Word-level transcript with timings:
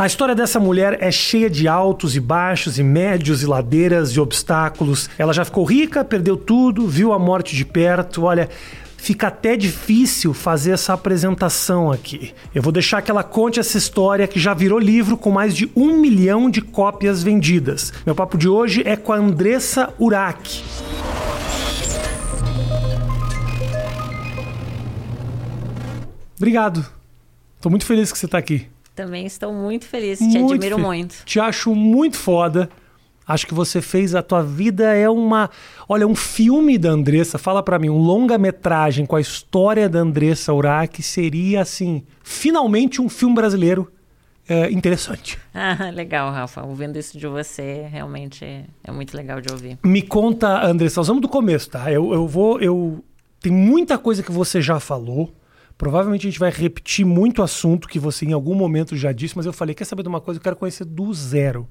A 0.00 0.06
história 0.06 0.34
dessa 0.34 0.58
mulher 0.58 0.96
é 1.02 1.10
cheia 1.10 1.50
de 1.50 1.68
altos 1.68 2.16
e 2.16 2.20
baixos, 2.20 2.78
e 2.78 2.82
médios 2.82 3.42
e 3.42 3.46
ladeiras 3.46 4.12
e 4.12 4.18
obstáculos. 4.18 5.10
Ela 5.18 5.34
já 5.34 5.44
ficou 5.44 5.62
rica, 5.62 6.02
perdeu 6.02 6.38
tudo, 6.38 6.88
viu 6.88 7.12
a 7.12 7.18
morte 7.18 7.54
de 7.54 7.66
perto. 7.66 8.24
Olha, 8.24 8.48
fica 8.96 9.26
até 9.26 9.58
difícil 9.58 10.32
fazer 10.32 10.70
essa 10.70 10.94
apresentação 10.94 11.92
aqui. 11.92 12.32
Eu 12.54 12.62
vou 12.62 12.72
deixar 12.72 13.02
que 13.02 13.10
ela 13.10 13.22
conte 13.22 13.60
essa 13.60 13.76
história 13.76 14.26
que 14.26 14.40
já 14.40 14.54
virou 14.54 14.78
livro 14.78 15.18
com 15.18 15.30
mais 15.30 15.54
de 15.54 15.70
um 15.76 16.00
milhão 16.00 16.48
de 16.48 16.62
cópias 16.62 17.22
vendidas. 17.22 17.92
Meu 18.06 18.14
papo 18.14 18.38
de 18.38 18.48
hoje 18.48 18.82
é 18.86 18.96
com 18.96 19.12
a 19.12 19.16
Andressa 19.16 19.92
Urach. 19.98 20.64
Obrigado. 26.38 26.86
Tô 27.60 27.68
muito 27.68 27.84
feliz 27.84 28.10
que 28.10 28.18
você 28.18 28.26
tá 28.26 28.38
aqui. 28.38 28.66
Também 29.00 29.24
estou 29.24 29.50
muito 29.52 29.86
feliz, 29.86 30.18
te 30.18 30.24
muito 30.24 30.52
admiro 30.54 30.78
muito. 30.78 31.24
Te 31.24 31.40
acho 31.40 31.74
muito 31.74 32.18
foda. 32.18 32.68
Acho 33.26 33.46
que 33.46 33.54
você 33.54 33.80
fez 33.80 34.14
a 34.14 34.22
tua 34.22 34.42
vida 34.42 34.92
é 34.94 35.08
uma, 35.08 35.48
olha, 35.88 36.06
um 36.06 36.14
filme 36.14 36.76
da 36.76 36.90
Andressa. 36.90 37.38
Fala 37.38 37.62
para 37.62 37.78
mim, 37.78 37.88
um 37.88 37.96
longa-metragem 37.96 39.06
com 39.06 39.16
a 39.16 39.20
história 39.20 39.88
da 39.88 40.00
Andressa 40.00 40.52
Urach 40.52 41.02
seria 41.02 41.62
assim, 41.62 42.02
finalmente 42.22 43.00
um 43.00 43.08
filme 43.08 43.34
brasileiro 43.34 43.90
é, 44.46 44.70
interessante. 44.70 45.38
Ah, 45.54 45.90
legal, 45.90 46.30
Rafa. 46.30 46.62
Ouvindo 46.62 46.98
isso 46.98 47.18
de 47.18 47.26
você, 47.26 47.88
realmente 47.90 48.44
é 48.84 48.92
muito 48.92 49.16
legal 49.16 49.40
de 49.40 49.50
ouvir. 49.50 49.78
Me 49.84 50.02
conta, 50.02 50.64
Andressa, 50.64 51.00
nós 51.00 51.08
vamos 51.08 51.22
do 51.22 51.28
começo, 51.28 51.70
tá? 51.70 51.90
Eu, 51.90 52.12
eu 52.12 52.26
vou, 52.28 52.60
eu 52.60 53.02
tem 53.40 53.50
muita 53.50 53.96
coisa 53.96 54.22
que 54.22 54.30
você 54.30 54.60
já 54.60 54.78
falou. 54.78 55.32
Provavelmente 55.80 56.26
a 56.26 56.30
gente 56.30 56.38
vai 56.38 56.50
repetir 56.50 57.06
muito 57.06 57.42
assunto 57.42 57.88
que 57.88 57.98
você 57.98 58.26
em 58.26 58.34
algum 58.34 58.54
momento 58.54 58.94
já 58.94 59.12
disse, 59.12 59.34
mas 59.34 59.46
eu 59.46 59.52
falei, 59.52 59.74
quer 59.74 59.86
saber 59.86 60.02
de 60.02 60.10
uma 60.10 60.20
coisa? 60.20 60.38
Eu 60.38 60.42
quero 60.42 60.54
conhecer 60.54 60.84
do 60.84 61.10
zero. 61.14 61.66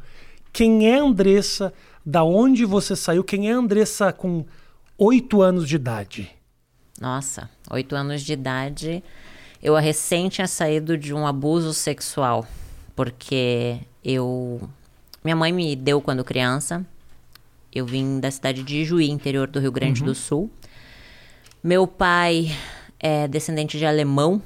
Quem 0.51 0.89
é 0.89 0.97
Andressa? 0.97 1.71
Da 2.03 2.23
onde 2.23 2.65
você 2.65 2.95
saiu? 2.95 3.23
Quem 3.23 3.51
é 3.51 3.53
Andressa 3.53 4.11
com 4.11 4.43
oito 4.97 5.43
anos 5.43 5.69
de 5.69 5.75
idade? 5.75 6.27
Nossa, 6.99 7.51
oito 7.69 7.95
anos 7.95 8.23
de 8.23 8.33
idade. 8.33 9.03
Eu 9.61 9.75
recém 9.75 10.27
tinha 10.27 10.47
saído 10.47 10.97
de 10.97 11.13
um 11.13 11.27
abuso 11.27 11.71
sexual, 11.71 12.47
porque 12.95 13.77
eu. 14.03 14.67
Minha 15.23 15.35
mãe 15.35 15.53
me 15.53 15.75
deu 15.75 16.01
quando 16.01 16.23
criança. 16.23 16.83
Eu 17.71 17.85
vim 17.85 18.19
da 18.19 18.31
cidade 18.31 18.63
de 18.63 18.83
Juí, 18.83 19.07
interior 19.07 19.47
do 19.47 19.59
Rio 19.59 19.71
Grande 19.71 20.01
uhum. 20.01 20.07
do 20.07 20.15
Sul. 20.15 20.49
Meu 21.63 21.85
pai 21.85 22.51
é 22.99 23.27
descendente 23.27 23.77
de 23.77 23.85
alemão, 23.85 24.41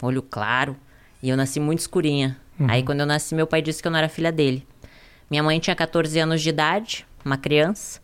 olho 0.00 0.22
claro, 0.22 0.76
e 1.22 1.28
eu 1.28 1.36
nasci 1.36 1.60
muito 1.60 1.80
escurinha. 1.80 2.36
Uhum. 2.58 2.66
Aí 2.68 2.82
quando 2.82 3.00
eu 3.00 3.06
nasci, 3.06 3.34
meu 3.34 3.46
pai 3.46 3.62
disse 3.62 3.80
que 3.80 3.88
eu 3.88 3.92
não 3.92 3.98
era 3.98 4.08
filha 4.08 4.32
dele. 4.32 4.66
Minha 5.30 5.42
mãe 5.42 5.58
tinha 5.58 5.74
14 5.74 6.18
anos 6.18 6.42
de 6.42 6.48
idade, 6.48 7.06
uma 7.24 7.36
criança, 7.36 8.00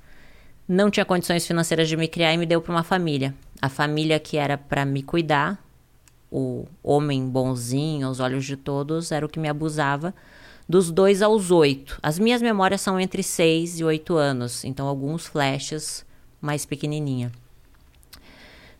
não 0.67 0.91
tinha 0.91 1.05
condições 1.05 1.47
financeiras 1.47 1.89
de 1.89 1.97
me 1.97 2.07
criar 2.07 2.33
e 2.33 2.37
me 2.37 2.47
deu 2.47 2.61
para 2.61 2.73
uma 2.73 2.83
família. 2.83 3.35
A 3.61 3.69
família 3.69 4.21
que 4.21 4.37
era 4.37 4.57
para 4.57 4.85
me 4.85 5.03
cuidar, 5.03 5.59
o 6.31 6.67
homem 6.83 7.27
bonzinho 7.27 8.07
aos 8.07 8.21
olhos 8.21 8.45
de 8.45 8.57
todos, 8.57 9.11
era 9.11 9.25
o 9.25 9.29
que 9.29 9.41
me 9.41 9.49
abusava 9.49 10.15
dos 10.69 10.91
dois 10.91 11.23
aos 11.23 11.51
oito. 11.51 11.99
As 12.03 12.19
minhas 12.19 12.43
memórias 12.43 12.83
são 12.83 13.01
entre 13.01 13.23
seis 13.23 13.81
e 13.81 13.85
oito 13.85 14.17
anos, 14.17 14.65
então 14.65 14.87
alguns 14.87 15.27
flashes 15.27 16.05
mais 16.41 16.67
pequenininha. 16.67 17.33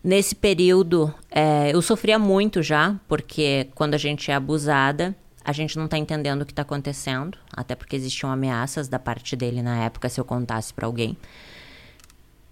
Nesse 0.03 0.35
período, 0.35 1.13
é, 1.31 1.75
eu 1.75 1.83
sofria 1.83 2.19
muito 2.19 2.63
já, 2.63 2.97
porque 3.09 3.69
quando 3.75 3.95
a 3.95 3.99
gente 3.99 4.31
é 4.31 4.35
abusada, 4.35 5.15
a 5.45 5.53
gente 5.53 5.77
não 5.77 5.87
está 5.87 5.99
entendendo 5.99 6.43
o 6.43 6.47
que 6.47 6.53
está 6.53 6.63
acontecendo, 6.63 7.39
até 7.53 7.75
porque 7.75 7.97
existiam 7.97 8.31
ameaças 8.31 8.87
da 8.87 8.99
parte 8.99 9.35
dele 9.35 9.63
na 9.63 9.85
época 9.85 10.09
se 10.09 10.21
eu 10.21 10.25
contasse 10.25 10.73
para 10.73 10.87
alguém. 10.87 11.17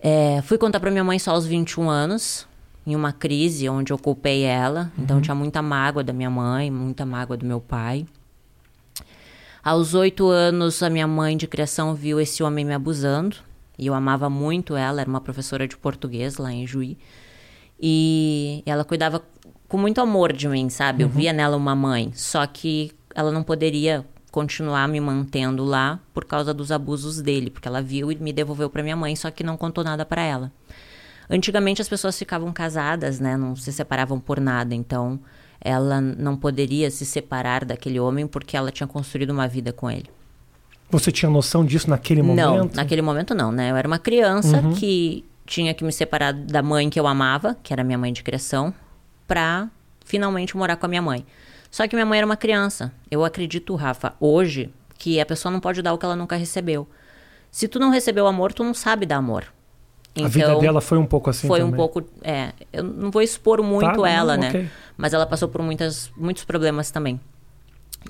É, 0.00 0.42
fui 0.42 0.58
contar 0.58 0.80
para 0.80 0.90
minha 0.90 1.04
mãe 1.04 1.18
só 1.18 1.32
aos 1.32 1.46
21 1.46 1.88
anos, 1.88 2.46
em 2.86 2.94
uma 2.94 3.12
crise 3.12 3.68
onde 3.68 3.92
eu 3.92 3.98
culpei 3.98 4.42
ela, 4.42 4.80
então 4.80 4.96
uhum. 4.96 5.04
então 5.04 5.20
tinha 5.20 5.34
muita 5.34 5.60
mágoa 5.62 6.02
da 6.02 6.12
minha 6.12 6.30
mãe, 6.30 6.70
muita 6.70 7.04
mágoa 7.04 7.36
do 7.36 7.44
meu 7.44 7.60
pai. 7.60 8.06
Aos 9.62 9.94
oito 9.94 10.28
anos, 10.28 10.82
a 10.82 10.88
minha 10.88 11.06
mãe 11.06 11.36
de 11.36 11.46
criação 11.46 11.94
viu 11.94 12.20
esse 12.20 12.42
homem 12.42 12.64
me 12.64 12.72
abusando, 12.72 13.36
e 13.78 13.86
eu 13.86 13.94
amava 13.94 14.30
muito 14.30 14.76
ela, 14.76 15.00
era 15.00 15.10
uma 15.10 15.20
professora 15.20 15.66
de 15.66 15.76
português 15.76 16.38
lá 16.38 16.52
em 16.52 16.66
Juí. 16.66 16.96
E 17.80 18.62
ela 18.64 18.84
cuidava 18.84 19.22
com 19.68 19.78
muito 19.78 20.00
amor 20.00 20.32
de 20.32 20.48
mim, 20.48 20.68
sabe? 20.68 21.04
Uhum. 21.04 21.10
Eu 21.10 21.14
via 21.14 21.32
nela 21.32 21.56
uma 21.56 21.74
mãe. 21.74 22.10
Só 22.14 22.46
que 22.46 22.92
ela 23.14 23.30
não 23.30 23.42
poderia 23.42 24.04
continuar 24.30 24.86
me 24.86 25.00
mantendo 25.00 25.64
lá 25.64 25.98
por 26.12 26.24
causa 26.24 26.52
dos 26.52 26.70
abusos 26.70 27.22
dele, 27.22 27.50
porque 27.50 27.66
ela 27.66 27.80
viu 27.80 28.12
e 28.12 28.16
me 28.16 28.32
devolveu 28.32 28.68
para 28.68 28.82
minha 28.82 28.96
mãe, 28.96 29.16
só 29.16 29.30
que 29.30 29.42
não 29.42 29.56
contou 29.56 29.82
nada 29.82 30.04
para 30.04 30.22
ela. 30.22 30.52
Antigamente 31.28 31.80
as 31.80 31.88
pessoas 31.88 32.18
ficavam 32.18 32.52
casadas, 32.52 33.18
né? 33.18 33.36
Não 33.36 33.56
se 33.56 33.72
separavam 33.72 34.20
por 34.20 34.38
nada, 34.38 34.74
então 34.74 35.18
ela 35.58 36.00
não 36.00 36.36
poderia 36.36 36.90
se 36.90 37.06
separar 37.06 37.64
daquele 37.64 37.98
homem 37.98 38.26
porque 38.26 38.56
ela 38.56 38.70
tinha 38.70 38.86
construído 38.86 39.30
uma 39.30 39.48
vida 39.48 39.72
com 39.72 39.90
ele. 39.90 40.10
Você 40.90 41.10
tinha 41.10 41.30
noção 41.30 41.64
disso 41.64 41.90
naquele 41.90 42.22
momento? 42.22 42.46
Não, 42.46 42.70
naquele 42.74 43.02
momento 43.02 43.34
não, 43.34 43.50
né? 43.50 43.70
Eu 43.70 43.76
era 43.76 43.88
uma 43.88 43.98
criança 43.98 44.60
uhum. 44.60 44.74
que 44.74 45.24
tinha 45.46 45.72
que 45.72 45.84
me 45.84 45.92
separar 45.92 46.32
da 46.32 46.62
mãe 46.62 46.90
que 46.90 46.98
eu 46.98 47.06
amava, 47.06 47.56
que 47.62 47.72
era 47.72 47.84
minha 47.84 47.96
mãe 47.96 48.12
de 48.12 48.22
criação, 48.22 48.74
pra 49.26 49.70
finalmente 50.04 50.56
morar 50.56 50.76
com 50.76 50.86
a 50.86 50.88
minha 50.88 51.02
mãe. 51.02 51.24
Só 51.70 51.86
que 51.86 51.94
minha 51.94 52.06
mãe 52.06 52.18
era 52.18 52.26
uma 52.26 52.36
criança. 52.36 52.92
Eu 53.10 53.24
acredito, 53.24 53.74
Rafa, 53.74 54.14
hoje, 54.20 54.70
que 54.98 55.20
a 55.20 55.26
pessoa 55.26 55.52
não 55.52 55.60
pode 55.60 55.82
dar 55.82 55.92
o 55.92 55.98
que 55.98 56.04
ela 56.04 56.16
nunca 56.16 56.36
recebeu. 56.36 56.86
Se 57.50 57.68
tu 57.68 57.78
não 57.78 57.90
recebeu 57.90 58.26
amor, 58.26 58.52
tu 58.52 58.64
não 58.64 58.74
sabe 58.74 59.06
dar 59.06 59.16
amor. 59.16 59.44
Então, 60.12 60.26
a 60.26 60.28
vida 60.28 60.46
então, 60.46 60.60
dela 60.60 60.80
foi 60.80 60.96
um 60.96 61.04
pouco 61.04 61.28
assim 61.28 61.46
Foi 61.46 61.60
também. 61.60 61.74
um 61.74 61.76
pouco... 61.76 62.02
É, 62.22 62.52
eu 62.72 62.82
não 62.82 63.10
vou 63.10 63.20
expor 63.20 63.62
muito 63.62 64.00
tá, 64.00 64.08
ela, 64.08 64.36
não, 64.36 64.42
né? 64.44 64.48
Okay. 64.48 64.68
Mas 64.96 65.12
ela 65.12 65.26
passou 65.26 65.48
por 65.48 65.62
muitas, 65.62 66.10
muitos 66.16 66.44
problemas 66.44 66.90
também. 66.90 67.20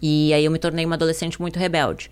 E 0.01 0.33
aí 0.33 0.45
eu 0.45 0.51
me 0.51 0.59
tornei 0.59 0.85
uma 0.85 0.95
adolescente 0.95 1.41
muito 1.41 1.59
rebelde 1.59 2.11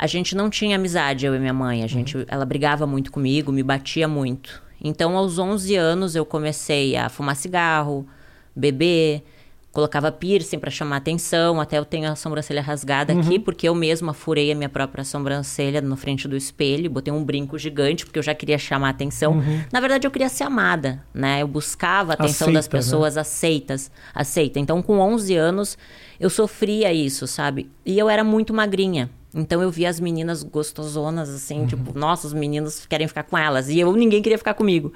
a 0.00 0.06
gente 0.06 0.34
não 0.34 0.48
tinha 0.48 0.76
amizade, 0.76 1.26
eu 1.26 1.34
e 1.34 1.38
minha 1.38 1.52
mãe. 1.52 1.84
A 1.84 1.86
gente, 1.86 2.16
uhum. 2.16 2.24
Ela 2.26 2.46
brigava 2.46 2.86
muito 2.86 3.12
comigo, 3.12 3.52
me 3.52 3.62
batia 3.62 4.08
muito. 4.08 4.62
Então, 4.82 5.14
aos 5.14 5.38
11 5.38 5.76
anos, 5.76 6.16
eu 6.16 6.24
comecei 6.24 6.96
a 6.96 7.10
fumar 7.10 7.36
cigarro, 7.36 8.08
beber, 8.56 9.22
colocava 9.70 10.10
piercing 10.10 10.58
para 10.58 10.70
chamar 10.70 10.96
atenção. 10.96 11.60
Até 11.60 11.76
eu 11.76 11.84
tenho 11.84 12.10
a 12.10 12.16
sobrancelha 12.16 12.62
rasgada 12.62 13.12
uhum. 13.12 13.20
aqui, 13.20 13.38
porque 13.38 13.68
eu 13.68 13.74
mesma 13.74 14.14
furei 14.14 14.50
a 14.50 14.54
minha 14.54 14.70
própria 14.70 15.04
sobrancelha 15.04 15.82
na 15.82 15.96
frente 15.96 16.26
do 16.26 16.34
espelho, 16.34 16.88
botei 16.88 17.12
um 17.12 17.22
brinco 17.22 17.58
gigante, 17.58 18.06
porque 18.06 18.18
eu 18.18 18.22
já 18.22 18.34
queria 18.34 18.56
chamar 18.56 18.88
atenção. 18.88 19.34
Uhum. 19.34 19.64
Na 19.70 19.80
verdade, 19.80 20.06
eu 20.06 20.10
queria 20.10 20.30
ser 20.30 20.44
amada, 20.44 21.04
né? 21.12 21.42
Eu 21.42 21.46
buscava 21.46 22.12
a 22.12 22.14
atenção 22.14 22.46
Aceita, 22.46 22.58
das 22.58 22.66
né? 22.66 22.70
pessoas 22.70 23.14
né? 23.16 23.20
aceitas, 23.20 23.90
aceita. 24.14 24.58
Então, 24.58 24.80
com 24.80 24.98
11 24.98 25.36
anos, 25.36 25.76
eu 26.20 26.28
sofria 26.28 26.92
isso, 26.92 27.26
sabe? 27.26 27.70
E 27.84 27.98
eu 27.98 28.08
era 28.08 28.22
muito 28.22 28.52
magrinha. 28.52 29.08
Então 29.34 29.62
eu 29.62 29.70
via 29.70 29.88
as 29.88 29.98
meninas 29.98 30.42
gostosonas, 30.42 31.30
assim, 31.30 31.60
uhum. 31.60 31.66
tipo, 31.66 31.98
nossa, 31.98 32.26
os 32.26 32.34
meninos 32.34 32.84
querem 32.84 33.08
ficar 33.08 33.22
com 33.22 33.38
elas. 33.38 33.70
E 33.70 33.80
eu, 33.80 33.90
ninguém 33.94 34.20
queria 34.20 34.36
ficar 34.36 34.52
comigo. 34.52 34.92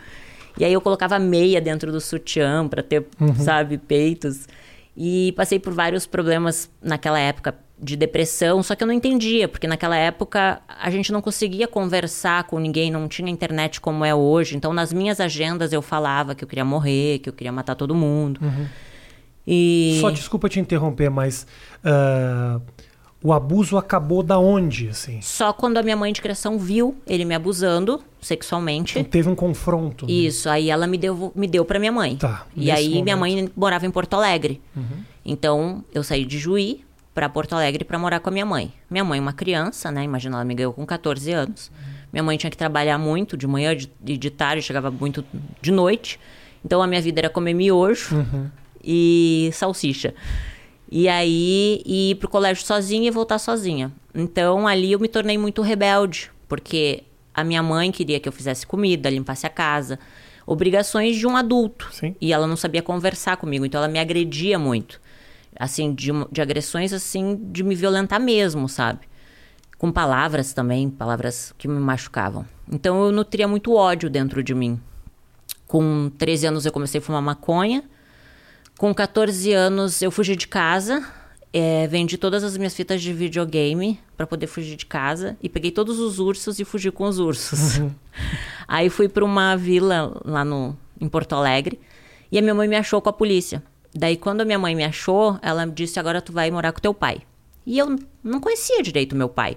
E 0.58 0.64
aí 0.64 0.72
eu 0.72 0.80
colocava 0.82 1.18
meia 1.18 1.60
dentro 1.60 1.90
do 1.90 2.00
sutiã 2.00 2.68
para 2.68 2.82
ter, 2.82 3.06
uhum. 3.18 3.34
sabe, 3.36 3.78
peitos. 3.78 4.46
E 4.94 5.32
passei 5.32 5.58
por 5.58 5.72
vários 5.72 6.06
problemas 6.06 6.70
naquela 6.82 7.18
época 7.18 7.54
de 7.78 7.96
depressão, 7.96 8.62
só 8.62 8.74
que 8.76 8.84
eu 8.84 8.86
não 8.86 8.94
entendia, 8.94 9.48
porque 9.48 9.66
naquela 9.66 9.96
época 9.96 10.60
a 10.68 10.91
gente 10.91 11.12
não 11.12 11.20
conseguia 11.20 11.66
conversar 11.66 12.44
com 12.44 12.58
ninguém, 12.58 12.91
não 12.91 13.08
tinha 13.08 13.28
internet 13.28 13.80
como 13.80 14.04
é 14.04 14.14
hoje. 14.14 14.56
Então 14.56 14.72
nas 14.72 14.92
minhas 14.92 15.20
agendas 15.20 15.72
eu 15.72 15.82
falava 15.82 16.34
que 16.34 16.44
eu 16.44 16.48
queria 16.48 16.64
morrer, 16.64 17.18
que 17.18 17.28
eu 17.28 17.32
queria 17.32 17.50
matar 17.50 17.74
todo 17.74 17.94
mundo. 17.94 18.41
Uhum. 18.42 18.66
E... 19.47 19.99
Só 20.00 20.10
desculpa 20.10 20.49
te 20.49 20.59
interromper, 20.59 21.10
mas 21.10 21.47
uh, 21.84 22.60
o 23.22 23.32
abuso 23.32 23.78
acabou 23.78 24.22
da 24.22 24.39
onde, 24.39 24.89
assim? 24.89 25.21
Só 25.22 25.53
quando 25.53 25.78
a 25.78 25.83
minha 25.83 25.97
mãe 25.97 26.13
de 26.13 26.21
criação 26.21 26.59
viu 26.59 26.95
ele 27.07 27.24
me 27.24 27.34
abusando 27.34 28.03
sexualmente. 28.21 28.98
Então 28.98 29.10
teve 29.10 29.28
um 29.30 29.34
confronto. 29.34 30.07
Né? 30.07 30.13
Isso, 30.13 30.48
aí 30.48 30.68
ela 30.68 30.86
me 30.86 30.98
deu, 30.98 31.33
me 31.34 31.47
deu 31.47 31.65
para 31.65 31.78
minha 31.78 31.91
mãe. 31.91 32.16
Tá. 32.16 32.47
E 32.54 32.71
aí 32.71 32.89
momento. 32.89 33.04
minha 33.04 33.16
mãe 33.16 33.51
morava 33.57 33.86
em 33.86 33.91
Porto 33.91 34.13
Alegre. 34.13 34.60
Uhum. 34.77 35.04
Então 35.24 35.84
eu 35.95 36.03
saí 36.03 36.27
de 36.27 36.39
Juí 36.39 36.84
para 37.15 37.27
Porto 37.28 37.54
Alegre 37.54 37.83
para 37.83 37.98
morar 37.98 38.21
com 38.21 38.28
a 38.28 38.33
minha 38.33 38.45
mãe. 38.45 38.71
Minha 38.91 39.04
mãe, 39.04 39.18
uma 39.18 39.33
criança, 39.33 39.91
né? 39.91 40.04
Imagina, 40.04 40.36
ela 40.36 40.45
me 40.45 40.54
ganhou 40.54 40.74
com 40.74 40.84
14 40.84 41.33
anos. 41.33 41.68
Uhum. 41.68 41.95
Minha 42.13 42.22
mãe 42.22 42.36
tinha 42.36 42.51
que 42.51 42.59
trabalhar 42.59 42.98
muito 42.98 43.39
de 43.39 43.47
manhã 43.47 43.72
e 43.72 43.89
de, 44.01 44.18
de, 44.18 44.30
tarde, 44.30 44.60
chegava 44.60 44.91
muito 44.91 45.24
de 45.63 45.72
noite. 45.72 46.21
Então 46.63 46.83
a 46.83 46.86
minha 46.86 47.01
vida 47.01 47.21
era 47.21 47.30
comer 47.30 47.54
miojo 47.54 48.16
uhum. 48.16 48.51
E 48.84 49.51
salsicha. 49.53 50.15
E 50.91 51.09
aí 51.09 51.83
ir 51.84 52.16
pro 52.16 52.28
colégio 52.28 52.65
sozinha 52.65 53.09
e 53.09 53.10
voltar 53.10 53.39
sozinha. 53.39 53.92
Então 54.15 54.69
ali 54.69 54.92
eu 54.92 55.01
me 55.01 55.09
tornei 55.09 55.36
muito 55.36 55.63
rebelde, 55.63 56.31
porque 56.48 57.03
a 57.34 57.42
minha 57.42 57.63
mãe 57.63 57.91
queria 57.91 58.21
que 58.21 58.28
eu 58.28 58.33
fizesse 58.33 58.66
comida, 58.66 59.10
limpasse 59.10 59.47
a 59.47 59.51
casa, 59.51 59.98
obrigações 60.47 61.16
de 61.16 61.27
um 61.27 61.36
adulto. 61.36 61.89
Sim. 61.92 62.15
E 62.21 62.33
ela 62.33 62.47
não 62.47 62.57
sabia 62.57 62.83
conversar 62.83 63.36
comigo, 63.36 63.65
então 63.65 63.78
ela 63.78 63.89
me 63.89 63.98
agredia 63.98 64.59
muito. 64.59 65.01
Assim, 65.59 65.95
de, 65.95 66.10
de 66.30 66.42
agressões, 66.42 66.92
assim, 66.92 67.41
de 67.51 67.63
me 67.63 67.75
violentar 67.75 68.21
mesmo, 68.21 68.69
sabe? 68.69 69.01
Com 69.78 69.91
palavras 69.91 70.53
também, 70.53 70.91
palavras 70.91 71.54
que 71.59 71.69
me 71.69 71.78
machucavam. 71.78 72.47
Então 72.71 73.04
eu 73.04 73.13
nutria 73.13 73.47
muito 73.47 73.75
ódio 73.75 74.09
dentro 74.09 74.42
de 74.42 74.54
mim. 74.54 74.80
Com 75.66 76.10
13 76.19 76.47
anos 76.47 76.66
eu 76.66 76.72
comecei 76.72 76.98
a 76.98 77.03
fumar 77.03 77.22
maconha. 77.22 77.84
Com 78.78 78.92
14 78.92 79.53
anos 79.53 80.03
eu 80.03 80.10
fugi 80.10 80.34
de 80.36 80.48
casa. 80.48 81.04
É, 81.53 81.86
vendi 81.86 82.18
todas 82.18 82.42
as 82.42 82.56
minhas 82.56 82.74
fitas 82.74 83.00
de 83.00 83.12
videogame 83.12 84.00
para 84.16 84.26
poder 84.26 84.48
fugir 84.48 84.76
de 84.76 84.86
casa. 84.86 85.36
E 85.42 85.48
peguei 85.48 85.71
todos 85.71 86.00
os 86.00 86.18
ursos 86.18 86.59
e 86.59 86.65
fugi 86.65 86.91
com 86.91 87.04
os 87.04 87.18
ursos. 87.18 87.78
Uhum. 87.78 87.92
Aí 88.66 88.91
fui 88.91 89.09
para 89.09 89.24
uma 89.24 89.56
vila 89.56 90.21
lá 90.24 90.44
no, 90.44 90.76
em 91.00 91.09
Porto 91.09 91.34
Alegre. 91.34 91.78
E 92.32 92.38
a 92.38 92.42
minha 92.42 92.54
mãe 92.54 92.66
me 92.66 92.74
achou 92.74 93.00
com 93.00 93.09
a 93.09 93.12
polícia. 93.12 93.62
Daí, 93.94 94.16
quando 94.16 94.41
a 94.41 94.44
minha 94.44 94.59
mãe 94.59 94.74
me 94.74 94.82
achou, 94.82 95.38
ela 95.41 95.65
me 95.65 95.72
disse: 95.72 96.00
agora 96.00 96.20
tu 96.20 96.32
vai 96.32 96.50
morar 96.50 96.72
com 96.72 96.80
teu 96.80 96.92
pai. 96.92 97.22
E 97.65 97.78
eu 97.78 97.97
não 98.24 98.41
conhecia 98.41 98.82
direito 98.82 99.15
meu 99.15 99.28
pai. 99.28 99.56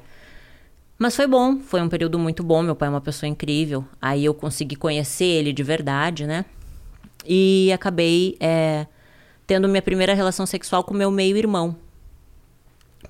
Mas 0.99 1.15
foi 1.15 1.25
bom, 1.25 1.59
foi 1.59 1.81
um 1.81 1.89
período 1.89 2.19
muito 2.19 2.43
bom. 2.43 2.61
Meu 2.61 2.75
pai 2.75 2.87
é 2.87 2.91
uma 2.91 3.01
pessoa 3.01 3.27
incrível. 3.27 3.83
Aí 3.99 4.23
eu 4.23 4.33
consegui 4.33 4.75
conhecer 4.75 5.25
ele 5.25 5.51
de 5.51 5.63
verdade, 5.63 6.27
né? 6.27 6.45
E 7.25 7.71
acabei 7.73 8.37
é, 8.39 8.85
tendo 9.47 9.67
minha 9.69 9.81
primeira 9.81 10.13
relação 10.13 10.45
sexual 10.45 10.83
com 10.83 10.93
meu 10.93 11.09
meio-irmão. 11.09 11.75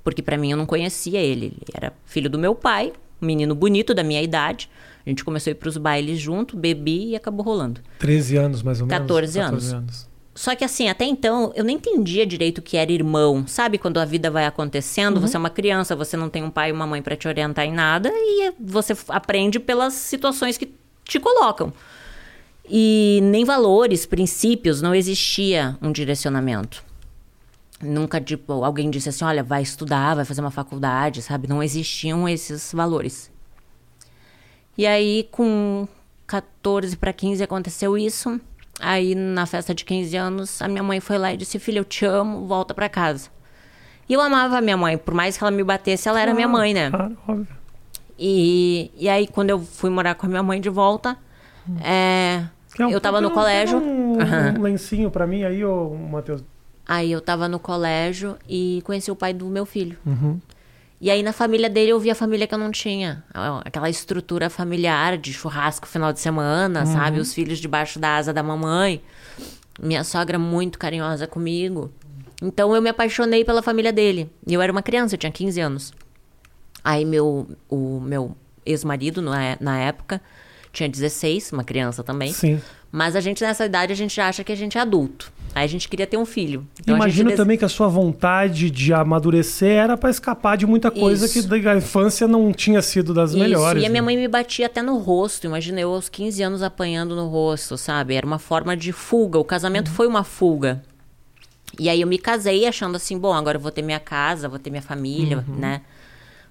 Porque 0.04 0.22
para 0.22 0.38
mim 0.38 0.52
eu 0.52 0.58
não 0.58 0.68
conhecia 0.68 1.20
ele. 1.20 1.48
Ele 1.48 1.72
era 1.74 1.92
filho 2.06 2.30
do 2.30 2.38
meu 2.38 2.54
pai, 2.54 2.94
um 3.22 3.26
menino 3.26 3.56
bonito 3.56 3.94
da 3.94 4.04
minha 4.04 4.22
idade. 4.22 4.70
A 5.06 5.10
gente 5.10 5.24
começou 5.24 5.50
a 5.50 5.54
ir 5.54 5.56
pros 5.56 5.76
bailes 5.78 6.20
junto, 6.20 6.56
bebi 6.56 7.10
e 7.10 7.16
acabou 7.16 7.44
rolando. 7.44 7.82
13 8.00 8.38
anos 8.38 8.62
mais 8.62 8.80
ou 8.80 8.88
menos? 8.88 9.00
14 9.00 9.40
anos. 9.40 9.64
14 9.64 9.76
anos. 9.76 10.18
Só 10.36 10.56
que 10.56 10.64
assim, 10.64 10.88
até 10.88 11.04
então, 11.04 11.52
eu 11.56 11.64
nem 11.64 11.78
entendia 11.78 12.24
direito 12.24 12.60
o 12.60 12.62
que 12.62 12.78
era 12.78 12.92
irmão. 12.92 13.48
Sabe 13.48 13.80
quando 13.80 13.98
a 13.98 14.06
vida 14.06 14.30
vai 14.30 14.46
acontecendo, 14.46 15.16
uhum. 15.16 15.22
você 15.22 15.36
é 15.36 15.40
uma 15.40 15.50
criança, 15.50 15.96
você 15.96 16.16
não 16.16 16.30
tem 16.30 16.44
um 16.44 16.52
pai 16.52 16.70
e 16.70 16.72
uma 16.72 16.86
mãe 16.86 17.02
para 17.02 17.16
te 17.16 17.28
orientar 17.28 17.66
em 17.66 17.74
nada 17.74 18.12
e 18.14 18.54
você 18.60 18.96
aprende 19.10 19.60
pelas 19.60 19.94
situações 19.94 20.56
que 20.56 20.72
te 21.04 21.20
colocam. 21.20 21.74
E 22.70 23.20
nem 23.24 23.46
valores, 23.46 24.06
princípios, 24.06 24.82
não 24.82 24.94
existia 24.94 25.78
um 25.82 25.92
direcionamento. 25.92 26.84
Nunca, 27.82 28.20
tipo, 28.20 28.64
alguém 28.64 28.90
disse 28.90 29.10
assim: 29.10 29.24
olha, 29.24 29.44
vai 29.44 29.62
estudar, 29.62 30.16
vai 30.16 30.26
fazer 30.26 30.42
uma 30.42 30.52
faculdade, 30.52 31.22
sabe? 31.22 31.48
Não 31.48 31.62
existiam 31.62 32.28
esses 32.28 32.74
valores. 32.74 33.32
E 34.78 34.86
aí, 34.86 35.28
com 35.32 35.88
14 36.26 36.98
para 36.98 37.14
15, 37.14 37.44
aconteceu 37.44 37.98
isso. 37.98 38.40
Aí, 38.80 39.16
na 39.16 39.46
festa 39.46 39.74
de 39.74 39.86
15 39.86 40.18
anos, 40.18 40.62
a 40.62 40.68
minha 40.68 40.84
mãe 40.84 41.00
foi 41.00 41.18
lá 41.18 41.34
e 41.34 41.38
disse: 41.38 41.60
Filha, 41.60 41.80
eu 41.80 41.86
te 41.86 42.06
amo, 42.06 42.48
volta 42.48 42.74
para 42.74 42.90
casa. 42.90 43.30
E 44.10 44.14
eu 44.14 44.22
amava 44.22 44.58
a 44.58 44.62
minha 44.62 44.78
mãe, 44.78 44.98
por 44.98 45.14
mais 45.14 45.38
que 45.38 45.44
ela 45.44 45.52
me 45.52 45.64
batesse, 45.64 46.08
ela 46.08 46.20
era 46.22 46.34
minha 46.34 46.48
mãe, 46.48 46.74
né? 46.74 46.90
Claro, 46.90 47.18
óbvio. 47.28 47.58
E, 48.18 48.90
e 48.98 49.08
aí, 49.08 49.28
quando 49.28 49.52
eu 49.52 49.60
fui 49.60 49.90
morar 49.90 50.16
com 50.16 50.26
a 50.26 50.30
minha 50.30 50.42
mãe 50.42 50.60
de 50.60 50.70
volta, 50.70 51.18
hum. 51.68 51.78
é, 51.84 52.46
é 52.80 52.86
um, 52.86 52.90
eu 52.92 53.02
tava 53.02 53.22
no 53.22 53.32
colégio. 53.32 53.80
Um, 53.80 54.18
um 54.58 54.62
lencinho 54.62 55.10
para 55.10 55.26
mim 55.26 55.44
aí, 55.44 55.64
ô 55.64 55.90
Matheus. 55.96 56.44
Aí 56.88 57.12
eu 57.12 57.20
tava 57.20 57.50
no 57.50 57.60
colégio 57.60 58.38
e 58.48 58.82
conheci 58.86 59.12
o 59.12 59.16
pai 59.16 59.34
do 59.34 59.46
meu 59.48 59.66
filho. 59.66 59.98
Uhum. 60.06 60.40
E 61.00 61.12
aí 61.12 61.22
na 61.22 61.34
família 61.34 61.70
dele 61.70 61.92
eu 61.92 62.00
vi 62.00 62.10
a 62.10 62.16
família 62.16 62.48
que 62.48 62.54
eu 62.54 62.58
não 62.58 62.72
tinha. 62.72 63.24
Aquela 63.64 63.90
estrutura 63.90 64.50
familiar 64.50 65.18
de 65.18 65.34
churrasco 65.34 65.88
final 65.88 66.14
de 66.14 66.20
semana, 66.20 66.82
uhum. 66.82 66.86
sabe? 66.86 67.20
Os 67.20 67.34
filhos 67.34 67.60
debaixo 67.60 68.00
da 68.00 68.16
asa 68.16 68.34
da 68.34 68.42
mamãe. 68.42 69.02
Minha 69.80 70.04
sogra 70.04 70.40
muito 70.40 70.80
carinhosa 70.80 71.28
comigo. 71.28 71.92
Então 72.42 72.74
eu 72.76 72.82
me 72.82 72.90
apaixonei 72.90 73.44
pela 73.44 73.62
família 73.62 73.92
dele. 73.92 74.32
E 74.46 74.54
eu 74.54 74.62
era 74.62 74.72
uma 74.72 74.82
criança, 74.82 75.16
eu 75.16 75.20
tinha 75.20 75.32
15 75.32 75.60
anos. 75.60 75.94
Aí 76.84 77.04
meu, 77.04 77.48
o 77.70 78.00
meu 78.00 78.36
ex-marido, 78.66 79.22
na, 79.22 79.58
na 79.60 79.78
época, 79.80 80.22
tinha 80.78 80.90
16, 80.90 81.52
uma 81.54 81.64
criança 81.64 82.04
também. 82.04 82.32
Sim. 82.32 82.62
Mas 82.92 83.16
a 83.16 83.20
gente 83.20 83.44
nessa 83.44 83.66
idade 83.66 83.92
a 83.92 83.96
gente 83.96 84.20
acha 84.22 84.44
que 84.44 84.52
a 84.52 84.56
gente 84.56 84.78
é 84.78 84.82
adulto. 84.82 85.32
Aí 85.56 85.64
a 85.64 85.68
gente 85.68 85.90
queria 85.90 86.06
ter 86.06 86.18
um 86.18 86.26
filho. 86.26 86.68
Então 86.80 86.96
Imagino 86.96 87.30
des... 87.30 87.38
também 87.38 87.58
que 87.58 87.66
a 87.66 87.70
sua 87.70 87.88
vontade 87.88 88.70
de 88.70 88.94
amadurecer 88.94 89.72
era 89.72 89.98
para 89.98 90.10
escapar 90.10 90.56
de 90.56 90.68
muita 90.68 90.92
coisa 90.92 91.26
Isso. 91.26 91.50
que 91.50 91.60
da 91.60 91.76
infância 91.76 92.28
não 92.28 92.54
tinha 92.54 92.82
sido 92.82 93.14
das 93.14 93.32
Isso. 93.32 93.40
melhores. 93.40 93.82
E 93.82 93.86
a 93.86 93.90
minha 93.90 94.02
né? 94.02 94.06
mãe 94.06 94.16
me 94.18 94.28
batia 94.28 94.68
até 94.68 94.84
no 94.84 94.98
rosto. 94.98 95.48
Imagina 95.48 95.82
eu 95.82 95.92
aos 95.94 96.10
15 96.10 96.44
anos 96.44 96.62
apanhando 96.62 97.16
no 97.16 97.28
rosto, 97.28 97.76
sabe? 97.76 98.14
Era 98.14 98.26
uma 98.26 98.40
forma 98.40 98.78
de 98.78 98.92
fuga. 98.92 99.40
O 99.40 99.44
casamento 99.44 99.88
uhum. 99.88 99.96
foi 99.96 100.08
uma 100.08 100.24
fuga. 100.24 100.84
E 101.80 101.90
aí 101.90 102.02
eu 102.02 102.08
me 102.08 102.20
casei 102.20 102.66
achando 102.68 102.96
assim, 102.96 103.18
bom, 103.18 103.34
agora 103.34 103.58
eu 103.58 103.62
vou 103.62 103.72
ter 103.72 103.82
minha 103.82 104.00
casa, 104.00 104.48
vou 104.48 104.60
ter 104.60 104.70
minha 104.70 104.82
família, 104.82 105.44
uhum. 105.48 105.56
né? 105.56 105.82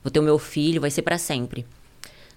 Vou 0.02 0.10
ter 0.10 0.18
o 0.18 0.22
meu 0.22 0.38
filho, 0.38 0.80
vai 0.80 0.90
ser 0.90 1.02
para 1.02 1.16
sempre. 1.16 1.64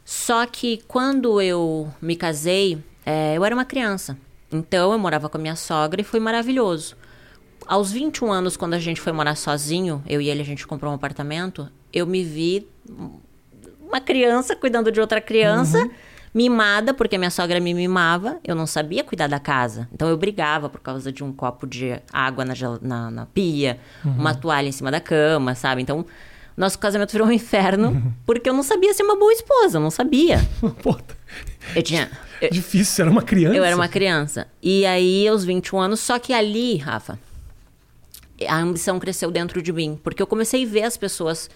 Só 0.09 0.43
que 0.47 0.81
quando 0.87 1.39
eu 1.39 1.87
me 2.01 2.15
casei, 2.15 2.83
é, 3.05 3.37
eu 3.37 3.45
era 3.45 3.53
uma 3.53 3.63
criança. 3.63 4.17
Então 4.51 4.91
eu 4.91 4.97
morava 4.97 5.29
com 5.29 5.37
a 5.37 5.39
minha 5.39 5.55
sogra 5.55 6.01
e 6.01 6.03
foi 6.03 6.19
maravilhoso. 6.19 6.95
Aos 7.67 7.91
21 7.91 8.31
anos, 8.31 8.57
quando 8.57 8.73
a 8.73 8.79
gente 8.79 8.99
foi 8.99 9.13
morar 9.13 9.35
sozinho, 9.35 10.01
eu 10.07 10.19
e 10.19 10.27
ele 10.27 10.41
a 10.41 10.43
gente 10.43 10.65
comprou 10.65 10.91
um 10.91 10.95
apartamento, 10.95 11.69
eu 11.93 12.07
me 12.07 12.23
vi 12.23 12.67
uma 13.79 14.01
criança 14.01 14.55
cuidando 14.55 14.91
de 14.91 14.99
outra 14.99 15.21
criança, 15.21 15.77
uhum. 15.77 15.91
mimada, 16.33 16.91
porque 16.91 17.15
minha 17.15 17.29
sogra 17.29 17.59
me 17.59 17.71
mimava, 17.71 18.39
eu 18.43 18.55
não 18.55 18.65
sabia 18.65 19.03
cuidar 19.03 19.27
da 19.27 19.39
casa. 19.39 19.87
Então 19.93 20.09
eu 20.09 20.17
brigava 20.17 20.69
por 20.69 20.81
causa 20.81 21.11
de 21.11 21.23
um 21.23 21.31
copo 21.31 21.67
de 21.67 22.01
água 22.11 22.43
na, 22.43 22.55
na, 22.81 23.11
na 23.11 23.25
pia, 23.27 23.79
uhum. 24.03 24.13
uma 24.13 24.33
toalha 24.33 24.69
em 24.69 24.71
cima 24.71 24.89
da 24.89 24.99
cama, 24.99 25.53
sabe? 25.53 25.83
Então 25.83 26.03
nosso 26.59 26.77
casamento 26.77 27.11
virou 27.11 27.27
um 27.27 27.31
inferno 27.31 28.13
porque 28.25 28.49
eu 28.49 28.53
não 28.53 28.63
sabia 28.63 28.93
ser 28.93 29.03
uma 29.03 29.17
boa 29.17 29.31
esposa, 29.31 29.77
eu 29.77 29.81
não 29.81 29.91
sabia. 29.91 30.39
eu 31.75 31.83
tinha 31.83 32.09
eu, 32.41 32.49
Difícil, 32.49 32.95
você 32.95 33.01
era 33.01 33.11
uma 33.11 33.21
criança. 33.21 33.55
Eu 33.55 33.63
era 33.63 33.75
uma 33.75 33.87
criança. 33.87 34.47
E 34.61 34.85
aí, 34.85 35.27
aos 35.27 35.43
21 35.43 35.79
anos, 35.79 35.99
só 35.99 36.17
que 36.17 36.31
ali, 36.31 36.77
Rafa, 36.77 37.19
a 38.47 38.57
ambição 38.57 38.99
cresceu 38.99 39.29
dentro 39.29 39.61
de 39.61 39.73
mim. 39.73 39.99
Porque 40.01 40.21
eu 40.21 40.27
comecei 40.27 40.65
a 40.65 40.67
ver 40.67 40.83
as 40.83 40.95
pessoas. 40.95 41.49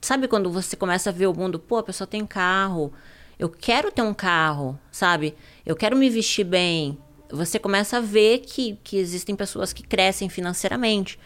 Sabe 0.00 0.28
quando 0.28 0.50
você 0.50 0.76
começa 0.76 1.10
a 1.10 1.12
ver 1.12 1.26
o 1.26 1.34
mundo? 1.34 1.58
Pô, 1.58 1.78
a 1.78 1.82
pessoa 1.82 2.06
tem 2.06 2.24
carro. 2.24 2.92
Eu 3.38 3.48
quero 3.48 3.90
ter 3.90 4.02
um 4.02 4.14
carro, 4.14 4.78
sabe? 4.90 5.34
Eu 5.66 5.74
quero 5.74 5.96
me 5.96 6.08
vestir 6.08 6.44
bem. 6.44 6.96
Você 7.30 7.58
começa 7.58 7.96
a 7.96 8.00
ver 8.00 8.38
que, 8.40 8.78
que 8.84 8.96
existem 8.96 9.34
pessoas 9.34 9.72
que 9.72 9.82
crescem 9.82 10.28
financeiramente. 10.28 11.18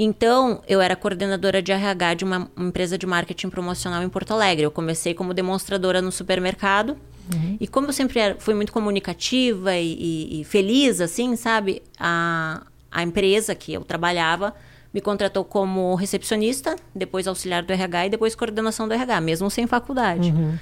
Então, 0.00 0.62
eu 0.68 0.80
era 0.80 0.94
coordenadora 0.94 1.60
de 1.60 1.72
RH 1.72 2.14
de 2.14 2.24
uma 2.24 2.48
empresa 2.56 2.96
de 2.96 3.04
marketing 3.04 3.50
promocional 3.50 4.00
em 4.00 4.08
Porto 4.08 4.30
Alegre. 4.30 4.64
Eu 4.64 4.70
comecei 4.70 5.12
como 5.12 5.34
demonstradora 5.34 6.00
no 6.00 6.12
supermercado. 6.12 6.96
Uhum. 7.34 7.56
E 7.60 7.66
como 7.66 7.88
eu 7.88 7.92
sempre 7.92 8.20
era, 8.20 8.36
fui 8.38 8.54
muito 8.54 8.72
comunicativa 8.72 9.76
e, 9.76 9.92
e, 9.94 10.40
e, 10.40 10.44
feliz, 10.44 11.00
assim, 11.00 11.34
sabe? 11.34 11.82
A, 11.98 12.62
a 12.92 13.02
empresa 13.02 13.56
que 13.56 13.72
eu 13.72 13.82
trabalhava 13.82 14.54
me 14.94 15.00
contratou 15.00 15.44
como 15.44 15.96
recepcionista, 15.96 16.76
depois 16.94 17.26
auxiliar 17.26 17.64
do 17.64 17.72
RH 17.72 18.06
e 18.06 18.10
depois 18.10 18.36
coordenação 18.36 18.86
do 18.86 18.94
RH, 18.94 19.20
mesmo 19.20 19.50
sem 19.50 19.66
faculdade. 19.66 20.30
Uhum. 20.30 20.56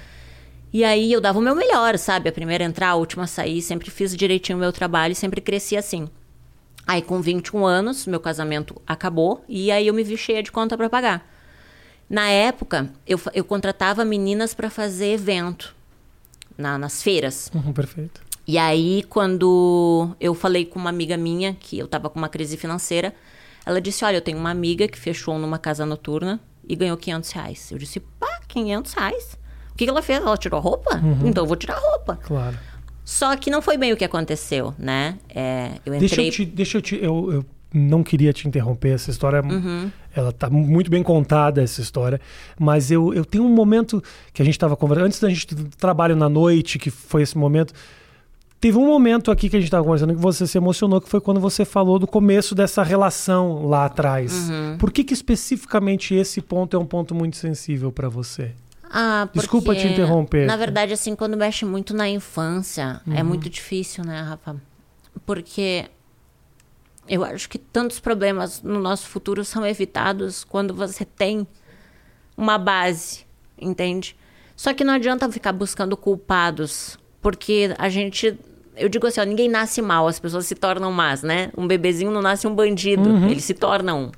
E 0.73 0.83
aí 0.83 1.13
eu 1.13 1.21
dava 1.21 1.37
o 1.37 1.43
meu 1.43 1.55
melhor, 1.55 1.95
sabe? 1.99 2.27
A 2.27 2.31
primeira 2.31 2.65
a 2.65 2.67
entrar, 2.67 2.89
a 2.89 2.95
última 2.95 3.25
a 3.25 3.27
sair, 3.27 3.61
sempre 3.61 3.91
fiz 3.91 4.15
direitinho 4.15 4.57
o 4.57 4.61
meu 4.61 4.73
trabalho, 4.73 5.13
sempre 5.15 5.41
cresci 5.41 5.77
assim. 5.77 6.07
Aí, 6.87 7.01
com 7.01 7.21
21 7.21 7.65
anos, 7.65 8.07
meu 8.07 8.19
casamento 8.19 8.81
acabou 8.87 9.43
e 9.49 9.69
aí 9.69 9.87
eu 9.87 9.93
me 9.93 10.03
vi 10.03 10.15
cheia 10.15 10.41
de 10.41 10.51
conta 10.51 10.77
para 10.77 10.89
pagar. 10.89 11.27
Na 12.09 12.29
época, 12.29 12.89
eu, 13.05 13.19
eu 13.33 13.43
contratava 13.43 14.05
meninas 14.05 14.53
para 14.53 14.69
fazer 14.69 15.11
evento 15.11 15.75
na, 16.57 16.77
nas 16.77 17.03
feiras. 17.03 17.51
Uhum, 17.53 17.71
perfeito. 17.73 18.21
E 18.47 18.57
aí, 18.57 19.03
quando 19.09 20.15
eu 20.21 20.33
falei 20.33 20.65
com 20.65 20.79
uma 20.79 20.89
amiga 20.89 21.17
minha 21.17 21.53
que 21.53 21.77
eu 21.77 21.85
tava 21.85 22.09
com 22.09 22.17
uma 22.17 22.29
crise 22.29 22.55
financeira, 22.55 23.13
ela 23.65 23.81
disse: 23.81 24.05
Olha, 24.05 24.17
eu 24.17 24.21
tenho 24.21 24.37
uma 24.37 24.49
amiga 24.49 24.87
que 24.87 24.97
fechou 24.97 25.37
numa 25.37 25.59
casa 25.59 25.85
noturna 25.85 26.39
e 26.65 26.73
ganhou 26.73 26.95
500 26.95 27.31
reais. 27.31 27.71
Eu 27.73 27.77
disse: 27.77 27.99
Pá, 27.99 28.39
500 28.47 28.93
reais? 28.93 29.37
O 29.73 29.75
que, 29.75 29.83
que 29.83 29.89
ela 29.89 30.01
fez? 30.01 30.21
Ela 30.21 30.37
tirou 30.37 30.61
roupa? 30.61 30.95
Uhum. 30.95 31.27
Então 31.27 31.43
eu 31.43 31.47
vou 31.47 31.57
tirar 31.57 31.77
roupa. 31.77 32.17
Claro. 32.23 32.57
Só 33.07 33.33
que 33.37 33.49
não 33.49 33.61
foi 33.61 33.77
bem 33.77 33.93
o 33.93 33.95
que 33.95 34.03
aconteceu, 34.03 34.75
né? 34.77 35.17
É, 35.33 35.71
eu 35.85 35.95
entrei... 35.95 35.99
Deixa 35.99 36.21
eu 36.21 36.31
te... 36.31 36.45
Deixa 36.45 36.77
eu, 36.77 36.81
te 36.81 36.95
eu, 37.01 37.31
eu 37.31 37.45
não 37.73 38.03
queria 38.03 38.33
te 38.33 38.49
interromper, 38.49 38.89
essa 38.89 39.09
história, 39.09 39.41
uhum. 39.41 39.89
ela 40.13 40.33
tá 40.33 40.49
muito 40.49 40.91
bem 40.91 41.01
contada, 41.01 41.61
essa 41.61 41.79
história, 41.79 42.19
mas 42.59 42.91
eu, 42.91 43.13
eu 43.13 43.23
tenho 43.23 43.45
um 43.45 43.49
momento 43.49 44.03
que 44.33 44.41
a 44.41 44.45
gente 44.45 44.55
estava 44.55 44.75
conversando, 44.75 45.05
antes 45.05 45.21
da 45.21 45.29
gente 45.29 45.47
trabalho 45.77 46.17
na 46.17 46.27
noite, 46.27 46.77
que 46.77 46.89
foi 46.89 47.21
esse 47.21 47.37
momento, 47.37 47.73
teve 48.59 48.77
um 48.77 48.85
momento 48.85 49.31
aqui 49.31 49.49
que 49.49 49.55
a 49.55 49.59
gente 49.59 49.67
estava 49.67 49.85
conversando 49.85 50.13
que 50.13 50.21
você 50.21 50.45
se 50.45 50.57
emocionou, 50.57 50.99
que 50.99 51.07
foi 51.07 51.21
quando 51.21 51.39
você 51.39 51.63
falou 51.63 51.97
do 51.97 52.07
começo 52.07 52.53
dessa 52.53 52.83
relação 52.83 53.67
lá 53.67 53.85
atrás. 53.85 54.49
Uhum. 54.49 54.77
Por 54.77 54.91
que 54.91 55.05
que 55.05 55.13
especificamente 55.13 56.13
esse 56.13 56.41
ponto 56.41 56.75
é 56.75 56.79
um 56.79 56.85
ponto 56.85 57.15
muito 57.15 57.37
sensível 57.37 57.89
para 57.89 58.09
você? 58.09 58.51
Ah, 58.89 59.25
porque, 59.27 59.39
Desculpa 59.39 59.75
te 59.75 59.87
interromper. 59.87 60.45
Na 60.45 60.55
verdade, 60.55 60.93
assim, 60.93 61.15
quando 61.15 61.35
mexe 61.37 61.65
muito 61.65 61.93
na 61.93 62.07
infância, 62.09 63.01
é 63.05 63.09
uhum. 63.09 63.17
é 63.17 63.23
muito 63.23 63.49
difícil, 63.49 64.03
né, 64.03 64.21
Rafa? 64.21 64.55
Porque 65.25 65.85
Eu 67.09 67.23
acho 67.23 67.47
que 67.47 67.57
tantos 67.57 67.99
problemas 68.01 68.61
no 68.61 68.79
nosso 68.81 69.07
futuro 69.07 69.43
são 69.45 69.65
evitados 69.65 70.43
quando 70.43 70.73
você 70.73 71.05
tem 71.05 71.47
uma 72.35 72.57
base, 72.57 73.25
entende? 73.59 74.13
Só 74.57 74.73
que 74.73 74.83
não 74.83 74.93
adianta 74.93 75.31
ficar 75.31 75.53
buscando 75.53 75.95
culpados, 75.95 76.97
porque 77.21 77.73
a 77.77 77.87
gente. 77.87 78.37
Eu 78.75 78.89
digo 78.89 79.07
assim, 79.07 79.21
ó, 79.21 79.23
ninguém 79.23 79.47
nasce 79.49 79.81
mal, 79.81 80.05
as 80.07 80.19
pessoas 80.19 80.45
se 80.47 80.53
tornam 80.53 80.91
más, 80.91 81.23
né? 81.23 81.49
Um 81.57 81.65
bebezinho 81.65 82.11
não 82.11 82.21
nasce 82.21 82.45
um 82.45 82.53
bandido, 82.53 83.09
Uhum. 83.09 83.29
ele 83.29 83.39
se 83.41 83.53
torna 83.53 83.95
um. 83.95 84.11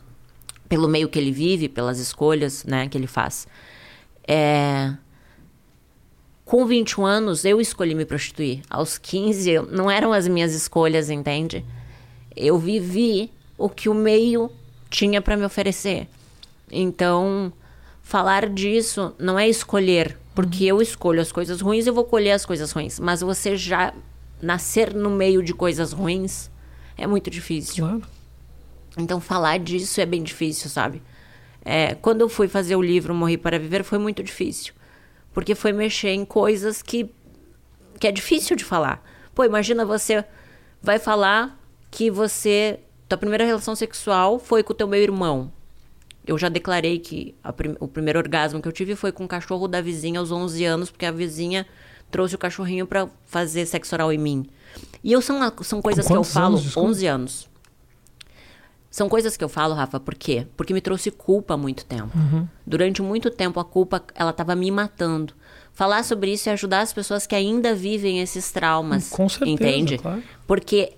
Pelo 0.68 0.88
meio 0.88 1.08
que 1.08 1.18
ele 1.20 1.32
vive, 1.32 1.70
pelas 1.70 2.00
escolhas, 2.00 2.64
né, 2.66 2.88
que 2.90 2.98
ele 2.98 3.08
faz. 3.08 3.48
É... 4.32 4.94
Com 6.46 6.66
21 6.66 7.06
anos, 7.06 7.46
eu 7.46 7.60
escolhi 7.60 7.96
me 7.96 8.06
prostituir. 8.06 8.62
Aos 8.70 8.98
15, 8.98 9.50
eu- 9.50 9.66
não 9.66 9.90
eram 9.90 10.14
as 10.14 10.28
minhas 10.28 10.54
escolhas, 10.54 11.10
entende? 11.10 11.66
Eu 12.36 12.58
vivi 12.60 13.32
o 13.58 13.68
que 13.70 13.90
o 13.90 13.94
meio 13.94 14.52
tinha 14.90 15.22
para 15.22 15.36
me 15.36 15.46
oferecer. 15.46 16.08
Então, 16.72 17.52
falar 18.04 18.48
disso 18.50 19.14
não 19.20 19.38
é 19.38 19.48
escolher, 19.48 20.16
porque 20.36 20.66
eu 20.66 20.82
escolho 20.82 21.22
as 21.22 21.32
coisas 21.32 21.60
ruins 21.62 21.88
e 21.88 21.92
vou 21.92 22.04
colher 22.06 22.32
as 22.32 22.46
coisas 22.46 22.72
ruins. 22.72 23.00
Mas 23.00 23.22
você 23.22 23.56
já 23.56 23.94
nascer 24.42 24.94
no 24.94 25.10
meio 25.10 25.44
de 25.44 25.54
coisas 25.54 25.92
ruins 25.92 26.50
é 26.98 27.06
muito 27.06 27.30
difícil. 27.30 27.86
Claro. 27.86 28.02
Então, 28.98 29.20
falar 29.20 29.60
disso 29.60 30.02
é 30.02 30.06
bem 30.06 30.24
difícil, 30.24 30.70
sabe? 30.70 31.02
É, 31.64 31.96
quando 31.96 32.22
eu 32.22 32.30
fui 32.30 32.48
fazer 32.48 32.76
o 32.76 32.82
livro 32.82 33.14
Morri 33.14 33.38
para 33.38 33.60
Viver, 33.60 33.84
foi 33.84 33.98
muito 33.98 34.24
difícil. 34.24 34.74
Porque 35.34 35.54
foi 35.56 35.72
mexer 35.72 36.10
em 36.10 36.26
coisas 36.26 36.82
que, 36.82 37.10
que 38.00 38.08
é 38.08 38.12
difícil 38.12 38.56
de 38.56 38.64
falar. 38.64 39.04
Pô, 39.36 39.44
imagina 39.44 39.86
você 39.86 40.24
vai 40.82 40.98
falar 41.00 41.60
que 41.92 42.10
você. 42.10 42.80
Tua 43.08 43.18
primeira 43.18 43.44
relação 43.44 43.76
sexual 43.76 44.38
foi 44.40 44.62
com 44.64 44.72
o 44.74 44.76
teu 44.76 44.88
meu 44.88 45.02
irmão. 45.02 45.52
Eu 46.28 46.38
já 46.38 46.48
declarei 46.48 47.00
que 47.00 47.34
prim- 47.58 47.76
o 47.80 47.88
primeiro 47.88 48.20
orgasmo 48.20 48.62
que 48.62 48.68
eu 48.68 48.72
tive 48.72 48.96
foi 48.96 49.12
com 49.12 49.26
o 49.26 49.28
cachorro 49.28 49.68
da 49.68 49.82
vizinha 49.82 50.20
aos 50.20 50.32
11 50.32 50.64
anos, 50.64 50.92
porque 50.92 51.06
a 51.06 51.12
vizinha 51.12 51.66
trouxe 52.12 52.36
o 52.36 52.38
cachorrinho 52.38 52.86
pra 52.86 53.08
fazer 53.26 53.66
sexo 53.66 53.96
oral 53.96 54.14
em 54.14 54.18
mim. 54.18 54.46
E 55.04 55.12
eu 55.12 55.22
são, 55.22 55.40
são 55.64 55.82
coisas 55.82 56.06
que 56.06 56.14
eu 56.14 56.24
falo 56.24 56.48
anos, 56.54 56.64
desculpa? 56.64 56.90
11 56.90 57.08
anos. 57.08 57.50
São 58.90 59.08
coisas 59.08 59.38
que 59.38 59.44
eu 59.44 59.50
falo, 59.50 59.76
Rafa, 59.76 60.00
por 60.00 60.16
quê? 60.16 60.48
Porque 60.58 60.74
me 60.74 60.82
trouxe 60.82 61.12
culpa 61.12 61.54
há 61.54 61.58
muito 61.58 61.86
tempo. 61.86 62.18
Uhum. 62.18 62.48
Durante 62.66 63.02
muito 63.02 63.30
tempo 63.30 63.60
a 63.60 63.66
culpa, 63.66 64.04
ela 64.16 64.32
estava 64.32 64.56
me 64.56 64.72
matando. 64.72 65.34
Falar 65.74 66.04
sobre 66.04 66.34
isso 66.34 66.50
e 66.50 66.52
ajudar 66.52 66.82
as 66.82 66.92
pessoas 66.92 67.28
que 67.28 67.36
ainda 67.36 67.76
vivem 67.76 68.20
esses 68.20 68.52
traumas, 68.52 69.10
Com 69.10 69.30
certeza, 69.30 69.52
entende? 69.52 69.98
claro. 70.00 70.24
Porque 70.48 70.94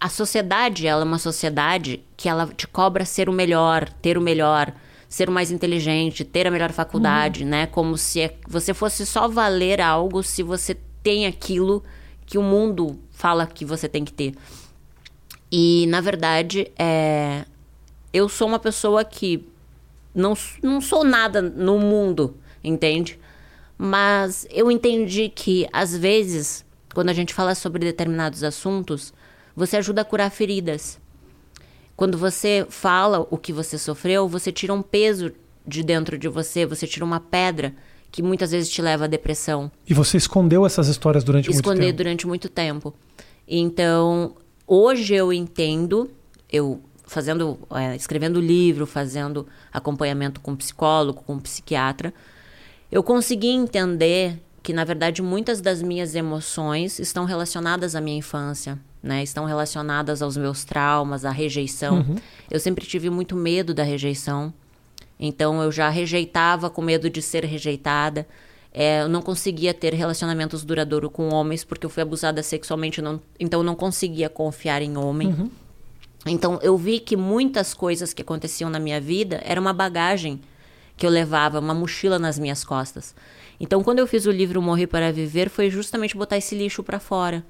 a 0.00 0.08
sociedade, 0.08 0.86
ela 0.86 1.02
é 1.02 1.04
uma 1.04 1.18
sociedade 1.18 2.02
que 2.16 2.28
ela 2.28 2.46
te 2.46 2.66
cobra 2.66 3.04
ser 3.04 3.28
o 3.28 3.32
melhor, 3.32 3.88
ter 4.00 4.16
o 4.16 4.20
melhor, 4.20 4.72
ser 5.08 5.28
o 5.28 5.32
mais 5.32 5.50
inteligente, 5.50 6.24
ter 6.24 6.46
a 6.46 6.50
melhor 6.50 6.72
faculdade, 6.72 7.44
Uhum. 7.44 7.50
né? 7.50 7.66
Como 7.66 7.96
se 7.98 8.20
é- 8.22 8.34
você 8.48 8.72
fosse 8.74 9.04
só 9.06 9.28
valer 9.28 9.80
algo 9.80 10.22
se 10.22 10.42
você 10.42 10.76
tem 11.02 11.26
aquilo 11.26 11.84
que 12.24 12.36
o 12.38 12.42
mundo 12.42 12.98
fala 13.12 13.46
que 13.46 13.64
você 13.64 13.88
tem 13.88 14.04
que 14.04 14.12
ter. 14.12 14.34
E, 15.50 15.86
na 15.88 16.00
verdade, 16.00 16.70
é, 16.78 17.44
eu 18.12 18.28
sou 18.28 18.48
uma 18.48 18.58
pessoa 18.58 19.04
que 19.04 19.46
não, 20.14 20.34
não 20.62 20.80
sou 20.80 21.04
nada 21.04 21.40
no 21.42 21.78
mundo, 21.78 22.36
entende? 22.64 23.18
Mas 23.78 24.46
eu 24.50 24.70
entendi 24.70 25.28
que, 25.28 25.68
às 25.72 25.96
vezes, 25.96 26.64
quando 26.94 27.10
a 27.10 27.12
gente 27.12 27.34
fala 27.34 27.54
sobre 27.54 27.84
determinados 27.84 28.42
assuntos, 28.42 29.12
você 29.54 29.76
ajuda 29.76 30.00
a 30.00 30.04
curar 30.04 30.30
feridas. 30.30 30.98
Quando 31.94 32.18
você 32.18 32.66
fala 32.68 33.26
o 33.30 33.38
que 33.38 33.52
você 33.52 33.78
sofreu, 33.78 34.28
você 34.28 34.50
tira 34.50 34.72
um 34.72 34.82
peso 34.82 35.32
de 35.66 35.82
dentro 35.82 36.18
de 36.18 36.28
você, 36.28 36.64
você 36.66 36.86
tira 36.86 37.04
uma 37.04 37.20
pedra 37.20 37.74
que 38.10 38.22
muitas 38.22 38.50
vezes 38.50 38.70
te 38.70 38.80
leva 38.80 39.04
à 39.04 39.08
depressão 39.08 39.70
E 39.86 39.92
você 39.92 40.16
escondeu 40.16 40.64
essas 40.64 40.88
histórias 40.88 41.24
durante 41.24 41.46
muito 41.46 41.56
esconder 41.56 41.86
tempo. 41.86 41.96
durante 41.96 42.26
muito 42.26 42.48
tempo. 42.48 42.94
Então, 43.46 44.34
hoje 44.66 45.14
eu 45.14 45.32
entendo, 45.32 46.10
eu 46.50 46.80
fazendo, 47.04 47.58
é, 47.70 47.94
escrevendo 47.94 48.40
livro, 48.40 48.86
fazendo 48.86 49.46
acompanhamento 49.72 50.40
com 50.40 50.56
psicólogo, 50.56 51.22
com 51.22 51.38
psiquiatra, 51.38 52.12
eu 52.90 53.02
consegui 53.02 53.48
entender 53.48 54.40
que, 54.62 54.72
na 54.72 54.84
verdade, 54.84 55.22
muitas 55.22 55.60
das 55.60 55.80
minhas 55.80 56.14
emoções 56.14 56.98
estão 56.98 57.24
relacionadas 57.24 57.94
à 57.94 58.00
minha 58.00 58.18
infância, 58.18 58.78
né? 59.00 59.22
Estão 59.22 59.44
relacionadas 59.44 60.22
aos 60.22 60.36
meus 60.36 60.64
traumas, 60.64 61.24
à 61.24 61.30
rejeição. 61.30 62.04
Eu 62.50 62.58
sempre 62.58 62.84
tive 62.84 63.08
muito 63.08 63.36
medo 63.36 63.72
da 63.72 63.84
rejeição. 63.84 64.52
Então 65.18 65.62
eu 65.62 65.70
já 65.70 65.88
rejeitava 65.88 66.68
com 66.68 66.82
medo 66.82 67.08
de 67.08 67.22
ser 67.22 67.44
rejeitada. 67.44 68.26
É, 68.78 69.00
eu 69.00 69.08
não 69.08 69.22
conseguia 69.22 69.72
ter 69.72 69.94
relacionamentos 69.94 70.62
duradouros 70.62 71.10
com 71.10 71.32
homens 71.32 71.64
porque 71.64 71.86
eu 71.86 71.90
fui 71.90 72.02
abusada 72.02 72.42
sexualmente, 72.42 73.00
não, 73.00 73.18
então 73.40 73.60
eu 73.60 73.64
não 73.64 73.74
conseguia 73.74 74.28
confiar 74.28 74.82
em 74.82 74.98
homem. 74.98 75.50
Então 76.26 76.58
eu 76.62 76.76
vi 76.76 77.00
que 77.00 77.16
muitas 77.16 77.72
coisas 77.72 78.12
que 78.12 78.20
aconteciam 78.20 78.68
na 78.68 78.78
minha 78.78 79.00
vida 79.00 79.40
era 79.46 79.58
uma 79.58 79.72
bagagem 79.72 80.42
que 80.94 81.06
eu 81.06 81.10
levava, 81.10 81.58
uma 81.58 81.72
mochila 81.72 82.18
nas 82.18 82.38
minhas 82.38 82.64
costas. 82.64 83.14
Então 83.58 83.82
quando 83.82 84.00
eu 84.00 84.06
fiz 84.06 84.26
o 84.26 84.30
livro 84.30 84.60
Morrer 84.60 84.88
para 84.88 85.10
Viver 85.10 85.48
foi 85.48 85.70
justamente 85.70 86.14
botar 86.14 86.36
esse 86.36 86.54
lixo 86.54 86.82
para 86.82 87.00
fora, 87.00 87.42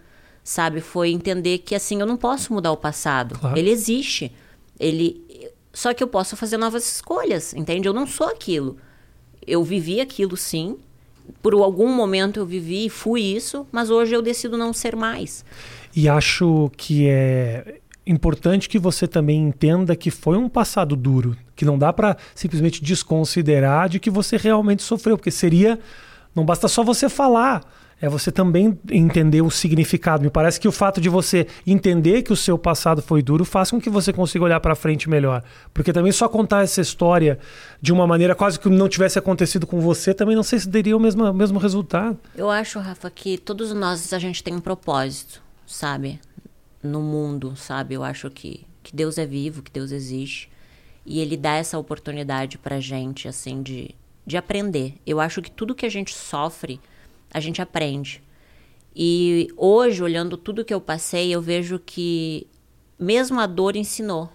sabe? 0.44 0.80
Foi 0.80 1.10
entender 1.10 1.58
que 1.58 1.74
assim 1.74 1.98
eu 2.00 2.06
não 2.06 2.16
posso 2.16 2.52
mudar 2.52 2.70
o 2.70 2.76
passado. 2.76 3.36
Claro. 3.36 3.58
Ele 3.58 3.70
existe. 3.70 4.30
Ele 4.78 5.26
só 5.72 5.92
que 5.92 6.04
eu 6.04 6.08
posso 6.08 6.36
fazer 6.36 6.56
novas 6.56 6.86
escolhas, 6.86 7.52
entende? 7.52 7.88
Eu 7.88 7.92
não 7.92 8.06
sou 8.06 8.28
aquilo. 8.28 8.76
Eu 9.44 9.64
vivi 9.64 10.00
aquilo 10.00 10.36
sim. 10.36 10.78
Por 11.42 11.54
algum 11.54 11.88
momento 11.88 12.40
eu 12.40 12.46
vivi 12.46 12.86
e 12.86 12.90
fui 12.90 13.22
isso, 13.22 13.66
mas 13.70 13.90
hoje 13.90 14.14
eu 14.14 14.22
decido 14.22 14.56
não 14.56 14.72
ser 14.72 14.96
mais. 14.96 15.44
E 15.94 16.08
acho 16.08 16.70
que 16.76 17.08
é 17.08 17.78
importante 18.06 18.68
que 18.68 18.78
você 18.78 19.06
também 19.06 19.40
entenda 19.40 19.96
que 19.96 20.10
foi 20.10 20.36
um 20.36 20.48
passado 20.48 20.94
duro, 20.94 21.36
que 21.54 21.64
não 21.64 21.78
dá 21.78 21.92
pra 21.92 22.16
simplesmente 22.34 22.82
desconsiderar 22.82 23.88
de 23.88 23.98
que 23.98 24.10
você 24.10 24.36
realmente 24.36 24.82
sofreu, 24.82 25.16
porque 25.16 25.30
seria 25.30 25.78
não 26.34 26.44
basta 26.44 26.68
só 26.68 26.84
você 26.84 27.08
falar, 27.08 27.62
é 28.00 28.08
você 28.08 28.30
também 28.30 28.78
entender 28.90 29.40
o 29.40 29.50
significado. 29.50 30.22
Me 30.22 30.30
parece 30.30 30.60
que 30.60 30.68
o 30.68 30.72
fato 30.72 31.00
de 31.00 31.08
você 31.08 31.46
entender 31.66 32.22
que 32.22 32.32
o 32.32 32.36
seu 32.36 32.58
passado 32.58 33.00
foi 33.00 33.22
duro 33.22 33.44
faz 33.44 33.70
com 33.70 33.80
que 33.80 33.88
você 33.88 34.12
consiga 34.12 34.44
olhar 34.44 34.60
pra 34.60 34.74
frente 34.74 35.08
melhor, 35.08 35.42
porque 35.72 35.92
também 35.92 36.12
só 36.12 36.28
contar 36.28 36.62
essa 36.62 36.80
história 36.80 37.38
de 37.80 37.92
uma 37.92 38.06
maneira 38.06 38.34
quase 38.34 38.60
que 38.60 38.68
não 38.68 38.88
tivesse 38.88 39.18
acontecido 39.18 39.66
com 39.66 39.80
você, 39.80 40.12
também 40.12 40.36
não 40.36 40.42
sei 40.42 40.58
se 40.58 40.68
daria 40.68 40.96
o 40.96 41.00
mesmo, 41.00 41.24
o 41.24 41.34
mesmo 41.34 41.58
resultado. 41.58 42.18
Eu 42.34 42.50
acho, 42.50 42.78
Rafa, 42.78 43.10
que 43.10 43.38
todos 43.38 43.72
nós 43.72 44.12
a 44.12 44.18
gente 44.18 44.42
tem 44.42 44.54
um 44.54 44.60
propósito, 44.60 45.42
sabe? 45.66 46.20
No 46.82 47.00
mundo, 47.00 47.56
sabe? 47.56 47.94
Eu 47.94 48.04
acho 48.04 48.30
que, 48.30 48.66
que 48.82 48.94
Deus 48.94 49.16
é 49.16 49.24
vivo, 49.24 49.62
que 49.62 49.70
Deus 49.70 49.90
existe. 49.90 50.50
E 51.04 51.20
ele 51.20 51.36
dá 51.36 51.54
essa 51.54 51.78
oportunidade 51.78 52.58
pra 52.58 52.80
gente, 52.80 53.28
assim, 53.28 53.62
de, 53.62 53.94
de 54.26 54.36
aprender. 54.36 54.94
Eu 55.06 55.20
acho 55.20 55.40
que 55.40 55.50
tudo 55.50 55.74
que 55.74 55.86
a 55.86 55.88
gente 55.88 56.12
sofre, 56.12 56.80
a 57.30 57.40
gente 57.40 57.60
aprende. 57.62 58.22
E 58.94 59.48
hoje, 59.56 60.02
olhando 60.02 60.36
tudo 60.36 60.64
que 60.64 60.72
eu 60.72 60.80
passei, 60.80 61.30
eu 61.34 61.42
vejo 61.42 61.78
que 61.78 62.46
mesmo 62.98 63.38
a 63.38 63.46
dor 63.46 63.76
ensinou. 63.76 64.30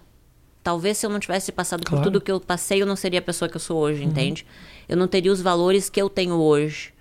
Talvez 0.62 0.98
se 0.98 1.06
eu 1.06 1.10
não 1.10 1.18
tivesse 1.18 1.50
passado 1.50 1.84
Claro. 1.84 1.96
por 2.04 2.04
tudo 2.04 2.20
que 2.20 2.30
eu 2.30 2.38
passei, 2.40 2.80
eu 2.80 2.86
não 2.86 2.94
seria 2.94 3.18
a 3.18 3.22
pessoa 3.22 3.48
que 3.48 3.56
eu 3.56 3.60
sou 3.60 3.78
hoje, 3.78 4.04
entende? 4.04 4.46
Eu 4.88 4.96
não 4.96 5.08
teria 5.08 5.32
os 5.32 5.40
valores 5.40 5.90
que 5.90 6.00
eu 6.00 6.08
tenho 6.08 6.34
hoje. 6.36 6.94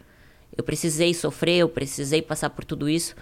Eu 0.57 0.63
precisei 0.63 1.13
sofrer, 1.13 1.57
eu 1.57 1.69
precisei 1.69 2.21
passar 2.21 2.49
por 2.49 2.65
tudo 2.65 2.89
isso. 2.89 3.15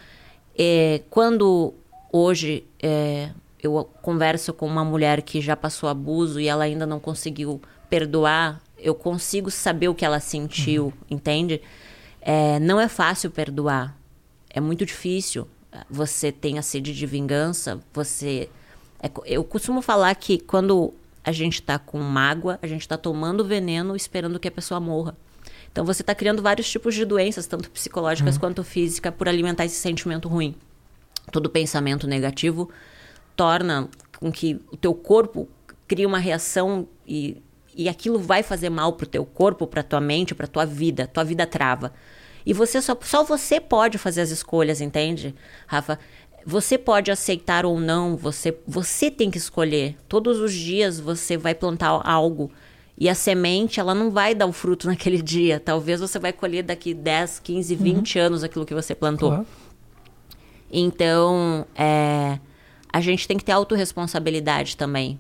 É, 0.58 1.02
quando 1.10 1.74
hoje 2.12 2.64
é, 2.82 3.32
eu 3.62 3.90
converso 4.02 4.54
com 4.54 4.66
uma 4.66 4.86
mulher 4.86 5.22
que 5.22 5.42
já 5.42 5.56
passou 5.58 5.90
abuso 5.90 6.40
e 6.40 6.48
ela 6.48 6.64
ainda 6.64 6.86
não 6.86 7.00
conseguiu 7.00 7.62
perdoar, 7.90 8.62
eu 8.78 8.96
consigo 8.96 9.52
saber 9.52 9.90
o 9.90 9.96
que 9.96 10.06
ela 10.06 10.22
sentiu, 10.22 10.94
entende? 11.10 11.62
É, 12.22 12.60
não 12.60 12.80
é 12.80 12.88
fácil 12.88 13.32
perdoar. 13.32 13.98
É 14.50 14.60
muito 14.60 14.86
difícil. 14.86 15.48
Você 15.90 16.32
tem 16.32 16.58
a 16.58 16.62
sede 16.62 16.94
de 16.94 17.06
vingança, 17.06 17.80
você. 17.94 18.50
é 19.02 19.10
eu 19.26 19.44
costumo 19.44 19.82
falar 19.82 20.14
que 20.16 20.40
quando 20.40 20.94
a 21.24 21.32
gente 21.32 21.62
tá 21.62 21.78
com 21.78 22.00
mágoa, 22.00 22.58
a 22.62 22.68
gente 22.68 22.88
tá 22.88 22.98
tomando 22.98 23.46
veneno 23.46 23.96
esperando 23.96 24.40
que 24.40 24.48
a 24.48 24.52
pessoa 24.52 24.80
morra. 24.80 25.16
Então 25.72 25.86
você 25.86 26.04
tá 26.04 26.16
criando 26.16 26.42
vários 26.42 26.70
tipos 26.70 26.96
de 26.96 27.06
doenças, 27.06 27.46
tanto 27.46 27.70
psicológicas 27.70 28.38
quanto 28.38 28.64
físicas, 28.64 29.14
por 29.14 29.30
alimentar 29.30 29.66
esse 29.66 29.76
sentimento 29.76 30.28
ruim. 30.28 30.56
Todo 31.32 31.50
pensamento 31.50 32.08
negativo 32.08 32.70
torna 33.36 33.88
com 34.20 34.32
que 34.32 34.60
o 34.72 34.78
teu 34.78 34.94
corpo 34.94 35.48
crie 35.88 36.06
uma 36.06 36.18
reação 36.20 36.88
e, 37.08 37.42
e 37.76 37.88
aquilo 37.90 38.20
vai 38.20 38.44
fazer 38.44 38.70
mal 38.70 38.94
pro 38.94 39.06
teu 39.06 39.26
corpo, 39.26 39.68
pra 39.68 39.84
tua 39.84 40.02
mente, 40.02 40.36
pra 40.36 40.48
tua 40.48 40.66
vida. 40.66 41.08
Tua 41.08 41.24
vida 41.24 41.46
trava. 41.46 41.94
E 42.46 42.54
você 42.54 42.82
só, 42.82 42.98
só 43.02 43.24
você 43.24 43.60
pode 43.60 43.98
fazer 43.98 44.22
as 44.22 44.32
escolhas, 44.32 44.82
entende, 44.82 45.36
Rafa? 45.68 46.00
você 46.46 46.78
pode 46.78 47.12
aceitar 47.12 47.66
ou 47.66 47.80
não, 47.80 48.16
você, 48.16 48.58
você 48.68 49.12
tem 49.12 49.30
que 49.30 49.38
escolher. 49.38 49.96
Todos 50.08 50.40
os 50.40 50.54
dias 50.54 51.00
você 51.00 51.38
vai 51.38 51.54
plantar 51.54 52.02
algo. 52.04 52.52
E 52.98 53.08
a 53.08 53.16
semente, 53.16 53.80
ela 53.80 53.96
não 53.96 54.12
vai 54.12 54.36
dar 54.36 54.46
o 54.46 54.52
fruto 54.52 54.88
naquele 54.90 55.22
dia. 55.22 55.60
Talvez 55.60 56.00
você 56.00 56.20
vai 56.20 56.34
colher 56.34 56.64
daqui 56.64 56.94
10, 56.94 57.40
15, 57.40 57.76
20 57.76 58.18
uhum. 58.18 58.26
anos 58.26 58.44
aquilo 58.44 58.66
que 58.66 58.74
você 58.74 58.94
plantou. 58.94 59.30
Claro. 59.30 59.48
Então, 60.72 61.66
é, 61.76 62.40
a 62.92 63.02
gente 63.02 63.28
tem 63.28 63.38
que 63.38 63.46
ter 63.46 63.52
autorresponsabilidade 63.52 64.76
também. 64.76 65.20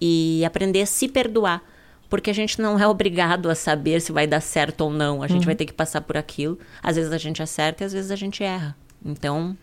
E 0.00 0.42
aprender 0.44 0.82
a 0.82 0.86
se 0.86 1.08
perdoar. 1.08 1.62
Porque 2.10 2.28
a 2.28 2.34
gente 2.34 2.60
não 2.60 2.78
é 2.78 2.86
obrigado 2.86 3.48
a 3.48 3.54
saber 3.54 4.00
se 4.00 4.10
vai 4.10 4.26
dar 4.26 4.40
certo 4.40 4.82
ou 4.82 4.90
não. 4.90 5.22
A 5.22 5.28
gente 5.28 5.42
uhum. 5.42 5.46
vai 5.46 5.54
ter 5.54 5.64
que 5.64 5.72
passar 5.72 6.00
por 6.00 6.16
aquilo. 6.16 6.58
Às 6.82 6.96
vezes 6.96 7.12
a 7.12 7.18
gente 7.18 7.40
acerta 7.40 7.84
e 7.84 7.86
às 7.86 7.92
vezes 7.92 8.10
a 8.10 8.16
gente 8.16 8.42
erra. 8.42 8.76
Então, 9.02 9.56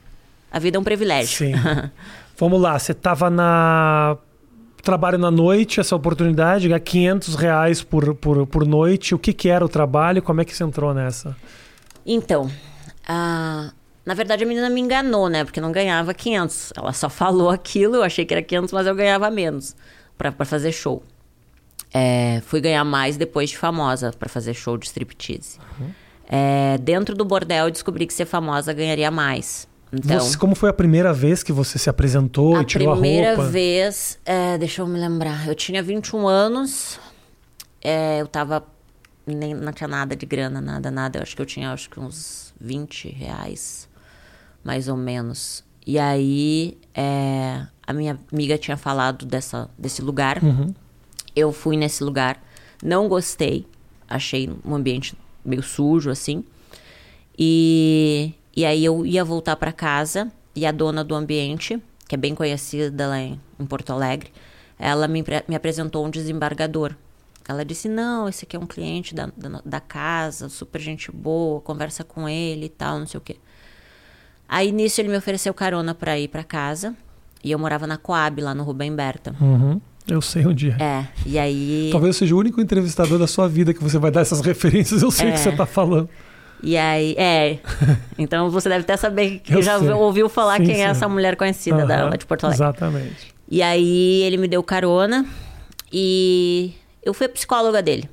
a 0.49 0.57
vida 0.57 0.77
é 0.77 0.79
um 0.79 0.83
privilégio. 0.83 1.37
Sim. 1.37 1.53
Vamos 2.39 2.61
lá, 2.61 2.79
você 2.79 2.93
estava 2.93 3.29
na 3.29 4.17
trabalho 4.81 5.17
na 5.17 5.29
noite, 5.29 5.81
essa 5.81 5.95
oportunidade, 5.97 6.69
ganhar 6.69 6.79
500 6.79 7.35
reais 7.35 7.83
por, 7.83 8.15
por, 8.15 8.47
por 8.47 8.65
noite. 8.65 9.13
O 9.13 9.19
que, 9.19 9.33
que 9.33 9.49
era 9.49 9.65
o 9.65 9.67
trabalho? 9.67 10.21
Como 10.21 10.39
é 10.39 10.45
que 10.45 10.55
você 10.55 10.63
entrou 10.63 10.93
nessa? 10.93 11.35
Então, 12.05 12.49
a, 13.05 13.73
na 14.05 14.13
verdade, 14.13 14.45
a 14.45 14.47
menina 14.47 14.69
me 14.69 14.79
enganou, 14.79 15.27
né? 15.27 15.43
Porque 15.43 15.59
não 15.59 15.73
ganhava 15.73 16.13
500. 16.13 16.71
Ela 16.77 16.93
só 16.93 17.09
falou 17.09 17.49
aquilo, 17.51 17.97
eu 17.97 18.03
achei 18.03 18.23
que 18.23 18.33
era 18.33 18.41
500, 18.41 18.71
mas 18.71 18.87
eu 18.87 18.95
ganhava 18.95 19.29
menos 19.29 19.75
para 20.17 20.45
fazer 20.45 20.71
show. 20.71 21.03
É, 21.93 22.41
fui 22.45 22.59
ganhar 22.59 22.83
mais 22.83 23.17
depois 23.17 23.49
de 23.49 23.57
famosa 23.57 24.11
para 24.11 24.27
fazer 24.27 24.53
show 24.53 24.77
de 24.77 24.85
striptease. 24.85 25.57
Uhum. 25.79 25.89
É, 26.29 26.77
dentro 26.79 27.15
do 27.15 27.23
bordel, 27.23 27.71
descobri 27.71 28.05
que 28.05 28.13
ser 28.13 28.25
famosa 28.25 28.73
ganharia 28.73 29.09
mais. 29.09 29.67
Então, 29.91 30.19
você, 30.19 30.37
como 30.37 30.53
foi 30.53 30.69
a 30.69 30.73
primeira 30.73 31.13
vez 31.13 31.43
que 31.43 31.53
você 31.53 31.79
se 31.79 31.89
apresentou 31.89 32.61
e 32.61 32.65
tirou 32.65 32.89
a 32.89 32.95
roupa? 32.95 32.99
A 32.99 33.09
primeira 33.09 33.35
vez, 33.49 34.19
é, 34.25 34.57
deixa 34.57 34.81
eu 34.81 34.87
me 34.87 34.99
lembrar, 34.99 35.47
eu 35.47 35.55
tinha 35.55 35.81
21 35.81 36.27
anos, 36.27 36.99
é, 37.81 38.19
eu 38.19 38.27
tava, 38.27 38.65
nem, 39.25 39.53
não 39.53 39.71
tinha 39.71 39.87
nada 39.87 40.13
de 40.13 40.25
grana, 40.25 40.59
nada, 40.59 40.91
nada. 40.91 41.19
Eu 41.19 41.23
acho 41.23 41.33
que 41.33 41.41
eu 41.41 41.45
tinha 41.45 41.71
acho 41.71 41.89
que 41.89 42.01
uns 42.01 42.53
20 42.59 43.09
reais 43.09 43.87
mais 44.67 44.89
ou 44.89 44.97
menos. 44.97 45.63
E 45.85 45.97
aí, 45.97 46.77
é, 46.93 47.65
a 47.87 47.93
minha 47.93 48.19
amiga 48.33 48.57
tinha 48.57 48.75
falado 48.75 49.25
dessa, 49.25 49.69
desse 49.77 50.01
lugar. 50.01 50.43
Uhum. 50.43 50.75
Eu 51.37 51.51
fui 51.51 51.77
nesse 51.77 52.03
lugar, 52.03 52.41
não 52.81 53.07
gostei, 53.07 53.67
achei 54.09 54.49
um 54.65 54.73
ambiente 54.73 55.15
meio 55.45 55.61
sujo, 55.61 56.09
assim. 56.09 56.43
E, 57.37 58.33
e 58.55 58.65
aí 58.65 58.83
eu 58.83 59.05
ia 59.05 59.23
voltar 59.23 59.55
para 59.55 59.71
casa 59.71 60.31
e 60.55 60.65
a 60.65 60.71
dona 60.71 61.03
do 61.03 61.13
ambiente, 61.13 61.79
que 62.07 62.15
é 62.15 62.17
bem 62.17 62.33
conhecida 62.33 63.07
lá 63.07 63.19
em, 63.19 63.39
em 63.59 63.65
Porto 63.67 63.91
Alegre, 63.93 64.31
ela 64.79 65.07
me, 65.07 65.23
me 65.47 65.55
apresentou 65.55 66.03
um 66.07 66.09
desembargador. 66.09 66.95
Ela 67.47 67.63
disse: 67.63 67.87
Não, 67.87 68.27
esse 68.27 68.43
aqui 68.43 68.55
é 68.55 68.59
um 68.59 68.65
cliente 68.65 69.13
da, 69.13 69.29
da, 69.37 69.61
da, 69.63 69.79
casa, 69.79 70.49
super 70.49 70.81
gente 70.81 71.11
boa, 71.11 71.61
conversa 71.61 72.03
com 72.03 72.27
ele 72.27 72.65
e 72.65 72.69
tal, 72.69 72.97
não 72.97 73.05
sei 73.05 73.19
o 73.19 73.21
quê. 73.21 73.37
Aí 74.49 74.71
nisso 74.71 74.99
ele 74.99 75.09
me 75.09 75.17
ofereceu 75.17 75.53
carona 75.53 75.93
para 75.93 76.17
ir 76.17 76.29
para 76.29 76.43
casa. 76.43 76.95
E 77.43 77.51
eu 77.51 77.59
morava 77.59 77.85
na 77.85 77.97
Coab, 77.97 78.41
lá 78.41 78.55
no 78.55 78.63
Rubem 78.63 78.93
Berta. 78.95 79.35
Uhum. 79.39 79.79
Eu 80.07 80.21
sei 80.21 80.45
onde 80.45 80.69
é. 80.71 80.75
É, 80.81 81.07
e 81.25 81.37
aí. 81.37 81.89
Talvez 81.91 82.15
eu 82.15 82.19
seja 82.19 82.35
o 82.35 82.39
único 82.39 82.61
entrevistador 82.61 83.19
da 83.19 83.27
sua 83.27 83.47
vida 83.47 83.73
que 83.73 83.83
você 83.83 83.97
vai 83.97 84.09
dar 84.09 84.21
essas 84.21 84.39
referências, 84.45 85.01
eu 85.01 85.11
sei 85.11 85.27
o 85.27 85.29
é. 85.29 85.31
que 85.33 85.39
você 85.39 85.51
tá 85.51 85.65
falando. 85.65 86.09
E 86.63 86.75
aí, 86.77 87.13
é. 87.17 87.59
Então 88.17 88.49
você 88.49 88.69
deve 88.69 88.81
até 88.81 88.97
saber 88.97 89.39
que 89.39 89.53
eu 89.53 89.61
já 89.61 89.79
sei. 89.79 89.91
ouviu 89.91 90.27
falar 90.27 90.57
sim, 90.57 90.65
quem 90.65 90.75
é 90.75 90.77
sim. 90.77 90.83
é 90.83 90.85
essa 90.85 91.07
mulher 91.07 91.35
conhecida 91.35 91.81
uhum, 91.81 91.87
da, 91.87 92.09
de 92.09 92.25
Porto 92.25 92.45
Alegre. 92.45 92.63
Exatamente. 92.63 93.35
E 93.49 93.61
aí 93.61 94.23
ele 94.23 94.37
me 94.37 94.47
deu 94.47 94.63
carona 94.63 95.25
e 95.91 96.73
eu 97.03 97.13
fui 97.13 97.25
a 97.25 97.29
psicóloga 97.29 97.81
dele. 97.81 98.09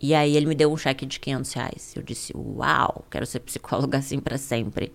E 0.00 0.14
aí 0.14 0.36
ele 0.36 0.46
me 0.46 0.54
deu 0.54 0.70
um 0.70 0.76
cheque 0.76 1.06
de 1.06 1.18
500 1.18 1.52
reais. 1.54 1.92
Eu 1.96 2.02
disse, 2.02 2.32
uau, 2.36 3.04
quero 3.10 3.24
ser 3.24 3.40
psicóloga 3.40 3.98
assim 3.98 4.20
para 4.20 4.36
sempre. 4.36 4.92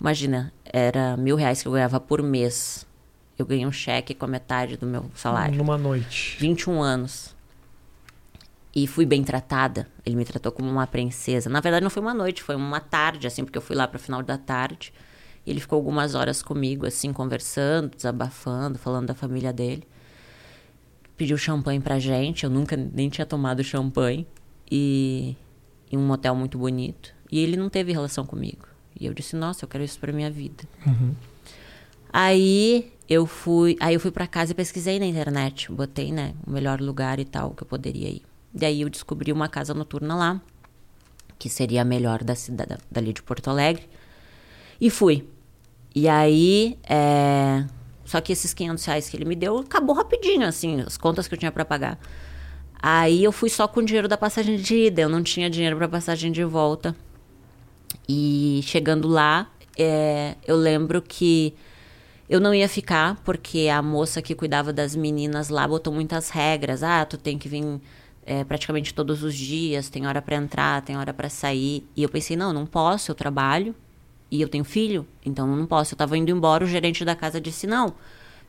Imagina, 0.00 0.52
era 0.64 1.16
mil 1.16 1.36
reais 1.36 1.62
que 1.62 1.68
eu 1.68 1.72
ganhava 1.72 2.00
por 2.00 2.20
mês. 2.22 2.84
Eu 3.38 3.46
ganhei 3.46 3.66
um 3.66 3.72
cheque 3.72 4.14
com 4.14 4.24
a 4.24 4.28
metade 4.28 4.76
do 4.76 4.86
meu 4.86 5.10
salário. 5.14 5.56
Numa 5.56 5.78
noite. 5.78 6.36
21 6.38 6.82
anos. 6.82 7.34
E 8.74 8.86
fui 8.86 9.04
bem 9.04 9.22
tratada. 9.22 9.86
Ele 10.04 10.16
me 10.16 10.24
tratou 10.24 10.50
como 10.50 10.70
uma 10.70 10.86
princesa. 10.86 11.50
Na 11.50 11.60
verdade, 11.60 11.82
não 11.82 11.90
foi 11.90 12.02
uma 12.02 12.14
noite, 12.14 12.42
foi 12.42 12.56
uma 12.56 12.80
tarde, 12.80 13.26
assim, 13.26 13.44
porque 13.44 13.58
eu 13.58 13.62
fui 13.62 13.76
lá 13.76 13.86
para 13.86 13.96
o 13.96 14.00
final 14.00 14.22
da 14.22 14.38
tarde. 14.38 14.92
E 15.44 15.50
ele 15.50 15.60
ficou 15.60 15.76
algumas 15.76 16.14
horas 16.14 16.42
comigo, 16.42 16.86
assim, 16.86 17.12
conversando, 17.12 17.94
desabafando, 17.94 18.78
falando 18.78 19.08
da 19.08 19.14
família 19.14 19.52
dele. 19.52 19.86
Pediu 21.16 21.36
champanhe 21.36 21.80
pra 21.80 21.98
gente. 21.98 22.44
Eu 22.44 22.50
nunca 22.50 22.76
nem 22.76 23.08
tinha 23.08 23.26
tomado 23.26 23.62
champanhe. 23.62 24.26
E 24.70 25.36
em 25.90 25.98
um 25.98 26.06
motel 26.06 26.34
muito 26.34 26.56
bonito. 26.56 27.12
E 27.30 27.40
ele 27.40 27.56
não 27.56 27.68
teve 27.68 27.92
relação 27.92 28.24
comigo. 28.24 28.66
E 28.98 29.06
eu 29.06 29.12
disse, 29.12 29.36
nossa, 29.36 29.64
eu 29.64 29.68
quero 29.68 29.84
isso 29.84 29.98
para 29.98 30.12
minha 30.12 30.30
vida. 30.30 30.64
Uhum. 30.86 31.14
Aí 32.12 32.92
eu 33.12 33.26
fui, 33.26 33.76
aí 33.78 33.94
eu 33.94 34.00
fui 34.00 34.10
para 34.10 34.26
casa 34.26 34.52
e 34.52 34.54
pesquisei 34.54 34.98
na 34.98 35.04
internet, 35.04 35.70
botei, 35.70 36.10
né, 36.10 36.34
o 36.46 36.50
melhor 36.50 36.80
lugar 36.80 37.18
e 37.20 37.24
tal 37.24 37.50
que 37.50 37.62
eu 37.62 37.66
poderia 37.66 38.08
ir. 38.08 38.22
Daí 38.52 38.80
eu 38.80 38.88
descobri 38.88 39.30
uma 39.30 39.48
casa 39.48 39.74
noturna 39.74 40.14
lá, 40.14 40.40
que 41.38 41.48
seria 41.48 41.82
a 41.82 41.84
melhor 41.84 42.24
da 42.24 42.34
cidade 42.34 42.78
dali 42.90 43.12
de 43.12 43.22
Porto 43.22 43.48
Alegre. 43.48 43.88
E 44.80 44.88
fui. 44.90 45.28
E 45.94 46.08
aí, 46.08 46.78
é... 46.88 47.66
só 48.04 48.20
que 48.20 48.32
esses 48.32 48.54
500 48.54 48.84
reais 48.84 49.08
que 49.08 49.16
ele 49.16 49.24
me 49.24 49.36
deu 49.36 49.58
acabou 49.58 49.94
rapidinho, 49.94 50.46
assim, 50.46 50.80
as 50.80 50.96
contas 50.96 51.28
que 51.28 51.34
eu 51.34 51.38
tinha 51.38 51.52
para 51.52 51.64
pagar. 51.64 51.98
Aí 52.80 53.22
eu 53.22 53.30
fui 53.30 53.48
só 53.48 53.68
com 53.68 53.80
o 53.80 53.84
dinheiro 53.84 54.08
da 54.08 54.16
passagem 54.16 54.56
de 54.56 54.86
ida, 54.86 55.02
eu 55.02 55.08
não 55.08 55.22
tinha 55.22 55.50
dinheiro 55.50 55.76
para 55.76 55.88
passagem 55.88 56.32
de 56.32 56.44
volta. 56.44 56.96
E 58.08 58.60
chegando 58.64 59.06
lá, 59.06 59.50
é, 59.78 60.36
eu 60.46 60.56
lembro 60.56 61.00
que 61.02 61.54
eu 62.28 62.40
não 62.40 62.54
ia 62.54 62.68
ficar, 62.68 63.20
porque 63.24 63.68
a 63.68 63.82
moça 63.82 64.22
que 64.22 64.34
cuidava 64.34 64.72
das 64.72 64.96
meninas 64.96 65.48
lá 65.48 65.66
botou 65.66 65.92
muitas 65.92 66.30
regras. 66.30 66.82
Ah, 66.82 67.04
tu 67.04 67.18
tem 67.18 67.38
que 67.38 67.48
vir 67.48 67.80
é, 68.24 68.44
praticamente 68.44 68.94
todos 68.94 69.22
os 69.22 69.34
dias, 69.34 69.88
tem 69.88 70.06
hora 70.06 70.22
para 70.22 70.36
entrar, 70.36 70.82
tem 70.82 70.96
hora 70.96 71.12
para 71.12 71.28
sair. 71.28 71.86
E 71.96 72.02
eu 72.02 72.08
pensei, 72.08 72.36
não, 72.36 72.52
não 72.52 72.66
posso, 72.66 73.10
eu 73.10 73.14
trabalho 73.14 73.74
e 74.30 74.40
eu 74.40 74.48
tenho 74.48 74.64
filho, 74.64 75.06
então 75.24 75.46
não 75.46 75.66
posso. 75.66 75.94
Eu 75.94 75.98
tava 75.98 76.16
indo 76.16 76.30
embora, 76.30 76.64
o 76.64 76.66
gerente 76.66 77.04
da 77.04 77.14
casa 77.14 77.40
disse, 77.40 77.66
não, 77.66 77.92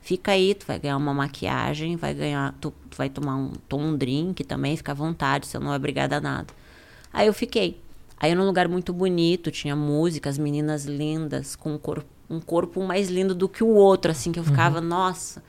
fica 0.02 0.32
aí, 0.32 0.54
tu 0.54 0.66
vai 0.66 0.80
ganhar 0.80 0.98
uma 0.98 1.14
maquiagem, 1.14 1.96
vai 1.96 2.14
ganhar, 2.14 2.56
tu, 2.62 2.74
tu 2.90 2.98
vai 2.98 3.10
tomar 3.10 3.36
um, 3.36 3.52
toma 3.68 3.86
um 3.86 3.98
drink 3.98 4.44
também, 4.44 4.78
fica 4.78 4.92
à 4.92 4.96
vontade, 4.96 5.48
você 5.48 5.60
não 5.60 5.74
é 5.74 5.76
obrigada 5.76 6.18
a 6.18 6.22
nada. 6.22 6.54
Aí 7.12 7.28
eu 7.28 7.34
fiquei. 7.34 7.82
Aí 8.18 8.32
era 8.32 8.42
um 8.42 8.46
lugar 8.46 8.70
muito 8.70 8.94
bonito, 8.94 9.52
tinha 9.52 9.76
músicas, 9.76 10.38
meninas 10.38 10.86
lindas, 10.86 11.56
com 11.56 11.74
um 11.74 11.78
corpo, 11.78 12.06
um 12.34 12.40
corpo 12.40 12.82
mais 12.84 13.10
lindo 13.10 13.36
do 13.36 13.48
que 13.48 13.64
o 13.64 13.70
outro, 13.70 14.12
assim, 14.12 14.32
que 14.32 14.40
eu 14.40 14.44
ficava, 14.44 14.80
uhum. 14.80 14.86
nossa, 14.86 15.44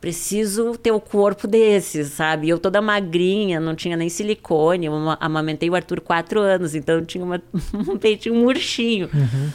preciso 0.00 0.76
ter 0.76 0.92
o 0.92 1.00
corpo 1.00 1.46
desse, 1.46 2.04
sabe? 2.04 2.48
Eu 2.48 2.58
toda 2.58 2.80
magrinha, 2.80 3.58
não 3.58 3.74
tinha 3.74 3.96
nem 3.96 4.08
silicone, 4.08 4.86
eu 4.86 4.94
amamentei 5.20 5.68
o 5.68 5.74
Arthur 5.74 6.00
quatro 6.00 6.40
anos, 6.40 6.74
então 6.74 7.04
tinha 7.04 7.24
uma, 7.24 7.42
um 7.74 7.98
peitinho 7.98 8.34
murchinho. 8.34 9.08
Uhum. 9.12 9.50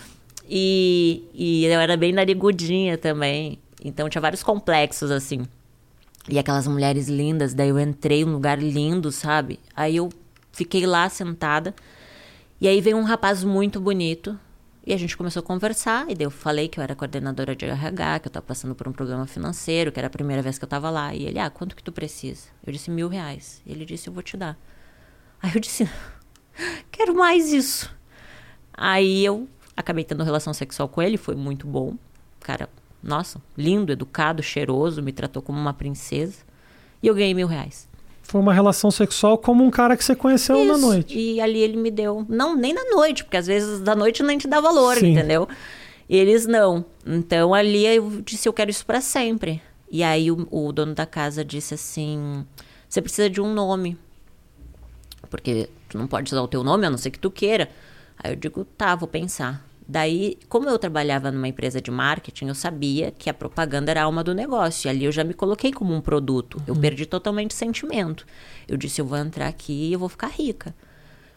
E, 0.50 1.24
e 1.34 1.66
eu 1.66 1.80
era 1.80 1.96
bem 1.96 2.12
narigudinha 2.12 2.98
também, 2.98 3.60
então 3.84 4.10
tinha 4.10 4.22
vários 4.22 4.44
complexos, 4.44 5.12
assim. 5.12 5.46
E 6.30 6.40
aquelas 6.40 6.68
mulheres 6.68 7.08
lindas, 7.08 7.54
daí 7.54 7.70
eu 7.70 7.80
entrei 7.80 8.24
num 8.24 8.34
lugar 8.34 8.62
lindo, 8.62 9.12
sabe? 9.12 9.60
Aí 9.76 9.98
eu 9.98 10.10
fiquei 10.52 10.86
lá 10.86 11.10
sentada 11.10 11.74
e 12.62 12.68
aí 12.68 12.80
veio 12.80 12.96
um 12.98 13.04
rapaz 13.04 13.44
muito 13.44 13.80
bonito 13.80 14.40
e 14.86 14.94
a 14.94 14.98
gente 14.98 15.16
começou 15.16 15.40
a 15.40 15.44
conversar. 15.44 16.10
E 16.10 16.16
daí 16.16 16.26
eu 16.26 16.32
falei 16.32 16.68
que 16.68 16.80
eu 16.80 16.84
era 16.84 16.96
coordenadora 16.96 17.56
de 17.56 17.66
RH, 17.66 18.20
que 18.20 18.28
eu 18.28 18.30
estava 18.30 18.46
passando 18.46 18.76
por 18.76 18.88
um 18.88 18.92
problema 18.92 19.26
financeiro, 19.26 19.92
que 19.92 20.00
era 20.00 20.08
a 20.08 20.10
primeira 20.10 20.42
vez 20.42 20.58
que 20.58 20.64
eu 20.64 20.68
estava 20.68 20.90
lá. 20.90 21.14
E 21.16 21.26
ele, 21.26 21.40
ah, 21.40 21.50
quanto 21.50 21.76
que 21.76 21.84
tu 21.84 21.92
precisa? 21.92 22.48
Eu 22.66 22.74
disse 22.74 22.92
mil 22.92 23.08
reais. 23.08 23.62
Ele 23.66 23.86
disse, 23.86 24.08
eu 24.08 24.14
vou 24.14 24.22
te 24.22 24.36
dar. 24.36 24.58
Aí 25.42 25.52
eu 25.56 25.62
disse, 25.62 25.90
quero 26.92 27.16
mais 27.16 27.54
isso. 27.54 27.94
Aí 28.74 29.24
eu 29.24 29.48
acabei 29.76 30.04
tendo 30.04 30.24
relação 30.24 30.54
sexual 30.54 30.90
com 30.90 31.02
ele, 31.02 31.16
foi 31.18 31.36
muito 31.36 31.66
bom. 31.66 31.96
Cara, 32.42 32.70
nossa, 33.02 33.42
lindo, 33.58 33.92
educado, 33.92 34.44
cheiroso, 34.44 35.02
me 35.02 35.14
tratou 35.14 35.42
como 35.42 35.58
uma 35.60 35.74
princesa. 35.74 36.44
E 37.02 37.08
eu 37.08 37.16
ganhei 37.16 37.34
mil 37.34 37.48
reais. 37.48 37.88
Foi 38.24 38.40
uma 38.40 38.54
relação 38.54 38.90
sexual 38.90 39.38
como 39.38 39.64
um 39.64 39.70
cara 39.70 39.98
que 39.98 40.04
você 40.04 40.16
conheceu 40.16 40.58
Isso. 40.58 40.72
na 40.72 40.78
noite. 40.78 41.18
E 41.18 41.42
ali 41.42 41.60
ele 41.60 41.78
me 41.78 41.92
deu. 41.92 42.26
Não, 42.28 42.56
nem 42.56 42.74
na 42.74 42.86
noite, 42.86 43.24
porque 43.24 43.38
às 43.38 43.46
vezes 43.46 43.82
da 43.82 43.96
noite 43.96 44.24
nem 44.24 44.38
te 44.38 44.48
dá 44.48 44.62
valor, 44.62 44.98
Sim. 44.98 45.12
entendeu? 45.12 45.48
Eles 46.10 46.48
não. 46.48 46.86
Então 47.06 47.54
ali 47.54 47.86
eu 47.86 48.22
disse: 48.22 48.48
eu 48.48 48.54
quero 48.54 48.72
isso 48.72 48.86
para 48.86 49.02
sempre. 49.02 49.62
E 49.92 50.04
aí 50.04 50.32
o, 50.32 50.48
o, 50.50 50.72
dono 50.72 50.96
da 50.96 51.06
casa 51.06 51.44
disse 51.44 51.74
assim: 51.74 52.46
você 52.90 53.02
precisa 53.02 53.30
de 53.30 53.42
um 53.42 53.54
nome. 53.54 53.98
Porque 55.30 55.70
tu 55.90 55.98
não 55.98 56.08
pode 56.08 56.34
usar 56.34 56.42
o 56.42 56.48
teu 56.48 56.64
nome, 56.64 56.86
a 56.86 56.90
não 56.90 56.98
ser 56.98 57.12
que 57.12 57.20
tu 57.20 57.30
queira. 57.30 57.70
Aí 58.18 58.32
eu 58.32 58.36
digo: 58.36 58.66
tá, 58.78 58.96
vou 58.96 59.08
pensar. 59.08 59.64
Daí, 59.88 60.38
como 60.48 60.70
eu 60.70 60.80
trabalhava 60.80 61.32
numa 61.32 61.48
empresa 61.48 61.82
de 61.82 61.92
marketing, 61.92 62.48
eu 62.48 62.56
sabia 62.56 63.12
que 63.12 63.30
a 63.30 63.34
propaganda 63.34 63.92
era 63.92 64.02
a 64.02 64.06
alma 64.06 64.24
do 64.24 64.34
negócio. 64.34 64.88
E 64.88 64.90
ali 64.90 65.06
eu 65.06 65.12
já 65.12 65.24
me 65.24 65.34
coloquei 65.34 65.74
como 65.74 65.94
um 65.94 66.02
produto. 66.02 66.62
Eu 66.66 66.76
perdi 66.76 67.06
totalmente 67.06 67.54
sentimento. 67.54 68.26
Eu 68.68 68.78
disse, 68.78 69.02
eu 69.02 69.06
vou 69.06 69.18
entrar 69.18 69.48
aqui 69.48 69.90
e 69.90 69.94
eu 69.94 70.00
vou 70.00 70.10
ficar 70.10 70.28
rica. 70.28 70.74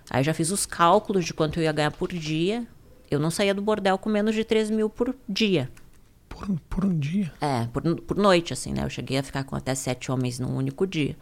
Aí 0.09 0.21
eu 0.21 0.25
já 0.25 0.33
fiz 0.33 0.51
os 0.51 0.65
cálculos 0.65 1.25
de 1.25 1.35
quanto 1.35 1.59
eu 1.59 1.65
ia 1.65 1.73
ganhar 1.73 1.91
por 1.91 2.13
dia. 2.13 2.67
Eu 3.11 3.19
não 3.19 3.31
saía 3.31 3.55
do 3.55 3.63
bordel 3.63 3.99
com 3.99 4.09
menos 4.09 4.35
de 4.35 4.45
3 4.45 4.71
mil 4.71 4.89
por 4.89 5.15
dia. 5.29 5.69
Por, 6.29 6.49
por 6.69 6.85
um 6.85 6.97
dia. 6.97 7.33
É, 7.41 7.67
por, 7.73 7.83
por 8.03 8.17
noite, 8.17 8.53
assim, 8.53 8.73
né? 8.73 8.85
Eu 8.85 8.91
cheguei 8.91 9.19
a 9.19 9.23
ficar 9.23 9.43
com 9.45 9.57
até 9.57 9.75
sete 9.75 10.13
homens 10.13 10.39
num 10.39 10.55
único 10.55 10.87
dia. 10.87 11.17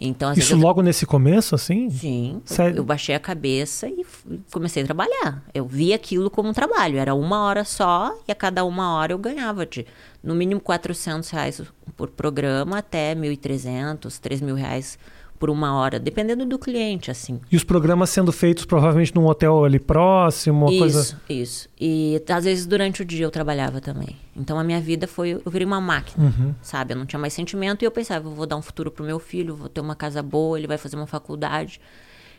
Então, 0.00 0.32
Isso 0.32 0.52
eu- 0.54 0.58
logo 0.58 0.80
nesse 0.80 1.04
começo, 1.04 1.56
assim? 1.56 1.90
Sim, 1.90 2.34
eu- 2.34 2.42
Sério? 2.54 2.76
eu 2.76 2.84
baixei 2.84 3.14
a 3.16 3.18
cabeça 3.20 3.88
e 3.88 4.06
comecei 4.52 4.82
a 4.84 4.86
trabalhar. 4.86 5.42
Eu 5.52 5.66
vi 5.66 5.92
aquilo 5.92 6.30
como 6.30 6.48
um 6.50 6.52
trabalho. 6.52 6.98
Era 6.98 7.14
uma 7.14 7.42
hora 7.42 7.64
só 7.64 8.16
e 8.28 8.30
a 8.30 8.34
cada 8.34 8.64
uma 8.64 8.94
hora 8.94 9.12
eu 9.12 9.18
ganhava 9.18 9.66
de 9.66 9.84
no 10.22 10.34
mínimo 10.36 10.60
400 10.60 11.28
reais 11.30 11.60
por 11.96 12.10
programa 12.10 12.78
até 12.78 13.12
1.300, 13.14 14.18
3 14.20 14.40
mil 14.40 14.54
reais 14.54 14.96
por 15.38 15.50
uma 15.50 15.74
hora, 15.74 15.98
dependendo 15.98 16.44
do 16.44 16.58
cliente, 16.58 17.10
assim. 17.10 17.40
E 17.50 17.56
os 17.56 17.62
programas 17.64 18.10
sendo 18.10 18.32
feitos 18.32 18.64
provavelmente 18.64 19.14
num 19.14 19.26
hotel 19.26 19.64
ali 19.64 19.78
próximo, 19.78 20.66
uma 20.66 20.70
isso, 20.72 20.78
coisa. 20.80 21.20
isso. 21.28 21.68
E 21.80 22.20
às 22.28 22.44
vezes 22.44 22.66
durante 22.66 23.02
o 23.02 23.04
dia 23.04 23.24
eu 23.24 23.30
trabalhava 23.30 23.80
também. 23.80 24.16
Então 24.36 24.58
a 24.58 24.64
minha 24.64 24.80
vida 24.80 25.06
foi. 25.06 25.40
Eu 25.44 25.50
virei 25.50 25.66
uma 25.66 25.80
máquina, 25.80 26.24
Uhum. 26.26 26.54
sabe? 26.60 26.92
Eu 26.94 26.98
não 26.98 27.06
tinha 27.06 27.18
mais 27.20 27.32
sentimento 27.32 27.82
e 27.82 27.86
eu 27.86 27.90
pensava, 27.90 28.28
eu 28.28 28.32
vou 28.34 28.46
dar 28.46 28.56
um 28.56 28.62
futuro 28.62 28.90
pro 28.90 29.04
meu 29.04 29.18
filho, 29.18 29.54
vou 29.56 29.68
ter 29.68 29.80
uma 29.80 29.94
casa 29.94 30.22
boa, 30.22 30.58
ele 30.58 30.66
vai 30.66 30.78
fazer 30.78 30.96
uma 30.96 31.06
faculdade. 31.06 31.80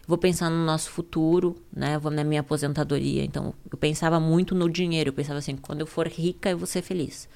Vou 0.08 0.18
pensar 0.18 0.50
no 0.50 0.66
nosso 0.66 0.90
futuro, 0.90 1.56
né? 1.72 1.98
Vou 2.00 2.12
na 2.12 2.24
minha 2.24 2.42
aposentadoria. 2.42 3.24
Então 3.24 3.54
eu 3.72 3.78
pensava 3.78 4.20
muito 4.20 4.56
no 4.56 4.68
dinheiro. 4.70 5.10
Eu 5.10 5.14
pensava 5.14 5.38
assim, 5.40 5.56
quando 5.56 5.82
eu 5.82 5.88
for 5.88 6.08
rica 6.08 6.50
eu 6.50 6.58
vou 6.58 6.66
ser 6.68 6.82
feliz. 6.82 7.30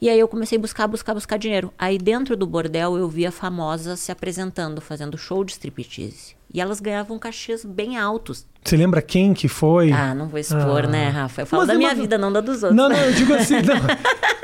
E 0.00 0.08
aí 0.08 0.18
eu 0.18 0.28
comecei 0.28 0.56
a 0.56 0.60
buscar, 0.60 0.86
buscar, 0.86 1.12
buscar 1.14 1.36
dinheiro. 1.38 1.72
Aí 1.78 1.98
dentro 1.98 2.36
do 2.36 2.46
bordel 2.46 2.96
eu 2.96 3.08
via 3.08 3.32
famosas 3.32 3.98
se 3.98 4.12
apresentando, 4.12 4.80
fazendo 4.80 5.18
show 5.18 5.42
de 5.44 5.52
striptease. 5.52 6.36
E 6.54 6.60
elas 6.60 6.80
ganhavam 6.80 7.18
cachês 7.18 7.64
bem 7.64 7.98
altos. 7.98 8.46
Você 8.64 8.76
lembra 8.76 9.02
quem 9.02 9.34
que 9.34 9.48
foi? 9.48 9.92
Ah, 9.92 10.14
não 10.14 10.28
vou 10.28 10.38
expor, 10.38 10.84
Ah. 10.84 10.86
né, 10.86 11.08
Rafa? 11.08 11.42
Eu 11.42 11.46
falo 11.46 11.60
Mas 11.62 11.68
da 11.68 11.74
minha 11.74 11.90
uma- 11.90 11.94
vida, 11.96 12.16
não 12.16 12.32
da 12.32 12.40
dos 12.40 12.62
outros. 12.62 12.74
Não, 12.76 12.88
não, 12.88 12.96
eu 12.96 13.12
digo 13.12 13.34
assim, 13.34 13.56
não. 13.56 13.74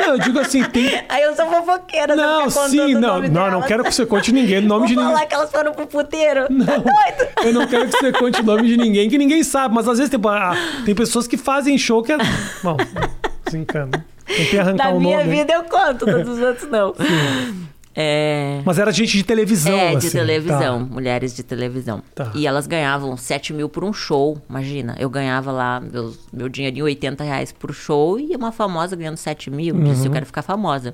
Não, 0.06 0.12
eu 0.14 0.18
digo 0.18 0.38
assim, 0.40 0.62
tem. 0.64 1.02
Aí 1.08 1.22
eu 1.22 1.34
sou 1.34 1.46
fofoqueira, 1.46 2.14
Não, 2.14 2.50
sim, 2.50 2.94
não, 2.94 3.22
não, 3.22 3.50
não 3.52 3.62
quero 3.62 3.84
que 3.84 3.92
você 3.94 4.04
conte 4.04 4.32
ninguém, 4.32 4.60
nome 4.60 4.80
Vou 4.80 4.88
de 4.88 4.96
ninguém. 4.96 5.12
falar 5.14 5.26
que 5.26 5.34
elas 5.34 5.50
foram 5.50 5.72
pro 5.72 5.86
puteiro. 5.86 6.46
Não, 6.50 6.66
Tá 6.66 6.76
doido? 6.78 7.32
eu 7.46 7.54
não 7.54 7.66
quero 7.66 7.88
que 7.88 7.96
você 7.96 8.12
conte 8.12 8.40
o 8.40 8.44
nome 8.44 8.68
de 8.68 8.76
ninguém, 8.76 9.08
que 9.08 9.16
ninguém 9.16 9.42
sabe, 9.42 9.74
mas 9.74 9.88
às 9.88 9.96
vezes 9.96 10.10
tem, 10.10 10.20
ah, 10.28 10.52
tem 10.84 10.94
pessoas 10.94 11.26
que 11.26 11.36
fazem 11.38 11.78
show 11.78 12.02
que 12.02 12.12
é. 12.12 12.18
Bom, 12.62 12.76
desencana. 13.46 14.04
Tentei 14.26 14.58
arrancar 14.58 14.92
Da 14.92 14.98
minha 14.98 15.18
nome. 15.18 15.30
vida 15.30 15.52
eu 15.52 15.64
conto, 15.64 16.04
dos 16.06 16.38
outros 16.38 16.70
não. 16.70 16.94
É... 17.96 18.60
Mas 18.64 18.76
era 18.80 18.90
gente 18.90 19.16
de 19.16 19.22
televisão, 19.22 19.78
É, 19.78 19.90
de 19.92 19.98
assim, 20.08 20.10
televisão, 20.18 20.84
tá. 20.84 20.92
mulheres 20.92 21.32
de 21.32 21.44
televisão. 21.44 22.02
Tá. 22.12 22.32
E 22.34 22.44
elas 22.44 22.66
ganhavam 22.66 23.16
7 23.16 23.52
mil 23.52 23.68
por 23.68 23.84
um 23.84 23.92
show, 23.92 24.36
imagina. 24.50 24.96
Eu 24.98 25.08
ganhava 25.08 25.52
lá 25.52 25.78
meus, 25.80 26.18
meu 26.32 26.48
dinheirinho, 26.48 26.86
80 26.86 27.22
reais 27.22 27.52
por 27.52 27.72
show, 27.72 28.18
e 28.18 28.34
uma 28.34 28.50
famosa 28.50 28.96
ganhando 28.96 29.16
7 29.16 29.48
mil. 29.48 29.76
Disse, 29.80 30.00
Uhum. 30.00 30.06
eu 30.06 30.10
quero 30.10 30.26
ficar 30.26 30.42
famosa. 30.42 30.92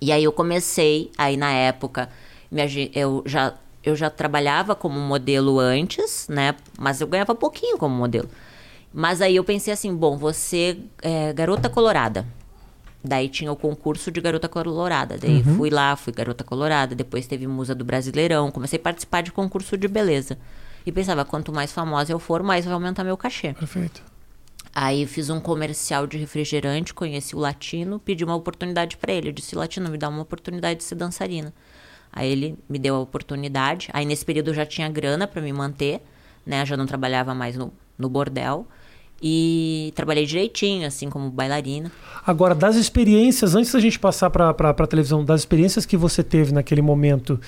E 0.00 0.10
aí 0.10 0.24
eu 0.24 0.32
comecei, 0.32 1.10
aí 1.18 1.36
na 1.36 1.52
época, 1.52 2.08
agi- 2.58 2.90
eu 2.94 3.22
já, 3.26 3.52
eu 3.84 3.94
já 3.94 4.08
trabalhava 4.08 4.74
como 4.74 4.98
modelo 4.98 5.60
antes, 5.60 6.26
né? 6.30 6.54
Mas 6.78 7.02
eu 7.02 7.06
ganhava 7.06 7.34
pouquinho 7.34 7.76
como 7.76 7.94
modelo. 7.94 8.28
Mas 8.92 9.20
aí 9.20 9.36
eu 9.36 9.44
pensei 9.44 9.72
assim, 9.72 9.94
bom, 9.94 10.16
você 10.16 10.78
é 11.02 11.32
garota 11.32 11.68
colorada. 11.68 12.26
Daí 13.02 13.28
tinha 13.28 13.50
o 13.50 13.56
concurso 13.56 14.10
de 14.10 14.20
garota 14.20 14.48
colorada. 14.48 15.16
Daí 15.16 15.42
fui 15.42 15.70
lá, 15.70 15.96
fui 15.96 16.12
garota 16.12 16.44
colorada. 16.44 16.94
Depois 16.94 17.26
teve 17.26 17.46
musa 17.46 17.74
do 17.74 17.84
Brasileirão. 17.84 18.50
Comecei 18.50 18.78
a 18.78 18.82
participar 18.82 19.22
de 19.22 19.32
concurso 19.32 19.76
de 19.76 19.88
beleza. 19.88 20.36
E 20.84 20.92
pensava, 20.92 21.24
quanto 21.24 21.52
mais 21.52 21.72
famosa 21.72 22.12
eu 22.12 22.18
for, 22.18 22.42
mais 22.42 22.64
vai 22.64 22.74
aumentar 22.74 23.04
meu 23.04 23.16
cachê. 23.16 23.54
Perfeito. 23.54 24.02
Aí 24.74 25.06
fiz 25.06 25.30
um 25.30 25.40
comercial 25.40 26.06
de 26.06 26.16
refrigerante, 26.16 26.94
conheci 26.94 27.34
o 27.34 27.38
Latino, 27.38 27.98
pedi 27.98 28.24
uma 28.24 28.36
oportunidade 28.36 28.96
pra 28.96 29.12
ele. 29.12 29.28
Eu 29.28 29.32
disse, 29.32 29.56
Latino, 29.56 29.90
me 29.90 29.98
dá 29.98 30.08
uma 30.08 30.22
oportunidade 30.22 30.78
de 30.78 30.84
ser 30.84 30.94
dançarina. 30.94 31.52
Aí 32.12 32.30
ele 32.30 32.58
me 32.68 32.78
deu 32.78 32.96
a 32.96 33.00
oportunidade. 33.00 33.88
Aí 33.92 34.04
nesse 34.04 34.24
período 34.24 34.48
eu 34.48 34.54
já 34.54 34.66
tinha 34.66 34.88
grana 34.88 35.26
pra 35.26 35.40
me 35.40 35.52
manter, 35.52 36.02
né? 36.44 36.64
Já 36.66 36.76
não 36.76 36.86
trabalhava 36.86 37.34
mais 37.34 37.56
no, 37.56 37.72
no 37.98 38.08
bordel. 38.08 38.66
E 39.22 39.92
trabalhei 39.94 40.24
direitinho, 40.24 40.86
assim, 40.86 41.10
como 41.10 41.30
bailarina. 41.30 41.92
Agora, 42.26 42.54
das 42.54 42.76
experiências, 42.76 43.54
antes 43.54 43.72
da 43.72 43.78
gente 43.80 43.98
passar 43.98 44.30
para 44.30 44.50
a 44.50 44.86
televisão, 44.86 45.24
das 45.24 45.40
experiências 45.42 45.84
que 45.84 45.96
você 45.96 46.22
teve 46.22 46.52
naquele 46.52 46.80
momento, 46.80 47.38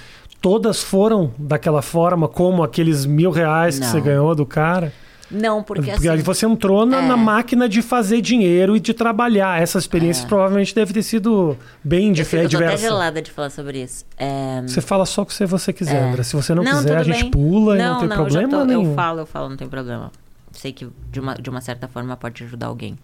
todas 0.41 0.83
foram 0.83 1.33
daquela 1.39 1.81
forma, 1.83 2.29
como 2.29 2.63
aqueles 2.63 3.07
mil 3.07 3.31
reais 3.31 3.79
que 3.79 3.85
Não. 3.87 3.91
você 3.91 4.01
ganhou 4.01 4.35
do 4.35 4.45
cara? 4.45 4.93
Não, 5.31 5.63
porque, 5.63 5.91
Porque 5.93 6.09
assim... 6.11 6.23
você 6.23 6.45
entrou 6.45 6.85
na, 6.85 6.99
é. 7.03 7.07
na 7.09 7.17
máquina 7.17 7.67
de 7.67 7.81
fazer 7.81 8.21
dinheiro 8.21 8.77
e 8.77 8.81
de 8.81 8.93
trabalhar. 8.93 9.63
Essas 9.63 9.83
É. 9.83 9.85
experiências 9.85 10.27
provavelmente 10.27 10.75
devem 10.75 10.93
ter 10.93 11.03
sido 11.03 11.57
bem 11.83 12.09
eu, 12.09 12.13
dif 12.13 12.27
fico- 12.29 12.43
eu 12.43 12.51
tô 12.51 12.57
até 12.67 12.77
gelada 12.77 13.23
de 13.23 13.31
falar 13.31 13.49
sobre 13.49 13.83
isso. 13.83 14.05
É... 14.19 14.61
Você 14.67 14.83
fala 14.83 15.07
só 15.07 15.23
o 15.23 15.27
que 15.27 15.47
você 15.47 15.73
quiser, 15.73 16.03
É. 16.03 16.05
André. 16.11 16.23
Se 16.23 16.37
você 16.37 16.55
não, 16.55 16.63
quiser, 16.63 16.99
a 16.99 17.03
gente 17.03 17.23
bem. 17.23 17.31
pula 17.31 17.77
e 17.79 17.83
não 17.83 18.01
tem 18.01 18.09
já 18.11 18.15
problema 18.15 18.49
tô- 18.59 18.65
nenhum. 18.67 18.91
Eu 18.91 18.95
falo, 18.95 19.21
eu 19.21 19.27
falo, 19.27 19.49
não 19.49 19.57
tem 19.57 19.69
problema. 19.69 20.13
Sei 20.53 20.73
que 20.73 20.89
de 21.11 21.21
uma, 21.21 21.35
de 21.35 21.49
uma 21.51 21.61
certa 21.61 21.89
forma 21.89 22.17
pode 22.17 22.45
ajudar 22.45 22.67
alguém. 22.67 22.99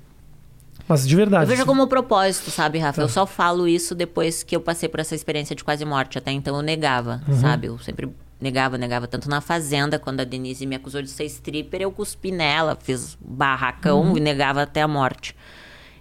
Mas 0.87 1.07
de 1.07 1.15
verdade. 1.17 1.45
Eu 1.45 1.49
vejo 1.49 1.67
como 1.67 1.83
um 1.83 1.87
propósito, 1.87 2.51
sabe, 2.51 2.79
Rafa? 2.79 2.97
Tá. 2.97 3.03
Eu 3.03 3.09
só 3.09 3.27
falo 3.27 3.69
isso 3.69 3.95
depois 3.95 4.43
que 4.43 4.55
eu 4.57 4.61
passei 4.61 4.89
por 4.89 5.01
essa 5.01 5.15
experiência 5.15 5.55
de 5.55 5.63
quase 5.65 5.85
morte. 5.85 6.17
Até 6.19 6.31
então 6.33 6.57
eu 6.57 6.63
negava, 6.63 7.21
Uhum. 7.29 7.41
sabe? 7.41 7.67
Eu 7.67 7.79
sempre 7.79 8.09
negava, 8.41 8.79
negava. 8.79 9.07
Tanto 9.07 9.29
na 9.29 9.41
Fazenda, 9.41 9.99
quando 9.99 10.21
a 10.21 10.25
Denise 10.25 10.65
me 10.65 10.77
acusou 10.77 11.03
de 11.03 11.09
ser 11.11 11.25
stripper, 11.25 11.83
eu 11.83 11.91
cuspi 11.93 12.31
nela, 12.31 12.77
fiz 12.81 13.19
barracão 13.21 14.03
Uhum. 14.13 14.17
e 14.17 14.21
negava 14.21 14.63
até 14.63 14.81
a 14.81 14.89
morte. 14.89 15.35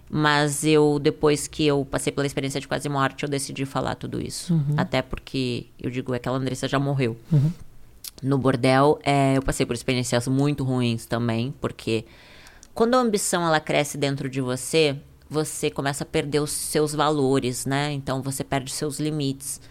Mas 0.09 0.63
eu, 0.63 0.99
depois 1.01 1.47
que 1.47 1.65
eu 1.67 1.83
passei 1.83 2.13
pela 2.13 2.25
experiência 2.25 2.61
de 2.61 2.67
quase 2.67 2.87
morte, 2.87 3.23
eu 3.23 3.29
decidi 3.29 3.65
falar 3.65 3.95
tudo 3.95 4.21
isso. 4.21 4.53
Uhum. 4.53 4.75
Até 4.77 5.01
porque, 5.01 5.65
eu 5.81 5.89
digo, 5.89 6.13
aquela 6.13 6.37
Andressa 6.37 6.65
já 6.65 6.79
morreu. 6.79 7.17
No 8.21 8.37
bordel, 8.37 8.99
é, 9.03 9.37
eu 9.37 9.43
passei 9.43 9.65
por 9.65 9.73
experiências 9.73 10.27
muito 10.27 10.63
ruins 10.63 11.05
também, 11.05 11.53
porque 11.61 12.05
quando 12.73 12.95
a 12.95 12.97
ambição 12.97 13.45
ela 13.45 13.59
cresce 13.59 13.97
dentro 13.97 14.27
de 14.29 14.41
você, 14.41 14.97
você 15.29 15.69
começa 15.69 16.03
a 16.03 16.07
perder 16.07 16.39
os 16.39 16.51
seus 16.51 16.93
valores, 16.93 17.65
né? 17.65 17.91
Então 17.91 18.21
você 18.21 18.43
perde 18.43 18.71
seus 18.71 18.99
limites. 18.99 19.61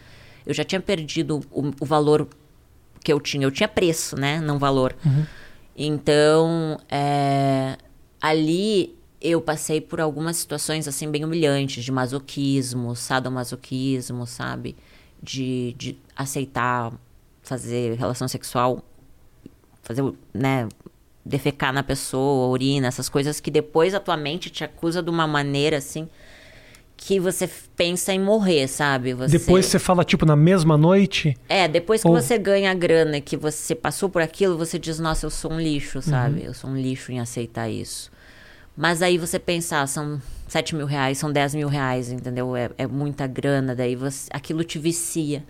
Eu 0.44 0.54
já 0.54 0.62
tinha 0.62 0.80
perdido 0.80 1.40
o, 1.50 1.72
o 1.80 1.84
valor 1.84 2.28
que 3.02 3.12
eu 3.12 3.20
tinha. 3.20 3.44
Eu 3.44 3.50
tinha 3.50 3.68
preço, 3.68 4.16
né? 4.16 4.40
Não 4.40 4.58
valor. 4.58 4.94
Então, 5.76 6.78
é, 6.88 7.76
ali 8.20 8.96
eu 9.20 9.40
passei 9.40 9.80
por 9.80 10.00
algumas 10.00 10.36
situações 10.36 10.86
assim 10.86 11.10
bem 11.10 11.24
humilhantes 11.24 11.84
de 11.84 11.90
masoquismo, 11.90 12.94
sadomasoquismo, 12.94 14.26
sabe? 14.26 14.76
De, 15.22 15.74
de 15.76 15.98
aceitar 16.14 16.92
fazer 17.46 17.94
relação 17.94 18.26
sexual, 18.28 18.82
fazer, 19.82 20.02
né? 20.34 20.68
Defecar 21.24 21.72
na 21.72 21.82
pessoa, 21.82 22.48
urina, 22.48 22.86
essas 22.86 23.08
coisas 23.08 23.40
que 23.40 23.50
depois 23.50 23.94
a 23.94 24.00
tua 24.00 24.16
mente 24.16 24.50
te 24.50 24.62
acusa 24.62 25.02
de 25.02 25.10
uma 25.10 25.26
maneira 25.26 25.78
assim 25.78 26.08
que 26.96 27.20
você 27.20 27.48
pensa 27.76 28.12
em 28.12 28.18
morrer, 28.18 28.66
sabe? 28.68 29.12
Você... 29.12 29.38
Depois 29.38 29.66
você 29.66 29.78
fala, 29.78 30.02
tipo, 30.02 30.24
na 30.24 30.34
mesma 30.34 30.78
noite. 30.78 31.36
É, 31.46 31.68
depois 31.68 32.00
que 32.00 32.08
Ou- 32.08 32.18
você 32.18 32.38
ganha 32.38 32.70
a 32.70 32.74
grana, 32.74 33.20
que 33.20 33.36
você 33.36 33.74
passou 33.74 34.08
por 34.08 34.22
aquilo, 34.22 34.56
você 34.56 34.78
diz, 34.78 34.98
nossa, 34.98 35.26
eu 35.26 35.30
sou 35.30 35.52
um 35.52 35.60
lixo, 35.60 36.00
sabe? 36.00 36.42
Eu 36.44 36.54
sou 36.54 36.70
um 36.70 36.76
lixo 36.76 37.12
em 37.12 37.20
aceitar 37.20 37.68
isso. 37.68 38.10
Mas 38.74 39.02
aí 39.02 39.18
você 39.18 39.38
pensar, 39.38 39.86
são 39.88 40.20
7 40.48 40.74
mil 40.74 40.86
reais, 40.86 41.18
são 41.18 41.30
10 41.30 41.54
mil 41.54 41.68
reais, 41.68 42.10
entendeu? 42.10 42.56
É, 42.56 42.70
é 42.78 42.86
muita 42.86 43.26
grana, 43.26 43.74
daí 43.74 43.94
você, 43.94 44.28
aquilo 44.32 44.64
te 44.64 44.78
vicia. 44.78 45.44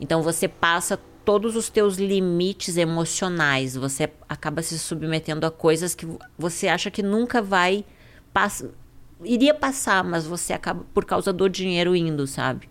Então 0.00 0.22
você 0.22 0.48
passa 0.48 0.98
todos 1.24 1.56
os 1.56 1.68
teus 1.68 1.96
limites 1.96 2.76
emocionais, 2.76 3.74
você 3.74 4.10
acaba 4.28 4.62
se 4.62 4.78
submetendo 4.78 5.46
a 5.46 5.50
coisas 5.50 5.94
que 5.94 6.06
você 6.38 6.68
acha 6.68 6.90
que 6.90 7.02
nunca 7.02 7.40
vai 7.42 7.84
pass 8.32 8.64
iria 9.22 9.52
passar, 9.52 10.02
mas 10.02 10.26
você 10.26 10.52
acaba 10.52 10.82
por 10.94 11.04
causa 11.04 11.30
do 11.32 11.48
dinheiro 11.48 11.94
indo, 11.94 12.26
sabe? 12.26 12.70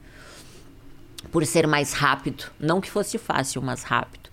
por 1.32 1.46
ser 1.46 1.68
mais 1.68 1.94
rápido. 1.94 2.46
Não 2.60 2.82
que 2.82 2.90
fosse 2.90 3.18
fácil, 3.18 3.62
mas 3.62 3.84
rápido. 3.84 4.30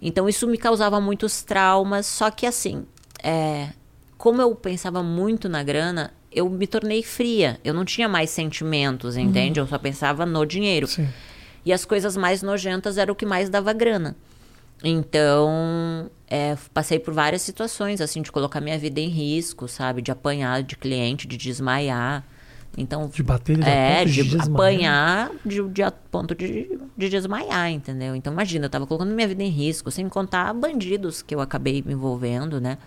Então 0.00 0.28
isso 0.28 0.46
me 0.46 0.58
causava 0.58 1.00
muitos 1.00 1.42
traumas. 1.42 2.06
Só 2.06 2.30
que 2.30 2.46
assim, 2.46 2.84
é, 3.22 3.70
como 4.18 4.42
eu 4.42 4.54
pensava 4.54 5.02
muito 5.02 5.48
na 5.48 5.62
grana, 5.62 6.12
eu 6.30 6.48
me 6.50 6.66
tornei 6.66 7.02
fria. 7.02 7.58
Eu 7.64 7.72
não 7.72 7.84
tinha 7.84 8.08
mais 8.08 8.30
sentimentos, 8.30 9.16
entende? 9.16 9.60
Eu 9.60 9.66
só 9.66 9.78
pensava 9.78 10.26
no 10.26 10.44
dinheiro. 10.44 10.86
Sim. 10.86 11.08
E 11.64 11.72
as 11.72 11.84
coisas 11.84 12.16
mais 12.16 12.42
nojentas 12.42 12.98
eram 12.98 13.12
o 13.12 13.16
que 13.16 13.26
mais 13.26 13.48
dava 13.48 13.72
grana. 13.72 14.16
Então, 14.82 16.10
é, 16.28 16.56
passei 16.72 16.98
por 16.98 17.14
várias 17.14 17.42
situações, 17.42 18.00
assim, 18.00 18.20
de 18.20 18.30
colocar 18.30 18.60
minha 18.60 18.78
vida 18.78 19.00
em 19.00 19.08
risco, 19.08 19.66
sabe? 19.66 20.02
De 20.02 20.10
apanhar 20.10 20.62
de 20.62 20.76
cliente, 20.76 21.26
de 21.26 21.36
desmaiar. 21.36 22.24
Então, 22.76 23.08
De 23.08 23.22
bater 23.22 23.62
a 23.64 23.68
é, 23.68 24.04
de 24.04 24.24
de, 24.24 24.36
apanhar 24.36 25.30
de, 25.44 25.62
de 25.68 25.82
a 25.82 25.92
ponto 25.92 26.34
de, 26.34 26.78
de 26.96 27.08
desmaiar, 27.08 27.70
entendeu? 27.70 28.16
Então, 28.16 28.32
imagina, 28.32 28.66
eu 28.66 28.70
tava 28.70 28.86
colocando 28.86 29.14
minha 29.14 29.28
vida 29.28 29.42
em 29.42 29.48
risco, 29.48 29.90
sem 29.90 30.08
contar 30.08 30.52
bandidos 30.52 31.22
que 31.22 31.34
eu 31.34 31.40
acabei 31.40 31.82
me 31.82 31.92
envolvendo, 31.92 32.60
né? 32.60 32.78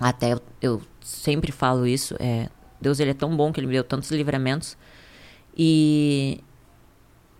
Até 0.00 0.32
eu, 0.32 0.40
eu 0.60 0.82
sempre 1.02 1.52
falo 1.52 1.86
isso, 1.86 2.16
é, 2.18 2.48
Deus 2.80 2.98
ele 2.98 3.10
é 3.10 3.14
tão 3.14 3.36
bom 3.36 3.52
que 3.52 3.60
ele 3.60 3.66
me 3.66 3.74
deu 3.74 3.84
tantos 3.84 4.10
livramentos. 4.10 4.76
E, 5.56 6.42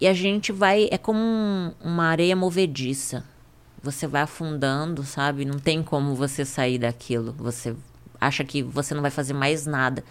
e 0.03 0.09
a 0.09 0.13
gente 0.13 0.51
vai, 0.51 0.89
é 0.91 0.99
como 0.99 1.21
um- 1.21 1.73
uma 1.81 2.07
areia 2.07 2.35
movediça. 2.35 3.23
Você 3.81 4.05
vai 4.05 4.23
afundando, 4.23 5.05
sabe? 5.05 5.45
Não 5.45 5.61
tem 5.61 5.81
como 5.81 6.17
você 6.17 6.45
sair 6.45 6.77
daquilo. 6.77 7.33
Você 7.39 7.77
acha 8.21 8.43
que 8.43 8.65
você 8.65 8.95
não 8.95 9.01
vai 9.01 9.13
fazer 9.13 9.33
mais 9.33 9.65
nada. 9.65 10.03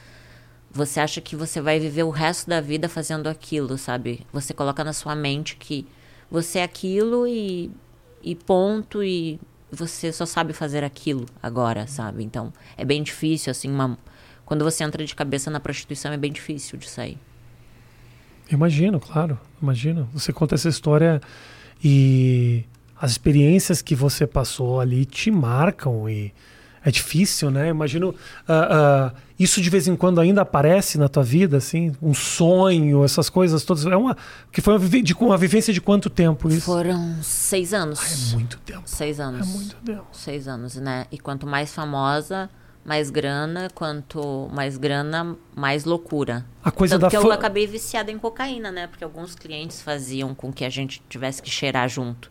Você 0.71 1.01
acha 1.01 1.19
que 1.19 1.35
você 1.35 1.59
vai 1.59 1.77
viver 1.77 2.03
o 2.03 2.09
resto 2.09 2.49
da 2.49 2.61
vida 2.61 2.87
fazendo 2.87 3.27
aquilo, 3.27 3.77
sabe? 3.77 4.25
Você 4.31 4.53
coloca 4.53 4.81
na 4.81 4.93
sua 4.93 5.13
mente 5.13 5.57
que 5.57 5.85
você 6.29 6.59
é 6.59 6.63
aquilo 6.63 7.27
e, 7.27 7.69
e 8.23 8.33
ponto, 8.33 9.03
e 9.03 9.41
você 9.69 10.13
só 10.13 10.25
sabe 10.25 10.53
fazer 10.53 10.85
aquilo 10.85 11.25
agora, 11.43 11.85
sabe? 11.85 12.23
Então 12.23 12.53
é 12.77 12.85
bem 12.85 13.03
difícil, 13.03 13.51
assim, 13.51 13.69
uma... 13.69 13.97
quando 14.45 14.63
você 14.63 14.85
entra 14.85 15.03
de 15.03 15.13
cabeça 15.13 15.51
na 15.51 15.59
prostituição 15.59 16.13
é 16.13 16.17
bem 16.17 16.31
difícil 16.31 16.77
de 16.79 16.89
sair. 16.89 17.17
Imagino, 18.49 18.99
claro, 18.99 19.39
imagino. 19.61 20.09
Você 20.13 20.31
conta 20.33 20.55
essa 20.55 20.69
história 20.69 21.21
e 21.83 22.63
as 22.99 23.11
experiências 23.11 23.81
que 23.81 23.95
você 23.95 24.27
passou 24.27 24.79
ali 24.79 25.05
te 25.05 25.31
marcam 25.31 26.07
e 26.09 26.33
é 26.83 26.89
difícil, 26.89 27.51
né? 27.51 27.69
Imagino 27.69 28.13
ah, 28.47 29.11
ah, 29.13 29.13
isso 29.39 29.61
de 29.61 29.69
vez 29.69 29.87
em 29.87 29.95
quando 29.95 30.19
ainda 30.19 30.41
aparece 30.41 30.97
na 30.97 31.07
tua 31.07 31.23
vida, 31.23 31.57
assim, 31.57 31.95
um 32.01 32.13
sonho, 32.13 33.03
essas 33.03 33.29
coisas 33.29 33.63
todas. 33.63 33.85
É 33.85 33.95
uma 33.95 34.17
que 34.51 34.61
foi 34.61 34.77
uma, 34.77 34.89
de, 34.89 35.13
uma 35.13 35.37
vivência 35.37 35.71
de 35.73 35.79
quanto 35.79 36.09
tempo 36.09 36.49
isso? 36.49 36.61
Foram 36.61 37.17
seis 37.21 37.73
anos. 37.73 37.99
Ah, 38.01 38.31
é 38.31 38.35
muito 38.35 38.57
tempo. 38.59 38.81
Seis 38.85 39.19
É 39.19 39.23
anos. 39.23 39.47
muito 39.47 39.75
tempo. 39.77 40.05
Seis 40.11 40.47
anos, 40.47 40.75
né? 40.75 41.05
E 41.11 41.19
quanto 41.19 41.45
mais 41.45 41.73
famosa, 41.73 42.49
mais 42.85 43.09
grana. 43.09 43.69
Quanto 43.73 44.49
mais 44.53 44.77
grana, 44.77 45.35
mais 45.55 45.85
loucura. 45.85 46.45
A 46.63 46.71
coisa 46.71 46.95
Tanto 46.95 47.01
da 47.03 47.09
que 47.09 47.17
eu 47.17 47.31
acabei 47.31 47.67
viciada 47.67 48.11
em 48.11 48.17
cocaína, 48.17 48.71
né? 48.71 48.87
Porque 48.87 49.03
alguns 49.03 49.35
clientes 49.35 49.81
faziam 49.81 50.33
com 50.35 50.51
que 50.51 50.65
a 50.65 50.69
gente 50.69 51.01
tivesse 51.09 51.41
que 51.41 51.49
cheirar 51.49 51.87
junto. 51.89 52.29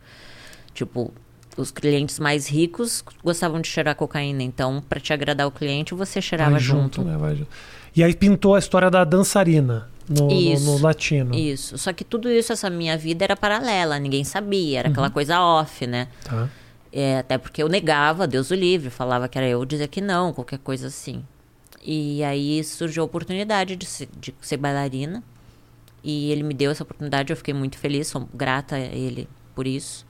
Tipo, 0.73 1.13
os 1.57 1.69
clientes 1.71 2.17
mais 2.19 2.47
ricos 2.47 3.03
gostavam 3.23 3.59
de 3.61 3.67
cheirar 3.67 3.95
cocaína. 3.95 4.41
Então, 4.43 4.81
pra 4.87 4.99
te 4.99 5.11
agradar 5.13 5.47
o 5.47 5.51
cliente, 5.51 5.93
você 5.93 6.21
cheirava 6.21 6.51
Vai 6.51 6.59
junto. 6.59 7.03
né? 7.03 7.17
Vai 7.17 7.35
junto. 7.35 7.49
E 7.95 8.03
aí 8.03 8.13
pintou 8.15 8.55
a 8.55 8.59
história 8.59 8.89
da 8.89 9.03
dançarina 9.03 9.89
no, 10.07 10.27
no- 10.27 10.31
Isso. 10.31 10.65
no 10.65 10.77
latino. 10.81 11.35
Isso. 11.35 11.77
Só 11.77 11.91
que 11.91 12.05
tudo 12.05 12.29
isso, 12.29 12.53
essa 12.53 12.69
minha 12.69 12.97
vida 12.97 13.25
era 13.25 13.35
paralela. 13.35 13.99
Ninguém 13.99 14.23
sabia. 14.23 14.79
Era 14.79 14.89
aquela 14.89 15.09
coisa 15.09 15.41
off, 15.41 15.85
né? 15.85 16.07
Tá. 16.23 16.47
É, 16.93 17.19
até 17.19 17.37
porque 17.37 17.63
eu 17.63 17.69
negava, 17.69 18.27
Deus 18.27 18.51
o 18.51 18.55
livre, 18.55 18.89
falava 18.89 19.27
que 19.27 19.37
era 19.37 19.47
eu, 19.47 19.63
dizia 19.63 19.87
que 19.87 20.01
não, 20.01 20.33
qualquer 20.33 20.59
coisa 20.59 20.87
assim. 20.87 21.23
E 21.83 22.23
aí 22.23 22.63
surgiu 22.63 23.03
a 23.03 23.05
oportunidade 23.05 23.75
de 23.75 23.85
ser, 23.85 24.09
de 24.19 24.35
ser 24.41 24.57
bailarina. 24.57 25.23
E 26.03 26.31
ele 26.31 26.43
me 26.43 26.53
deu 26.53 26.71
essa 26.71 26.83
oportunidade, 26.83 27.31
eu 27.31 27.37
fiquei 27.37 27.53
muito 27.53 27.77
feliz, 27.77 28.07
sou 28.07 28.27
grata 28.33 28.75
a 28.75 28.79
ele 28.79 29.27
por 29.55 29.67
isso. 29.67 30.05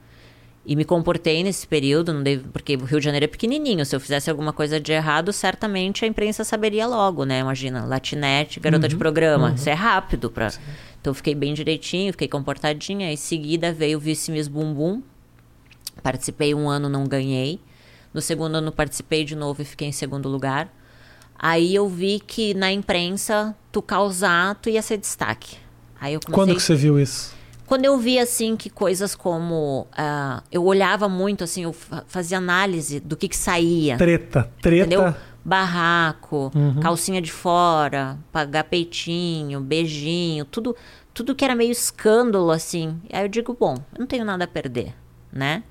E 0.64 0.76
me 0.76 0.86
comportei 0.86 1.44
nesse 1.44 1.66
período, 1.68 2.14
não 2.14 2.24
porque 2.54 2.76
o 2.76 2.86
Rio 2.86 3.00
de 3.00 3.06
Janeiro 3.06 3.24
é 3.26 3.28
pequenininho. 3.28 3.84
Se 3.84 3.96
eu 3.96 4.00
fizesse 4.00 4.30
alguma 4.30 4.54
coisa 4.54 4.80
de 4.80 4.92
errado, 4.92 5.34
certamente 5.34 6.06
a 6.06 6.08
imprensa 6.08 6.44
saberia 6.44 6.86
logo, 6.86 7.26
né? 7.26 7.40
Imagina, 7.40 7.84
latinete, 7.84 8.60
garota 8.60 8.88
de 8.88 8.96
programa. 8.96 9.54
Isso 9.56 9.70
é 9.70 9.74
rápido. 9.74 10.30
Pra... 10.30 10.50
Então 11.00 11.12
eu 11.12 11.16
fiquei 11.16 11.34
bem 11.34 11.56
direitinho, 11.56 12.14
fiquei 12.14 12.28
comportadinha. 12.28 13.12
Em 13.12 13.18
seguida 13.18 13.74
veio 13.74 13.98
o 13.98 14.02
Vice 14.02 14.32
Miss 14.32 14.48
Bumbum. 14.48 15.02
Participei 16.02 16.54
um 16.54 16.70
ano, 16.70 16.90
não 16.90 17.06
ganhei. 17.06 17.60
No 18.14 18.22
segundo 18.22 18.56
ano 18.56 18.72
participei 18.72 19.24
de 19.24 19.36
novo 19.36 19.62
e 19.62 19.66
fiquei 19.66 19.88
em 19.88 19.92
segundo 19.92 20.28
lugar. 20.28 20.74
Aí 21.38 21.74
eu 21.74 21.88
vi 21.88 22.20
que 22.20 22.54
na 22.54 22.72
imprensa, 22.72 23.56
tu 23.72 23.82
causar, 23.82 24.56
tu 24.56 24.70
ia 24.70 24.82
ser 24.82 24.98
destaque. 24.98 25.58
Aí 26.00 26.14
eu 26.14 26.20
comecei... 26.20 26.36
Quando 26.46 26.56
que 26.56 26.62
você 26.62 26.76
viu 26.76 27.00
isso? 27.00 27.34
Quando 27.66 27.86
eu 27.86 27.98
vi, 27.98 28.20
assim, 28.20 28.58
que 28.58 28.70
coisas 28.70 29.16
como... 29.16 29.88
ah, 29.98 30.44
eu 30.52 30.64
olhava 30.66 31.08
muito, 31.08 31.44
assim, 31.44 31.64
eu 31.64 31.72
fa- 31.74 32.04
fazia 32.06 32.38
análise 32.38 33.00
do 33.00 33.16
que 33.16 33.28
que 33.30 33.38
saía. 33.38 33.98
Treta. 33.98 34.52
Treta. 34.62 34.86
Entendeu? 34.86 35.16
Barraco, 35.44 36.52
calcinha 36.82 37.22
de 37.22 37.32
fora, 37.32 38.18
pagar 38.32 38.66
peitinho, 38.66 39.60
beijinho, 39.62 40.46
tudo, 40.46 40.76
tudo 41.14 41.34
que 41.34 41.44
era 41.44 41.56
meio 41.56 41.72
escândalo, 41.72 42.52
assim. 42.52 43.02
Aí 43.12 43.24
eu 43.24 43.28
digo, 43.28 43.56
bom, 43.60 43.76
eu 43.94 44.00
não 44.00 44.06
tenho 44.06 44.24
nada 44.26 44.44
a 44.44 44.48
perder, 44.48 44.94
né? 45.32 45.64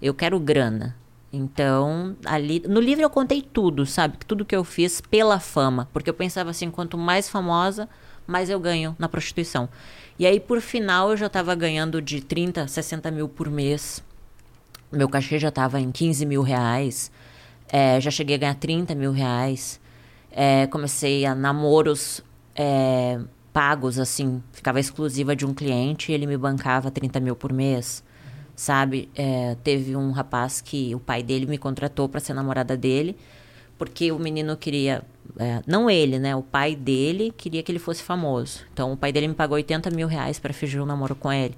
Eu 0.00 0.14
quero 0.14 0.38
grana. 0.38 0.96
Então, 1.32 2.16
ali. 2.24 2.62
No 2.66 2.80
livro 2.80 3.02
eu 3.02 3.10
contei 3.10 3.42
tudo, 3.42 3.84
sabe? 3.84 4.16
Tudo 4.26 4.44
que 4.44 4.56
eu 4.56 4.64
fiz 4.64 5.00
pela 5.00 5.38
fama. 5.38 5.88
Porque 5.92 6.08
eu 6.08 6.14
pensava 6.14 6.50
assim, 6.50 6.70
quanto 6.70 6.96
mais 6.96 7.28
famosa, 7.28 7.88
mais 8.26 8.48
eu 8.48 8.58
ganho 8.58 8.96
na 8.98 9.08
prostituição. 9.08 9.68
E 10.18 10.26
aí, 10.26 10.40
por 10.40 10.60
final, 10.60 11.10
eu 11.10 11.16
já 11.16 11.28
tava 11.28 11.54
ganhando 11.54 12.00
de 12.00 12.20
30, 12.20 12.66
60 12.66 13.10
mil 13.10 13.28
por 13.28 13.50
mês. 13.50 14.02
Meu 14.90 15.08
cachê 15.08 15.38
já 15.38 15.48
estava 15.48 15.80
em 15.80 15.90
15 15.90 16.24
mil 16.24 16.42
reais. 16.42 17.10
É, 17.68 18.00
já 18.00 18.10
cheguei 18.10 18.36
a 18.36 18.38
ganhar 18.38 18.54
30 18.54 18.94
mil 18.94 19.12
reais. 19.12 19.80
É, 20.30 20.66
comecei 20.68 21.26
a 21.26 21.34
namoros 21.34 22.22
é, 22.54 23.20
pagos, 23.52 23.98
assim. 23.98 24.42
Ficava 24.52 24.80
exclusiva 24.80 25.36
de 25.36 25.44
um 25.44 25.52
cliente 25.52 26.12
e 26.12 26.14
ele 26.14 26.26
me 26.26 26.36
bancava 26.36 26.90
30 26.90 27.20
mil 27.20 27.36
por 27.36 27.52
mês. 27.52 28.02
Sabe? 28.56 29.08
É, 29.14 29.54
teve 29.62 29.94
um 29.94 30.10
rapaz 30.10 30.60
que 30.60 30.92
o 30.94 30.98
pai 30.98 31.22
dele 31.22 31.46
me 31.46 31.58
contratou 31.58 32.08
para 32.08 32.18
ser 32.18 32.34
namorada 32.34 32.76
dele. 32.76 33.16
Porque 33.78 34.10
o 34.10 34.18
menino 34.18 34.56
queria... 34.56 35.04
é, 35.38 35.62
não 35.66 35.88
ele, 35.88 36.18
né? 36.18 36.34
O 36.34 36.42
pai 36.42 36.74
dele 36.74 37.32
queria 37.36 37.62
que 37.62 37.70
ele 37.70 37.78
fosse 37.78 38.02
famoso. 38.02 38.64
Então, 38.72 38.92
o 38.92 38.96
pai 38.96 39.12
dele 39.12 39.28
me 39.28 39.34
pagou 39.34 39.54
80 39.56 39.90
mil 39.90 40.08
reais 40.08 40.38
para 40.38 40.52
fingir 40.52 40.82
um 40.82 40.86
namoro 40.86 41.14
com 41.14 41.30
ele. 41.30 41.56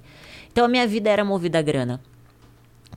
Então, 0.51 0.65
a 0.65 0.67
minha 0.67 0.85
vida 0.85 1.09
era 1.09 1.23
movida 1.23 1.57
a 1.57 1.61
grana. 1.61 2.01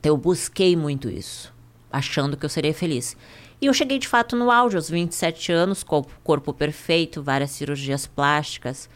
Então 0.03 0.11
eu 0.11 0.17
busquei 0.17 0.75
muito 0.75 1.09
isso, 1.09 1.53
achando 1.89 2.35
que 2.35 2.45
eu 2.45 2.49
seria 2.49 2.73
feliz. 2.73 3.15
E 3.61 3.67
eu 3.67 3.73
cheguei 3.73 3.97
de 3.97 4.05
fato 4.05 4.35
no 4.35 4.51
auge, 4.51 4.75
aos 4.75 4.89
27 4.89 5.49
anos, 5.53 5.81
corpo, 5.81 6.11
corpo 6.21 6.53
perfeito, 6.53 7.23
várias 7.23 7.51
cirurgias 7.51 8.05
plásticas. 8.05 8.89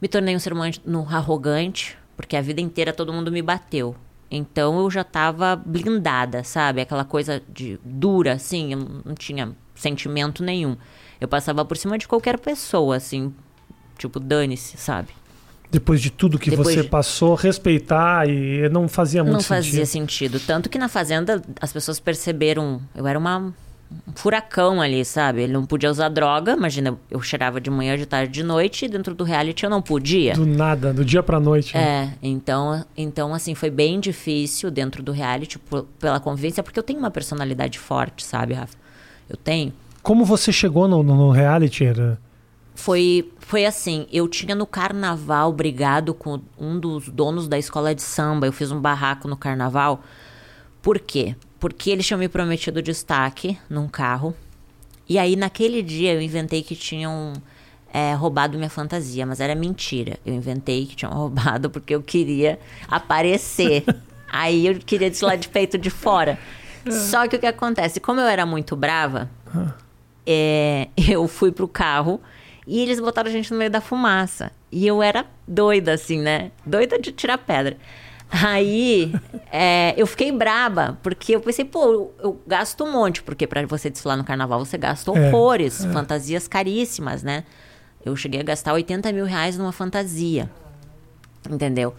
Me 0.00 0.08
tornei 0.08 0.34
um 0.34 0.38
ser 0.38 0.54
humano 0.54 0.72
arrogante, 1.10 1.98
porque 2.16 2.34
a 2.34 2.40
vida 2.40 2.62
inteira 2.62 2.94
todo 2.94 3.12
mundo 3.12 3.30
me 3.30 3.42
bateu. 3.42 3.94
Então 4.34 4.80
eu 4.80 4.90
já 4.90 5.02
estava 5.02 5.54
blindada, 5.54 6.42
sabe? 6.42 6.80
Aquela 6.80 7.04
coisa 7.04 7.42
de 7.52 7.78
dura, 7.84 8.32
assim, 8.32 8.72
eu 8.72 8.78
não 9.04 9.14
tinha 9.14 9.52
sentimento 9.74 10.42
nenhum. 10.42 10.74
Eu 11.20 11.28
passava 11.28 11.64
por 11.66 11.76
cima 11.76 11.98
de 11.98 12.08
qualquer 12.08 12.38
pessoa, 12.38 12.96
assim, 12.96 13.32
tipo, 13.98 14.18
dane-se, 14.18 14.78
sabe? 14.78 15.08
Depois 15.70 16.00
de 16.00 16.10
tudo 16.10 16.38
que 16.38 16.50
Depois 16.50 16.68
você 16.68 16.82
de- 16.82 16.88
passou, 16.88 17.34
respeitar 17.34 18.26
e 18.28 18.68
não 18.70 18.88
fazia 18.88 19.22
muito 19.22 19.34
não 19.34 19.40
sentido. 19.40 19.64
fazia 19.64 19.86
sentido. 19.86 20.40
Tanto 20.40 20.68
que 20.70 20.78
na 20.78 20.88
fazenda 20.88 21.42
as 21.60 21.72
pessoas 21.72 22.00
perceberam. 22.00 22.80
Eu 22.94 23.06
era 23.06 23.18
uma, 23.18 23.38
um 23.38 23.52
furacão 24.14 24.80
ali, 24.80 25.04
sabe? 25.04 25.42
Ele 25.42 25.52
não 25.52 25.64
podia 25.64 25.90
usar 25.90 26.08
droga. 26.08 26.52
Imagina, 26.52 26.98
eu 27.10 27.20
cheirava 27.20 27.60
de 27.60 27.70
manhã, 27.70 27.96
de 27.96 28.06
tarde, 28.06 28.32
de 28.32 28.42
noite. 28.42 28.84
E 28.84 28.88
dentro 28.88 29.14
do 29.14 29.24
reality 29.24 29.64
eu 29.64 29.70
não 29.70 29.80
podia. 29.82 30.34
Do 30.34 30.46
nada, 30.46 30.92
do 30.92 31.04
dia 31.04 31.22
pra 31.22 31.38
noite. 31.40 31.76
né? 31.76 31.82
É, 32.22 32.26
então, 32.26 32.84
então, 32.96 33.34
assim, 33.34 33.54
foi 33.54 33.70
bem 33.70 33.98
difícil 34.00 34.70
dentro 34.70 35.02
do 35.02 35.12
reality 35.12 35.58
por- 35.58 35.84
pela 35.98 36.18
convivência, 36.20 36.62
porque 36.62 36.78
eu 36.78 36.82
tenho 36.82 36.98
uma 36.98 37.10
personalidade 37.10 37.78
forte, 37.78 38.24
sabe, 38.24 38.54
Rafa? 38.54 38.76
Eu 39.28 39.36
tenho. 39.36 39.72
Como 40.02 40.24
você 40.24 40.50
chegou 40.52 40.86
no, 40.88 41.02
no- 41.02 41.16
no 41.16 41.30
reality? 41.30 41.84
Era... 41.84 42.18
Foi, 42.74 43.30
foi 43.38 43.66
assim, 43.66 44.06
eu 44.10 44.26
tinha 44.26 44.54
no 44.54 44.66
carnaval 44.66 45.52
brigado 45.52 46.14
com 46.14 46.40
um 46.58 46.78
dos 46.80 47.08
donos 47.08 47.46
da 47.46 47.58
escola 47.58 47.94
de 47.94 48.02
samba. 48.02 48.46
Eu 48.46 48.52
fiz 48.52 48.72
um 48.72 48.80
barraco 48.80 49.28
no 49.28 49.36
carnaval. 49.36 50.02
Por 50.80 50.98
quê? 50.98 51.36
Porque 51.62 51.90
eles 51.90 52.04
tinham 52.04 52.18
me 52.18 52.28
prometido 52.28 52.82
destaque 52.82 53.56
num 53.70 53.86
carro. 53.86 54.34
E 55.08 55.16
aí, 55.16 55.36
naquele 55.36 55.80
dia, 55.80 56.12
eu 56.12 56.20
inventei 56.20 56.60
que 56.60 56.74
tinham 56.74 57.34
é, 57.94 58.14
roubado 58.14 58.58
minha 58.58 58.68
fantasia, 58.68 59.24
mas 59.24 59.38
era 59.38 59.54
mentira. 59.54 60.18
Eu 60.26 60.34
inventei 60.34 60.84
que 60.86 60.96
tinham 60.96 61.12
roubado 61.14 61.70
porque 61.70 61.94
eu 61.94 62.02
queria 62.02 62.58
aparecer. 62.88 63.84
aí 64.28 64.66
eu 64.66 64.74
queria 64.80 65.08
desfilar 65.08 65.38
de 65.38 65.48
peito 65.48 65.78
de 65.78 65.88
fora. 65.88 66.36
Só 66.90 67.28
que 67.28 67.36
o 67.36 67.38
que 67.38 67.46
acontece? 67.46 68.00
Como 68.00 68.20
eu 68.20 68.26
era 68.26 68.44
muito 68.44 68.74
brava, 68.74 69.30
é, 70.26 70.88
eu 70.98 71.28
fui 71.28 71.52
pro 71.52 71.68
carro 71.68 72.20
e 72.66 72.80
eles 72.80 72.98
botaram 72.98 73.28
a 73.30 73.32
gente 73.32 73.52
no 73.52 73.56
meio 73.56 73.70
da 73.70 73.80
fumaça. 73.80 74.50
E 74.72 74.84
eu 74.84 75.00
era 75.00 75.24
doida, 75.46 75.92
assim, 75.92 76.18
né? 76.18 76.50
Doida 76.66 76.98
de 76.98 77.12
tirar 77.12 77.38
pedra. 77.38 77.76
Aí 78.32 79.14
é, 79.52 79.92
eu 79.96 80.06
fiquei 80.06 80.32
braba, 80.32 80.98
porque 81.02 81.36
eu 81.36 81.40
pensei, 81.40 81.64
pô, 81.66 81.84
eu, 81.92 82.14
eu 82.22 82.40
gasto 82.46 82.82
um 82.82 82.90
monte, 82.90 83.22
porque 83.22 83.46
para 83.46 83.66
você 83.66 83.90
desfilar 83.90 84.16
no 84.16 84.24
carnaval 84.24 84.64
você 84.64 84.78
gasta 84.78 85.10
É, 85.10 85.28
horrores, 85.28 85.84
fantasias 85.92 86.48
caríssimas, 86.48 87.22
né? 87.22 87.44
Eu 88.04 88.16
cheguei 88.16 88.40
a 88.40 88.42
gastar 88.42 88.72
80 88.72 89.12
mil 89.12 89.26
reais 89.26 89.58
numa 89.58 89.70
fantasia. 89.70 90.50
Entendeu? 91.48 91.94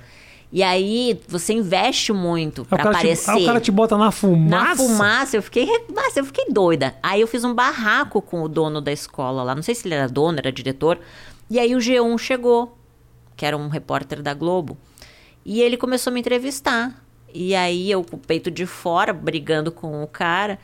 E 0.51 0.61
aí 0.63 1.19
você 1.27 1.53
investe 1.53 2.11
muito 2.13 2.63
te- 2.63 2.67
aparecer. 2.89 3.29
aí 3.31 3.43
o 3.43 3.45
cara 3.45 3.59
te 3.59 3.71
bota 3.71 3.97
na 3.97 4.11
fumaça. 4.11 4.65
Na 4.65 4.75
fumaça, 4.75 5.35
eu 5.37 5.41
fiquei, 5.41 5.67
nossa, 5.93 6.19
eu 6.19 6.25
fiquei 6.25 6.45
doida. 6.49 6.95
Aí 7.01 7.21
eu 7.21 7.27
fiz 7.27 7.43
um 7.43 7.53
barraco 7.53 8.21
com 8.21 8.41
o 8.43 8.47
dono 8.49 8.79
da 8.81 8.91
escola 8.91 9.43
lá. 9.43 9.55
Não 9.55 9.63
sei 9.63 9.73
se 9.75 9.87
ele 9.87 9.95
era 9.95 10.07
dono, 10.07 10.37
era 10.39 10.51
diretor. 10.51 10.99
E 11.49 11.59
aí 11.59 11.75
o 11.75 11.79
G1 11.79 12.17
chegou, 12.19 12.77
que 13.35 13.45
era 13.45 13.57
um 13.57 13.67
repórter 13.67 14.21
da 14.21 14.33
Globo. 14.33 14.77
E 15.45 15.61
ele 15.61 15.77
começou 15.77 16.11
a 16.11 16.13
me 16.13 16.19
entrevistar. 16.19 16.93
E 17.33 17.55
aí 17.55 17.89
eu 17.89 18.03
com 18.03 18.15
o 18.15 18.19
peito 18.19 18.51
de 18.51 18.65
fora, 18.65 19.11
brigando 19.11 19.71
com 19.71 20.03
o 20.03 20.07
cara. 20.07 20.59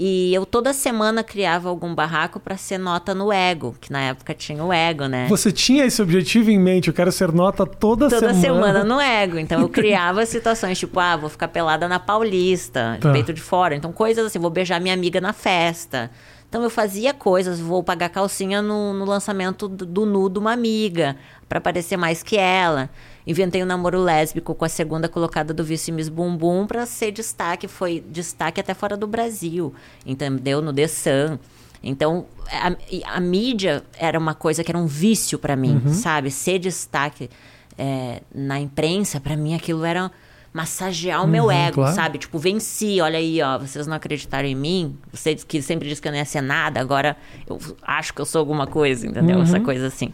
E 0.00 0.32
eu 0.34 0.44
toda 0.46 0.72
semana 0.72 1.24
criava 1.24 1.68
algum 1.68 1.92
barraco 1.94 2.38
pra 2.38 2.56
ser 2.56 2.78
nota 2.78 3.14
no 3.14 3.32
Ego, 3.32 3.74
que 3.80 3.90
na 3.90 4.00
época 4.02 4.32
tinha 4.34 4.62
o 4.62 4.72
Ego, 4.72 5.06
né? 5.06 5.26
Você 5.28 5.50
tinha 5.50 5.84
esse 5.84 6.00
objetivo 6.00 6.50
em 6.50 6.58
mente, 6.58 6.88
eu 6.88 6.94
quero 6.94 7.10
ser 7.10 7.32
nota 7.32 7.66
toda, 7.66 8.08
Toda 8.08 8.32
semana. 8.34 8.40
semana 8.40 8.84
no 8.84 9.00
ego. 9.00 9.38
Então 9.38 9.60
eu 9.60 9.68
criava 9.68 10.24
situações 10.26 10.78
tipo, 10.78 11.00
ah, 11.00 11.16
vou 11.16 11.28
ficar 11.28 11.48
pelada 11.48 11.88
na 11.88 11.98
Paulista, 11.98 12.98
Tá. 13.00 13.12
peito 13.12 13.32
de 13.32 13.40
fora. 13.40 13.74
Então 13.74 13.90
coisas 13.92 14.24
assim, 14.26 14.38
vou 14.38 14.50
beijar 14.50 14.80
minha 14.80 14.94
amiga 14.94 15.20
na 15.20 15.32
festa. 15.32 16.10
Então 16.48 16.62
eu 16.62 16.70
fazia 16.70 17.12
coisas, 17.12 17.58
vou 17.58 17.82
pagar 17.82 18.08
calcinha 18.08 18.62
no, 18.62 18.92
no 18.92 19.04
lançamento 19.04 19.66
do, 19.68 19.84
do 19.84 20.06
nu 20.06 20.28
de 20.30 20.38
uma 20.38 20.52
amiga, 20.52 21.16
pra 21.48 21.60
parecer 21.60 21.96
mais 21.96 22.22
que 22.22 22.36
ela. 22.38 22.88
Inventei 23.26 23.62
um 23.62 23.66
namoro 23.66 24.00
lésbico 24.00 24.54
com 24.54 24.64
a 24.64 24.68
segunda 24.68 25.08
colocada 25.08 25.52
do 25.52 25.62
vice 25.62 25.92
Miss 25.92 26.08
Bumbum 26.08 26.66
pra 26.66 26.86
ser 26.86 27.10
destaque, 27.12 27.68
foi 27.68 28.02
destaque 28.08 28.60
até 28.60 28.72
fora 28.72 28.96
do 28.96 29.06
Brasil, 29.06 29.74
entendeu? 30.06 30.62
No 30.62 30.72
The 30.72 30.88
Sun. 30.88 31.38
Então, 31.82 32.26
a, 32.50 33.14
a 33.16 33.20
mídia 33.20 33.84
era 33.98 34.18
uma 34.18 34.34
coisa 34.34 34.64
que 34.64 34.70
era 34.70 34.78
um 34.78 34.86
vício 34.86 35.38
pra 35.38 35.54
mim, 35.54 35.80
sabe? 35.92 36.30
Ser 36.30 36.58
destaque 36.58 37.28
é, 37.76 38.22
na 38.34 38.58
imprensa, 38.58 39.20
pra 39.20 39.36
mim 39.36 39.54
aquilo 39.54 39.84
era 39.84 40.10
massagear 40.52 41.22
o 41.22 41.28
meu 41.28 41.44
Uhum, 41.44 41.50
ego, 41.52 41.74
claro. 41.74 41.94
sabe? 41.94 42.18
Tipo, 42.18 42.38
venci, 42.38 43.00
olha 43.00 43.18
aí, 43.18 43.40
ó, 43.42 43.58
vocês 43.58 43.86
não 43.86 43.94
acreditaram 43.94 44.48
em 44.48 44.54
mim, 44.54 44.96
vocês 45.12 45.44
que 45.44 45.60
sempre 45.62 45.88
disse 45.88 46.00
que 46.02 46.08
eu 46.08 46.12
não 46.12 46.18
ia 46.18 46.24
ser 46.24 46.40
nada, 46.40 46.80
agora 46.80 47.16
eu 47.46 47.58
acho 47.82 48.12
que 48.14 48.20
eu 48.20 48.24
sou 48.26 48.40
alguma 48.40 48.66
coisa, 48.66 49.06
entendeu? 49.06 49.36
Uhum. 49.36 49.42
Essa 49.42 49.60
coisa 49.60 49.86
assim. 49.86 50.12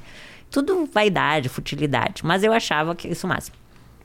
Tudo 0.55 0.89
vaidade, 0.95 1.49
futilidade, 1.49 2.25
mas 2.25 2.45
eu 2.45 2.53
achava 2.53 2.95
que 2.95 3.09
isso 3.09 3.27
máximo. 3.27 3.57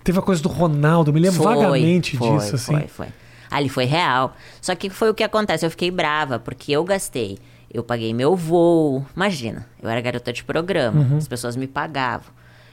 Teve 0.03 0.17
a 0.17 0.21
coisa 0.23 0.41
do 0.41 0.49
Ronaldo, 0.49 1.13
me 1.13 1.19
lembro 1.19 1.43
Foi, 1.43 1.55
vagamente 1.55 2.17
foi, 2.17 2.31
disso, 2.39 2.55
assim. 2.55 2.73
Foi, 2.73 2.87
foi. 2.87 3.07
Ali 3.51 3.69
foi 3.69 3.85
real. 3.85 4.35
Só 4.59 4.73
que 4.73 4.89
foi 4.89 5.11
o 5.11 5.13
que 5.13 5.23
acontece. 5.23 5.63
Eu 5.63 5.69
fiquei 5.69 5.91
brava, 5.91 6.39
porque 6.39 6.71
eu 6.71 6.83
gastei. 6.83 7.37
Eu 7.71 7.83
paguei 7.83 8.15
meu 8.15 8.35
voo. 8.35 9.05
Imagina, 9.15 9.67
eu 9.79 9.87
era 9.87 10.01
garota 10.01 10.33
de 10.33 10.43
programa. 10.43 10.99
Uhum. 11.01 11.17
As 11.17 11.27
pessoas 11.27 11.55
me 11.55 11.67
pagavam. 11.67 12.31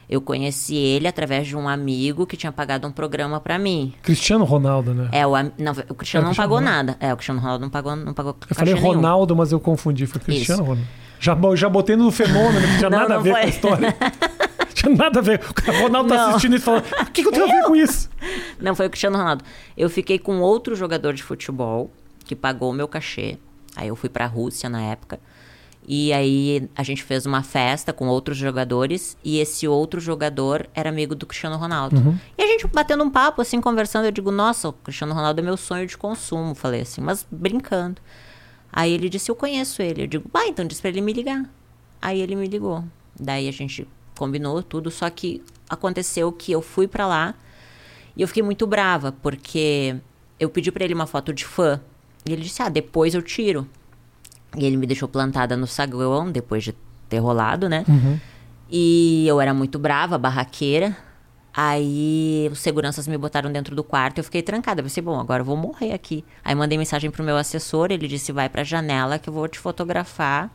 Eu 0.08 0.22
conheci 0.22 0.74
ele 0.74 1.06
através 1.06 1.46
de 1.46 1.54
um 1.54 1.68
amigo 1.68 2.26
que 2.26 2.34
tinha 2.34 2.52
pagado 2.52 2.88
um 2.88 2.92
programa 2.92 3.40
pra 3.40 3.58
mim. 3.58 3.92
Cristiano 4.02 4.46
Ronaldo, 4.46 4.94
né? 4.94 5.10
É, 5.12 5.26
o, 5.26 5.32
não, 5.32 5.42
o 5.90 5.94
Cristiano 5.94 6.22
É, 6.24 6.28
o 6.28 6.28
não 6.28 6.30
Cristiano 6.30 6.34
pagou 6.36 6.58
Ronaldo. 6.60 6.86
nada. 6.86 6.96
É, 6.98 7.12
o 7.12 7.16
Cristiano 7.16 7.40
Ronaldo 7.40 7.62
não 7.62 7.70
pagou, 7.70 7.94
não 7.94 8.14
pagou 8.14 8.36
Eu 8.48 8.54
falei 8.56 8.72
cachê 8.72 8.82
nenhum. 8.82 8.94
Ronaldo, 8.96 9.36
mas 9.36 9.52
eu 9.52 9.60
confundi. 9.60 10.06
Foi 10.06 10.18
Cristiano 10.18 10.62
Isso. 10.62 10.70
Ronaldo. 10.70 10.88
Já, 11.18 11.36
já 11.54 11.68
botei 11.68 11.96
no 11.96 12.10
fenômeno, 12.10 12.66
que 12.66 12.78
tinha 12.78 12.90
Não, 12.90 12.98
nada 12.98 13.14
a 13.14 13.16
não 13.16 13.22
ver 13.22 13.30
com 13.32 13.36
a 13.36 13.40
foi. 13.40 13.50
história. 13.50 13.96
tinha 14.74 14.94
nada 14.94 15.18
a 15.18 15.22
ver. 15.22 15.40
O 15.40 15.82
Ronaldo 15.82 16.08
tá 16.08 16.16
Não. 16.16 16.28
assistindo 16.30 16.56
isso 16.56 16.62
e 16.62 16.66
falando: 16.66 16.84
o 16.84 17.10
que, 17.10 17.22
que 17.22 17.28
eu 17.28 17.32
tenho 17.32 17.44
a 17.44 17.48
ver 17.48 17.62
com 17.64 17.76
isso? 17.76 18.08
Não, 18.60 18.74
foi 18.74 18.86
o 18.86 18.90
Cristiano 18.90 19.16
Ronaldo. 19.16 19.44
Eu 19.76 19.88
fiquei 19.88 20.18
com 20.18 20.40
outro 20.40 20.74
jogador 20.74 21.12
de 21.14 21.22
futebol 21.22 21.90
que 22.24 22.34
pagou 22.36 22.70
o 22.70 22.74
meu 22.74 22.86
cachê. 22.88 23.38
Aí 23.74 23.88
eu 23.88 23.96
fui 23.96 24.08
pra 24.08 24.26
Rússia 24.26 24.68
na 24.68 24.82
época. 24.82 25.18
E 25.88 26.12
aí 26.12 26.68
a 26.74 26.82
gente 26.82 27.04
fez 27.04 27.26
uma 27.26 27.44
festa 27.44 27.92
com 27.92 28.08
outros 28.08 28.36
jogadores 28.36 29.16
e 29.22 29.38
esse 29.38 29.68
outro 29.68 30.00
jogador 30.00 30.68
era 30.74 30.88
amigo 30.88 31.14
do 31.14 31.24
Cristiano 31.26 31.56
Ronaldo. 31.56 32.18
E 32.36 32.42
a 32.42 32.46
gente 32.48 32.66
batendo 32.66 33.04
um 33.04 33.10
papo, 33.10 33.40
assim, 33.40 33.60
conversando, 33.60 34.06
eu 34.06 34.10
digo, 34.10 34.32
nossa, 34.32 34.68
o 34.70 34.72
Cristiano 34.72 35.14
Ronaldo 35.14 35.40
é 35.40 35.44
meu 35.44 35.56
sonho 35.56 35.86
de 35.86 35.96
consumo. 35.96 36.56
Falei 36.56 36.80
assim, 36.80 37.00
mas 37.00 37.24
brincando. 37.30 38.00
Aí 38.76 38.92
ele 38.92 39.08
disse, 39.08 39.30
eu 39.30 39.34
conheço 39.34 39.80
ele. 39.80 40.02
Eu 40.02 40.06
digo, 40.06 40.28
bah, 40.30 40.46
então 40.46 40.66
diz 40.66 40.78
pra 40.82 40.90
ele 40.90 41.00
me 41.00 41.14
ligar. 41.14 41.50
Aí 42.00 42.20
ele 42.20 42.36
me 42.36 42.46
ligou. 42.46 42.84
Daí 43.18 43.48
a 43.48 43.52
gente 43.52 43.88
combinou 44.18 44.62
tudo, 44.62 44.90
só 44.90 45.08
que 45.08 45.42
aconteceu 45.68 46.30
que 46.30 46.52
eu 46.52 46.60
fui 46.60 46.86
pra 46.86 47.06
lá 47.06 47.34
e 48.14 48.20
eu 48.20 48.28
fiquei 48.28 48.42
muito 48.42 48.66
brava, 48.66 49.12
porque 49.12 49.96
eu 50.38 50.50
pedi 50.50 50.70
pra 50.70 50.84
ele 50.84 50.92
uma 50.92 51.06
foto 51.06 51.32
de 51.32 51.46
fã. 51.46 51.80
E 52.28 52.32
ele 52.34 52.42
disse: 52.42 52.60
Ah, 52.62 52.68
depois 52.68 53.14
eu 53.14 53.22
tiro. 53.22 53.66
E 54.54 54.64
ele 54.66 54.76
me 54.76 54.86
deixou 54.86 55.08
plantada 55.08 55.56
no 55.56 55.66
saguão, 55.66 56.30
depois 56.30 56.62
de 56.62 56.74
ter 57.08 57.18
rolado, 57.18 57.68
né? 57.70 57.82
E 58.70 59.26
eu 59.26 59.40
era 59.40 59.54
muito 59.54 59.78
brava, 59.78 60.18
barraqueira. 60.18 60.94
Aí 61.58 62.48
os 62.52 62.58
seguranças 62.58 63.08
me 63.08 63.16
botaram 63.16 63.50
dentro 63.50 63.74
do 63.74 63.82
quarto 63.82 64.18
e 64.18 64.20
eu 64.20 64.24
fiquei 64.24 64.42
trancada. 64.42 64.80
Eu 64.80 64.84
pensei, 64.84 65.02
bom, 65.02 65.18
agora 65.18 65.40
eu 65.40 65.44
vou 65.44 65.56
morrer 65.56 65.92
aqui. 65.92 66.22
Aí 66.44 66.54
mandei 66.54 66.76
mensagem 66.76 67.10
pro 67.10 67.24
meu 67.24 67.36
assessor, 67.38 67.90
ele 67.90 68.06
disse, 68.06 68.30
vai 68.30 68.46
pra 68.48 68.62
janela 68.62 69.18
que 69.18 69.28
eu 69.28 69.32
vou 69.32 69.48
te 69.48 69.58
fotografar. 69.58 70.50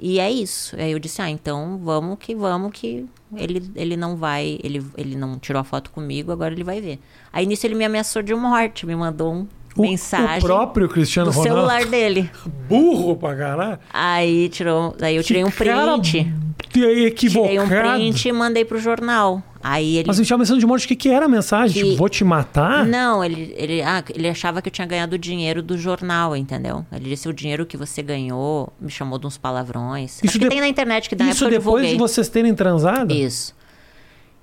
E 0.00 0.18
é 0.18 0.28
isso. 0.30 0.74
Aí 0.76 0.90
eu 0.90 0.98
disse, 0.98 1.22
ah, 1.22 1.30
então 1.30 1.78
vamos 1.82 2.18
que 2.18 2.34
vamos 2.34 2.72
que 2.72 3.06
ele, 3.36 3.62
ele 3.76 3.96
não 3.96 4.16
vai, 4.16 4.58
ele, 4.62 4.84
ele 4.96 5.14
não 5.16 5.38
tirou 5.38 5.60
a 5.60 5.64
foto 5.64 5.90
comigo, 5.90 6.32
agora 6.32 6.52
ele 6.52 6.64
vai 6.64 6.80
ver. 6.80 6.98
Aí 7.32 7.46
nisso 7.46 7.64
ele 7.66 7.74
me 7.76 7.84
ameaçou 7.84 8.20
de 8.22 8.34
morte, 8.34 8.86
me 8.86 8.96
mandou 8.96 9.32
um 9.32 9.46
O- 9.76 9.82
mensagem 9.82 10.38
O 10.38 10.40
próprio 10.40 10.88
Cristiano 10.88 11.30
do 11.30 11.36
Ronaldo. 11.36 11.56
celular 11.60 11.84
dele. 11.86 12.28
Burro 12.68 13.14
pra 13.16 13.36
caralho. 13.36 13.78
Aí 13.92 14.48
tirou, 14.48 14.96
aí 15.00 15.14
eu 15.14 15.22
tirei 15.22 15.44
um 15.44 15.50
Cara 15.50 15.96
print. 15.96 16.32
Tirei 16.72 17.10
Tirei 17.12 17.58
um 17.60 17.68
print 17.68 18.28
e 18.28 18.32
mandei 18.32 18.64
pro 18.64 18.78
jornal. 18.78 19.42
Aí 19.62 19.96
ele 19.96 20.06
Mas 20.06 20.18
ele 20.18 20.26
tinha 20.26 20.38
mensagem 20.38 20.60
de 20.60 20.66
morte. 20.66 20.84
O 20.84 20.88
que, 20.88 20.94
que 20.96 21.08
era 21.08 21.26
a 21.26 21.28
mensagem? 21.28 21.82
Que- 21.82 21.88
Tipo, 21.90 21.98
vou 21.98 22.08
te 22.08 22.22
matar? 22.24 22.86
Não, 22.86 23.24
ele, 23.24 23.52
ele, 23.56 23.82
ah, 23.82 24.04
ele 24.14 24.28
achava 24.28 24.62
que 24.62 24.68
eu 24.68 24.72
tinha 24.72 24.86
ganhado 24.86 25.16
o 25.16 25.18
dinheiro 25.18 25.60
do 25.62 25.76
jornal, 25.76 26.36
entendeu? 26.36 26.86
Ele 26.92 27.10
disse 27.10 27.28
o 27.28 27.32
dinheiro 27.32 27.66
que 27.66 27.76
você 27.76 28.00
ganhou, 28.02 28.72
me 28.80 28.90
chamou 28.90 29.18
de 29.18 29.26
uns 29.26 29.36
palavrões. 29.36 30.20
Acho 30.22 30.32
que 30.32 30.38
de- 30.38 30.48
tem 30.48 30.60
na 30.60 30.68
internet 30.68 31.08
que 31.08 31.16
na 31.16 31.28
Isso 31.30 31.48
depois 31.50 31.88
de 31.90 31.96
vocês 31.96 32.28
terem 32.28 32.54
transado? 32.54 33.12
Isso. 33.12 33.52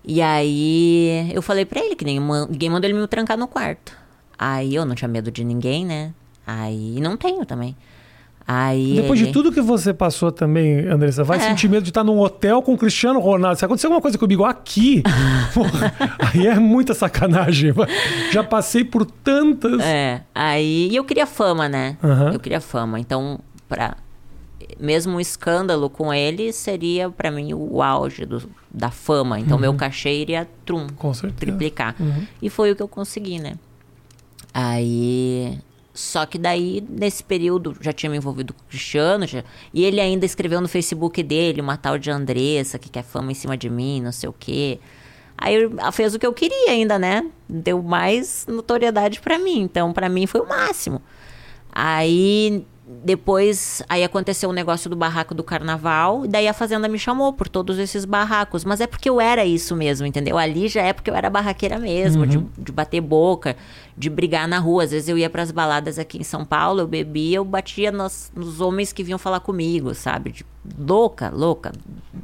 E 0.04 0.22
aí 0.22 1.32
eu 1.34 1.42
falei 1.42 1.66
pra 1.66 1.80
ele 1.80 1.96
que 1.96 2.06
ninguém, 2.06 2.22
ninguém 2.50 2.70
mandou 2.70 2.90
ele 2.90 3.00
me 3.00 3.08
trancar 3.08 3.38
no 3.38 3.48
quarto. 3.48 3.94
Aí 4.38 4.76
eu 4.76 4.86
não 4.86 4.94
tinha 4.96 5.08
medo 5.08 5.32
de 5.32 5.44
ninguém, 5.44 5.86
né? 5.86 6.14
Aí 6.46 7.00
não 7.02 7.16
tenho 7.18 7.46
também. 7.46 7.76
Aí 8.48 8.94
Depois 8.96 9.20
ele... 9.20 9.28
de 9.28 9.34
tudo 9.34 9.52
que 9.52 9.60
você 9.60 9.92
passou 9.92 10.32
também, 10.32 10.88
Andressa, 10.88 11.24
vai 11.24 11.38
É. 11.40 11.42
sentir 11.42 11.68
medo 11.68 11.82
de 11.82 11.90
estar 11.90 12.04
num 12.04 12.20
hotel 12.20 12.62
com 12.62 12.74
o 12.76 12.78
Cristiano 12.78 13.20
Ronaldo. 13.20 13.58
Se 13.58 13.66
acontecer 13.66 13.88
alguma 13.88 14.02
coisa 14.02 14.20
comigo 14.20 14.46
aqui, 14.46 15.02
porra, 15.54 15.94
aí 16.20 16.46
é 16.46 16.60
muita 16.60 16.94
sacanagem. 16.94 17.74
Já 18.32 18.44
passei 18.44 18.84
por 18.84 19.04
tantas. 19.06 19.82
É, 19.82 20.22
aí 20.36 20.90
e 20.92 20.96
eu 20.96 21.04
queria 21.04 21.26
fama, 21.26 21.68
né? 21.68 21.98
Aham. 22.04 22.34
Eu 22.34 22.40
queria 22.40 22.62
fama. 22.62 23.00
Então, 23.00 23.40
para 23.68 23.98
mesmo 24.80 25.16
um 25.16 25.20
escândalo 25.20 25.90
com 25.90 26.14
ele 26.14 26.54
seria 26.54 27.10
pra 27.10 27.32
mim 27.32 27.52
o 27.54 27.82
auge 27.82 28.26
do- 28.28 28.48
da 28.72 28.92
fama. 28.92 29.40
Então, 29.40 29.58
meu 29.58 29.74
cachê 29.74 30.14
iria 30.22 30.48
trum, 30.66 30.82
Uhum. 30.82 30.88
Com 30.98 31.14
certeza. 31.16 31.40
triplicar. 31.40 31.96
Uhum. 32.00 32.28
E 32.42 32.50
foi 32.50 32.72
o 32.72 32.76
que 32.76 32.84
eu 32.84 32.88
consegui, 32.88 33.40
né? 33.40 33.54
Aí. 34.54 35.58
Só 35.96 36.26
que 36.26 36.38
daí, 36.38 36.84
nesse 36.90 37.24
período, 37.24 37.76
já 37.80 37.94
tinha 37.94 38.10
me 38.10 38.18
envolvido 38.18 38.54
com 38.54 38.62
o 38.62 38.66
Cristiano. 38.66 39.26
já- 39.26 39.44
e 39.74 39.84
ele 39.86 40.02
ainda 40.02 40.26
escreveu 40.26 40.60
no 40.60 40.68
Facebook 40.68 41.24
dele 41.24 41.62
uma 41.62 41.78
tal 41.78 41.98
de 41.98 42.12
Andressa, 42.12 42.78
que 42.78 42.90
quer 42.90 43.04
fama 43.04 43.32
em 43.32 43.36
cima 43.36 43.56
de 43.56 43.70
mim, 43.70 44.02
não 44.02 44.12
sei 44.12 44.28
o 44.28 44.34
quê. 44.38 44.78
Aí 45.38 45.56
eu- 45.56 45.72
fez 45.94 46.14
o 46.14 46.20
que 46.20 46.28
eu 46.28 46.34
queria 46.34 46.72
ainda, 46.72 47.00
né? 47.00 47.26
Deu 47.48 47.82
mais 47.82 48.46
notoriedade 48.48 49.22
pra 49.22 49.40
mim. 49.40 49.62
Então, 49.62 49.94
pra 49.94 50.10
mim, 50.10 50.28
foi 50.28 50.42
o 50.42 50.48
máximo. 50.48 51.02
Aí 51.72 52.66
depois 52.88 53.82
aí 53.90 54.04
aconteceu 54.04 54.50
o 54.50 54.54
negócio 54.54 54.90
do 54.90 54.96
barraco 54.96 55.34
do 55.34 55.44
carnaval, 55.44 56.26
e 56.26 56.28
daí 56.28 56.48
a 56.48 56.54
fazenda 56.54 56.88
me 56.88 57.00
chamou 57.00 57.34
por 57.34 57.48
todos 57.48 57.80
esses 57.80 58.06
barracos, 58.06 58.64
mas 58.64 58.80
é 58.80 58.86
porque 58.86 59.10
eu 59.10 59.20
era 59.20 59.44
isso 59.44 59.76
mesmo, 59.76 60.06
entendeu? 60.06 60.38
Ali 60.38 60.68
já 60.68 60.84
é 60.84 60.94
porque 60.94 61.10
eu 61.10 61.16
era 61.16 61.30
barraqueira 61.30 61.80
mesmo, 61.80 62.28
de, 62.28 62.38
de 62.58 62.72
bater 62.72 63.02
boca, 63.02 63.56
de 63.98 64.10
brigar 64.10 64.48
na 64.48 64.60
rua. 64.60 64.84
Às 64.84 64.92
vezes 64.92 65.10
eu 65.10 65.18
ia 65.18 65.30
pras 65.30 65.50
baladas 65.52 65.98
aqui 65.98 66.20
em 66.20 66.24
São 66.24 66.46
Paulo, 66.46 66.82
eu 66.82 66.88
bebia, 66.88 67.38
eu 67.38 67.46
batia 67.46 67.92
nos, 67.92 68.32
nos 68.36 68.62
homens 68.62 68.94
que 68.94 69.04
vinham 69.04 69.18
falar 69.18 69.40
comigo, 69.40 69.96
sabe? 69.96 70.32
De- 70.32 70.46
louca, 70.78 71.32
louca, 71.34 71.72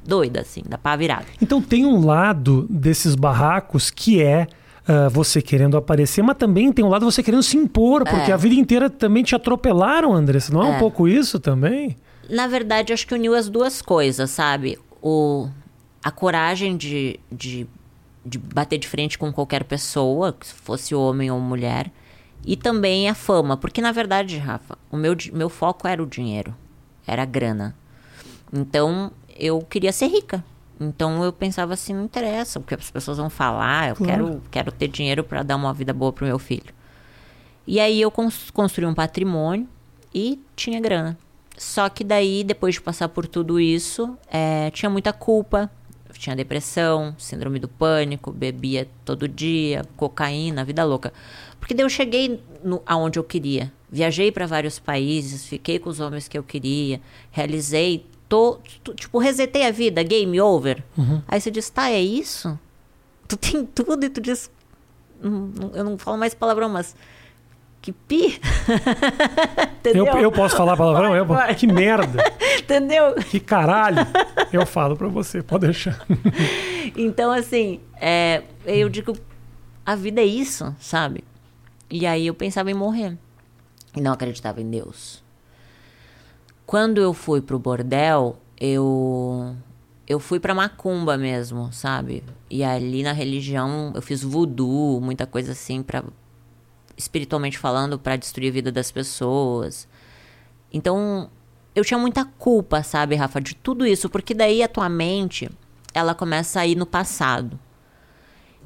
doida 0.05 0.41
assim, 0.41 0.61
da 0.67 0.77
pá 0.77 0.95
virada. 0.95 1.25
Então 1.41 1.61
tem 1.61 1.85
um 1.85 2.05
lado 2.05 2.67
desses 2.69 3.15
barracos 3.15 3.89
que 3.89 4.21
é 4.21 4.47
ah, 4.87 5.09
você 5.09 5.41
querendo 5.41 5.77
aparecer, 5.77 6.21
mas 6.21 6.37
também 6.37 6.71
tem 6.71 6.83
um 6.83 6.89
lado 6.89 7.05
você 7.05 7.21
querendo 7.23 7.43
se 7.43 7.57
impor, 7.57 8.03
porque 8.03 8.31
É. 8.31 8.33
a 8.33 8.37
vida 8.37 8.55
inteira 8.55 8.89
também 8.89 9.23
te 9.23 9.35
atropelaram, 9.35 10.13
Andressa. 10.13 10.53
Não 10.53 10.61
é, 10.63 10.69
um 10.69 10.73
É. 10.75 10.79
pouco 10.79 11.07
isso 11.07 11.39
também? 11.39 11.95
Na 12.29 12.47
verdade, 12.47 12.93
acho 12.93 13.05
que 13.07 13.13
uniu 13.13 13.33
as 13.35 13.49
duas 13.49 13.81
coisas, 13.81 14.29
sabe? 14.29 14.77
O, 15.01 15.47
a 16.03 16.11
coragem 16.11 16.75
de, 16.77 17.19
de 17.31 17.67
de 18.23 18.37
bater 18.37 18.77
de 18.77 18.87
frente 18.87 19.17
com 19.17 19.33
qualquer 19.33 19.63
pessoa, 19.63 20.37
se 20.41 20.53
fosse 20.53 20.93
homem 20.93 21.31
ou 21.31 21.39
mulher. 21.39 21.89
E 22.45 22.55
também 22.55 23.09
a 23.09 23.15
fama, 23.15 23.57
porque 23.57 23.81
na 23.81 23.91
verdade, 23.91 24.37
Rafa, 24.37 24.77
o 24.91 24.95
meu, 24.95 25.15
meu 25.33 25.49
foco 25.49 25.87
era 25.87 26.03
o 26.03 26.05
dinheiro, 26.05 26.53
era 27.07 27.23
a 27.23 27.25
grana. 27.25 27.75
Então 28.53 29.11
eu 29.35 29.59
queria 29.61 29.91
ser 29.91 30.05
rica. 30.05 30.43
Então 30.81 31.23
eu 31.23 31.31
pensava 31.31 31.73
assim, 31.73 31.93
não 31.93 32.05
interessa 32.05 32.59
o 32.59 32.63
que 32.63 32.73
as 32.73 32.89
pessoas 32.89 33.17
vão 33.17 33.29
falar, 33.29 33.89
eu 33.89 33.95
claro. 33.95 34.25
quero, 34.25 34.41
quero 34.49 34.71
ter 34.71 34.87
dinheiro 34.87 35.23
para 35.23 35.43
dar 35.43 35.55
uma 35.55 35.73
vida 35.73 35.93
boa 35.93 36.11
pro 36.11 36.25
meu 36.25 36.39
filho. 36.39 36.73
E 37.67 37.79
aí 37.79 38.01
eu 38.01 38.11
construí 38.11 38.85
um 38.85 38.93
patrimônio 38.93 39.67
e 40.13 40.39
tinha 40.55 40.81
grana. 40.81 41.17
Só 41.55 41.87
que 41.89 42.03
daí, 42.03 42.43
depois 42.43 42.75
de 42.75 42.81
passar 42.81 43.07
por 43.09 43.27
tudo 43.27 43.59
isso, 43.59 44.17
é, 44.27 44.71
tinha 44.71 44.89
muita 44.89 45.13
culpa, 45.13 45.69
tinha 46.13 46.35
depressão, 46.35 47.15
síndrome 47.17 47.59
do 47.59 47.67
pânico, 47.67 48.31
bebia 48.31 48.87
todo 49.05 49.27
dia, 49.27 49.85
cocaína, 49.95 50.65
vida 50.65 50.83
louca. 50.83 51.13
Porque 51.59 51.75
daí 51.75 51.85
eu 51.85 51.89
cheguei 51.89 52.41
no, 52.63 52.81
aonde 52.85 53.19
eu 53.19 53.23
queria. 53.23 53.71
Viajei 53.91 54.31
para 54.31 54.47
vários 54.47 54.79
países, 54.79 55.45
fiquei 55.45 55.77
com 55.77 55.89
os 55.89 55.99
homens 55.99 56.27
que 56.27 56.37
eu 56.37 56.43
queria, 56.43 56.99
realizei, 57.29 58.05
tô, 58.31 58.61
tô, 58.81 58.93
tipo, 58.93 59.19
resetei 59.19 59.67
a 59.67 59.71
vida, 59.71 60.01
game 60.03 60.39
over. 60.39 60.81
Uhum. 60.97 61.21
Aí 61.27 61.41
você 61.41 61.51
diz, 61.51 61.69
tá, 61.69 61.91
é 61.91 61.99
isso? 61.99 62.57
Tu 63.27 63.35
tem 63.35 63.65
tudo 63.65 64.05
e 64.05 64.09
tu 64.09 64.21
diz, 64.21 64.49
eu 65.21 65.83
não 65.83 65.97
falo 65.97 66.17
mais 66.17 66.33
palavrão, 66.33 66.69
mas 66.69 66.95
que 67.81 67.91
pi. 67.91 68.39
eu, 69.83 70.05
eu 70.05 70.31
posso 70.31 70.55
falar 70.55 70.77
palavrão? 70.77 71.09
Vai, 71.09 71.19
eu, 71.19 71.25
vai. 71.25 71.53
Que 71.55 71.67
merda. 71.67 72.23
Entendeu? 72.57 73.15
Que 73.15 73.37
caralho. 73.37 74.07
Eu 74.53 74.65
falo 74.65 74.95
pra 74.95 75.09
você, 75.09 75.43
pode 75.43 75.65
deixar. 75.65 76.01
então, 76.95 77.33
assim, 77.33 77.81
é, 77.99 78.43
eu 78.65 78.87
digo, 78.87 79.13
a 79.85 79.93
vida 79.93 80.21
é 80.21 80.25
isso, 80.25 80.73
sabe? 80.79 81.21
E 81.89 82.05
aí 82.05 82.27
eu 82.27 82.33
pensava 82.33 82.71
em 82.71 82.75
morrer. 82.75 83.17
E 83.93 83.99
não 83.99 84.13
acreditava 84.13 84.61
em 84.61 84.69
Deus. 84.69 85.21
Quando 86.71 87.01
eu 87.01 87.13
fui 87.13 87.41
pro 87.41 87.59
bordel, 87.59 88.39
eu 88.57 89.53
eu 90.07 90.21
fui 90.21 90.39
para 90.39 90.55
macumba 90.55 91.17
mesmo, 91.17 91.69
sabe? 91.73 92.23
E 92.49 92.63
ali 92.63 93.03
na 93.03 93.11
religião 93.11 93.91
eu 93.93 94.01
fiz 94.01 94.23
voodoo, 94.23 95.01
muita 95.01 95.27
coisa 95.27 95.51
assim 95.51 95.83
para 95.83 96.01
espiritualmente 96.95 97.57
falando, 97.57 97.99
para 97.99 98.15
destruir 98.15 98.47
a 98.47 98.53
vida 98.53 98.71
das 98.71 98.89
pessoas. 98.89 99.85
Então, 100.71 101.29
eu 101.75 101.83
tinha 101.83 101.97
muita 101.97 102.23
culpa, 102.23 102.81
sabe, 102.83 103.15
Rafa, 103.15 103.41
de 103.41 103.53
tudo 103.53 103.85
isso, 103.85 104.09
porque 104.09 104.33
daí 104.33 104.63
a 104.63 104.67
tua 104.69 104.87
mente, 104.87 105.49
ela 105.93 106.15
começa 106.15 106.61
a 106.61 106.65
ir 106.65 106.77
no 106.77 106.85
passado. 106.85 107.59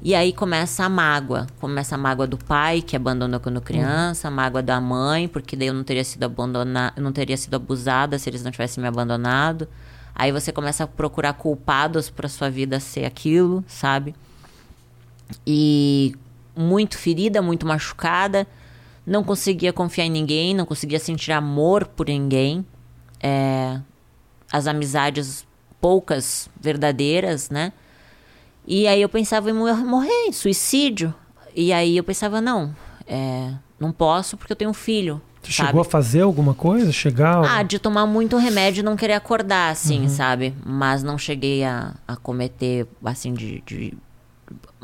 E 0.02 0.14
aí 0.14 0.32
começa 0.32 0.84
a 0.84 0.88
mágoa. 0.88 1.46
Começa 1.58 1.94
a 1.94 1.98
mágoa 1.98 2.26
do 2.26 2.36
pai, 2.36 2.82
que 2.82 2.94
abandonou 2.94 3.40
quando 3.40 3.60
criança, 3.60 4.28
a 4.28 4.30
mágoa 4.30 4.62
da 4.62 4.80
mãe, 4.80 5.26
porque 5.26 5.56
daí 5.56 5.68
eu 5.68 5.74
não 5.74 5.84
teria 5.84 6.04
sido 6.04 6.24
abandonada, 6.24 7.00
não 7.00 7.12
teria 7.12 7.36
sido 7.36 7.54
abusada 7.54 8.18
se 8.18 8.28
eles 8.28 8.42
não 8.42 8.50
tivessem 8.50 8.82
me 8.82 8.88
abandonado. 8.88 9.66
Aí 10.14 10.32
você 10.32 10.52
começa 10.52 10.84
a 10.84 10.86
procurar 10.86 11.34
culpados 11.34 12.08
para 12.08 12.28
sua 12.28 12.50
vida 12.50 12.80
ser 12.80 13.04
aquilo, 13.04 13.64
sabe? 13.66 14.14
E 15.46 16.14
muito 16.56 16.96
ferida, 16.96 17.42
muito 17.42 17.66
machucada, 17.66 18.46
não 19.06 19.22
conseguia 19.22 19.72
confiar 19.72 20.06
em 20.06 20.10
ninguém, 20.10 20.54
não 20.54 20.64
conseguia 20.64 20.98
sentir 20.98 21.32
amor 21.32 21.86
por 21.86 22.06
ninguém. 22.06 22.64
É, 23.20 23.80
as 24.52 24.66
amizades 24.66 25.46
poucas 25.80 26.48
verdadeiras, 26.60 27.50
né? 27.50 27.72
E 28.66 28.86
aí 28.86 29.00
eu 29.00 29.08
pensava 29.08 29.50
em 29.50 29.52
morrer, 29.52 30.26
em 30.26 30.32
suicídio. 30.32 31.14
E 31.54 31.72
aí 31.72 31.96
eu 31.96 32.04
pensava, 32.04 32.40
não, 32.40 32.74
é, 33.06 33.52
não 33.78 33.92
posso 33.92 34.36
porque 34.36 34.52
eu 34.52 34.56
tenho 34.56 34.70
um 34.70 34.74
filho. 34.74 35.20
Você 35.42 35.52
sabe? 35.52 35.68
chegou 35.68 35.80
a 35.80 35.84
fazer 35.84 36.22
alguma 36.22 36.54
coisa? 36.54 36.90
Chegar? 36.90 37.44
Ah, 37.44 37.62
de 37.62 37.78
tomar 37.78 38.04
muito 38.04 38.36
remédio 38.36 38.80
e 38.80 38.84
não 38.84 38.96
querer 38.96 39.12
acordar, 39.12 39.70
assim, 39.70 40.02
uhum. 40.02 40.08
sabe? 40.08 40.54
Mas 40.64 41.04
não 41.04 41.16
cheguei 41.16 41.62
a, 41.62 41.94
a 42.06 42.16
cometer, 42.16 42.86
assim, 43.04 43.32
de, 43.32 43.62
de 43.64 43.94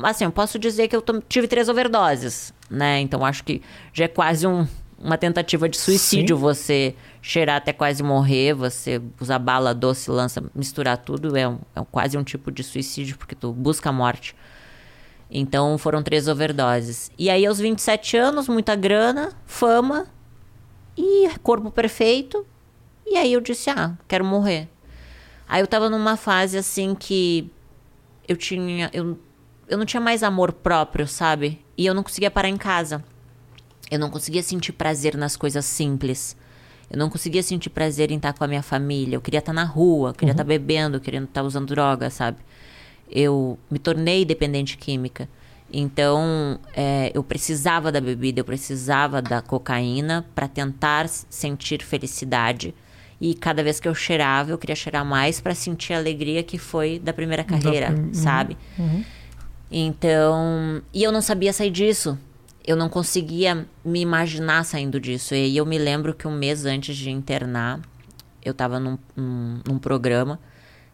assim, 0.01 0.23
eu 0.23 0.31
posso 0.31 0.57
dizer 0.57 0.87
que 0.87 0.95
eu 0.95 1.03
tive 1.27 1.47
três 1.47 1.69
overdoses, 1.69 2.53
né? 2.69 2.99
Então 3.01 3.25
acho 3.25 3.43
que 3.43 3.61
já 3.93 4.05
é 4.05 4.07
quase 4.07 4.47
um, 4.47 4.65
uma 4.97 5.17
tentativa 5.17 5.67
de 5.67 5.77
suicídio 5.77 6.35
Sim. 6.35 6.41
você 6.41 6.95
cheirar 7.23 7.55
até 7.55 7.71
quase 7.71 8.03
morrer, 8.03 8.53
você 8.53 9.01
usar 9.19 9.39
bala 9.39 9.73
doce, 9.73 10.11
lança, 10.11 10.43
misturar 10.53 10.97
tudo, 10.97 11.37
é, 11.37 11.47
um, 11.47 11.57
é 11.73 11.81
quase 11.89 12.17
um 12.17 12.23
tipo 12.23 12.51
de 12.51 12.63
suicídio, 12.63 13.17
porque 13.17 13.33
tu 13.33 13.53
busca 13.53 13.89
a 13.89 13.93
morte. 13.93 14.35
Então 15.31 15.77
foram 15.77 16.03
três 16.03 16.27
overdoses. 16.27 17.09
E 17.17 17.29
aí, 17.29 17.45
aos 17.45 17.59
27 17.59 18.17
anos, 18.17 18.49
muita 18.49 18.75
grana, 18.75 19.31
fama 19.45 20.05
e 20.97 21.29
corpo 21.41 21.71
perfeito. 21.71 22.45
E 23.07 23.15
aí 23.15 23.31
eu 23.31 23.41
disse: 23.41 23.69
ah, 23.69 23.97
quero 24.07 24.25
morrer. 24.25 24.67
Aí 25.47 25.61
eu 25.61 25.67
tava 25.67 25.89
numa 25.89 26.17
fase 26.17 26.57
assim 26.57 26.93
que 26.93 27.49
eu 28.27 28.35
tinha. 28.35 28.91
Eu 28.93 29.17
eu 29.67 29.77
não 29.77 29.85
tinha 29.85 30.01
mais 30.01 30.23
amor 30.23 30.51
próprio, 30.51 31.07
sabe? 31.07 31.63
E 31.77 31.85
eu 31.85 31.93
não 31.93 32.03
conseguia 32.03 32.29
parar 32.29 32.49
em 32.49 32.57
casa. 32.57 33.03
Eu 33.89 33.97
não 33.97 34.09
conseguia 34.09 34.43
sentir 34.43 34.73
prazer 34.73 35.15
nas 35.15 35.35
coisas 35.35 35.65
simples. 35.65 36.35
Eu 36.89 36.97
não 36.97 37.09
conseguia 37.09 37.41
sentir 37.41 37.69
prazer 37.69 38.11
em 38.11 38.17
estar 38.17 38.33
com 38.33 38.43
a 38.43 38.47
minha 38.47 38.61
família. 38.63 39.15
Eu 39.15 39.21
queria 39.21 39.39
estar 39.39 39.53
na 39.53 39.63
rua, 39.63 40.13
queria 40.13 40.31
uhum. 40.31 40.33
estar 40.33 40.43
bebendo, 40.43 40.99
queria 40.99 41.21
estar 41.21 41.43
usando 41.43 41.67
droga, 41.67 42.09
sabe? 42.09 42.37
Eu 43.09 43.57
me 43.69 43.79
tornei 43.79 44.25
dependente 44.25 44.77
química. 44.77 45.27
Então, 45.71 46.59
é, 46.75 47.11
eu 47.15 47.23
precisava 47.23 47.91
da 47.91 47.99
bebida, 47.99 48.39
eu 48.39 48.45
precisava 48.45 49.21
da 49.21 49.41
cocaína 49.41 50.23
para 50.35 50.47
tentar 50.47 51.07
sentir 51.07 51.81
felicidade. 51.83 52.75
E 53.19 53.33
cada 53.33 53.63
vez 53.63 53.79
que 53.79 53.87
eu 53.87 53.95
cheirava, 53.95 54.51
eu 54.51 54.57
queria 54.57 54.75
cheirar 54.75 55.03
mais 55.03 55.41
para 55.41 55.55
sentir 55.55 55.93
a 55.93 55.97
alegria 55.97 56.43
que 56.43 56.59
foi 56.59 56.99
da 56.99 57.11
primeira 57.11 57.43
carreira, 57.43 57.89
da... 57.89 58.13
sabe? 58.13 58.57
Uhum. 58.77 59.03
Então, 59.71 60.81
e 60.93 61.01
eu 61.01 61.11
não 61.11 61.21
sabia 61.21 61.51
sair 61.51 61.71
disso. 61.71 62.17
Eu 62.65 62.75
não 62.75 62.87
conseguia 62.87 63.67
me 63.83 63.99
imaginar 63.99 64.63
saindo 64.63 64.99
disso. 64.99 65.35
E 65.35 65.57
eu 65.57 65.65
me 65.65 65.77
lembro 65.77 66.13
que 66.13 66.27
um 66.27 66.35
mês 66.35 66.65
antes 66.65 66.95
de 66.95 67.09
internar, 67.09 67.81
eu 68.41 68.53
tava 68.53 68.79
num, 68.79 68.97
num, 69.15 69.59
num 69.67 69.79
programa 69.79 70.39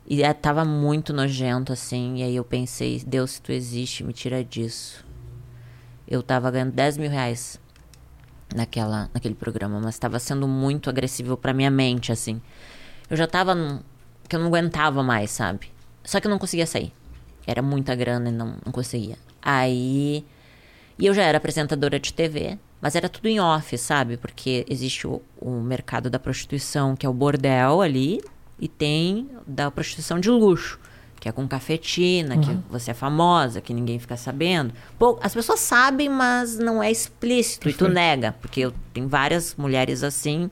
e 0.07 0.23
é, 0.23 0.33
tava 0.33 0.65
muito 0.65 1.13
nojento, 1.13 1.71
assim. 1.71 2.17
E 2.17 2.23
aí 2.23 2.35
eu 2.35 2.43
pensei, 2.43 3.03
Deus, 3.05 3.31
se 3.31 3.41
tu 3.41 3.51
existe, 3.51 4.03
me 4.03 4.11
tira 4.11 4.43
disso. 4.43 5.05
Eu 6.07 6.23
tava 6.23 6.49
ganhando 6.49 6.71
10 6.71 6.97
mil 6.97 7.09
reais 7.11 7.59
naquela, 8.55 9.09
naquele 9.13 9.35
programa, 9.35 9.79
mas 9.79 9.93
estava 9.93 10.17
sendo 10.17 10.47
muito 10.47 10.89
agressivo 10.89 11.37
para 11.37 11.53
minha 11.53 11.69
mente, 11.69 12.11
assim. 12.11 12.41
Eu 13.07 13.15
já 13.15 13.27
tava 13.27 13.53
num, 13.53 13.79
que 14.27 14.35
eu 14.35 14.39
não 14.39 14.47
aguentava 14.47 15.03
mais, 15.03 15.29
sabe? 15.29 15.71
Só 16.03 16.19
que 16.19 16.25
eu 16.25 16.31
não 16.31 16.39
conseguia 16.39 16.65
sair. 16.65 16.91
Era 17.45 17.61
muita 17.61 17.95
grana 17.95 18.29
e 18.29 18.31
não, 18.31 18.55
não 18.65 18.71
conseguia. 18.71 19.17
Aí. 19.41 20.25
E 20.99 21.05
eu 21.05 21.13
já 21.13 21.23
era 21.23 21.37
apresentadora 21.37 21.97
de 21.97 22.13
TV, 22.13 22.57
mas 22.81 22.93
era 22.93 23.07
tudo 23.07 23.27
em 23.27 23.39
off, 23.39 23.77
sabe? 23.77 24.17
Porque 24.17 24.65
existe 24.69 25.07
o, 25.07 25.21
o 25.39 25.61
mercado 25.61 26.09
da 26.09 26.19
prostituição, 26.19 26.93
que 26.93 27.05
é 27.05 27.09
o 27.09 27.13
bordel 27.13 27.81
ali, 27.81 28.21
e 28.59 28.67
tem 28.67 29.29
da 29.47 29.71
prostituição 29.71 30.19
de 30.19 30.29
luxo, 30.29 30.77
que 31.21 31.29
é 31.29 31.31
com 31.31 31.47
cafetina, 31.47 32.35
uhum. 32.35 32.41
que 32.41 32.57
você 32.69 32.91
é 32.91 32.93
famosa, 32.93 33.61
que 33.61 33.73
ninguém 33.73 33.97
fica 33.97 34.17
sabendo. 34.17 34.73
Pô, 34.97 35.17
as 35.21 35.33
pessoas 35.33 35.61
sabem, 35.61 36.09
mas 36.09 36.57
não 36.57 36.83
é 36.83 36.91
explícito, 36.91 37.63
Perfeito. 37.63 37.85
e 37.85 37.87
tu 37.87 37.93
nega, 37.93 38.35
porque 38.41 38.59
eu, 38.59 38.73
tem 38.93 39.07
várias 39.07 39.55
mulheres 39.55 40.03
assim 40.03 40.49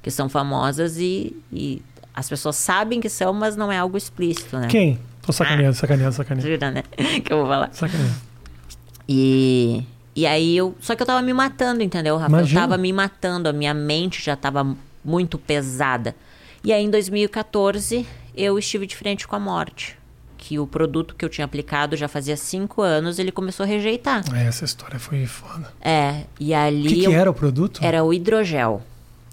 que 0.00 0.10
são 0.10 0.28
famosas 0.28 0.98
e, 0.98 1.36
e 1.52 1.82
as 2.14 2.28
pessoas 2.28 2.56
sabem 2.56 3.00
que 3.00 3.08
são, 3.08 3.32
mas 3.32 3.56
não 3.56 3.72
é 3.72 3.78
algo 3.78 3.96
explícito, 3.96 4.56
né? 4.56 4.68
Quem? 4.68 4.98
Tô 5.20 5.32
sacaneando, 5.32 5.74
sacaneando, 5.76 6.14
sacaneando. 6.14 6.48
Jura, 6.48 6.70
né? 6.70 6.82
que 7.24 7.32
eu 7.32 7.38
vou 7.38 7.46
falar. 7.46 7.70
Sacaneando. 7.72 8.29
E, 9.12 9.82
e 10.14 10.24
aí 10.24 10.56
eu. 10.56 10.72
Só 10.80 10.94
que 10.94 11.02
eu 11.02 11.06
tava 11.06 11.20
me 11.20 11.32
matando, 11.32 11.82
entendeu, 11.82 12.16
Rafa? 12.16 12.30
Imagina. 12.30 12.60
Eu 12.60 12.62
tava 12.62 12.80
me 12.80 12.92
matando, 12.92 13.48
a 13.48 13.52
minha 13.52 13.74
mente 13.74 14.22
já 14.22 14.36
tava 14.36 14.76
muito 15.04 15.36
pesada. 15.36 16.14
E 16.62 16.72
aí 16.72 16.84
em 16.84 16.90
2014 16.90 18.06
eu 18.36 18.56
estive 18.56 18.86
de 18.86 18.96
frente 18.96 19.26
com 19.26 19.34
a 19.34 19.40
morte. 19.40 19.98
Que 20.38 20.60
o 20.60 20.66
produto 20.66 21.16
que 21.16 21.24
eu 21.24 21.28
tinha 21.28 21.44
aplicado 21.44 21.96
já 21.96 22.06
fazia 22.06 22.36
cinco 22.36 22.82
anos, 22.82 23.18
ele 23.18 23.32
começou 23.32 23.64
a 23.64 23.66
rejeitar. 23.66 24.24
É, 24.32 24.46
essa 24.46 24.64
história 24.64 24.98
foi 24.98 25.26
foda. 25.26 25.72
É, 25.80 26.22
e 26.38 26.54
ali. 26.54 26.86
O 26.86 26.90
que, 26.90 27.06
que 27.06 27.12
era 27.12 27.28
o 27.28 27.34
produto? 27.34 27.80
Era 27.82 28.04
o 28.04 28.14
hidrogel. 28.14 28.80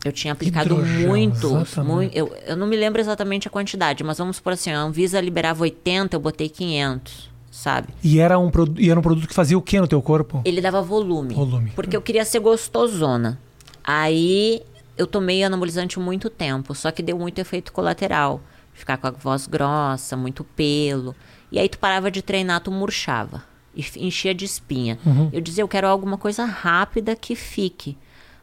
Eu 0.04 0.12
tinha 0.12 0.34
aplicado 0.34 0.74
Hidrogel, 0.74 1.08
muito, 1.08 1.50
muito 1.84 2.16
eu, 2.16 2.36
eu 2.46 2.56
não 2.56 2.66
me 2.68 2.76
lembro 2.76 3.02
exatamente 3.02 3.48
a 3.48 3.52
quantidade, 3.52 4.04
mas 4.04 4.18
vamos 4.20 4.40
por 4.40 4.54
assim, 4.54 4.72
a 4.72 4.80
Anvisa 4.80 5.20
liberava 5.20 5.64
80, 5.64 6.16
eu 6.16 6.20
botei 6.20 6.48
500, 6.48 7.30
sabe? 7.52 7.90
E 8.04 8.20
era 8.20 8.38
um, 8.38 8.52
e 8.78 8.90
era 8.90 9.00
um 9.00 9.04
produto 9.04 9.28
que 9.28 9.34
fazia 9.34 9.58
o 9.58 9.62
que 9.62 9.80
no 9.80 9.88
teu 9.88 10.02
corpo? 10.02 10.42
Ele 10.46 10.62
dava 10.62 10.82
volume. 10.82 11.34
Volume. 11.34 11.72
Porque 11.76 11.96
eu 11.96 12.02
queria 12.02 12.26
ser 12.26 12.40
gostosona. 12.40 13.40
Aí 13.84 14.62
eu 14.98 15.08
tomei 15.08 15.44
anabolizante 15.44 16.00
muito 16.00 16.30
tempo, 16.30 16.74
só 16.76 16.92
que 16.92 17.02
deu 17.02 17.18
muito 17.18 17.40
efeito 17.40 17.72
colateral. 17.72 18.42
Ficar 18.74 18.98
com 18.98 19.08
a 19.08 19.12
voz 19.12 19.48
grossa, 19.48 20.16
muito 20.16 20.44
pelo. 20.44 21.16
E 21.52 21.58
aí 21.58 21.68
tu 21.68 21.80
parava 21.80 22.12
de 22.12 22.22
treinar, 22.22 22.62
tu 22.62 22.72
murchava. 22.72 23.44
E 23.76 23.86
enchia 23.98 24.34
de 24.34 24.46
espinha. 24.46 25.00
Uhum. 25.06 25.30
Eu 25.32 25.42
dizia, 25.42 25.64
eu 25.64 25.68
quero 25.68 25.88
alguma 25.88 26.18
coisa 26.18 26.46
rápida 26.46 27.16
que 27.16 27.36
fique. 27.36 27.98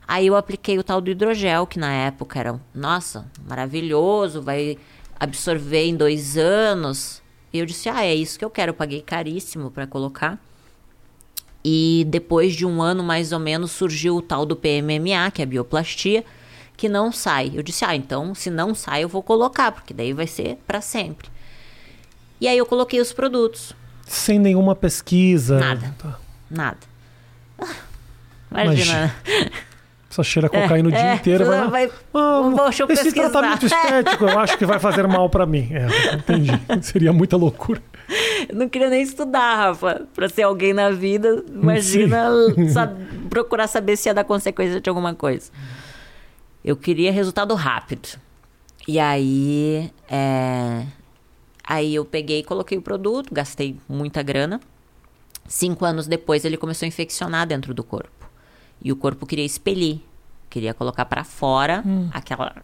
Aí 0.07 0.27
eu 0.27 0.37
apliquei 0.37 0.79
o 0.79 0.83
tal 0.83 1.01
do 1.01 1.11
hidrogel, 1.11 1.67
que 1.67 1.79
na 1.79 1.93
época 1.93 2.39
era, 2.39 2.61
nossa, 2.75 3.27
maravilhoso, 3.49 4.43
vai 4.43 4.77
absorver 5.19 5.87
em 5.87 5.97
dois 5.97 6.37
anos. 6.37 7.23
E 7.55 7.59
eu 7.61 7.65
disse, 7.65 7.89
ah, 7.89 8.05
é 8.05 8.13
isso 8.13 8.37
que 8.37 8.45
eu 8.45 8.51
quero. 8.51 8.71
Eu 8.71 8.75
paguei 8.75 9.01
caríssimo 9.01 9.71
para 9.71 9.87
colocar. 9.87 10.41
E 11.65 12.05
depois 12.11 12.53
de 12.53 12.67
um 12.67 12.83
ano 12.83 13.05
mais 13.05 13.31
ou 13.31 13.39
menos 13.39 13.71
surgiu 13.71 14.17
o 14.17 14.21
tal 14.23 14.45
do 14.45 14.57
PMMA, 14.57 15.31
que 15.33 15.41
é 15.41 15.45
a 15.45 15.47
bioplastia, 15.47 16.25
que 16.77 16.89
não 16.89 17.13
sai. 17.13 17.53
Eu 17.55 17.63
disse, 17.63 17.85
ah, 17.85 17.95
então 17.95 18.35
se 18.35 18.51
não 18.51 18.75
sai 18.75 19.05
eu 19.05 19.09
vou 19.09 19.23
colocar, 19.23 19.71
porque 19.71 19.95
daí 19.95 20.13
vai 20.13 20.27
ser 20.27 20.59
para 20.67 20.81
sempre. 20.81 21.29
E 22.41 22.49
aí 22.49 22.59
eu 22.59 22.67
coloquei 22.67 23.01
os 23.01 23.13
produtos. 23.13 23.73
Sem 24.05 24.37
nenhuma 24.41 24.75
pesquisa? 24.75 25.61
Nada. 25.61 25.95
Tá. 25.97 26.19
Nada. 26.51 26.81
Imagina. 28.51 29.15
Só 30.15 30.23
cheira 30.23 30.49
cocaína 30.49 30.91
é, 30.91 30.93
o 30.93 30.93
dia 30.93 31.11
é, 31.11 31.15
inteiro. 31.17 31.45
Vai, 31.45 31.69
vai, 31.69 31.91
ah, 32.15 32.69
esse 32.71 32.87
pesquisar. 32.87 33.31
tratamento 33.31 33.67
estético 33.67 34.25
eu 34.27 34.39
acho 34.39 34.57
que 34.57 34.65
vai 34.65 34.79
fazer 34.79 35.09
mal 35.09 35.29
para 35.29 35.45
mim. 35.45 35.69
É, 35.73 36.15
entendi. 36.15 36.53
Seria 36.87 37.13
muita 37.13 37.37
loucura. 37.37 37.83
Eu 38.49 38.55
não 38.55 38.69
queria 38.69 38.89
nem 38.89 39.03
estudar, 39.03 39.57
Rafa, 39.57 40.07
para 40.15 40.29
ser 40.29 40.43
alguém 40.43 40.73
na 40.73 40.89
vida. 40.91 41.43
Imagina 41.49 42.29
sabe, 42.73 43.05
procurar 43.29 43.67
saber 43.67 43.97
se 43.97 44.09
ia 44.09 44.15
dar 44.15 44.23
consequência 44.23 44.81
de 44.81 44.89
alguma 44.89 45.17
coisa. 45.17 45.51
Eu 46.65 46.77
queria 46.77 47.11
resultado 47.11 47.53
rápido. 47.57 48.17
E 48.87 49.01
aí, 49.01 49.91
é... 50.09 50.87
aí 51.67 51.93
eu 51.93 52.05
peguei 52.05 52.39
e 52.39 52.45
coloquei 52.45 52.79
o 52.79 52.83
produto, 52.83 53.35
gastei 53.35 53.77
muita 53.89 54.23
grana. 54.23 54.61
Cinco 55.49 55.85
anos 55.85 56.07
depois 56.07 56.45
ele 56.45 56.57
começou 56.57 56.87
a 56.87 56.89
infeccionar 56.89 57.49
dentro 57.49 57.75
do 57.75 57.83
corpo. 57.83 58.14
E 58.85 58.93
o 58.93 58.97
corpo 58.97 59.25
queria 59.25 59.45
expelir, 59.45 60.01
queria 60.51 60.75
colocar 60.75 61.07
para 61.07 61.25
fora 61.25 61.83
hum. 61.85 62.11
aquela, 62.13 62.55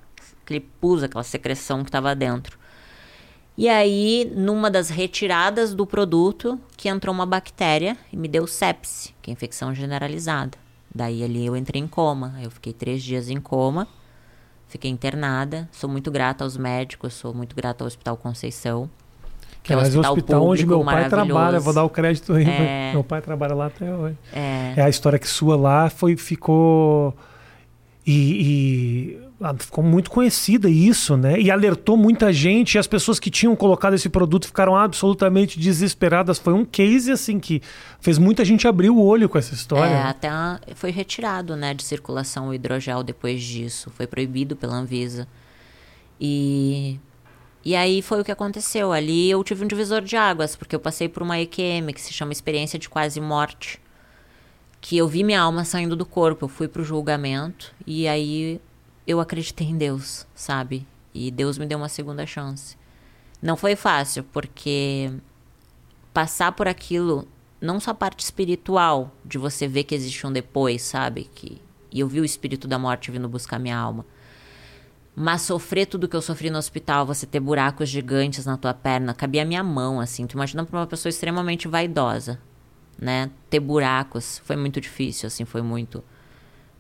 aquele 0.45 0.61
pus, 0.61 1.03
aquela 1.03 1.25
secreção 1.25 1.83
que 1.83 1.89
estava 1.89 2.15
dentro. 2.15 2.61
E 3.57 3.69
aí, 3.69 4.31
numa 4.37 4.71
das 4.71 4.91
retiradas 4.91 5.75
do 5.75 5.87
produto, 5.87 6.59
que 6.77 6.89
entrou 6.89 7.15
uma 7.15 7.27
bactéria 7.27 7.97
e 8.13 8.17
me 8.17 8.29
deu 8.29 8.47
sepse, 8.47 9.15
que 9.21 9.31
é 9.31 9.33
infecção 9.33 9.75
generalizada. 9.75 10.57
Daí 10.95 11.23
ali 11.23 11.47
eu 11.47 11.57
entrei 11.57 11.81
em 11.81 11.87
coma. 11.87 12.35
Eu 12.43 12.51
fiquei 12.51 12.73
três 12.73 13.03
dias 13.03 13.29
em 13.29 13.41
coma, 13.41 13.87
fiquei 14.69 14.91
internada. 14.91 15.69
Sou 15.73 15.89
muito 15.89 16.11
grata 16.11 16.45
aos 16.45 16.57
médicos, 16.57 17.15
sou 17.15 17.33
muito 17.33 17.55
grata 17.55 17.85
ao 17.85 17.87
Hospital 17.87 18.17
Conceição. 18.17 18.91
Que 19.63 19.73
é 19.73 19.77
um 19.77 19.81
hospital, 19.81 20.13
hospital 20.13 20.47
onde 20.47 20.67
meu 20.67 20.85
pai 20.85 21.09
trabalha, 21.09 21.61
vou 21.61 21.73
dar 21.73 21.85
o 21.85 21.91
crédito 21.91 22.33
aí. 22.33 22.49
É... 22.49 22.93
Meu 22.93 23.05
pai 23.05 23.21
trabalha 23.21 23.55
lá 23.55 23.67
até 23.67 23.93
hoje. 23.93 24.17
É... 24.33 24.75
é 24.77 24.83
a 24.83 24.89
história 24.89 25.19
que 25.19 25.29
sua 25.29 25.57
lá 25.57 25.91
foi, 25.91 26.17
ficou. 26.17 27.15
E, 28.07 29.17
e, 29.17 29.21
ah, 29.43 29.55
ficou 29.59 29.83
muito 29.83 30.11
conhecida 30.11 30.69
isso, 30.69 31.17
né? 31.17 31.41
E 31.41 31.51
alertou 31.51 31.97
muita 31.97 32.33
gente, 32.33 32.75
e 32.75 32.79
as 32.79 32.87
pessoas 32.87 33.19
que 33.21 33.31
tinham 33.31 33.55
colocado 33.57 33.95
esse 33.95 34.09
produto 34.09 34.47
ficaram 34.47 34.77
absolutamente 34.77 35.59
desesperadas. 35.59 36.39
Foi 36.39 36.53
um 36.53 36.65
case 36.65 37.13
assim 37.13 37.39
que 37.39 37.63
fez 38.01 38.19
muita 38.19 38.45
gente 38.45 38.69
abrir 38.69 38.91
o 38.91 39.01
olho 39.01 39.29
com 39.29 39.39
essa 39.39 39.55
história. 39.55 39.95
É, 39.95 40.03
até 40.03 40.31
foi 40.75 40.91
retirado, 40.91 41.57
né, 41.57 41.73
de 41.73 41.83
circulação 41.83 42.49
o 42.49 42.55
hidrogel 42.55 43.03
depois 43.03 43.43
disso, 43.43 43.91
foi 43.95 44.07
proibido 44.07 44.57
pela 44.57 44.75
Anvisa. 44.75 45.29
E 46.21 46.99
e 47.65 47.77
aí 47.77 48.01
foi 48.01 48.21
o 48.21 48.25
que 48.25 48.33
aconteceu. 48.33 48.93
Ali 48.93 49.31
eu 49.31 49.43
tive 49.45 49.65
um 49.65 49.69
divisor 49.69 50.01
de 50.01 50.17
águas, 50.17 50.57
porque 50.57 50.75
eu 50.75 50.81
passei 50.81 51.09
por 51.09 51.23
uma 51.23 51.39
EQM, 51.39 51.93
que 51.93 52.01
se 52.01 52.13
chama 52.13 52.33
experiência 52.33 52.79
de 52.79 52.89
quase 52.89 53.21
morte. 53.21 53.81
Que 54.81 54.97
eu 54.97 55.07
vi 55.07 55.23
minha 55.23 55.43
alma 55.43 55.65
saindo 55.65 55.95
do 55.95 56.07
corpo, 56.07 56.47
eu 56.47 56.49
fui 56.49 56.67
pro 56.67 56.83
julgamento 56.83 57.75
e 57.87 58.09
aí 58.09 58.61
eu 59.07 59.21
acreditei 59.21 59.67
em 59.67 59.77
Deus, 59.77 60.27
sabe? 60.35 60.87
E 61.13 61.31
Deus 61.31 61.59
me 61.59 61.67
deu 61.67 61.77
uma 61.77 61.89
segunda 61.89 62.27
chance. 62.27 62.79
Não 63.43 63.57
foi 63.57 63.77
fácil, 63.77 64.25
porque 64.25 65.13
passar 66.15 66.53
por 66.53 66.67
aquilo, 66.67 67.29
não 67.61 67.79
só 67.79 67.91
a 67.91 67.95
parte 67.95 68.21
espiritual, 68.21 69.15
de 69.23 69.37
você 69.37 69.69
ver 69.69 69.85
que 69.85 69.95
existe 69.95 70.27
um 70.27 70.33
depois, 70.33 70.81
sabe? 70.81 71.29
Que, 71.35 71.61
e 71.93 72.01
eu 72.01 72.09
vi 72.09 72.21
o 72.21 72.25
espírito 72.25 72.67
da 72.67 72.79
morte 72.79 73.11
vindo 73.11 73.29
buscar 73.29 73.59
minha 73.59 73.77
alma 73.77 74.07
mas 75.15 75.43
sofrer 75.43 75.87
tudo 75.87 76.09
que 76.09 76.17
eu 76.17 76.23
sofri 76.23 76.51
no 76.51 76.59
hospital, 76.59 77.05
você 77.05 77.27
ter 77.27 77.41
buracos 77.41 77.89
gigantes 77.89 78.47
na 78.47 78.57
tua 78.57 78.73
perna, 78.73 79.13
cabia 79.13 79.43
a 79.43 79.45
minha 79.45 79.63
mão, 79.63 80.01
assim. 80.01 80.27
Tu 80.27 80.35
imagina 80.35 80.65
pra 80.65 80.79
uma 80.79 80.87
pessoa 80.87 81.11
extremamente 81.11 81.67
vaidosa, 81.67 82.39
né? 82.99 83.31
Ter 83.49 83.61
buracos 83.61 84.41
foi 84.45 84.57
muito 84.57 84.81
difícil, 84.81 85.27
assim, 85.27 85.45
foi 85.45 85.63
muito. 85.63 86.03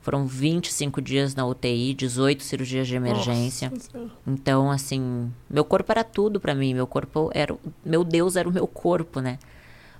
Foram 0.00 0.26
25 0.26 1.02
dias 1.02 1.34
na 1.34 1.44
UTI, 1.44 1.92
18 1.92 2.42
cirurgias 2.42 2.88
de 2.88 2.96
emergência. 2.96 3.70
Nossa. 3.70 4.10
Então, 4.26 4.70
assim, 4.70 5.30
meu 5.48 5.64
corpo 5.64 5.92
era 5.92 6.02
tudo 6.02 6.40
para 6.40 6.54
mim. 6.54 6.72
Meu 6.72 6.86
corpo 6.86 7.30
era. 7.34 7.54
Meu 7.84 8.02
Deus 8.02 8.36
era 8.36 8.48
o 8.48 8.52
meu 8.52 8.66
corpo, 8.66 9.20
né? 9.20 9.38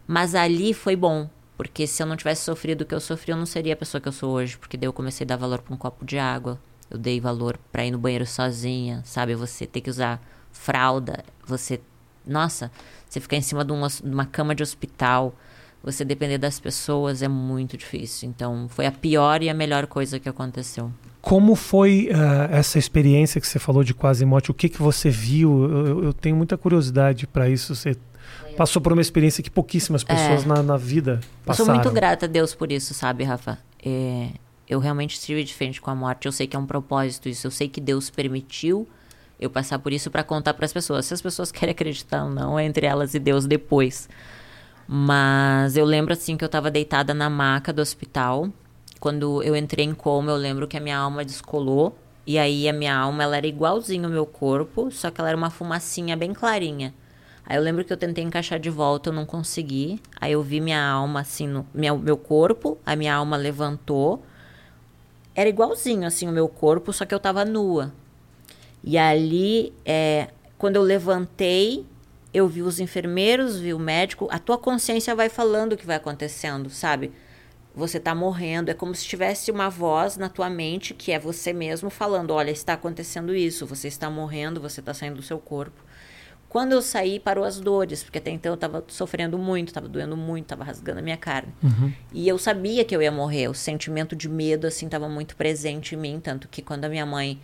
Mas 0.07 0.35
ali 0.35 0.73
foi 0.73 0.97
bom. 0.97 1.29
Porque 1.55 1.87
se 1.87 2.03
eu 2.03 2.07
não 2.07 2.17
tivesse 2.17 2.45
sofrido 2.45 2.81
o 2.81 2.85
que 2.87 2.95
eu 2.95 3.01
sofri, 3.01 3.33
eu 3.33 3.37
não 3.37 3.45
seria 3.45 3.75
a 3.75 3.77
pessoa 3.77 4.01
que 4.01 4.09
eu 4.09 4.13
sou 4.13 4.31
hoje. 4.31 4.57
Porque 4.57 4.79
daí 4.79 4.87
eu 4.87 4.93
comecei 4.95 5.27
a 5.27 5.29
dar 5.29 5.37
valor 5.37 5.61
pra 5.61 5.75
um 5.75 5.77
copo 5.77 6.03
de 6.03 6.19
água 6.19 6.59
eu 6.91 6.99
dei 6.99 7.21
valor 7.21 7.59
para 7.71 7.85
ir 7.85 7.91
no 7.91 7.99
banheiro 7.99 8.27
sozinha, 8.27 9.03
sabe? 9.05 9.35
Você 9.35 9.67
ter 9.67 9.81
que 9.81 9.91
usar 9.91 10.21
fralda, 10.53 11.25
você. 11.47 11.81
Nossa, 12.27 12.71
você 13.09 13.21
ficar 13.21 13.37
em 13.37 13.43
cima 13.43 13.65
de 13.65 13.73
uma, 13.73 13.89
de 13.89 14.11
uma 14.11 14.27
cama 14.27 14.55
de 14.55 14.63
hospital, 14.63 15.35
você 15.83 16.05
depender 16.05 16.37
das 16.37 16.61
pessoas 16.61 17.23
é 17.23 17.29
muito 17.29 17.77
difícil. 17.77 18.29
Então, 18.29 18.67
foi 18.69 18.87
a 18.87 18.93
pior 18.93 19.43
e 19.43 19.49
a 19.49 19.55
melhor 19.55 19.87
coisa 19.87 20.19
que 20.19 20.29
aconteceu. 20.29 20.93
Como 21.21 21.55
foi 21.55 22.09
uh, 22.11 22.53
essa 22.53 22.79
experiência 22.79 23.41
que 23.41 23.47
você 23.47 23.59
falou 23.59 23.83
de 23.83 23.95
quase 23.95 24.25
morte? 24.25 24.51
O 24.51 24.55
que, 24.55 24.69
que 24.69 24.81
você 24.81 25.09
viu? 25.11 25.65
Eu, 25.65 26.05
eu 26.05 26.13
tenho 26.13 26.37
muita 26.37 26.57
curiosidade 26.59 27.27
para 27.27 27.49
isso. 27.49 27.75
Você 27.75 27.97
passou 28.57 28.81
por 28.83 28.93
uma 28.93 29.03
experiência 29.03 29.43
que 29.43 29.51
pouquíssimas 29.51 30.05
pessoas 30.05 30.45
é, 30.45 30.47
na, 30.47 30.63
na, 30.63 30.77
vida 30.77 31.21
passaram. 31.45 31.71
Eu 31.71 31.75
sou 31.75 31.85
muito 31.85 31.95
grata 31.95 32.27
a 32.27 32.29
Deus 32.29 32.55
por 32.55 32.71
isso, 32.71 32.93
sabe, 32.95 33.25
Rafa? 33.25 33.59
É, 33.85 34.29
eu 34.71 34.79
realmente 34.79 35.17
estive 35.17 35.43
de 35.43 35.53
frente 35.53 35.81
com 35.81 35.91
a 35.91 35.95
morte. 35.97 36.27
Eu 36.27 36.33
sei 36.33 36.47
que 36.47 36.55
é 36.55 36.59
um 36.59 36.65
propósito 36.65 37.29
isso. 37.29 37.45
Eu 37.45 37.51
sei 37.51 37.69
que 37.69 37.81
Deus 37.81 38.09
permitiu 38.09 38.89
eu 39.39 39.51
passar 39.51 39.81
por 39.81 39.93
isso 39.93 40.13
para 40.13 40.23
contar 40.23 40.55
para 40.55 40.65
as 40.65 40.73
pessoas. 40.73 41.07
Se 41.07 41.13
as 41.13 41.21
pessoas 41.21 41.51
querem 41.53 41.73
acreditar 41.73 42.23
ou 42.23 42.31
não, 42.31 42.57
é 42.57 42.65
entre 42.65 42.87
elas 42.87 43.13
e 43.13 43.19
Deus 43.19 43.47
depois. 43.47 44.09
Mas 44.87 45.77
eu 45.77 45.85
lembro 45.85 46.13
assim 46.13 46.37
que 46.37 46.45
eu 46.45 46.47
estava 46.47 46.71
deitada 46.71 47.13
na 47.13 47.29
maca 47.29 47.73
do 47.73 47.83
hospital. 47.83 48.49
Quando 49.01 49.43
eu 49.43 49.57
entrei 49.57 49.85
em 49.85 49.93
coma, 49.93 50.31
eu 50.31 50.37
lembro 50.37 50.69
que 50.69 50.77
a 50.77 50.81
minha 50.81 50.99
alma 50.99 51.25
descolou. 51.25 51.99
E 52.25 52.39
aí 52.39 52.69
a 52.69 52.73
minha 52.73 52.95
alma 52.95 53.25
ela 53.25 53.37
era 53.37 53.49
igualzinho 53.49 54.05
ao 54.05 54.11
meu 54.11 54.25
corpo, 54.25 54.89
só 54.93 55.11
que 55.11 55.21
ela 55.21 55.31
era 55.31 55.37
uma 55.37 55.51
fumacinha 55.51 56.17
bem 56.17 56.33
clarinha. 56.33 56.95
Aí 57.45 57.57
eu 57.57 57.63
lembro 57.63 57.85
que 57.85 57.93
eu 57.93 57.97
tentei 57.97 58.23
encaixar 58.23 58.61
de 58.61 58.71
volta, 58.71 59.09
eu 59.09 59.13
não 59.13 59.27
consegui. 59.27 60.01
Aí 60.21 60.31
eu 60.31 60.43
vi 60.45 60.61
minha 60.61 60.81
alma 60.81 61.23
assim 61.23 61.49
no 61.49 61.67
meu, 61.75 61.99
meu 61.99 62.17
corpo, 62.17 62.79
a 62.87 62.95
minha 62.95 63.17
alma 63.17 63.37
levantou 63.37 64.23
era 65.35 65.49
igualzinho 65.49 66.07
assim 66.07 66.29
o 66.29 66.33
meu 66.33 66.49
corpo, 66.49 66.93
só 66.93 67.05
que 67.05 67.15
eu 67.15 67.21
tava 67.21 67.45
nua. 67.45 67.93
E 68.83 68.97
ali, 68.97 69.73
é, 69.85 70.29
quando 70.59 70.77
eu 70.77 70.83
levantei, 70.83 71.87
eu 72.33 72.49
vi 72.49 72.63
os 72.63 72.81
enfermeiros, 72.81 73.59
vi 73.59 73.75
o 73.75 73.79
médico. 73.79 74.29
A 74.31 74.39
tua 74.39 74.57
consciência 74.57 75.15
vai 75.15 75.29
falando 75.29 75.73
o 75.73 75.77
que 75.77 75.87
vai 75.87 75.97
acontecendo, 75.97 76.71
sabe? 76.71 77.13
Você 77.75 78.01
tá 78.01 78.15
morrendo. 78.15 78.71
É 78.71 78.75
como 78.75 78.95
se 78.95 79.05
tivesse 79.05 79.51
uma 79.51 79.69
voz 79.69 80.17
na 80.17 80.29
tua 80.29 80.49
mente 80.49 80.95
que 80.95 81.13
é 81.13 81.19
você 81.19 81.53
mesmo 81.53 81.91
falando: 81.91 82.33
olha, 82.33 82.51
está 82.51 82.75
acontecendo 82.75 83.35
isso, 83.35 83.67
você 83.67 83.89
está 83.89 84.09
morrendo, 84.11 84.61
você 84.61 84.81
está 84.81 84.95
saindo 84.95 85.17
do 85.17 85.23
seu 85.23 85.39
corpo. 85.39 85.83
Quando 86.51 86.73
eu 86.73 86.83
saí, 86.83 87.21
parou 87.21 87.45
as 87.45 87.61
dores, 87.61 88.03
porque 88.03 88.19
até 88.19 88.29
então 88.33 88.51
eu 88.51 88.55
estava 88.57 88.85
sofrendo 88.89 89.39
muito, 89.39 89.69
estava 89.69 89.87
doendo 89.87 90.17
muito, 90.17 90.47
estava 90.47 90.65
rasgando 90.65 90.99
a 90.99 91.03
minha 91.03 91.17
carne. 91.17 91.55
Uhum. 91.63 91.93
E 92.13 92.27
eu 92.27 92.37
sabia 92.39 92.85
que 92.85 92.95
eu 92.95 93.01
ia 93.01 93.13
morrer, 93.13 93.47
o 93.47 93.55
sentimento 93.55 94.17
de 94.17 94.29
medo, 94.29 94.67
assim, 94.67 94.87
estava 94.87 95.09
muito 95.09 95.37
presente 95.37 95.95
em 95.95 95.99
mim, 95.99 96.21
tanto 96.21 96.49
que 96.49 96.61
quando 96.61 96.87
a 96.87 96.89
minha 96.89 97.07
mãe, 97.07 97.41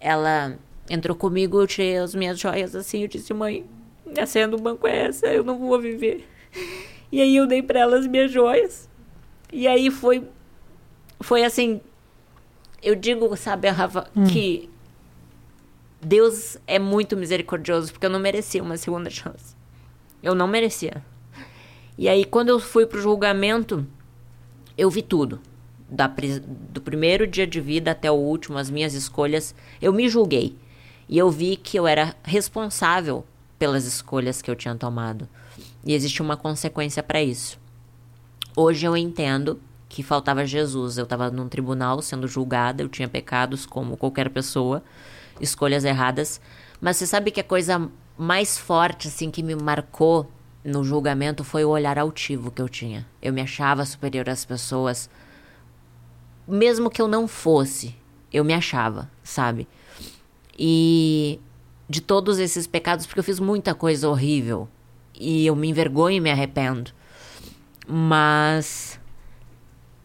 ela 0.00 0.56
entrou 0.88 1.14
comigo, 1.14 1.60
eu 1.60 1.66
tirei 1.66 1.98
as 1.98 2.14
minhas 2.14 2.38
joias, 2.40 2.74
assim, 2.74 3.02
eu 3.02 3.08
disse, 3.08 3.34
mãe, 3.34 3.66
a 4.18 4.24
senha 4.24 4.48
do 4.48 4.56
banco 4.56 4.86
é 4.86 5.04
essa, 5.04 5.26
eu 5.26 5.44
não 5.44 5.58
vou 5.58 5.78
viver. 5.78 6.26
E 7.12 7.20
aí 7.20 7.36
eu 7.36 7.46
dei 7.46 7.62
para 7.62 7.80
ela 7.80 7.98
as 7.98 8.06
minhas 8.06 8.32
joias. 8.32 8.88
E 9.52 9.68
aí 9.68 9.90
foi, 9.90 10.26
foi 11.20 11.44
assim, 11.44 11.78
eu 12.82 12.94
digo, 12.94 13.36
sabe, 13.36 13.68
Rafa, 13.68 14.08
hum. 14.16 14.24
que 14.24 14.70
Deus 16.06 16.56
é 16.68 16.78
muito 16.78 17.16
misericordioso, 17.16 17.90
porque 17.90 18.06
eu 18.06 18.10
não 18.10 18.20
merecia 18.20 18.62
uma 18.62 18.76
segunda 18.76 19.10
chance. 19.10 19.56
Eu 20.22 20.36
não 20.36 20.46
merecia. 20.46 21.04
E 21.98 22.08
aí, 22.08 22.24
quando 22.24 22.50
eu 22.50 22.60
fui 22.60 22.86
pro 22.86 23.02
julgamento, 23.02 23.84
eu 24.78 24.88
vi 24.88 25.02
tudo. 25.02 25.40
Da, 25.90 26.06
do 26.70 26.80
primeiro 26.80 27.26
dia 27.26 27.44
de 27.44 27.60
vida 27.60 27.90
até 27.90 28.08
o 28.08 28.14
último, 28.14 28.56
as 28.56 28.70
minhas 28.70 28.94
escolhas, 28.94 29.52
eu 29.82 29.92
me 29.92 30.08
julguei. 30.08 30.56
E 31.08 31.18
eu 31.18 31.28
vi 31.28 31.56
que 31.56 31.76
eu 31.76 31.88
era 31.88 32.14
responsável 32.22 33.24
pelas 33.58 33.84
escolhas 33.84 34.40
que 34.40 34.48
eu 34.48 34.54
tinha 34.54 34.76
tomado. 34.76 35.28
E 35.84 35.92
existe 35.92 36.22
uma 36.22 36.36
consequência 36.36 37.02
para 37.02 37.20
isso. 37.20 37.58
Hoje 38.54 38.86
eu 38.86 38.96
entendo 38.96 39.60
que 39.88 40.04
faltava 40.04 40.46
Jesus. 40.46 40.98
Eu 40.98 41.04
estava 41.04 41.32
num 41.32 41.48
tribunal 41.48 42.00
sendo 42.00 42.28
julgada, 42.28 42.80
eu 42.80 42.88
tinha 42.88 43.08
pecados 43.08 43.66
como 43.66 43.96
qualquer 43.96 44.30
pessoa, 44.30 44.84
escolhas 45.40 45.84
erradas. 45.84 46.40
Mas 46.80 46.96
você 46.96 47.06
sabe 47.06 47.30
que 47.30 47.40
a 47.40 47.44
coisa 47.44 47.90
mais 48.18 48.56
forte 48.56 49.08
assim 49.08 49.30
que 49.30 49.42
me 49.42 49.54
marcou 49.54 50.30
no 50.64 50.82
julgamento 50.82 51.44
foi 51.44 51.64
o 51.64 51.70
olhar 51.70 51.98
altivo 51.98 52.50
que 52.50 52.60
eu 52.60 52.68
tinha. 52.68 53.06
Eu 53.22 53.32
me 53.32 53.40
achava 53.40 53.84
superior 53.84 54.28
às 54.28 54.44
pessoas, 54.44 55.08
mesmo 56.46 56.90
que 56.90 57.00
eu 57.00 57.08
não 57.08 57.28
fosse, 57.28 57.94
eu 58.32 58.44
me 58.44 58.52
achava, 58.52 59.10
sabe? 59.22 59.68
E 60.58 61.40
de 61.88 62.00
todos 62.00 62.38
esses 62.38 62.66
pecados, 62.66 63.06
porque 63.06 63.20
eu 63.20 63.24
fiz 63.24 63.38
muita 63.38 63.74
coisa 63.74 64.08
horrível 64.08 64.68
e 65.14 65.46
eu 65.46 65.54
me 65.54 65.68
envergonho 65.68 66.16
e 66.16 66.20
me 66.20 66.30
arrependo. 66.30 66.90
Mas 67.86 68.98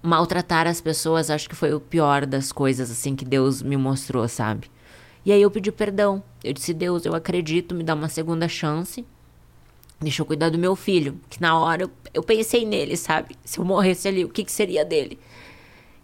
maltratar 0.04 0.68
as 0.68 0.82
pessoas 0.82 1.30
acho 1.30 1.50
que 1.50 1.56
foi 1.56 1.74
o 1.74 1.80
pior 1.80 2.26
das 2.26 2.52
coisas 2.52 2.90
assim 2.90 3.16
que 3.16 3.26
Deus 3.26 3.62
me 3.62 3.78
mostrou, 3.78 4.28
sabe? 4.28 4.70
E 5.26 5.32
aí 5.32 5.42
eu 5.42 5.52
pedi 5.52 5.72
perdão. 5.72 6.24
Eu 6.44 6.54
disse: 6.54 6.74
"Deus, 6.74 7.06
eu 7.06 7.14
acredito, 7.14 7.76
me 7.76 7.84
dá 7.84 7.94
uma 7.94 8.10
segunda 8.10 8.48
chance. 8.48 9.06
Deixa 10.00 10.24
eu 10.24 10.26
cuidar 10.26 10.50
do 10.50 10.58
meu 10.58 10.76
filho, 10.76 11.20
que 11.30 11.40
na 11.40 11.60
hora 11.60 11.84
eu, 11.84 11.92
eu 12.12 12.24
pensei 12.24 12.66
nele, 12.66 12.98
sabe? 12.98 13.36
Se 13.46 13.60
eu 13.60 13.66
morresse 13.66 14.08
ali, 14.08 14.26
o 14.26 14.30
que, 14.30 14.44
que 14.44 14.52
seria 14.52 14.84
dele? 14.84 15.20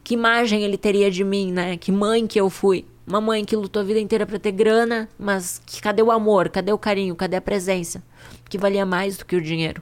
Que 0.04 0.14
imagem 0.14 0.62
ele 0.64 0.78
teria 0.78 1.10
de 1.10 1.24
mim, 1.24 1.52
né? 1.52 1.78
Que 1.78 1.92
mãe 1.92 2.28
que 2.28 2.40
eu 2.40 2.48
fui. 2.48 2.86
Uma 3.08 3.20
mãe 3.20 3.44
que 3.44 3.56
lutou 3.56 3.82
a 3.82 3.86
vida 3.86 4.00
inteira 4.00 4.26
para 4.26 4.38
ter 4.38 4.52
grana, 4.52 5.10
mas 5.18 5.62
que, 5.66 5.82
cadê 5.82 6.04
o 6.04 6.12
amor? 6.12 6.50
Cadê 6.50 6.72
o 6.72 6.78
carinho? 6.78 7.16
Cadê 7.16 7.38
a 7.38 7.42
presença? 7.42 8.04
Que 8.48 8.58
valia 8.58 8.86
mais 8.86 9.18
do 9.18 9.26
que 9.26 9.36
o 9.36 9.42
dinheiro. 9.42 9.82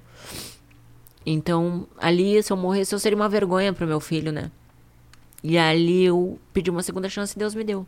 Então, 1.26 1.88
ali, 1.98 2.42
se 2.42 2.54
eu 2.54 2.58
morresse, 2.58 2.96
eu 2.96 3.00
seria 3.00 3.16
uma 3.16 3.28
vergonha 3.28 3.74
pro 3.74 3.86
meu 3.86 4.00
filho, 4.00 4.32
né? 4.32 4.50
E 5.44 5.58
ali 5.58 6.06
eu 6.06 6.40
pedi 6.54 6.70
uma 6.70 6.84
segunda 6.84 7.10
chance 7.10 7.36
e 7.36 7.40
Deus 7.40 7.54
me 7.54 7.64
deu. 7.64 7.86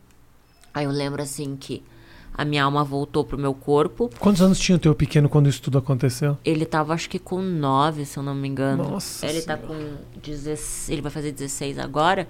Aí 0.78 0.84
eu 0.84 0.90
lembro 0.90 1.20
assim 1.22 1.56
que 1.56 1.82
a 2.32 2.44
minha 2.44 2.62
alma 2.62 2.84
voltou 2.84 3.24
pro 3.24 3.36
meu 3.36 3.52
corpo. 3.52 4.08
Quantos 4.20 4.40
anos 4.40 4.58
tinha 4.60 4.76
o 4.76 4.78
teu 4.78 4.94
pequeno 4.94 5.28
quando 5.28 5.48
isso 5.48 5.60
tudo 5.60 5.76
aconteceu? 5.78 6.38
Ele 6.44 6.64
tava, 6.64 6.94
acho 6.94 7.10
que 7.10 7.18
com 7.18 7.40
nove, 7.42 8.04
se 8.04 8.16
eu 8.16 8.22
não 8.22 8.34
me 8.34 8.46
engano. 8.46 8.90
Nossa 8.90 9.26
Ele 9.26 9.42
tá 9.42 9.56
Senhora. 9.56 9.74
com 10.14 10.20
16. 10.20 10.90
Ele 10.90 11.02
vai 11.02 11.10
fazer 11.10 11.32
16 11.32 11.78
agora. 11.78 12.28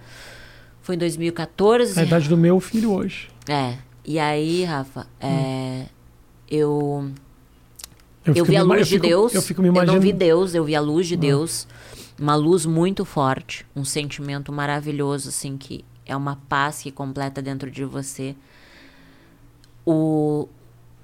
Foi 0.81 0.95
em 0.95 0.99
2014. 0.99 2.01
A 2.01 2.03
idade 2.05 2.29
do 2.29 2.37
meu 2.39 2.59
filho 2.59 2.93
hoje. 2.93 3.29
É. 3.47 3.77
E 4.05 4.19
aí, 4.19 4.65
Rafa, 4.65 5.07
é, 5.21 5.85
eu. 6.51 7.11
Eu, 8.25 8.35
fico 8.35 8.47
vi 8.47 8.57
a 8.57 8.63
luz 8.63 8.79
eu 8.79 8.85
de 8.85 8.91
fico- 8.93 9.07
Deus. 9.07 9.35
Eu 9.35 9.43
fico 9.43 9.61
me 9.63 9.69
Eu 9.69 9.73
imaginando. 9.73 9.97
não 9.99 10.03
vi 10.03 10.13
Deus, 10.13 10.55
eu 10.55 10.65
vi 10.65 10.75
a 10.75 10.81
luz 10.81 11.07
de 11.07 11.17
Deus. 11.17 11.67
Uma 12.19 12.35
luz 12.35 12.65
muito 12.67 13.05
forte, 13.05 13.65
um 13.77 13.85
sentimento 13.85 14.51
maravilhoso, 14.53 15.29
assim, 15.29 15.57
que 15.57 15.85
é 16.09 16.17
uma 16.17 16.37
paz 16.49 16.83
que 16.83 16.91
completa 16.91 17.41
dentro 17.41 17.71
de 17.71 17.85
você. 17.85 18.35
O, 19.87 20.49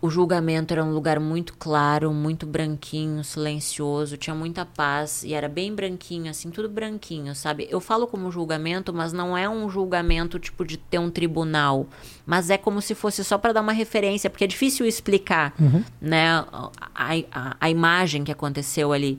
o 0.01 0.11
julgamento 0.11 0.75
era 0.75 0.85
um 0.85 0.93
lugar 0.93 1.19
muito 1.19 1.55
claro, 1.59 2.13
muito 2.13 2.47
branquinho, 2.47 3.23
silencioso, 3.25 4.17
tinha 4.17 4.35
muita 4.35 4.67
paz 4.67 5.23
e 5.25 5.33
era 5.33 5.49
bem 5.49 5.75
branquinho, 5.75 6.31
assim, 6.31 6.51
tudo 6.51 6.69
branquinho, 6.69 7.35
sabe? 7.35 7.67
Eu 7.71 7.81
falo 7.81 8.07
como 8.07 8.31
julgamento, 8.31 8.93
mas 8.93 9.13
não 9.13 9.37
é 9.37 9.49
um 9.49 9.69
julgamento 9.71 10.39
tipo 10.39 10.65
de 10.65 10.77
ter 10.77 10.99
um 10.99 11.11
tribunal, 11.11 11.87
mas 12.27 12.51
é 12.51 12.59
como 12.59 12.83
se 12.83 12.95
fosse 12.95 13.23
só 13.25 13.39
para 13.39 13.55
dar 13.55 13.61
uma 13.63 13.73
referência, 13.73 14.29
porque 14.29 14.45
é 14.45 14.47
difícil 14.47 14.85
explicar, 14.85 15.55
né, 16.01 16.29
a, 16.31 16.71
a, 16.95 17.57
a 17.61 17.71
imagem 17.71 18.25
que 18.25 18.33
aconteceu 18.33 18.93
ali. 18.93 19.19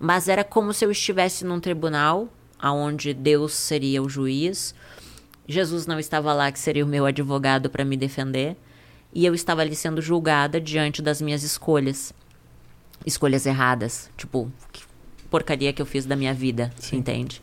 Mas 0.00 0.28
era 0.28 0.42
como 0.42 0.72
se 0.72 0.84
eu 0.84 0.90
estivesse 0.90 1.44
num 1.44 1.60
tribunal, 1.60 2.28
aonde 2.58 3.12
Deus 3.12 3.52
seria 3.52 4.02
o 4.02 4.08
juiz, 4.08 4.74
Jesus 5.52 5.86
não 5.86 5.98
estava 5.98 6.32
lá, 6.32 6.50
que 6.50 6.58
seria 6.58 6.84
o 6.84 6.88
meu 6.88 7.04
advogado 7.04 7.68
para 7.68 7.84
me 7.84 7.96
defender. 7.96 8.56
E 9.12 9.26
eu 9.26 9.34
estava 9.34 9.60
ali 9.60 9.76
sendo 9.76 10.00
julgada 10.00 10.60
diante 10.60 11.02
das 11.02 11.20
minhas 11.20 11.42
escolhas. 11.42 12.14
Escolhas 13.04 13.44
erradas. 13.44 14.10
Tipo, 14.16 14.50
que 14.72 14.82
porcaria 15.30 15.72
que 15.72 15.82
eu 15.82 15.86
fiz 15.86 16.06
da 16.06 16.16
minha 16.16 16.32
vida, 16.32 16.72
entende? 16.92 17.42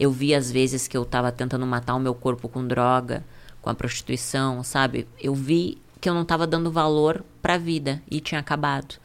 Eu 0.00 0.10
vi 0.10 0.34
as 0.34 0.50
vezes 0.50 0.88
que 0.88 0.96
eu 0.96 1.02
estava 1.02 1.30
tentando 1.30 1.66
matar 1.66 1.94
o 1.94 2.00
meu 2.00 2.14
corpo 2.14 2.48
com 2.48 2.66
droga, 2.66 3.22
com 3.60 3.68
a 3.68 3.74
prostituição, 3.74 4.64
sabe? 4.64 5.06
Eu 5.20 5.34
vi 5.34 5.78
que 6.00 6.08
eu 6.08 6.14
não 6.14 6.22
estava 6.22 6.46
dando 6.46 6.72
valor 6.72 7.22
para 7.40 7.54
a 7.54 7.58
vida 7.58 8.02
e 8.10 8.20
tinha 8.20 8.40
acabado. 8.40 8.96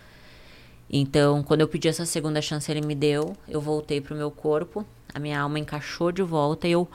Então, 0.89 1.43
quando 1.43 1.61
eu 1.61 1.67
pedi 1.67 1.87
essa 1.87 2.05
segunda 2.05 2.41
chance, 2.41 2.71
ele 2.71 2.81
me 2.81 2.95
deu. 2.95 3.35
Eu 3.47 3.59
voltei 3.59 3.99
pro 3.99 4.15
meu 4.15 4.31
corpo, 4.31 4.85
a 5.13 5.19
minha 5.19 5.39
alma 5.39 5.59
encaixou 5.59 6.11
de 6.11 6.23
volta 6.23 6.67
e 6.67 6.71
eu 6.71 6.87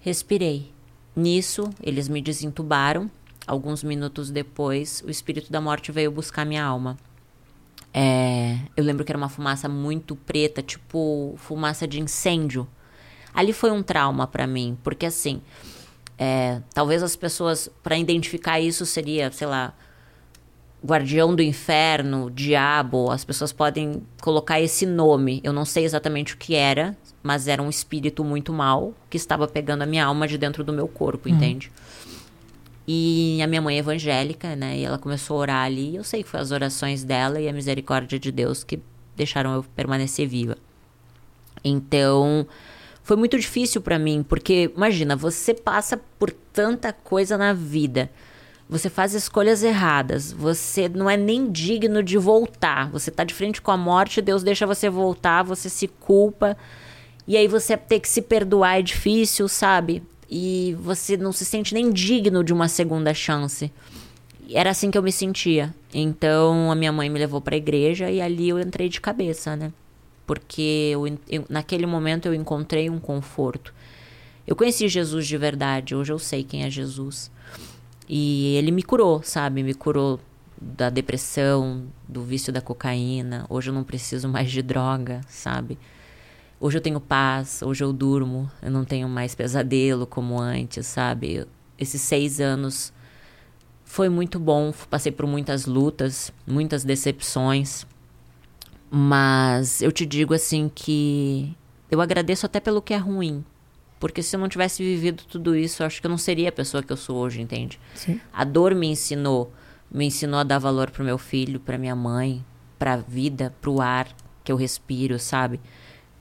respirei. 0.00 0.72
Nisso, 1.14 1.70
eles 1.82 2.08
me 2.08 2.20
desentubaram. 2.20 3.10
Alguns 3.46 3.82
minutos 3.82 4.30
depois, 4.30 5.02
o 5.06 5.10
espírito 5.10 5.50
da 5.50 5.60
morte 5.60 5.90
veio 5.90 6.10
buscar 6.10 6.44
minha 6.44 6.64
alma. 6.64 6.96
É, 7.92 8.58
eu 8.76 8.84
lembro 8.84 9.04
que 9.04 9.10
era 9.10 9.18
uma 9.18 9.28
fumaça 9.28 9.68
muito 9.68 10.14
preta, 10.14 10.62
tipo 10.62 11.34
fumaça 11.36 11.86
de 11.86 12.00
incêndio. 12.00 12.68
Ali 13.34 13.52
foi 13.52 13.70
um 13.70 13.82
trauma 13.82 14.26
pra 14.26 14.46
mim, 14.46 14.78
porque 14.82 15.06
assim, 15.06 15.40
é, 16.18 16.60
talvez 16.72 17.02
as 17.02 17.16
pessoas, 17.16 17.68
pra 17.82 17.98
identificar 17.98 18.60
isso, 18.60 18.86
seria, 18.86 19.30
sei 19.32 19.46
lá, 19.46 19.74
guardião 20.84 21.34
do 21.34 21.42
inferno, 21.42 22.30
diabo, 22.30 23.10
as 23.10 23.24
pessoas 23.24 23.52
podem 23.52 24.02
colocar 24.20 24.60
esse 24.60 24.86
nome. 24.86 25.40
Eu 25.44 25.52
não 25.52 25.64
sei 25.64 25.84
exatamente 25.84 26.34
o 26.34 26.36
que 26.36 26.54
era, 26.54 26.96
mas 27.22 27.48
era 27.48 27.62
um 27.62 27.68
espírito 27.68 28.24
muito 28.24 28.52
mal 28.52 28.94
que 29.08 29.16
estava 29.16 29.46
pegando 29.46 29.82
a 29.82 29.86
minha 29.86 30.04
alma 30.04 30.26
de 30.26 30.38
dentro 30.38 30.64
do 30.64 30.72
meu 30.72 30.88
corpo, 30.88 31.28
entende? 31.28 31.70
E 32.88 33.40
a 33.42 33.46
minha 33.46 33.60
mãe 33.60 33.76
é 33.76 33.78
evangélica, 33.78 34.56
né? 34.56 34.78
E 34.78 34.84
ela 34.84 34.98
começou 34.98 35.36
a 35.36 35.40
orar 35.40 35.64
ali. 35.66 35.90
E 35.90 35.96
eu 35.96 36.04
sei 36.04 36.22
que 36.22 36.28
foi 36.28 36.40
as 36.40 36.50
orações 36.50 37.04
dela 37.04 37.40
e 37.40 37.48
a 37.48 37.52
misericórdia 37.52 38.18
de 38.18 38.32
Deus 38.32 38.64
que 38.64 38.80
deixaram 39.14 39.54
eu 39.54 39.62
permanecer 39.62 40.26
viva. 40.26 40.56
Então, 41.62 42.46
foi 43.02 43.16
muito 43.16 43.38
difícil 43.38 43.80
pra 43.80 43.98
mim, 43.98 44.24
porque 44.26 44.72
imagina, 44.74 45.14
você 45.14 45.52
passa 45.52 46.00
por 46.18 46.30
tanta 46.30 46.92
coisa 46.92 47.36
na 47.36 47.52
vida. 47.52 48.10
Você 48.70 48.88
faz 48.88 49.14
escolhas 49.14 49.64
erradas, 49.64 50.32
você 50.32 50.88
não 50.88 51.10
é 51.10 51.16
nem 51.16 51.50
digno 51.50 52.04
de 52.04 52.16
voltar. 52.16 52.88
Você 52.90 53.10
tá 53.10 53.24
de 53.24 53.34
frente 53.34 53.60
com 53.60 53.72
a 53.72 53.76
morte, 53.76 54.22
Deus 54.22 54.44
deixa 54.44 54.64
você 54.64 54.88
voltar, 54.88 55.42
você 55.42 55.68
se 55.68 55.88
culpa. 55.88 56.56
E 57.26 57.36
aí 57.36 57.48
você 57.48 57.76
ter 57.76 57.98
que 57.98 58.08
se 58.08 58.22
perdoar 58.22 58.78
é 58.78 58.82
difícil, 58.82 59.48
sabe? 59.48 60.00
E 60.30 60.76
você 60.80 61.16
não 61.16 61.32
se 61.32 61.44
sente 61.44 61.74
nem 61.74 61.90
digno 61.92 62.44
de 62.44 62.52
uma 62.52 62.68
segunda 62.68 63.12
chance. 63.12 63.72
Era 64.48 64.70
assim 64.70 64.88
que 64.88 64.96
eu 64.96 65.02
me 65.02 65.10
sentia. 65.10 65.74
Então 65.92 66.70
a 66.70 66.74
minha 66.76 66.92
mãe 66.92 67.10
me 67.10 67.18
levou 67.18 67.40
pra 67.40 67.56
igreja 67.56 68.08
e 68.08 68.20
ali 68.20 68.50
eu 68.50 68.60
entrei 68.60 68.88
de 68.88 69.00
cabeça, 69.00 69.56
né? 69.56 69.72
Porque 70.24 70.90
eu, 70.92 71.08
eu- 71.28 71.44
naquele 71.48 71.86
momento 71.86 72.26
eu 72.26 72.34
encontrei 72.34 72.88
um 72.88 73.00
conforto. 73.00 73.74
Eu 74.46 74.54
conheci 74.54 74.86
Jesus 74.86 75.26
de 75.26 75.36
verdade, 75.36 75.92
hoje 75.96 76.12
eu 76.12 76.20
sei 76.20 76.44
quem 76.44 76.62
é 76.62 76.70
Jesus. 76.70 77.32
E 78.12 78.56
ele 78.56 78.72
me 78.72 78.82
curou, 78.82 79.22
sabe? 79.22 79.62
Me 79.62 79.72
curou 79.72 80.18
da 80.60 80.90
depressão, 80.90 81.84
do 82.08 82.24
vício 82.24 82.52
da 82.52 82.60
cocaína. 82.60 83.46
Hoje 83.48 83.70
eu 83.70 83.74
não 83.74 83.84
preciso 83.84 84.28
mais 84.28 84.50
de 84.50 84.62
droga, 84.62 85.20
sabe? 85.28 85.78
Hoje 86.58 86.76
eu 86.76 86.82
tenho 86.82 87.00
paz, 87.00 87.62
hoje 87.62 87.84
eu 87.84 87.92
durmo, 87.92 88.50
eu 88.60 88.68
não 88.68 88.84
tenho 88.84 89.08
mais 89.08 89.36
pesadelo 89.36 90.08
como 90.08 90.40
antes, 90.40 90.88
sabe? 90.88 91.46
Esses 91.78 92.02
seis 92.02 92.40
anos 92.40 92.92
foi 93.84 94.08
muito 94.08 94.40
bom, 94.40 94.72
passei 94.90 95.12
por 95.12 95.26
muitas 95.28 95.64
lutas, 95.66 96.32
muitas 96.44 96.82
decepções, 96.82 97.86
mas 98.90 99.80
eu 99.80 99.92
te 99.92 100.04
digo 100.04 100.34
assim 100.34 100.68
que 100.74 101.56
eu 101.88 102.00
agradeço 102.00 102.44
até 102.44 102.58
pelo 102.58 102.82
que 102.82 102.92
é 102.92 102.98
ruim, 102.98 103.44
porque 104.00 104.22
se 104.22 104.34
eu 104.34 104.40
não 104.40 104.48
tivesse 104.48 104.82
vivido 104.82 105.22
tudo 105.28 105.54
isso, 105.54 105.82
eu 105.82 105.86
acho 105.86 106.00
que 106.00 106.06
eu 106.06 106.10
não 106.10 106.18
seria 106.18 106.48
a 106.48 106.52
pessoa 106.52 106.82
que 106.82 106.92
eu 106.92 106.96
sou 106.96 107.16
hoje, 107.18 107.40
entende? 107.40 107.78
Sim. 107.94 108.18
A 108.32 108.42
dor 108.42 108.74
me 108.74 108.88
ensinou, 108.88 109.52
me 109.92 110.06
ensinou 110.06 110.40
a 110.40 110.42
dar 110.42 110.58
valor 110.58 110.90
pro 110.90 111.04
meu 111.04 111.18
filho, 111.18 111.60
pra 111.60 111.76
minha 111.78 111.94
mãe, 111.94 112.42
pra 112.78 112.96
vida, 112.96 113.54
pro 113.60 113.80
ar 113.80 114.08
que 114.42 114.50
eu 114.50 114.56
respiro, 114.56 115.18
sabe? 115.18 115.60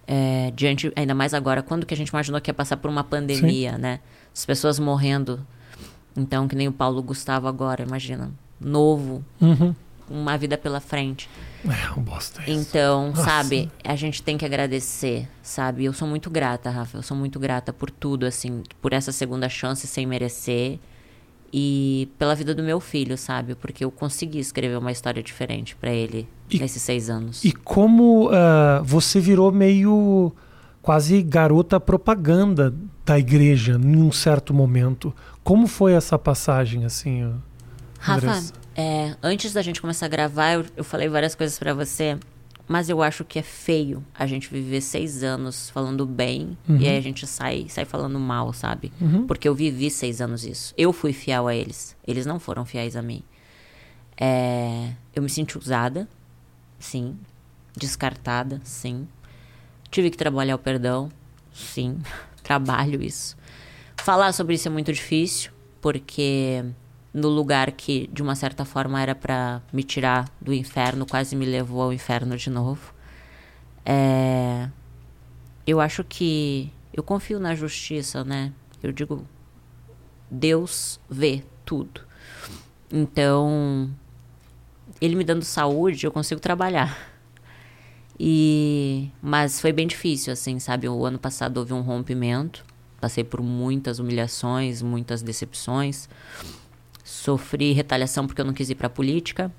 É, 0.06 0.52
diante, 0.56 0.92
ainda 0.96 1.16
mais 1.16 1.34
agora, 1.34 1.64
quando 1.64 1.86
que 1.86 1.94
a 1.94 1.98
gente 1.98 2.10
imaginou 2.10 2.42
que 2.42 2.50
ia 2.50 2.54
passar 2.54 2.78
por 2.78 2.90
uma 2.92 3.04
pandemia, 3.04 3.78
né? 3.78 4.00
As 4.36 4.46
pessoas 4.46 4.78
morrendo. 4.78 5.46
Então, 6.18 6.48
que 6.48 6.56
nem 6.56 6.68
o 6.68 6.72
Paulo 6.72 7.02
Gustavo 7.02 7.48
agora, 7.48 7.82
imagina. 7.84 8.32
Novo, 8.60 9.24
Uhum. 9.40 9.74
uma 10.10 10.38
vida 10.38 10.58
pela 10.58 10.80
frente. 10.82 11.30
É, 11.66 12.00
um 12.00 12.02
bosta 12.02 12.42
isso. 12.44 12.52
Então, 12.52 13.10
Nossa. 13.10 13.24
sabe, 13.24 13.70
a 13.84 13.96
gente 13.96 14.24
tem 14.24 14.38
que 14.38 14.46
agradecer, 14.46 15.28
sabe? 15.44 15.86
Eu 15.86 15.94
sou 15.94 16.08
muito 16.08 16.30
grata, 16.30 16.70
Rafa. 16.70 16.98
Eu 16.98 17.04
sou 17.04 17.18
muito 17.18 17.40
grata 17.40 17.74
por 17.74 17.92
tudo, 17.92 18.26
assim, 18.26 18.64
por 18.82 18.94
essa 18.94 19.12
segunda 19.12 19.50
chance 19.50 19.86
sem 19.88 20.06
merecer. 20.06 20.80
e 21.52 22.08
pela 22.18 22.36
vida 22.36 22.54
do 22.54 22.62
meu 22.62 22.80
filho, 22.80 23.18
sabe? 23.18 23.56
Porque 23.56 23.84
eu 23.84 23.92
consegui 23.92 24.40
escrever 24.40 24.78
uma 24.78 24.92
história 24.92 25.22
diferente 25.24 25.76
para 25.76 25.92
ele 25.92 26.28
e, 26.50 26.60
nesses 26.60 26.82
seis 26.82 27.10
anos. 27.10 27.44
E 27.44 27.52
como 27.52 28.28
uh, 28.28 28.84
você 28.84 29.20
virou 29.20 29.52
meio 29.52 30.32
quase 30.82 31.22
garota 31.22 31.80
propaganda 31.80 32.74
da 33.06 33.18
igreja 33.18 33.74
em 33.74 33.98
um 33.98 34.12
certo 34.12 34.54
momento. 34.54 35.14
Como 35.44 35.68
foi 35.68 35.94
essa 35.94 36.18
passagem, 36.18 36.86
assim? 36.86 37.34
Rafa, 38.00 38.42
é, 38.80 39.18
antes 39.22 39.52
da 39.52 39.62
gente 39.62 39.82
começar 39.82 40.06
a 40.06 40.10
gravar, 40.10 40.54
eu, 40.54 40.66
eu 40.78 40.84
falei 40.86 41.10
várias 41.10 41.36
coisas 41.36 41.60
para 41.60 41.74
você, 41.74 42.18
mas 42.66 42.88
eu 42.88 43.04
acho 43.04 43.26
que 43.26 43.38
é 43.38 43.42
feio 43.42 44.02
a 44.18 44.26
gente 44.26 44.48
viver 44.48 44.80
seis 44.80 45.22
anos 45.22 45.70
falando 45.70 46.06
bem 46.06 46.58
uhum. 46.68 46.78
e 46.78 46.88
aí 46.88 46.96
a 46.96 47.02
gente 47.02 47.28
sai, 47.28 47.66
sai 47.68 47.84
falando 47.84 48.18
mal, 48.18 48.54
sabe? 48.54 48.94
Uhum. 49.02 49.28
Porque 49.28 49.50
eu 49.50 49.54
vivi 49.54 49.92
seis 49.92 50.22
anos 50.22 50.46
isso. 50.46 50.74
Eu 50.78 50.94
fui 50.94 51.12
fiel 51.12 51.50
a 51.50 51.54
eles. 51.54 51.94
Eles 52.08 52.26
não 52.26 52.40
foram 52.40 52.64
fiéis 52.64 52.96
a 52.96 53.02
mim. 53.02 53.22
É, 54.16 54.94
eu 55.14 55.22
me 55.22 55.30
senti 55.30 55.58
usada, 55.58 56.08
sim. 56.80 57.18
Descartada, 57.76 58.62
sim. 58.64 59.10
Tive 59.92 60.10
que 60.10 60.18
trabalhar 60.18 60.56
o 60.56 60.60
perdão, 60.60 61.10
sim. 61.52 62.00
Trabalho 62.44 63.04
isso. 63.04 63.36
Falar 63.98 64.32
sobre 64.32 64.56
isso 64.56 64.70
é 64.70 64.72
muito 64.72 64.94
difícil, 64.94 65.52
porque 65.82 66.64
no 67.14 67.28
lugar 67.28 67.72
que 67.72 68.08
de 68.08 68.22
uma 68.22 68.36
certa 68.36 68.64
forma 68.66 69.02
era 69.02 69.16
para 69.16 69.62
me 69.74 69.84
tirar 69.84 70.30
do 70.40 70.54
inferno, 70.54 71.06
quase 71.06 71.36
me 71.36 71.46
levou 71.46 71.82
ao 71.82 71.94
inferno 71.94 72.38
de 72.38 72.50
novo. 72.50 72.94
É, 73.86 74.70
eu 75.66 75.80
acho 75.80 76.04
que 76.04 76.72
eu 76.94 77.04
confio 77.04 77.40
na 77.40 77.56
justiça, 77.56 78.24
né? 78.24 78.54
Eu 78.82 78.92
digo, 78.92 79.26
Deus 80.30 81.00
vê 81.10 81.44
tudo. 81.66 82.02
Então, 82.92 83.90
ele 85.02 85.16
me 85.16 85.24
dando 85.24 85.44
saúde, 85.44 86.06
eu 86.06 86.12
consigo 86.12 86.40
trabalhar. 86.40 87.10
E 88.20 89.10
mas 89.22 89.62
foi 89.62 89.72
bem 89.72 89.88
difícil 89.88 90.34
assim, 90.34 90.60
sabe? 90.60 90.90
O 90.90 91.06
ano 91.06 91.18
passado 91.18 91.58
houve 91.58 91.72
um 91.74 91.82
rompimento, 91.82 92.66
passei 93.00 93.24
por 93.24 93.42
muitas 93.42 93.98
humilhações, 94.00 94.82
muitas 94.82 95.22
decepções. 95.22 96.10
Sofri 97.10 97.72
retaliação 97.72 98.28
porque 98.28 98.40
eu 98.40 98.46
não 98.46 98.54
quis 98.54 98.70
ir 98.70 98.76
para 98.76 98.86
a 98.86 98.90
política. 98.90 99.52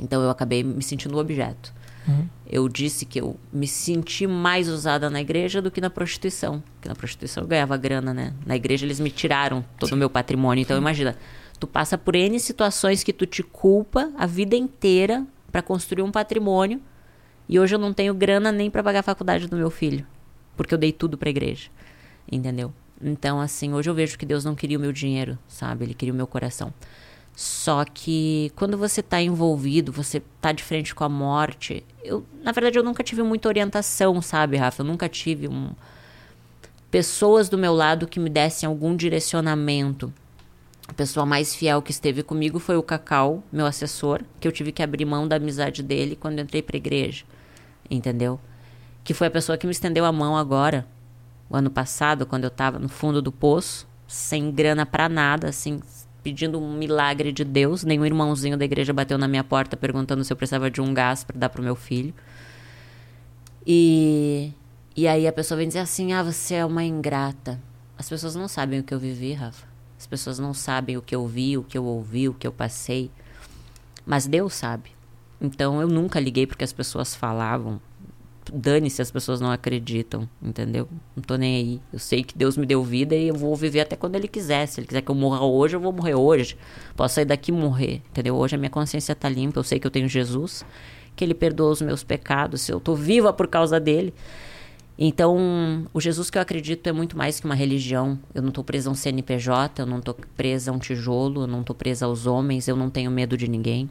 Então 0.00 0.22
eu 0.22 0.30
acabei 0.30 0.62
me 0.62 0.82
sentindo 0.82 1.18
objeto. 1.18 1.74
Uhum. 2.06 2.28
Eu 2.46 2.68
disse 2.68 3.04
que 3.04 3.20
eu 3.20 3.36
me 3.52 3.66
senti 3.66 4.24
mais 4.24 4.68
usada 4.68 5.10
na 5.10 5.20
igreja 5.20 5.60
do 5.60 5.68
que 5.68 5.80
na 5.80 5.90
prostituição. 5.90 6.62
Porque 6.74 6.88
na 6.88 6.94
prostituição 6.94 7.42
eu 7.42 7.48
ganhava 7.48 7.76
grana, 7.76 8.14
né? 8.14 8.32
Na 8.46 8.54
igreja 8.54 8.86
eles 8.86 9.00
me 9.00 9.10
tiraram 9.10 9.64
todo 9.80 9.92
o 9.92 9.96
meu 9.96 10.08
patrimônio. 10.08 10.62
Então 10.62 10.78
imagina, 10.78 11.16
tu 11.58 11.66
passa 11.66 11.98
por 11.98 12.14
N 12.14 12.38
situações 12.38 13.02
que 13.02 13.12
tu 13.12 13.26
te 13.26 13.42
culpa 13.42 14.12
a 14.16 14.24
vida 14.24 14.54
inteira 14.54 15.26
para 15.50 15.60
construir 15.60 16.02
um 16.02 16.12
patrimônio 16.12 16.80
e 17.48 17.58
hoje 17.58 17.74
eu 17.74 17.80
não 17.80 17.92
tenho 17.92 18.14
grana 18.14 18.52
nem 18.52 18.70
para 18.70 18.82
pagar 18.82 19.00
a 19.00 19.02
faculdade 19.02 19.48
do 19.48 19.56
meu 19.56 19.70
filho, 19.70 20.06
porque 20.56 20.72
eu 20.72 20.78
dei 20.78 20.92
tudo 20.92 21.18
para 21.18 21.28
a 21.28 21.30
igreja. 21.30 21.68
Entendeu? 22.30 22.72
Então, 23.04 23.40
assim, 23.40 23.72
hoje 23.72 23.90
eu 23.90 23.94
vejo 23.94 24.18
que 24.18 24.24
Deus 24.24 24.44
não 24.44 24.54
queria 24.54 24.78
o 24.78 24.80
meu 24.80 24.92
dinheiro, 24.92 25.38
sabe? 25.46 25.84
Ele 25.84 25.94
queria 25.94 26.12
o 26.12 26.16
meu 26.16 26.26
coração. 26.26 26.72
Só 27.36 27.84
que 27.84 28.50
quando 28.56 28.78
você 28.78 29.00
está 29.00 29.20
envolvido, 29.20 29.92
você 29.92 30.18
está 30.18 30.52
de 30.52 30.62
frente 30.62 30.94
com 30.94 31.04
a 31.04 31.08
morte. 31.08 31.84
Eu, 32.02 32.24
na 32.42 32.52
verdade, 32.52 32.78
eu 32.78 32.82
nunca 32.82 33.02
tive 33.02 33.22
muita 33.22 33.48
orientação, 33.48 34.22
sabe, 34.22 34.56
Rafa? 34.56 34.82
Eu 34.82 34.86
nunca 34.86 35.08
tive 35.08 35.48
um, 35.48 35.72
pessoas 36.90 37.48
do 37.48 37.58
meu 37.58 37.74
lado 37.74 38.06
que 38.06 38.18
me 38.18 38.30
dessem 38.30 38.66
algum 38.66 38.96
direcionamento. 38.96 40.12
A 40.86 40.92
pessoa 40.92 41.26
mais 41.26 41.54
fiel 41.54 41.82
que 41.82 41.90
esteve 41.90 42.22
comigo 42.22 42.58
foi 42.58 42.76
o 42.76 42.82
Cacau, 42.82 43.42
meu 43.52 43.66
assessor, 43.66 44.22
que 44.38 44.46
eu 44.46 44.52
tive 44.52 44.70
que 44.70 44.82
abrir 44.82 45.04
mão 45.04 45.26
da 45.26 45.36
amizade 45.36 45.82
dele 45.82 46.16
quando 46.16 46.40
entrei 46.40 46.62
para 46.62 46.76
igreja 46.76 47.24
entendeu? 47.90 48.40
Que 49.02 49.14
foi 49.14 49.26
a 49.26 49.30
pessoa 49.30 49.58
que 49.58 49.66
me 49.66 49.72
estendeu 49.72 50.04
a 50.04 50.12
mão 50.12 50.36
agora, 50.36 50.86
o 51.48 51.56
ano 51.56 51.70
passado, 51.70 52.26
quando 52.26 52.44
eu 52.44 52.50
tava 52.50 52.78
no 52.78 52.88
fundo 52.88 53.20
do 53.20 53.30
poço, 53.30 53.86
sem 54.06 54.50
grana 54.50 54.86
para 54.86 55.08
nada, 55.08 55.48
assim, 55.48 55.80
pedindo 56.22 56.58
um 56.58 56.74
milagre 56.74 57.32
de 57.32 57.44
Deus. 57.44 57.84
Nenhum 57.84 58.06
irmãozinho 58.06 58.56
da 58.56 58.64
igreja 58.64 58.92
bateu 58.92 59.18
na 59.18 59.28
minha 59.28 59.44
porta 59.44 59.76
perguntando 59.76 60.24
se 60.24 60.32
eu 60.32 60.36
precisava 60.36 60.70
de 60.70 60.80
um 60.80 60.94
gás 60.94 61.22
para 61.22 61.38
dar 61.38 61.48
pro 61.48 61.62
meu 61.62 61.76
filho. 61.76 62.14
E 63.66 64.52
e 64.96 65.08
aí 65.08 65.26
a 65.26 65.32
pessoa 65.32 65.58
vem 65.58 65.68
dizer 65.68 65.80
assim: 65.80 66.12
"Ah, 66.12 66.22
você 66.22 66.54
é 66.54 66.64
uma 66.64 66.84
ingrata". 66.84 67.60
As 67.96 68.08
pessoas 68.08 68.34
não 68.34 68.48
sabem 68.48 68.80
o 68.80 68.82
que 68.82 68.94
eu 68.94 68.98
vivi, 68.98 69.32
Rafa. 69.32 69.66
As 69.98 70.06
pessoas 70.06 70.38
não 70.38 70.52
sabem 70.52 70.96
o 70.96 71.02
que 71.02 71.14
eu 71.14 71.26
vi, 71.26 71.56
o 71.56 71.62
que 71.62 71.78
eu 71.78 71.84
ouvi, 71.84 72.28
o 72.28 72.34
que 72.34 72.46
eu 72.46 72.52
passei. 72.52 73.10
Mas 74.04 74.26
Deus 74.26 74.54
sabe. 74.54 74.90
Então 75.40 75.80
eu 75.80 75.88
nunca 75.88 76.20
liguei 76.20 76.46
porque 76.46 76.64
as 76.64 76.72
pessoas 76.72 77.14
falavam. 77.14 77.80
Dane-se, 78.52 79.00
as 79.00 79.10
pessoas 79.10 79.40
não 79.40 79.50
acreditam, 79.50 80.28
entendeu? 80.42 80.88
Não 81.16 81.22
tô 81.22 81.36
nem 81.36 81.56
aí. 81.56 81.80
Eu 81.92 81.98
sei 81.98 82.22
que 82.22 82.36
Deus 82.36 82.56
me 82.56 82.66
deu 82.66 82.82
vida 82.84 83.14
e 83.14 83.28
eu 83.28 83.34
vou 83.34 83.54
viver 83.56 83.80
até 83.80 83.96
quando 83.96 84.16
Ele 84.16 84.28
quiser. 84.28 84.66
Se 84.66 84.80
Ele 84.80 84.86
quiser 84.86 85.00
que 85.00 85.10
eu 85.10 85.14
morra 85.14 85.42
hoje, 85.42 85.76
eu 85.76 85.80
vou 85.80 85.92
morrer 85.92 86.14
hoje. 86.14 86.56
Posso 86.94 87.14
sair 87.14 87.24
daqui 87.24 87.50
e 87.50 87.54
morrer, 87.54 88.02
entendeu? 88.10 88.36
Hoje 88.36 88.54
a 88.54 88.58
minha 88.58 88.70
consciência 88.70 89.14
tá 89.14 89.28
limpa. 89.28 89.58
Eu 89.58 89.64
sei 89.64 89.78
que 89.80 89.86
eu 89.86 89.90
tenho 89.90 90.08
Jesus, 90.08 90.64
que 91.16 91.24
Ele 91.24 91.34
perdoa 91.34 91.70
os 91.70 91.80
meus 91.80 92.04
pecados. 92.04 92.60
Se 92.60 92.72
eu 92.72 92.80
tô 92.80 92.94
viva 92.94 93.32
por 93.32 93.48
causa 93.48 93.80
dele. 93.80 94.12
Então, 94.96 95.86
o 95.92 96.00
Jesus 96.00 96.30
que 96.30 96.38
eu 96.38 96.42
acredito 96.42 96.86
é 96.86 96.92
muito 96.92 97.16
mais 97.16 97.40
que 97.40 97.46
uma 97.46 97.54
religião. 97.54 98.18
Eu 98.32 98.42
não 98.42 98.52
tô 98.52 98.62
presa 98.62 98.88
a 98.88 98.92
um 98.92 98.94
CNPJ, 98.94 99.82
eu 99.82 99.86
não 99.86 100.00
tô 100.00 100.14
presa 100.36 100.70
a 100.70 100.74
um 100.74 100.78
tijolo, 100.78 101.42
eu 101.42 101.46
não 101.46 101.64
tô 101.64 101.74
presa 101.74 102.06
aos 102.06 102.26
homens, 102.26 102.68
eu 102.68 102.76
não 102.76 102.88
tenho 102.88 103.10
medo 103.10 103.36
de 103.36 103.48
ninguém. 103.48 103.90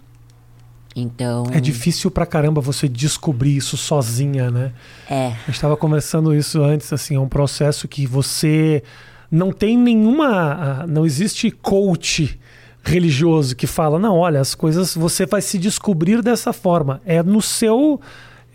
Então. 0.95 1.45
É 1.51 1.59
difícil 1.59 2.11
pra 2.11 2.25
caramba 2.25 2.61
você 2.61 2.87
descobrir 2.87 3.55
isso 3.55 3.75
sozinha, 3.77 4.51
né? 4.51 4.71
É. 5.09 5.27
A 5.27 5.45
gente 5.45 5.55
estava 5.55 5.75
conversando 5.75 6.35
isso 6.35 6.61
antes, 6.61 6.93
assim, 6.93 7.15
é 7.15 7.19
um 7.19 7.27
processo 7.27 7.87
que 7.87 8.05
você 8.05 8.83
não 9.31 9.51
tem 9.51 9.77
nenhuma. 9.77 10.85
Não 10.87 11.05
existe 11.05 11.49
coach 11.49 12.39
religioso 12.83 13.55
que 13.55 13.65
fala, 13.65 13.97
não, 13.97 14.17
olha, 14.17 14.39
as 14.39 14.53
coisas 14.53 14.93
você 14.93 15.25
vai 15.25 15.41
se 15.41 15.57
descobrir 15.57 16.21
dessa 16.21 16.53
forma. 16.53 17.01
É 17.05 17.23
no 17.23 17.41
seu. 17.41 17.99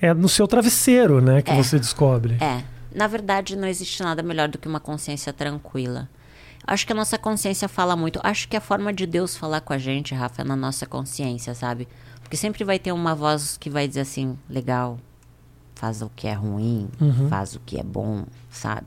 É 0.01 0.15
no 0.15 0.29
seu 0.29 0.47
travesseiro, 0.47 1.21
né, 1.21 1.43
que 1.43 1.51
é. 1.51 1.57
você 1.57 1.77
descobre. 1.77 2.37
É. 2.41 2.63
Na 2.95 3.09
verdade, 3.09 3.57
não 3.57 3.67
existe 3.67 4.01
nada 4.01 4.23
melhor 4.23 4.47
do 4.47 4.57
que 4.57 4.69
uma 4.69 4.79
consciência 4.79 5.33
tranquila. 5.33 6.09
Acho 6.65 6.87
que 6.87 6.93
a 6.93 6.97
nossa 6.97 7.19
consciência 7.19 7.69
fala 7.69 7.97
muito. 7.97 8.21
Acho 8.23 8.49
que 8.49 8.57
a 8.57 8.61
forma 8.61 8.93
de 8.93 9.07
Deus 9.07 9.37
falar 9.37 9.61
com 9.61 9.73
a 9.73 9.79
gente, 9.79 10.15
Rafa, 10.15 10.43
é 10.43 10.45
na 10.45 10.55
nossa 10.55 10.87
consciência, 10.87 11.53
sabe? 11.55 11.89
Porque 12.29 12.37
sempre 12.37 12.63
vai 12.63 12.79
ter 12.79 12.93
uma 12.93 13.15
voz 13.15 13.57
que 13.57 13.71
vai 13.71 13.89
dizer 13.89 14.01
assim: 14.01 14.37
legal, 14.51 14.99
faz 15.75 16.03
o 16.03 16.11
que 16.15 16.29
é 16.29 16.35
ruim, 16.35 16.87
uhum. 17.01 17.27
faz 17.31 17.55
o 17.55 17.61
que 17.65 17.81
é 17.81 17.83
bom, 17.83 18.25
sabe? 18.51 18.87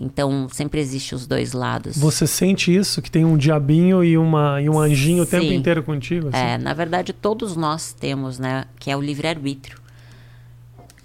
Então 0.00 0.48
sempre 0.50 0.80
existe 0.80 1.14
os 1.14 1.28
dois 1.28 1.52
lados. 1.52 1.96
Você 1.96 2.26
sente 2.26 2.74
isso? 2.74 3.00
Que 3.00 3.08
tem 3.08 3.24
um 3.24 3.36
diabinho 3.36 4.02
e, 4.02 4.18
uma, 4.18 4.60
e 4.60 4.68
um 4.68 4.80
anjinho 4.80 5.18
Sim. 5.18 5.22
o 5.22 5.26
tempo 5.40 5.52
inteiro 5.52 5.80
contigo? 5.84 6.28
Assim? 6.28 6.38
É, 6.38 6.58
na 6.58 6.74
verdade 6.74 7.12
todos 7.12 7.54
nós 7.54 7.92
temos, 7.92 8.40
né? 8.40 8.64
Que 8.80 8.90
é 8.90 8.96
o 8.96 9.00
livre-arbítrio. 9.00 9.78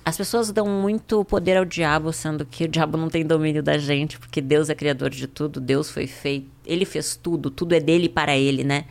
As 0.03 0.17
pessoas 0.17 0.51
dão 0.51 0.67
muito 0.67 1.23
poder 1.23 1.57
ao 1.57 1.63
diabo, 1.63 2.11
sendo 2.11 2.43
que 2.43 2.63
o 2.63 2.67
diabo 2.67 2.97
não 2.97 3.07
tem 3.07 3.23
domínio 3.23 3.61
da 3.61 3.77
gente, 3.77 4.17
porque 4.17 4.41
Deus 4.41 4.67
é 4.67 4.73
criador 4.73 5.11
de 5.11 5.27
tudo, 5.27 5.61
Deus 5.61 5.91
foi 5.91 6.07
feito, 6.07 6.49
ele 6.65 6.85
fez 6.85 7.15
tudo, 7.15 7.51
tudo 7.51 7.75
é 7.75 7.79
dele 7.79 8.09
para 8.09 8.35
ele, 8.35 8.63
né? 8.63 8.85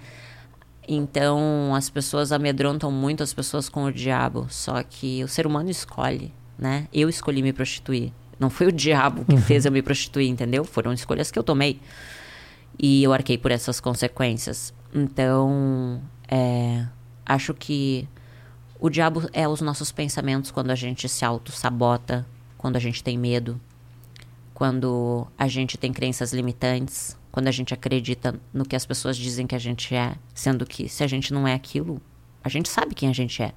Então 0.93 1.73
as 1.73 1.89
pessoas 1.89 2.33
amedrontam 2.33 2.91
muito 2.91 3.23
as 3.23 3.33
pessoas 3.33 3.69
com 3.69 3.85
o 3.85 3.93
diabo. 3.93 4.49
Só 4.51 4.83
que 4.83 5.23
o 5.23 5.29
ser 5.29 5.47
humano 5.47 5.71
escolhe, 5.71 6.35
né? 6.59 6.89
Eu 6.93 7.09
escolhi 7.09 7.43
me 7.43 7.53
prostituir. 7.53 8.13
Não 8.41 8.51
foi 8.51 8.67
o 8.67 8.73
diabo 8.73 9.25
que 9.25 9.35
uhum. 9.35 9.41
fez 9.41 9.65
eu 9.65 9.71
me 9.71 9.83
prostituir, 9.83 10.29
entendeu? 10.29 10.65
Foram 10.65 10.93
escolhas 10.93 11.31
que 11.31 11.39
eu 11.39 11.45
tomei. 11.45 11.81
E 12.77 13.05
eu 13.05 13.13
arquei 13.13 13.39
por 13.39 13.53
essas 13.53 13.79
consequências. 13.79 14.75
Então, 14.93 16.03
é, 16.27 16.85
acho 17.25 17.55
que 17.55 18.09
o 18.81 18.91
diabo 18.91 19.29
é 19.33 19.47
os 19.47 19.61
nossos 19.61 19.93
pensamentos 19.93 20.51
quando 20.51 20.73
a 20.73 20.75
gente 20.75 21.09
se 21.09 21.25
auto-sabota, 21.25 22.27
quando 22.59 22.75
a 22.75 22.81
gente 22.81 23.05
tem 23.05 23.17
medo, 23.17 23.61
quando 24.55 25.25
a 25.39 25.47
gente 25.47 25.79
tem 25.79 25.93
crenças 25.93 26.33
limitantes, 26.33 27.17
quando 27.31 27.49
a 27.49 27.51
gente 27.51 27.73
acredita 27.73 28.39
no 28.53 28.65
que 28.65 28.77
as 28.77 28.85
pessoas 28.85 29.17
dizem 29.17 29.47
que 29.47 29.55
a 29.55 29.59
gente 29.59 29.95
é, 29.95 30.15
sendo 30.35 30.67
que 30.67 30.89
se 30.89 31.05
a 31.05 31.07
gente 31.07 31.33
não 31.33 31.47
é 31.47 31.55
aquilo, 31.55 32.01
a 32.43 32.49
gente 32.49 32.69
sabe 32.69 32.95
quem 32.95 33.09
a 33.09 33.13
gente 33.13 33.43
é, 33.43 33.53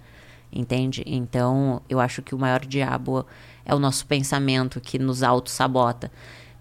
entende? 0.52 1.04
Então, 1.06 1.82
eu 1.90 2.00
acho 2.00 2.22
que 2.22 2.36
o 2.36 2.40
maior 2.40 2.66
diabo 2.66 3.26
é 3.66 3.74
o 3.74 3.80
nosso 3.80 4.06
pensamento 4.06 4.80
que 4.80 5.00
nos 5.00 5.24
auto-sabota. 5.24 6.12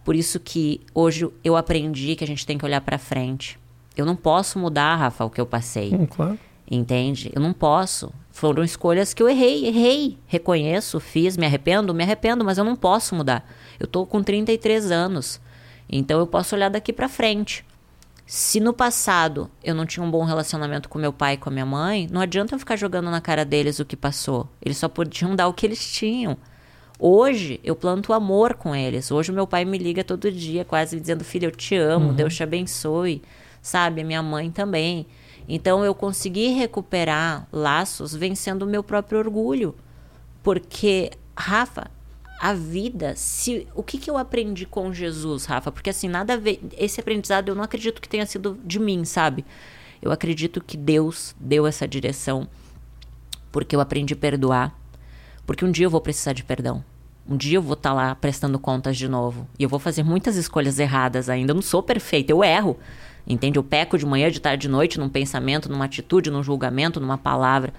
Por 0.04 0.16
isso 0.16 0.40
que 0.40 0.80
hoje 0.94 1.28
eu 1.44 1.56
aprendi 1.56 2.16
que 2.16 2.24
a 2.24 2.26
gente 2.26 2.46
tem 2.46 2.58
que 2.58 2.64
olhar 2.64 2.80
para 2.80 2.98
frente. 2.98 3.58
Eu 3.96 4.06
não 4.06 4.16
posso 4.16 4.58
mudar, 4.58 4.96
Rafa, 4.96 5.24
o 5.24 5.30
que 5.30 5.40
eu 5.40 5.46
passei. 5.46 5.94
Hum, 5.94 6.06
claro. 6.06 6.38
Entende? 6.70 7.30
Eu 7.34 7.42
não 7.42 7.52
posso. 7.52 8.12
Foram 8.30 8.64
escolhas 8.64 9.12
que 9.12 9.22
eu 9.22 9.28
errei, 9.28 9.66
errei. 9.66 10.18
Reconheço, 10.26 10.98
fiz, 10.98 11.36
me 11.36 11.44
arrependo, 11.44 11.92
me 11.92 12.02
arrependo, 12.02 12.44
mas 12.44 12.56
eu 12.56 12.64
não 12.64 12.74
posso 12.74 13.14
mudar. 13.14 13.46
Eu 13.78 13.86
tô 13.86 14.06
com 14.06 14.22
33 14.22 14.90
anos. 14.90 15.40
Então 15.92 16.18
eu 16.18 16.26
posso 16.26 16.56
olhar 16.56 16.70
daqui 16.70 16.92
para 16.92 17.08
frente. 17.08 17.64
Se 18.24 18.58
no 18.58 18.72
passado 18.72 19.50
eu 19.62 19.74
não 19.74 19.84
tinha 19.84 20.02
um 20.02 20.10
bom 20.10 20.24
relacionamento 20.24 20.88
com 20.88 20.98
meu 20.98 21.12
pai 21.12 21.34
e 21.34 21.36
com 21.36 21.50
a 21.50 21.52
minha 21.52 21.66
mãe, 21.66 22.08
não 22.10 22.20
adianta 22.20 22.54
eu 22.54 22.58
ficar 22.58 22.76
jogando 22.76 23.10
na 23.10 23.20
cara 23.20 23.44
deles 23.44 23.78
o 23.78 23.84
que 23.84 23.94
passou. 23.94 24.48
Eles 24.62 24.78
só 24.78 24.88
podiam 24.88 25.34
dar 25.36 25.48
o 25.48 25.52
que 25.52 25.66
eles 25.66 25.92
tinham. 25.92 26.38
Hoje 26.98 27.60
eu 27.62 27.76
planto 27.76 28.12
amor 28.12 28.54
com 28.54 28.74
eles. 28.74 29.10
Hoje 29.10 29.30
meu 29.32 29.46
pai 29.46 29.64
me 29.64 29.76
liga 29.76 30.02
todo 30.02 30.32
dia, 30.32 30.64
quase 30.64 30.98
dizendo: 30.98 31.24
Filho, 31.24 31.48
eu 31.48 31.50
te 31.50 31.76
amo, 31.76 32.08
uhum. 32.08 32.14
Deus 32.14 32.34
te 32.34 32.42
abençoe. 32.42 33.22
Sabe? 33.60 34.00
A 34.00 34.04
minha 34.04 34.22
mãe 34.22 34.50
também. 34.50 35.06
Então 35.48 35.84
eu 35.84 35.94
consegui 35.94 36.48
recuperar 36.48 37.46
laços 37.52 38.14
vencendo 38.14 38.62
o 38.62 38.66
meu 38.66 38.82
próprio 38.82 39.18
orgulho. 39.18 39.74
Porque, 40.42 41.10
Rafa, 41.36 41.90
a 42.42 42.52
vida, 42.54 43.14
se 43.14 43.68
o 43.72 43.84
que, 43.84 43.96
que 43.96 44.10
eu 44.10 44.18
aprendi 44.18 44.66
com 44.66 44.92
Jesus, 44.92 45.44
Rafa? 45.44 45.70
Porque 45.70 45.90
assim, 45.90 46.08
nada 46.08 46.34
a 46.34 46.36
ver. 46.36 46.60
Esse 46.76 46.98
aprendizado 46.98 47.50
eu 47.50 47.54
não 47.54 47.62
acredito 47.62 48.02
que 48.02 48.08
tenha 48.08 48.26
sido 48.26 48.58
de 48.64 48.80
mim, 48.80 49.04
sabe? 49.04 49.44
Eu 50.02 50.10
acredito 50.10 50.60
que 50.60 50.76
Deus 50.76 51.36
deu 51.38 51.68
essa 51.68 51.86
direção 51.86 52.48
porque 53.52 53.76
eu 53.76 53.80
aprendi 53.80 54.14
a 54.14 54.16
perdoar. 54.16 54.76
Porque 55.46 55.64
um 55.64 55.70
dia 55.70 55.86
eu 55.86 55.90
vou 55.90 56.00
precisar 56.00 56.32
de 56.32 56.42
perdão. 56.42 56.82
Um 57.28 57.36
dia 57.36 57.58
eu 57.58 57.62
vou 57.62 57.74
estar 57.74 57.90
tá 57.90 57.94
lá 57.94 58.14
prestando 58.16 58.58
contas 58.58 58.96
de 58.96 59.06
novo. 59.06 59.46
E 59.56 59.62
eu 59.62 59.68
vou 59.68 59.78
fazer 59.78 60.02
muitas 60.02 60.34
escolhas 60.34 60.80
erradas 60.80 61.28
ainda. 61.28 61.52
Eu 61.52 61.54
não 61.54 61.62
sou 61.62 61.80
perfeita, 61.80 62.32
eu 62.32 62.42
erro. 62.42 62.76
Entende? 63.24 63.56
Eu 63.56 63.62
peco 63.62 63.96
de 63.96 64.04
manhã, 64.04 64.28
de 64.28 64.40
tarde, 64.40 64.62
de 64.62 64.68
noite, 64.68 64.98
num 64.98 65.08
pensamento, 65.08 65.70
numa 65.70 65.84
atitude, 65.84 66.28
num 66.28 66.42
julgamento, 66.42 66.98
numa 66.98 67.16
palavra. 67.16 67.72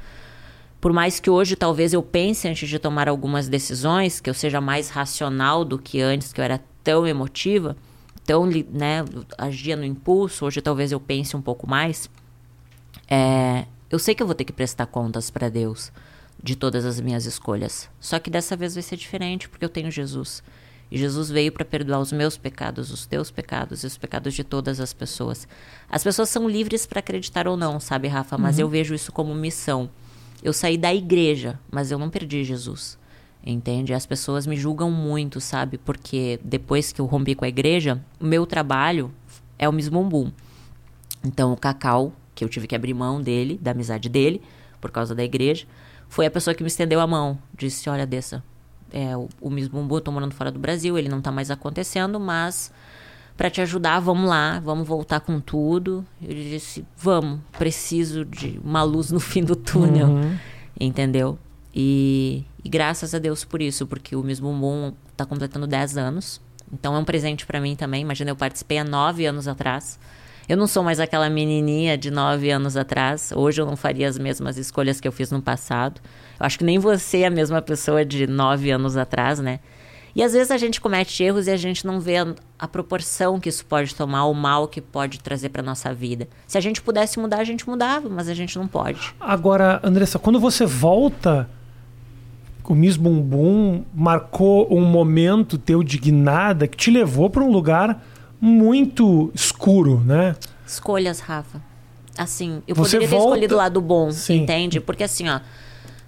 Por 0.84 0.91
mais 0.91 1.17
que 1.17 1.29
hoje 1.29 1.55
talvez 1.55 1.93
eu 1.93 2.03
pense 2.03 2.45
antes 2.45 2.67
de 2.67 2.77
tomar 2.77 3.07
algumas 3.07 3.47
decisões, 3.47 4.19
que 4.19 4.29
eu 4.29 4.34
seja 4.34 4.59
mais 4.59 4.89
racional 4.89 5.63
do 5.63 5.79
que 5.79 6.01
antes, 6.01 6.34
que 6.34 6.41
eu 6.41 6.43
era 6.43 6.61
tão 6.84 7.07
emotiva, 7.07 7.77
tão, 8.25 8.45
né, 8.45 9.05
agia 9.38 9.77
no 9.77 9.86
impulso, 9.86 10.45
hoje 10.45 10.59
talvez 10.59 10.91
eu 10.91 10.99
pense 10.99 11.38
um 11.38 11.41
pouco 11.41 11.65
mais. 11.69 12.09
É, 13.07 13.63
eu 13.89 13.97
sei 13.97 14.13
que 14.13 14.21
eu 14.21 14.27
vou 14.27 14.36
ter 14.36 14.43
que 14.43 14.51
prestar 14.51 14.86
contas 14.88 15.29
para 15.29 15.47
Deus 15.47 15.89
de 16.43 16.53
todas 16.53 16.84
as 16.84 16.99
minhas 16.99 17.25
escolhas. 17.25 17.89
Só 17.97 18.19
que 18.19 18.29
dessa 18.29 18.57
vez 18.57 18.73
vai 18.73 18.84
ser 18.84 18.97
diferente 18.97 19.47
porque 19.47 19.63
eu 19.63 19.69
tenho 19.69 19.89
Jesus. 19.89 20.43
E 20.91 20.97
Jesus 20.97 21.29
veio 21.29 21.53
para 21.53 21.63
perdoar 21.63 22.01
os 22.01 22.11
meus 22.11 22.36
pecados, 22.36 22.91
os 22.91 23.05
teus 23.05 23.31
pecados 23.31 23.86
e 23.86 23.88
os 23.88 23.97
pecados 23.97 24.34
de 24.34 24.43
todas 24.43 24.81
as 24.81 24.91
pessoas. 24.91 25.47
As 25.89 26.03
pessoas 26.03 26.27
são 26.27 26.45
livres 26.45 26.86
para 26.86 26.99
acreditar 26.99 27.47
ou 27.47 27.55
não, 27.55 27.79
sabe, 27.79 28.09
Rafa? 28.09 28.38
Mas 28.38 28.57
uhum. 28.57 28.63
eu 28.63 28.67
vejo 28.67 28.93
isso 28.93 29.13
como 29.13 29.34
missão. 29.34 29.89
Eu 30.44 30.52
saí 30.52 30.78
da 30.78 30.94
igreja, 30.94 31.58
mas 31.72 31.89
eu 31.89 31.98
não 31.98 32.10
perdi 32.10 32.44
Jesus. 32.44 33.00
Entende? 33.46 33.94
As 33.94 34.06
pessoas 34.06 34.46
me 34.46 34.58
julgam 34.58 34.91
muito, 34.91 35.39
sabe? 35.39 35.78
Porque 35.78 36.39
depois 36.44 36.91
que 36.91 37.00
eu 37.00 37.06
rompi 37.06 37.34
com 37.34 37.46
a 37.46 37.48
igreja, 37.48 38.04
o 38.20 38.26
meu 38.26 38.46
trabalho 38.46 39.12
é 39.58 39.68
o 39.68 39.74
mismumbum. 39.74 40.32
Então, 41.24 41.54
o 41.54 41.58
Cacau, 41.58 42.12
que 42.36 42.44
eu 42.44 42.50
tive 42.50 42.68
que 42.68 42.76
abrir 42.76 42.94
mão 42.94 43.22
dele, 43.22 43.58
da 43.62 43.72
amizade 43.72 44.10
dele, 44.10 44.41
por 44.82 44.91
causa 44.91 45.16
da 45.16 45.24
igreja, 45.24 45.66
foi 46.10 46.26
a 46.26 46.32
pessoa 46.32 46.54
que 46.54 46.62
me 46.62 46.68
estendeu 46.68 47.00
a 47.00 47.08
mão. 47.08 47.39
Disse: 47.58 47.89
Olha, 47.89 48.06
Dessa, 48.06 48.44
é, 48.91 49.16
o, 49.16 49.28
o 49.41 49.50
mismumbum 49.50 49.96
eu 49.96 50.02
tô 50.02 50.12
morando 50.12 50.36
fora 50.36 50.52
do 50.52 50.60
Brasil, 50.60 50.98
ele 50.98 51.10
não 51.10 51.22
tá 51.22 51.32
mais 51.32 51.50
acontecendo, 51.50 52.20
mas 52.20 52.72
para 53.36 53.49
te 53.49 53.61
ajudar, 53.61 53.99
vamos 53.99 54.29
lá, 54.29 54.59
vamos 54.59 54.88
voltar 54.88 55.19
com 55.19 55.39
tudo. 55.39 56.05
Eu 56.21 56.34
disse, 56.34 56.86
vamos, 56.97 57.39
preciso 57.57 58.23
de 58.25 58.59
uma 58.63 58.84
luz 58.84 59.11
no 59.11 59.19
fim 59.19 59.43
do 59.43 59.55
túnel, 59.55 60.07
uhum. 60.07 60.38
entendeu? 60.79 61.38
E, 61.73 62.45
e, 62.63 62.69
graças 62.69 63.15
a 63.15 63.19
Deus 63.19 63.43
por 63.43 63.61
isso, 63.61 63.88
porque 63.88 64.15
o 64.15 64.23
mesmo 64.23 64.53
Moon 64.53 64.93
está 65.11 65.25
completando 65.25 65.65
10 65.65 65.97
anos. 65.97 66.39
Então 66.71 66.95
é 66.95 66.99
um 66.99 67.05
presente 67.05 67.45
para 67.45 67.59
mim 67.59 67.75
também. 67.75 68.01
Imagina, 68.01 68.31
eu 68.31 68.36
participei 68.36 68.77
há 68.77 68.84
9 68.84 69.25
anos 69.25 69.47
atrás. 69.47 69.99
Eu 70.47 70.57
não 70.57 70.67
sou 70.67 70.84
mais 70.84 70.99
aquela 70.99 71.29
menininha 71.29 71.97
de 71.97 72.11
9 72.11 72.49
anos 72.51 72.75
atrás. 72.75 73.31
Hoje 73.36 73.61
eu 73.61 73.65
não 73.65 73.75
faria 73.75 74.07
as 74.07 74.17
mesmas 74.17 74.57
escolhas 74.57 74.99
que 74.99 75.07
eu 75.07 75.11
fiz 75.11 75.31
no 75.31 75.41
passado. 75.41 76.01
Eu 76.39 76.45
acho 76.45 76.57
que 76.57 76.63
nem 76.63 76.77
você 76.77 77.19
é 77.19 77.27
a 77.27 77.31
mesma 77.31 77.61
pessoa 77.61 78.03
de 78.03 78.27
9 78.27 78.69
anos 78.69 78.97
atrás, 78.97 79.39
né? 79.39 79.59
E 80.16 80.22
às 80.22 80.34
vezes 80.34 80.51
a 80.51 80.57
gente 80.57 80.80
comete 80.80 81.24
erros 81.24 81.47
e 81.47 81.51
a 81.51 81.57
gente 81.57 81.86
não 81.88 81.99
vê 81.99 82.18
a, 82.59 82.68
proporção 82.68 83.39
que 83.39 83.49
isso 83.49 83.66
pode 83.66 83.95
tomar, 83.95 84.26
o 84.26 84.34
mal 84.34 84.68
que 84.68 84.80
pode 84.80 85.20
trazer 85.20 85.49
para 85.49 85.64
nossa 85.64 85.91
vida. 85.93 86.28
Se 86.45 86.57
a 86.57 86.61
gente 86.61 86.82
pudesse 86.82 87.20
mudar, 87.20 87.39
a 87.39 87.43
gente 87.43 87.68
mudava, 87.68 88.07
mas 88.09 88.30
a 88.30 88.34
gente 88.34 88.57
não 88.57 88.68
pode. 88.68 89.14
Agora, 89.20 89.80
Andressa, 89.84 90.20
quando 90.20 90.39
você 90.39 90.66
volta, 90.66 91.49
o 92.64 92.76
Miss 92.76 92.95
Bumbum 92.95 93.84
marcou 93.93 94.68
um 94.72 94.86
momento 94.86 95.57
teu 95.57 95.84
de 95.84 95.97
guinada 95.97 96.68
que 96.68 96.78
te 96.78 96.91
levou 96.91 97.30
para 97.30 97.43
um 97.43 97.51
lugar 97.51 98.03
muito 98.39 99.32
escuro, 99.34 99.99
né? 100.05 100.36
Escolhas, 100.66 101.20
Rafa. 101.20 101.59
Assim, 102.16 102.61
eu 102.68 102.76
você 102.76 102.97
poderia 102.97 103.07
volta... 103.07 103.24
ter 103.24 103.30
escolhido 103.30 103.55
o 103.55 103.57
lado 103.57 103.82
bom, 103.82 104.11
Sim. 104.11 104.43
entende? 104.43 104.80
Porque 104.80 105.03
assim, 105.03 105.28
ó 105.28 105.39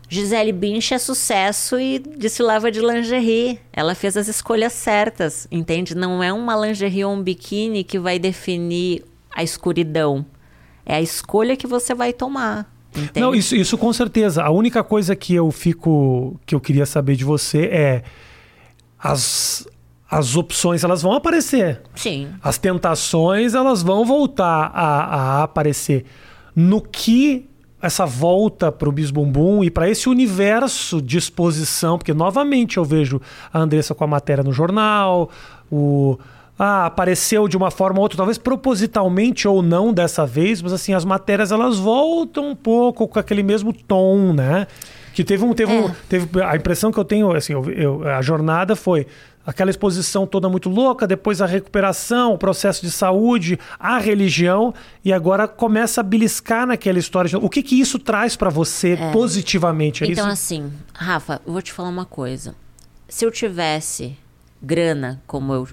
Gisele 0.08 0.52
Bündchen 0.52 0.96
é 0.96 1.00
sucesso 1.00 1.80
e 1.80 2.00
desfilava 2.00 2.72
de 2.72 2.80
lingerie. 2.80 3.60
Ela 3.74 3.96
fez 3.96 4.16
as 4.16 4.28
escolhas 4.28 4.74
certas, 4.74 5.48
entende? 5.52 5.96
Não 5.96 6.24
é 6.24 6.32
uma 6.32 6.56
lingerie 6.56 7.06
ou 7.06 7.14
um 7.14 7.22
biquíni 7.22 7.84
que 7.84 7.98
vai 7.98 8.20
definir 8.20 9.04
a 9.36 9.44
escuridão. 9.44 10.26
É 10.86 10.96
a 10.96 11.02
escolha 11.02 11.58
que 11.58 11.66
você 11.66 11.94
vai 11.96 12.14
tomar. 12.14 12.72
Entende? 12.96 13.20
Não, 13.20 13.36
isso, 13.36 13.56
isso 13.56 13.78
com 13.78 13.92
certeza. 13.92 14.44
A 14.44 14.52
única 14.52 14.84
coisa 14.84 15.16
que 15.16 15.34
eu 15.34 15.52
fico, 15.52 16.40
que 16.46 16.56
eu 16.56 16.62
queria 16.62 16.86
saber 16.86 17.16
de 17.16 17.26
você 17.26 17.66
é 17.66 18.04
as, 18.98 19.68
as 20.10 20.36
opções 20.36 20.84
elas 20.84 21.02
vão 21.02 21.14
aparecer. 21.14 21.82
Sim. 21.96 22.30
As 22.42 22.58
tentações 22.58 23.54
elas 23.54 23.82
vão 23.82 24.06
voltar 24.06 24.72
a, 24.74 25.40
a 25.40 25.44
aparecer. 25.44 26.06
No 26.56 26.82
que 26.82 27.50
essa 27.86 28.06
volta 28.06 28.72
para 28.72 28.90
o 28.90 28.92
Bisbumbum 28.92 29.64
e 29.64 29.70
para 29.70 29.90
esse 29.90 30.10
universo 30.10 31.02
de 31.02 31.18
exposição, 31.18 31.98
porque 31.98 32.14
novamente 32.14 32.78
eu 32.78 32.86
vejo 32.86 33.22
a 33.54 33.60
Andressa 33.60 33.94
com 33.94 34.04
a 34.04 34.08
matéria 34.08 34.44
no 34.44 34.52
jornal, 34.52 35.30
o 35.72 36.18
ah, 36.58 36.86
apareceu 36.86 37.48
de 37.48 37.58
uma 37.58 37.70
forma 37.70 38.00
ou 38.00 38.04
outra, 38.04 38.18
talvez 38.18 38.38
propositalmente 38.38 39.48
ou 39.48 39.62
não 39.62 39.94
dessa 39.94 40.26
vez, 40.26 40.62
mas 40.62 40.72
assim, 40.72 40.94
as 40.94 41.04
matérias 41.04 41.52
elas 41.52 41.78
voltam 41.78 42.50
um 42.50 42.56
pouco 42.56 43.08
com 43.08 43.20
aquele 43.20 43.44
mesmo 43.44 43.74
tom, 43.74 44.34
né? 44.34 44.66
Que 45.14 45.24
teve 45.24 45.44
um. 45.44 45.54
Teve, 45.54 45.74
é. 45.74 45.80
um, 45.82 45.92
teve 46.10 46.42
a 46.42 46.56
impressão 46.56 46.92
que 46.92 46.98
eu 46.98 47.06
tenho, 47.06 47.32
assim, 47.32 47.54
eu, 47.54 47.70
eu, 47.72 48.08
a 48.08 48.22
jornada 48.22 48.76
foi 48.76 49.06
aquela 49.46 49.70
exposição 49.70 50.26
toda 50.26 50.50
muito 50.50 50.70
louca, 50.70 51.06
depois 51.06 51.42
a 51.42 51.46
recuperação, 51.46 52.34
o 52.34 52.38
processo 52.38 52.82
de 52.82 52.92
saúde, 52.92 53.60
a 53.80 53.98
religião, 54.00 54.74
e 55.04 55.14
agora 55.14 55.48
começa 55.48 56.02
a 56.02 56.04
beliscar 56.04 56.66
naquela 56.66 56.98
história. 56.98 57.38
O 57.38 57.50
que, 57.50 57.62
que 57.62 57.80
isso 57.80 58.00
traz 58.00 58.36
para 58.36 58.50
você 58.50 58.94
é. 58.94 59.12
positivamente? 59.12 60.04
É 60.04 60.08
então, 60.08 60.26
isso? 60.26 60.34
assim, 60.34 60.74
Rafa, 60.94 61.42
eu 61.46 61.54
vou 61.54 61.62
te 61.62 61.72
falar 61.72 61.90
uma 61.90 62.06
coisa. 62.06 62.56
Se 63.08 63.26
eu 63.26 63.32
tivesse 63.32 64.18
grana 64.62 65.22
como 65.28 65.54
eu 65.54 65.68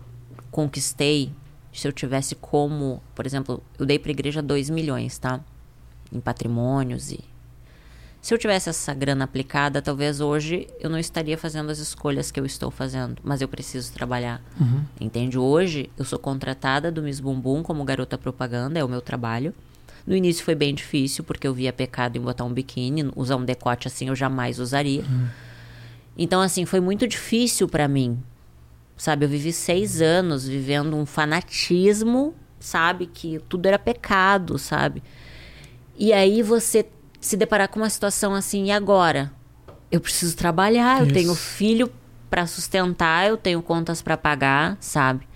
conquistei, 0.51 1.33
se 1.73 1.89
eu 1.89 1.93
tivesse 1.93 2.35
como, 2.35 3.03
por 3.15 3.27
exemplo, 3.27 3.63
eu 3.79 3.87
dei 3.87 3.99
para 3.99 4.11
a 4.11 4.13
igreja 4.13 4.43
2 4.43 4.69
milhões, 4.69 5.17
tá? 5.17 5.41
Em 6.13 6.21
patrimônios 6.21 7.11
e 7.11 7.32
se 8.23 8.33
eu 8.33 8.39
tivesse 8.39 8.69
essa 8.69 8.95
grana 8.95 9.25
aplicada, 9.25 9.83
talvez 9.83 10.21
hoje 10.21 10.69
eu 10.79 10.89
não 10.89 10.97
estaria 10.97 11.37
fazendo 11.37 11.71
as 11.71 11.81
escolhas 11.81 12.31
que 12.31 12.39
eu 12.39 12.47
estou 12.47 12.71
fazendo, 12.71 13.17
mas 13.25 13.43
eu 13.43 13.49
preciso 13.49 13.93
trabalhar. 13.93 14.41
Uhum. 14.61 14.85
Entende? 15.01 15.37
Hoje 15.37 15.91
eu 15.99 16.05
sou 16.05 16.21
contratada 16.21 16.93
do 16.93 17.03
Miss 17.03 17.19
Bumbum 17.19 17.65
como 17.65 17.83
garota 17.83 18.17
propaganda, 18.17 18.79
é 18.79 18.85
o 18.85 18.89
meu 18.89 19.01
trabalho. 19.01 19.53
No 20.07 20.15
início 20.15 20.45
foi 20.45 20.55
bem 20.55 20.73
difícil, 20.73 21.25
porque 21.25 21.49
eu 21.49 21.53
via 21.53 21.73
pecado 21.73 22.17
em 22.17 22.21
botar 22.21 22.45
um 22.45 22.53
biquíni, 22.53 23.11
usar 23.17 23.35
um 23.35 23.45
decote 23.45 23.89
assim 23.89 24.07
eu 24.07 24.15
jamais 24.15 24.61
usaria. 24.61 25.03
Uhum. 25.03 25.27
Então, 26.17 26.41
assim, 26.41 26.65
foi 26.65 26.79
muito 26.79 27.09
difícil 27.09 27.69
para 27.69 27.89
mim. 27.89 28.23
Sabe, 28.97 29.25
eu 29.25 29.29
vivi 29.29 29.53
seis 29.53 30.01
anos 30.01 30.47
vivendo 30.47 30.97
um 30.97 31.05
fanatismo, 31.05 32.37
sabe, 32.61 33.07
que 33.07 33.41
tudo 33.49 33.67
era 33.67 33.81
pecado, 33.81 34.59
sabe? 34.59 35.03
E 35.99 36.13
aí 36.13 36.41
você 36.41 36.87
se 37.23 37.37
deparar 37.37 37.69
com 37.69 37.79
uma 37.79 37.89
situação 37.89 38.35
assim, 38.35 38.67
e 38.67 38.71
agora? 38.73 39.33
Eu 39.91 40.01
preciso 40.01 40.37
trabalhar, 40.37 41.01
Isso. 41.01 41.11
eu 41.11 41.15
tenho 41.15 41.35
filho 41.35 41.91
para 42.29 42.47
sustentar, 42.47 43.29
eu 43.29 43.37
tenho 43.37 43.63
contas 43.63 44.03
para 44.03 44.17
pagar, 44.17 44.77
sabe? 44.81 45.27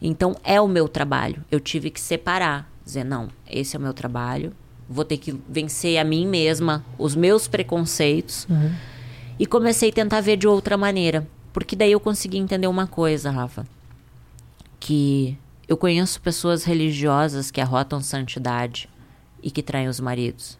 Então 0.00 0.34
é 0.42 0.60
o 0.60 0.66
meu 0.66 0.88
trabalho. 0.88 1.44
Eu 1.50 1.60
tive 1.60 1.90
que 1.90 2.00
separar, 2.00 2.70
dizer 2.84 3.04
não, 3.04 3.28
esse 3.48 3.76
é 3.76 3.78
o 3.78 3.82
meu 3.82 3.92
trabalho. 3.92 4.54
Vou 4.88 5.04
ter 5.04 5.18
que 5.18 5.38
vencer 5.48 5.98
a 5.98 6.04
mim 6.04 6.26
mesma, 6.26 6.84
os 6.96 7.14
meus 7.14 7.46
preconceitos. 7.46 8.46
Uhum. 8.48 8.72
E 9.38 9.44
comecei 9.44 9.90
a 9.90 9.92
tentar 9.92 10.22
ver 10.22 10.38
de 10.38 10.48
outra 10.48 10.78
maneira, 10.78 11.26
porque 11.52 11.76
daí 11.76 11.92
eu 11.92 12.00
consegui 12.00 12.38
entender 12.38 12.68
uma 12.68 12.86
coisa, 12.86 13.30
Rafa, 13.30 13.66
que 14.80 15.36
eu 15.68 15.76
conheço 15.76 16.20
pessoas 16.22 16.64
religiosas 16.64 17.50
que 17.50 17.60
arrotam 17.60 18.00
santidade 18.00 18.88
e 19.42 19.50
que 19.50 19.62
traem 19.62 19.88
os 19.88 20.00
maridos 20.00 20.58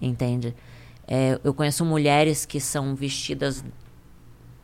entende? 0.00 0.54
É, 1.06 1.40
eu 1.42 1.54
conheço 1.54 1.84
mulheres 1.84 2.44
que 2.44 2.60
são 2.60 2.94
vestidas 2.94 3.64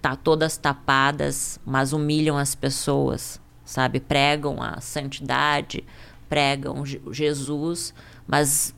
tá, 0.00 0.14
todas 0.14 0.58
tapadas, 0.58 1.58
mas 1.64 1.94
humilham 1.94 2.36
as 2.36 2.54
pessoas, 2.54 3.40
sabe? 3.64 3.98
Pregam 3.98 4.62
a 4.62 4.78
santidade, 4.80 5.82
pregam 6.28 6.84
Jesus, 6.84 7.94
mas 8.26 8.74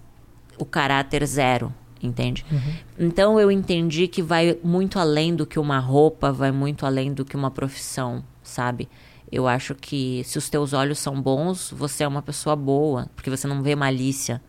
o 0.58 0.64
caráter 0.64 1.26
zero, 1.26 1.74
entende? 2.00 2.44
Uhum. 2.50 3.06
Então 3.06 3.40
eu 3.40 3.50
entendi 3.50 4.06
que 4.06 4.22
vai 4.22 4.56
muito 4.62 4.98
além 4.98 5.34
do 5.34 5.44
que 5.44 5.58
uma 5.58 5.80
roupa, 5.80 6.32
vai 6.32 6.52
muito 6.52 6.86
além 6.86 7.12
do 7.12 7.24
que 7.24 7.36
uma 7.36 7.50
profissão, 7.50 8.22
sabe? 8.42 8.88
Eu 9.30 9.48
acho 9.48 9.74
que 9.74 10.22
se 10.24 10.38
os 10.38 10.48
teus 10.48 10.72
olhos 10.72 10.98
são 11.00 11.20
bons, 11.20 11.72
você 11.76 12.04
é 12.04 12.08
uma 12.08 12.22
pessoa 12.22 12.54
boa, 12.54 13.08
porque 13.16 13.28
você 13.28 13.48
não 13.48 13.62
vê 13.62 13.74
malícia. 13.74 14.40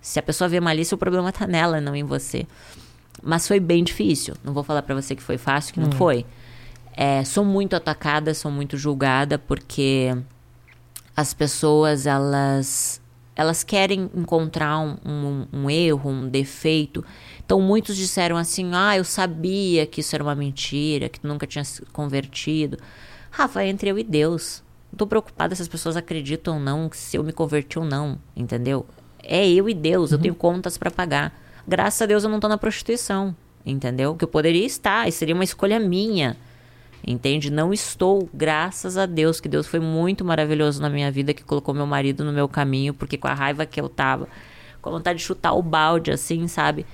Se 0.00 0.18
a 0.18 0.22
pessoa 0.22 0.48
vê 0.48 0.60
malícia, 0.60 0.94
o 0.94 0.98
problema 0.98 1.30
tá 1.32 1.46
nela, 1.46 1.80
não 1.80 1.94
em 1.94 2.04
você. 2.04 2.46
Mas 3.22 3.46
foi 3.46 3.60
bem 3.60 3.84
difícil. 3.84 4.34
Não 4.42 4.52
vou 4.52 4.62
falar 4.62 4.82
para 4.82 4.94
você 4.94 5.14
que 5.14 5.22
foi 5.22 5.36
fácil, 5.36 5.74
que 5.74 5.80
não 5.80 5.88
uhum. 5.88 5.92
foi. 5.92 6.26
É, 6.96 7.24
sou 7.24 7.44
muito 7.44 7.76
atacada, 7.76 8.34
sou 8.34 8.50
muito 8.50 8.76
julgada, 8.76 9.38
porque 9.38 10.16
as 11.16 11.34
pessoas, 11.34 12.06
elas 12.06 13.00
elas 13.36 13.64
querem 13.64 14.10
encontrar 14.14 14.78
um, 14.80 14.98
um, 15.02 15.46
um, 15.50 15.70
erro, 15.70 16.10
um 16.10 16.28
defeito. 16.28 17.02
Então, 17.42 17.58
muitos 17.60 17.96
disseram 17.96 18.36
assim: 18.36 18.70
Ah, 18.74 18.98
eu 18.98 19.04
sabia 19.04 19.86
que 19.86 20.00
isso 20.00 20.14
era 20.14 20.22
uma 20.22 20.34
mentira, 20.34 21.08
que 21.08 21.20
tu 21.20 21.26
nunca 21.26 21.46
tinha 21.46 21.64
se 21.64 21.82
convertido. 21.86 22.76
Rafa, 23.30 23.64
entre 23.64 23.90
eu 23.90 23.98
e 23.98 24.04
Deus. 24.04 24.62
Não 24.92 24.98
tô 24.98 25.06
preocupada 25.06 25.54
se 25.54 25.62
as 25.62 25.68
pessoas 25.68 25.96
acreditam 25.96 26.54
ou 26.54 26.60
não, 26.60 26.90
se 26.92 27.16
eu 27.16 27.22
me 27.22 27.32
converti 27.32 27.78
ou 27.78 27.84
não, 27.84 28.18
entendeu? 28.36 28.84
É 29.22 29.48
eu 29.48 29.68
e 29.68 29.74
Deus, 29.74 30.10
uhum. 30.10 30.16
eu 30.16 30.22
tenho 30.22 30.34
contas 30.34 30.76
para 30.78 30.90
pagar. 30.90 31.32
Graças 31.66 32.02
a 32.02 32.06
Deus 32.06 32.24
eu 32.24 32.30
não 32.30 32.40
tô 32.40 32.48
na 32.48 32.58
prostituição, 32.58 33.34
entendeu? 33.64 34.14
Que 34.14 34.24
eu 34.24 34.28
poderia 34.28 34.64
estar, 34.64 35.08
e 35.08 35.12
seria 35.12 35.34
uma 35.34 35.44
escolha 35.44 35.78
minha. 35.78 36.36
Entende? 37.06 37.50
Não 37.50 37.72
estou, 37.72 38.28
graças 38.32 38.98
a 38.98 39.06
Deus, 39.06 39.40
que 39.40 39.48
Deus 39.48 39.66
foi 39.66 39.80
muito 39.80 40.24
maravilhoso 40.24 40.82
na 40.82 40.90
minha 40.90 41.10
vida, 41.10 41.32
que 41.32 41.42
colocou 41.42 41.74
meu 41.74 41.86
marido 41.86 42.24
no 42.24 42.32
meu 42.32 42.46
caminho, 42.48 42.92
porque 42.92 43.16
com 43.16 43.26
a 43.26 43.34
raiva 43.34 43.64
que 43.64 43.80
eu 43.80 43.88
tava, 43.88 44.28
com 44.82 44.90
a 44.90 44.92
vontade 44.92 45.18
de 45.18 45.24
chutar 45.24 45.54
o 45.54 45.62
balde, 45.62 46.10
assim, 46.10 46.46
sabe? 46.46 46.84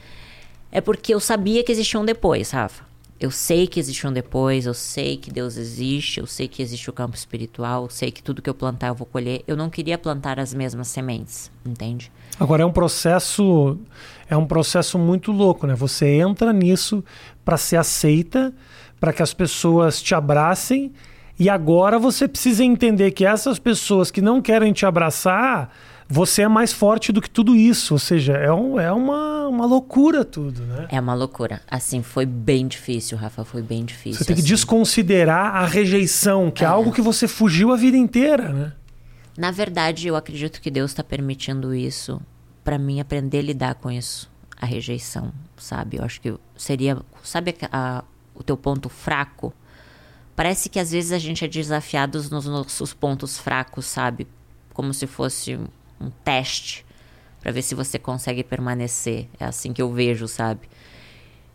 É 0.70 0.80
porque 0.80 1.12
eu 1.12 1.20
sabia 1.20 1.64
que 1.64 1.72
existia 1.72 1.98
um 1.98 2.04
depois, 2.04 2.50
Rafa. 2.50 2.84
Eu 3.18 3.30
sei 3.30 3.66
que 3.66 3.80
existe 3.80 4.06
um 4.06 4.12
depois, 4.12 4.66
eu 4.66 4.74
sei 4.74 5.16
que 5.16 5.30
Deus 5.30 5.56
existe, 5.56 6.20
eu 6.20 6.26
sei 6.26 6.46
que 6.46 6.60
existe 6.60 6.90
o 6.90 6.92
campo 6.92 7.16
espiritual, 7.16 7.84
eu 7.84 7.90
sei 7.90 8.10
que 8.10 8.22
tudo 8.22 8.42
que 8.42 8.50
eu 8.50 8.54
plantar 8.54 8.88
eu 8.88 8.94
vou 8.94 9.06
colher. 9.06 9.42
Eu 9.46 9.56
não 9.56 9.70
queria 9.70 9.96
plantar 9.96 10.38
as 10.38 10.52
mesmas 10.52 10.88
sementes, 10.88 11.50
entende? 11.64 12.12
Agora 12.38 12.62
é 12.62 12.66
um 12.66 12.72
processo, 12.72 13.78
é 14.28 14.36
um 14.36 14.46
processo 14.46 14.98
muito 14.98 15.32
louco, 15.32 15.66
né? 15.66 15.74
Você 15.74 16.06
entra 16.06 16.52
nisso 16.52 17.02
para 17.42 17.56
ser 17.56 17.76
aceita, 17.76 18.52
para 19.00 19.12
que 19.14 19.22
as 19.22 19.32
pessoas 19.32 20.02
te 20.02 20.14
abracem, 20.14 20.92
e 21.38 21.48
agora 21.48 21.98
você 21.98 22.26
precisa 22.28 22.64
entender 22.64 23.10
que 23.12 23.24
essas 23.24 23.58
pessoas 23.58 24.10
que 24.10 24.20
não 24.20 24.42
querem 24.42 24.72
te 24.72 24.84
abraçar, 24.84 25.70
você 26.08 26.42
é 26.42 26.48
mais 26.48 26.72
forte 26.72 27.12
do 27.12 27.20
que 27.20 27.28
tudo 27.28 27.54
isso. 27.54 27.94
Ou 27.94 27.98
seja, 27.98 28.34
é, 28.34 28.52
um, 28.52 28.78
é 28.78 28.92
uma, 28.92 29.48
uma 29.48 29.66
loucura 29.66 30.24
tudo, 30.24 30.62
né? 30.62 30.86
É 30.90 31.00
uma 31.00 31.14
loucura. 31.14 31.62
Assim, 31.68 32.02
foi 32.02 32.26
bem 32.26 32.66
difícil, 32.66 33.16
Rafa, 33.18 33.44
foi 33.44 33.62
bem 33.62 33.84
difícil. 33.84 34.18
Você 34.18 34.24
tem 34.24 34.36
que 34.36 34.42
assim. 34.42 34.48
desconsiderar 34.48 35.56
a 35.56 35.66
rejeição, 35.66 36.50
que 36.50 36.64
é. 36.64 36.66
é 36.66 36.70
algo 36.70 36.92
que 36.92 37.02
você 37.02 37.26
fugiu 37.26 37.72
a 37.72 37.76
vida 37.76 37.96
inteira, 37.96 38.52
né? 38.52 38.72
Na 39.36 39.50
verdade, 39.50 40.08
eu 40.08 40.16
acredito 40.16 40.60
que 40.60 40.70
Deus 40.70 40.92
está 40.92 41.04
permitindo 41.04 41.74
isso 41.74 42.20
para 42.64 42.78
mim 42.78 43.00
aprender 43.00 43.38
a 43.38 43.42
lidar 43.42 43.74
com 43.74 43.90
isso, 43.90 44.30
a 44.56 44.64
rejeição, 44.64 45.30
sabe? 45.58 45.98
Eu 45.98 46.04
acho 46.04 46.20
que 46.20 46.34
seria, 46.56 46.98
sabe 47.22 47.54
a, 47.70 47.98
a 47.98 48.04
o 48.38 48.42
teu 48.42 48.56
ponto 48.56 48.88
fraco. 48.88 49.52
Parece 50.34 50.68
que 50.68 50.78
às 50.78 50.90
vezes 50.90 51.12
a 51.12 51.18
gente 51.18 51.44
é 51.44 51.48
desafiado 51.48 52.22
nos 52.30 52.44
nossos 52.44 52.92
pontos 52.92 53.38
fracos, 53.38 53.86
sabe? 53.86 54.26
Como 54.72 54.92
se 54.92 55.06
fosse 55.06 55.58
um 56.00 56.10
teste 56.10 56.84
para 57.40 57.52
ver 57.52 57.62
se 57.62 57.74
você 57.74 57.98
consegue 57.98 58.42
permanecer. 58.42 59.28
É 59.38 59.44
assim 59.44 59.72
que 59.72 59.80
eu 59.80 59.92
vejo, 59.92 60.26
sabe? 60.26 60.68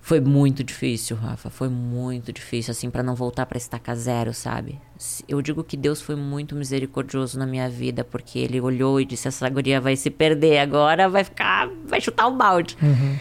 Foi 0.03 0.19
muito 0.19 0.63
difícil, 0.63 1.15
Rafa. 1.15 1.49
Foi 1.51 1.69
muito 1.69 2.33
difícil, 2.33 2.71
assim, 2.71 2.89
para 2.89 3.03
não 3.03 3.13
voltar 3.13 3.45
para 3.45 3.57
estaca 3.57 3.93
zero, 3.95 4.33
sabe? 4.33 4.79
Eu 5.27 5.41
digo 5.43 5.63
que 5.63 5.77
Deus 5.77 6.01
foi 6.01 6.15
muito 6.15 6.55
misericordioso 6.55 7.37
na 7.37 7.45
minha 7.45 7.69
vida, 7.69 8.03
porque 8.03 8.39
Ele 8.39 8.59
olhou 8.59 8.99
e 8.99 9.05
disse: 9.05 9.27
essa 9.27 9.47
guria 9.47 9.79
vai 9.79 9.95
se 9.95 10.09
perder 10.09 10.57
agora, 10.57 11.07
vai 11.07 11.23
ficar, 11.23 11.69
vai 11.85 12.01
chutar 12.01 12.27
o 12.27 12.35
balde. 12.35 12.75
Uhum. 12.81 13.17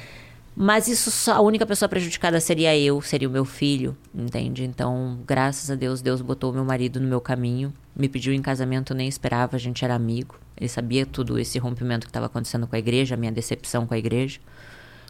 Mas 0.55 0.88
isso 0.88 1.11
só, 1.11 1.34
a 1.34 1.40
única 1.40 1.64
pessoa 1.64 1.88
prejudicada 1.88 2.40
seria 2.40 2.76
eu, 2.76 3.01
seria 3.01 3.28
o 3.28 3.30
meu 3.30 3.44
filho, 3.44 3.96
entende? 4.14 4.64
Então, 4.64 5.20
graças 5.26 5.70
a 5.70 5.74
Deus, 5.74 6.03
Deus 6.03 6.20
botou 6.20 6.53
meu 6.53 6.64
marido 6.64 7.01
no 7.01 7.07
meu 7.07 7.20
caminho, 7.20 7.72
me 7.94 8.09
pediu 8.09 8.32
em 8.32 8.42
casamento, 8.42 8.92
eu 8.92 8.96
nem 8.96 9.09
esperava, 9.09 9.57
a 9.57 9.59
gente 9.59 9.84
era 9.84 9.94
amigo. 9.94 10.38
Ele 10.57 10.68
sabia 10.68 11.07
tudo 11.07 11.38
esse 11.38 11.59
rompimento 11.59 12.07
que 12.07 12.11
estava 12.11 12.26
acontecendo 12.26 12.66
com 12.66 12.74
a 12.74 12.78
igreja, 12.78 13.14
a 13.14 13.18
minha 13.18 13.32
decepção 13.32 13.86
com 13.86 13.94
a 13.94 13.98
igreja, 13.98 14.40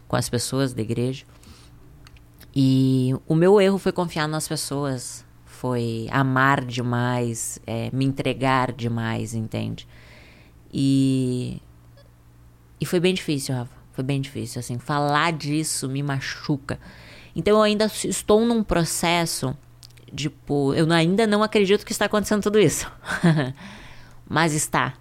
com 0.07 0.15
as 0.15 0.29
pessoas 0.29 0.73
da 0.73 0.81
igreja. 0.81 1.25
E 2.55 3.13
o 3.27 3.33
meu 3.33 3.59
erro 3.59 3.77
foi 3.77 3.91
confiar 3.91 4.27
nas 4.27 4.47
pessoas, 4.47 5.25
foi 5.45 6.07
amar 6.11 6.63
demais, 6.63 7.59
é, 7.65 7.89
me 7.91 8.05
entregar 8.05 8.71
demais, 8.71 9.33
entende? 9.33 9.87
E, 10.71 11.61
e 12.79 12.85
foi 12.85 12.99
bem 12.99 13.13
difícil, 13.13 13.55
Rafa 13.55 13.80
foi 13.93 14.03
bem 14.03 14.21
difícil, 14.21 14.59
assim. 14.59 14.77
Falar 14.77 15.33
disso 15.33 15.89
me 15.89 16.01
machuca. 16.01 16.79
Então 17.35 17.57
eu 17.57 17.61
ainda 17.61 17.85
estou 18.03 18.45
num 18.45 18.63
processo, 18.63 19.55
tipo, 20.13 20.73
eu 20.73 20.91
ainda 20.91 21.25
não 21.25 21.43
acredito 21.43 21.85
que 21.85 21.91
está 21.91 22.05
acontecendo 22.05 22.43
tudo 22.43 22.59
isso. 22.59 22.91
Mas 24.27 24.53
está. 24.53 24.93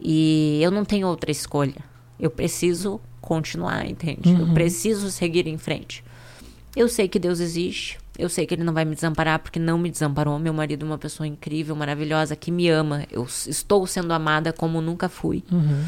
E 0.00 0.60
eu 0.62 0.70
não 0.70 0.84
tenho 0.84 1.06
outra 1.06 1.30
escolha. 1.30 1.84
Eu 2.18 2.30
preciso 2.30 3.00
continuar, 3.20 3.86
entende? 3.86 4.30
Uhum. 4.30 4.48
Eu 4.48 4.54
preciso 4.54 5.10
seguir 5.10 5.46
em 5.46 5.56
frente. 5.56 6.04
Eu 6.74 6.88
sei 6.88 7.08
que 7.08 7.18
Deus 7.18 7.40
existe. 7.40 7.98
Eu 8.18 8.28
sei 8.28 8.46
que 8.46 8.54
Ele 8.54 8.64
não 8.64 8.72
vai 8.72 8.84
me 8.84 8.94
desamparar 8.94 9.38
porque 9.38 9.58
não 9.58 9.78
me 9.78 9.90
desamparou. 9.90 10.38
Meu 10.38 10.52
marido 10.52 10.84
é 10.84 10.88
uma 10.88 10.98
pessoa 10.98 11.26
incrível, 11.26 11.74
maravilhosa, 11.74 12.36
que 12.36 12.50
me 12.50 12.68
ama. 12.68 13.06
Eu 13.10 13.24
estou 13.24 13.86
sendo 13.86 14.12
amada 14.12 14.52
como 14.52 14.80
nunca 14.80 15.08
fui. 15.08 15.42
Uhum. 15.50 15.84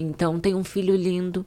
Então 0.00 0.38
tem 0.38 0.54
um 0.54 0.64
filho 0.64 0.94
lindo, 0.94 1.44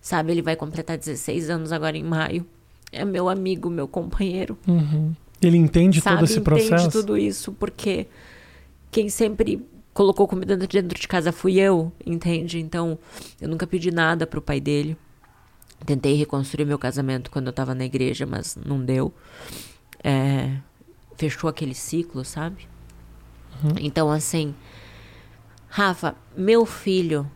sabe? 0.00 0.32
Ele 0.32 0.42
vai 0.42 0.56
completar 0.56 0.98
16 0.98 1.50
anos 1.50 1.72
agora 1.72 1.96
em 1.96 2.04
maio. 2.04 2.46
É 2.92 3.04
meu 3.04 3.28
amigo, 3.28 3.68
meu 3.68 3.88
companheiro. 3.88 4.56
Uhum. 4.66 5.14
Ele 5.42 5.56
entende 5.56 6.00
sabe? 6.00 6.16
todo 6.16 6.24
esse 6.24 6.40
processo? 6.40 6.74
Entende 6.74 6.92
tudo 6.92 7.16
isso, 7.16 7.52
porque 7.52 8.06
quem 8.90 9.08
sempre 9.08 9.66
colocou 9.92 10.26
comida 10.26 10.56
dentro 10.56 10.98
de 10.98 11.08
casa 11.08 11.32
fui 11.32 11.58
eu, 11.58 11.92
entende? 12.04 12.58
Então, 12.58 12.98
eu 13.40 13.48
nunca 13.48 13.66
pedi 13.66 13.90
nada 13.90 14.26
pro 14.26 14.42
pai 14.42 14.60
dele. 14.60 14.96
Tentei 15.84 16.14
reconstruir 16.14 16.64
meu 16.64 16.78
casamento 16.78 17.30
quando 17.30 17.48
eu 17.48 17.52
tava 17.52 17.74
na 17.74 17.84
igreja, 17.84 18.24
mas 18.26 18.56
não 18.64 18.82
deu. 18.82 19.12
É, 20.02 20.56
fechou 21.16 21.48
aquele 21.48 21.74
ciclo, 21.74 22.24
sabe? 22.24 22.66
Uhum. 23.62 23.72
Então, 23.80 24.10
assim, 24.10 24.54
Rafa, 25.68 26.16
meu 26.36 26.64
filho 26.64 27.30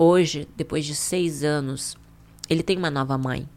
Hoje, 0.00 0.48
depois 0.56 0.86
de 0.86 0.94
seis 0.94 1.42
anos, 1.42 1.96
ele 2.48 2.62
tem 2.62 2.78
uma 2.78 2.88
nova 2.88 3.18
mãe. 3.18 3.48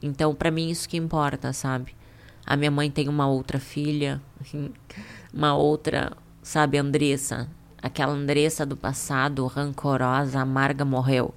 Então, 0.00 0.34
para 0.34 0.50
mim, 0.50 0.70
isso 0.70 0.88
que 0.88 0.96
importa, 0.96 1.52
sabe? 1.52 1.94
A 2.46 2.56
minha 2.56 2.70
mãe 2.70 2.90
tem 2.90 3.10
uma 3.10 3.28
outra 3.28 3.60
filha, 3.60 4.22
uma 5.30 5.54
outra, 5.54 6.16
sabe, 6.42 6.78
Andressa. 6.78 7.46
Aquela 7.82 8.14
Andressa 8.14 8.64
do 8.64 8.74
passado, 8.74 9.46
rancorosa, 9.46 10.40
amarga, 10.40 10.82
morreu. 10.82 11.34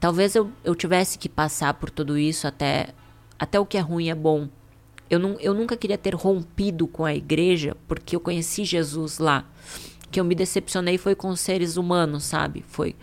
Talvez 0.00 0.34
eu, 0.34 0.50
eu 0.64 0.74
tivesse 0.74 1.18
que 1.18 1.28
passar 1.28 1.74
por 1.74 1.90
tudo 1.90 2.16
isso 2.16 2.46
até, 2.46 2.94
até 3.38 3.60
o 3.60 3.66
que 3.66 3.76
é 3.76 3.80
ruim 3.82 4.08
é 4.08 4.14
bom. 4.14 4.48
Eu, 5.10 5.18
não, 5.18 5.38
eu 5.38 5.52
nunca 5.52 5.76
queria 5.76 5.98
ter 5.98 6.14
rompido 6.14 6.86
com 6.86 7.04
a 7.04 7.14
igreja 7.14 7.76
porque 7.86 8.16
eu 8.16 8.20
conheci 8.20 8.64
Jesus 8.64 9.18
lá 9.18 9.44
que 10.12 10.20
eu 10.20 10.24
me 10.24 10.34
decepcionei 10.34 10.98
foi 10.98 11.16
com 11.16 11.34
seres 11.34 11.76
humanos, 11.76 12.22
sabe? 12.24 12.62
Foi 12.68 12.94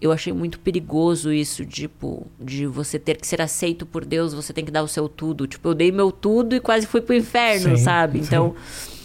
eu 0.00 0.10
achei 0.10 0.32
muito 0.32 0.58
perigoso 0.58 1.30
isso, 1.30 1.64
tipo, 1.66 2.26
de 2.40 2.66
você 2.66 2.98
ter 2.98 3.18
que 3.18 3.26
ser 3.26 3.42
aceito 3.42 3.84
por 3.84 4.02
Deus, 4.04 4.32
você 4.32 4.50
tem 4.50 4.64
que 4.64 4.70
dar 4.70 4.82
o 4.82 4.88
seu 4.88 5.08
tudo. 5.10 5.46
Tipo, 5.46 5.68
eu 5.68 5.74
dei 5.74 5.92
meu 5.92 6.10
tudo 6.10 6.56
e 6.56 6.60
quase 6.60 6.86
fui 6.86 7.02
pro 7.02 7.14
inferno, 7.14 7.76
sim, 7.76 7.84
sabe? 7.84 8.20
Sim. 8.20 8.24
Então, 8.24 8.54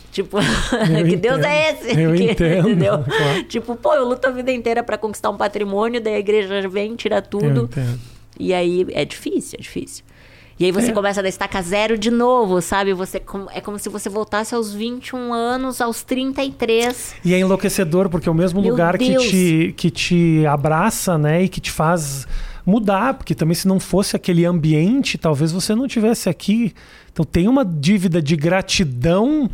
tipo, 0.09 0.37
que 1.09 1.17
Deus 1.17 1.41
é 1.41 1.73
esse? 1.73 1.99
Eu 1.99 2.13
que, 2.15 2.31
entendo. 2.31 2.69
Entendeu? 2.69 3.03
Claro. 3.03 3.43
Tipo, 3.43 3.75
pô, 3.75 3.93
eu 3.93 4.05
luto 4.07 4.25
a 4.25 4.31
vida 4.31 4.53
inteira 4.53 4.81
para 4.83 4.97
conquistar 4.97 5.29
um 5.29 5.37
patrimônio, 5.37 5.99
daí 5.99 6.15
a 6.15 6.19
igreja 6.19 6.65
vem, 6.69 6.95
tira 6.95 7.21
tudo. 7.21 7.69
E 8.39 8.53
aí 8.53 8.87
é 8.91 9.03
difícil, 9.03 9.59
é 9.59 9.61
difícil. 9.61 10.05
E 10.57 10.63
aí 10.63 10.71
você 10.71 10.91
é. 10.91 10.93
começa 10.93 11.21
a 11.21 11.27
estaca 11.27 11.61
zero 11.61 11.97
de 11.97 12.09
novo, 12.09 12.61
sabe? 12.61 12.93
Você 12.93 13.21
é 13.53 13.59
como 13.61 13.77
se 13.77 13.89
você 13.89 14.09
voltasse 14.09 14.55
aos 14.55 14.73
21 14.73 15.33
anos, 15.33 15.81
aos 15.81 16.01
33. 16.01 17.15
E 17.25 17.33
é 17.33 17.39
enlouquecedor, 17.39 18.09
porque 18.09 18.29
é 18.29 18.31
o 18.31 18.35
mesmo 18.35 18.61
Meu 18.61 18.71
lugar 18.71 18.97
que 18.97 19.17
te, 19.17 19.73
que 19.75 19.89
te 19.89 20.45
abraça, 20.45 21.17
né? 21.17 21.43
E 21.43 21.49
que 21.49 21.59
te 21.59 21.71
faz 21.71 22.25
mudar, 22.65 23.15
porque 23.15 23.35
também 23.35 23.53
se 23.53 23.67
não 23.67 23.79
fosse 23.81 24.15
aquele 24.15 24.45
ambiente, 24.45 25.17
talvez 25.17 25.51
você 25.51 25.75
não 25.75 25.87
tivesse 25.87 26.29
aqui. 26.29 26.73
Então 27.11 27.25
tem 27.25 27.49
uma 27.49 27.65
dívida 27.65 28.21
de 28.21 28.37
gratidão 28.37 29.49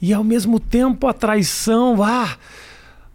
e 0.00 0.14
ao 0.14 0.24
mesmo 0.24 0.58
tempo 0.58 1.06
a 1.06 1.12
traição. 1.12 2.02
Ah, 2.02 2.36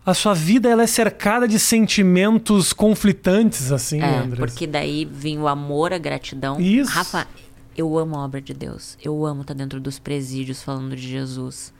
A 0.05 0.13
sua 0.13 0.35
vida 0.35 0.69
ela 0.69 0.83
é 0.83 0.87
cercada 0.87 1.47
de 1.47 1.57
sentimentos 1.57 2.71
conflitantes, 2.71 3.71
assim, 3.71 3.99
É, 4.01 4.35
porque 4.35 4.67
daí 4.67 5.03
vinha 5.03 5.39
o 5.41 5.47
amor, 5.47 5.91
a 5.91 5.97
gratidão. 5.97 6.61
Isso. 6.61 6.91
Rafa, 6.91 7.27
eu 7.75 7.97
amo 7.97 8.15
a 8.15 8.23
obra 8.23 8.39
de 8.39 8.53
Deus. 8.53 8.97
Eu 9.03 9.25
amo 9.25 9.41
estar 9.41 9.55
dentro 9.55 9.79
dos 9.79 9.97
presídios 9.97 10.61
falando 10.61 10.95
de 10.95 11.07
Jesus. 11.07 11.73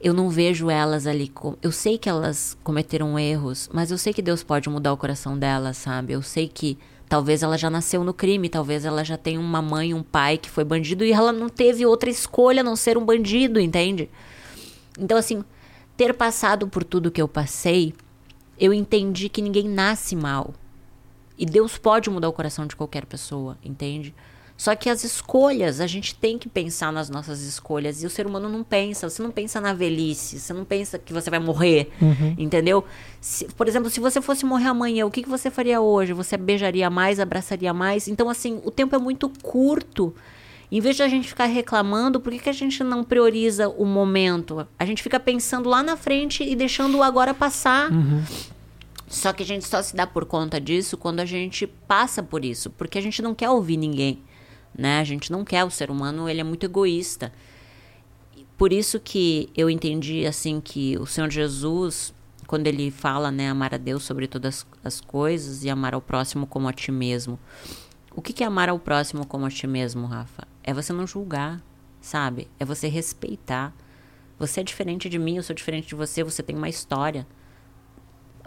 Eu 0.00 0.14
não 0.14 0.30
vejo 0.30 0.70
elas 0.70 1.06
ali. 1.06 1.28
Com... 1.28 1.56
Eu 1.60 1.72
sei 1.72 1.98
que 1.98 2.08
elas 2.08 2.56
cometeram 2.62 3.18
erros, 3.18 3.68
mas 3.72 3.90
eu 3.90 3.98
sei 3.98 4.12
que 4.12 4.22
Deus 4.22 4.44
pode 4.44 4.68
mudar 4.68 4.92
o 4.92 4.96
coração 4.96 5.36
delas, 5.36 5.76
sabe? 5.76 6.12
Eu 6.12 6.22
sei 6.22 6.46
que 6.46 6.78
talvez 7.08 7.42
ela 7.42 7.58
já 7.58 7.68
nasceu 7.68 8.04
no 8.04 8.14
crime, 8.14 8.48
talvez 8.48 8.84
ela 8.84 9.04
já 9.04 9.16
tenha 9.16 9.40
uma 9.40 9.60
mãe, 9.60 9.92
um 9.92 10.02
pai 10.02 10.38
que 10.38 10.48
foi 10.48 10.62
bandido 10.62 11.04
e 11.04 11.12
ela 11.12 11.32
não 11.32 11.48
teve 11.48 11.84
outra 11.84 12.08
escolha 12.08 12.60
a 12.60 12.64
não 12.64 12.76
ser 12.76 12.96
um 12.96 13.04
bandido, 13.04 13.58
entende? 13.58 14.08
Então, 14.98 15.16
assim, 15.16 15.44
ter 15.96 16.14
passado 16.14 16.66
por 16.68 16.82
tudo 16.84 17.10
que 17.10 17.20
eu 17.22 17.28
passei, 17.28 17.94
eu 18.58 18.72
entendi 18.72 19.28
que 19.28 19.42
ninguém 19.42 19.68
nasce 19.68 20.14
mal. 20.16 20.54
E 21.36 21.44
Deus 21.44 21.76
pode 21.76 22.08
mudar 22.10 22.28
o 22.28 22.32
coração 22.32 22.66
de 22.66 22.76
qualquer 22.76 23.04
pessoa, 23.06 23.58
entende? 23.64 24.14
Só 24.56 24.76
que 24.76 24.88
as 24.88 25.02
escolhas, 25.02 25.80
a 25.80 25.86
gente 25.88 26.14
tem 26.14 26.38
que 26.38 26.48
pensar 26.48 26.92
nas 26.92 27.10
nossas 27.10 27.40
escolhas. 27.42 28.04
E 28.04 28.06
o 28.06 28.10
ser 28.10 28.24
humano 28.24 28.48
não 28.48 28.62
pensa. 28.62 29.10
Você 29.10 29.20
não 29.20 29.32
pensa 29.32 29.60
na 29.60 29.72
velhice. 29.72 30.38
Você 30.38 30.52
não 30.52 30.64
pensa 30.64 30.96
que 30.96 31.12
você 31.12 31.28
vai 31.28 31.40
morrer. 31.40 31.90
Entendeu? 32.38 32.84
Se- 33.20 33.46
por 33.46 33.66
exemplo, 33.66 33.90
se 33.90 33.98
você 33.98 34.22
fosse 34.22 34.44
morrer 34.46 34.68
amanhã, 34.68 35.04
o 35.06 35.10
que, 35.10 35.24
que 35.24 35.28
você 35.28 35.50
faria 35.50 35.80
hoje? 35.80 36.12
Você 36.12 36.36
beijaria 36.36 36.88
mais, 36.88 37.18
abraçaria 37.18 37.74
mais? 37.74 38.06
Então, 38.06 38.30
assim, 38.30 38.60
o 38.64 38.70
tempo 38.70 38.94
é 38.94 38.98
muito 38.98 39.28
curto. 39.42 40.14
Em 40.74 40.80
vez 40.80 40.96
de 40.96 41.04
a 41.04 41.08
gente 41.08 41.28
ficar 41.28 41.44
reclamando, 41.44 42.18
por 42.18 42.32
que, 42.32 42.40
que 42.40 42.48
a 42.48 42.52
gente 42.52 42.82
não 42.82 43.04
prioriza 43.04 43.68
o 43.68 43.84
momento? 43.84 44.66
A 44.76 44.84
gente 44.84 45.04
fica 45.04 45.20
pensando 45.20 45.68
lá 45.68 45.84
na 45.84 45.96
frente 45.96 46.42
e 46.42 46.56
deixando 46.56 46.98
o 46.98 47.02
agora 47.04 47.32
passar. 47.32 47.90
Só 49.06 49.32
que 49.32 49.44
a 49.44 49.46
gente 49.46 49.64
só 49.68 49.80
se 49.80 49.94
dá 49.94 50.04
por 50.04 50.24
conta 50.24 50.60
disso 50.60 50.96
quando 50.96 51.20
a 51.20 51.24
gente 51.24 51.64
passa 51.64 52.24
por 52.24 52.44
isso, 52.44 52.70
porque 52.70 52.98
a 52.98 53.00
gente 53.00 53.22
não 53.22 53.36
quer 53.36 53.50
ouvir 53.50 53.76
ninguém, 53.76 54.20
né? 54.76 54.98
A 54.98 55.04
gente 55.04 55.30
não 55.30 55.44
quer, 55.44 55.62
o 55.62 55.70
ser 55.70 55.92
humano, 55.92 56.28
ele 56.28 56.40
é 56.40 56.44
muito 56.44 56.66
egoísta. 56.66 57.32
Por 58.58 58.72
isso 58.72 58.98
que 58.98 59.48
eu 59.56 59.70
entendi 59.70 60.26
assim 60.26 60.60
que 60.60 60.98
o 60.98 61.06
Senhor 61.06 61.30
Jesus, 61.30 62.12
quando 62.48 62.66
ele 62.66 62.90
fala, 62.90 63.30
né, 63.30 63.48
amar 63.48 63.74
a 63.74 63.78
Deus 63.78 64.02
sobre 64.02 64.26
todas 64.26 64.66
as 64.82 65.00
coisas 65.00 65.62
e 65.62 65.70
amar 65.70 65.94
ao 65.94 66.00
próximo 66.00 66.48
como 66.48 66.66
a 66.66 66.72
ti 66.72 66.90
mesmo. 66.90 67.38
O 68.12 68.20
que 68.20 68.32
que 68.32 68.42
é 68.42 68.46
amar 68.48 68.68
ao 68.68 68.80
próximo 68.80 69.24
como 69.24 69.46
a 69.46 69.50
ti 69.50 69.68
mesmo, 69.68 70.08
Rafa? 70.08 70.52
É 70.64 70.72
você 70.72 70.92
não 70.92 71.06
julgar, 71.06 71.60
sabe? 72.00 72.48
É 72.58 72.64
você 72.64 72.88
respeitar. 72.88 73.72
Você 74.38 74.60
é 74.60 74.64
diferente 74.64 75.08
de 75.08 75.18
mim, 75.18 75.36
eu 75.36 75.42
sou 75.42 75.54
diferente 75.54 75.86
de 75.88 75.94
você, 75.94 76.24
você 76.24 76.42
tem 76.42 76.56
uma 76.56 76.68
história. 76.68 77.26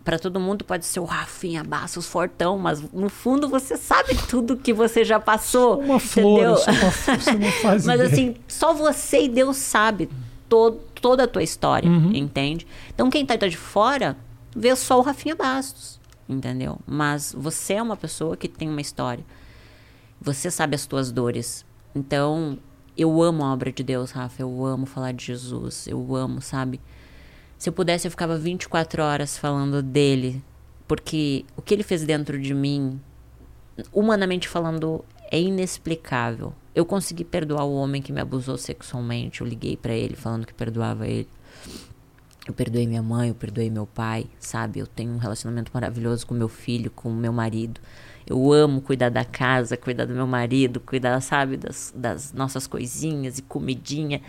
Pra 0.03 0.17
todo 0.17 0.39
mundo 0.39 0.63
pode 0.63 0.85
ser 0.85 0.99
o 1.01 1.05
Rafinha 1.05 1.63
Bastos 1.63 2.07
fortão, 2.07 2.57
mas 2.57 2.81
no 2.93 3.09
fundo 3.09 3.47
você 3.49 3.75
sabe 3.75 4.15
tudo 4.29 4.55
que 4.57 4.73
você 4.73 5.03
já 5.03 5.19
passou. 5.19 5.79
Uma 5.81 5.99
flor, 5.99 6.39
entendeu? 6.39 6.51
eu 6.51 6.57
sou 6.57 6.73
uma 7.35 7.51
flor, 7.51 7.71
Mas 7.73 7.83
ideia. 7.85 8.03
assim, 8.03 8.35
só 8.47 8.73
você 8.73 9.23
e 9.23 9.29
Deus 9.29 9.57
sabe 9.57 10.09
to- 10.47 10.79
toda 11.01 11.23
a 11.23 11.27
tua 11.27 11.43
história, 11.43 11.89
Uhum. 11.89 12.13
entende? 12.15 12.65
Então 12.93 13.09
quem 13.09 13.25
tá 13.25 13.35
de 13.35 13.57
fora 13.57 14.15
vê 14.55 14.73
só 14.77 14.97
o 14.97 15.01
Rafinha 15.01 15.35
Bastos, 15.35 15.99
entendeu? 16.27 16.79
Mas 16.87 17.35
você 17.37 17.73
é 17.73 17.81
uma 17.81 17.97
pessoa 17.97 18.37
que 18.37 18.47
tem 18.47 18.69
uma 18.69 18.81
história. 18.81 19.25
Você 20.21 20.49
sabe 20.49 20.73
as 20.75 20.85
tuas 20.85 21.11
dores. 21.11 21.65
Então, 21.97 22.59
eu 22.95 23.23
amo 23.23 23.43
a 23.43 23.51
obra 23.51 23.71
de 23.71 23.81
Deus, 23.81 24.11
Rafa. 24.11 24.43
Eu 24.43 24.65
amo 24.65 24.85
falar 24.85 25.13
de 25.13 25.25
Jesus. 25.25 25.87
Eu 25.87 26.15
amo, 26.15 26.39
sabe? 26.41 26.79
Se 27.57 27.69
eu 27.69 27.73
pudesse, 27.73 28.05
eu 28.05 28.11
ficava 28.11 28.37
24 28.37 29.01
horas 29.01 29.35
falando 29.35 29.81
dele. 29.81 30.43
Porque 30.87 31.43
o 31.55 31.61
que 31.61 31.73
ele 31.73 31.81
fez 31.81 32.03
dentro 32.03 32.39
de 32.39 32.53
mim, 32.53 33.01
humanamente 33.91 34.47
falando, 34.47 35.03
é 35.31 35.41
inexplicável. 35.41 36.53
Eu 36.75 36.85
consegui 36.85 37.23
perdoar 37.23 37.65
o 37.65 37.73
homem 37.73 37.99
que 37.99 38.13
me 38.13 38.21
abusou 38.21 38.59
sexualmente. 38.59 39.41
Eu 39.41 39.47
liguei 39.47 39.75
pra 39.75 39.93
ele 39.93 40.15
falando 40.15 40.45
que 40.45 40.53
perdoava 40.53 41.07
ele. 41.07 41.27
Eu 42.47 42.53
perdoei 42.53 42.85
minha 42.85 43.01
mãe, 43.01 43.29
eu 43.29 43.35
perdoei 43.35 43.71
meu 43.71 43.87
pai, 43.87 44.27
sabe? 44.39 44.79
Eu 44.79 44.85
tenho 44.85 45.11
um 45.11 45.17
relacionamento 45.17 45.71
maravilhoso 45.73 46.27
com 46.27 46.35
meu 46.35 46.47
filho, 46.47 46.91
com 46.91 47.11
meu 47.11 47.33
marido. 47.33 47.81
Eu 48.29 48.51
amo 48.51 48.81
cuidar 48.81 49.09
da 49.09 49.23
casa, 49.23 49.77
cuidar 49.77 50.05
do 50.05 50.13
meu 50.13 50.27
marido, 50.27 50.79
cuidar, 50.79 51.21
sabe, 51.21 51.55
das, 51.55 51.93
das 51.95 52.33
nossas 52.33 52.67
coisinhas 52.67 53.37
e 53.37 53.41
comidinha. 53.41 54.21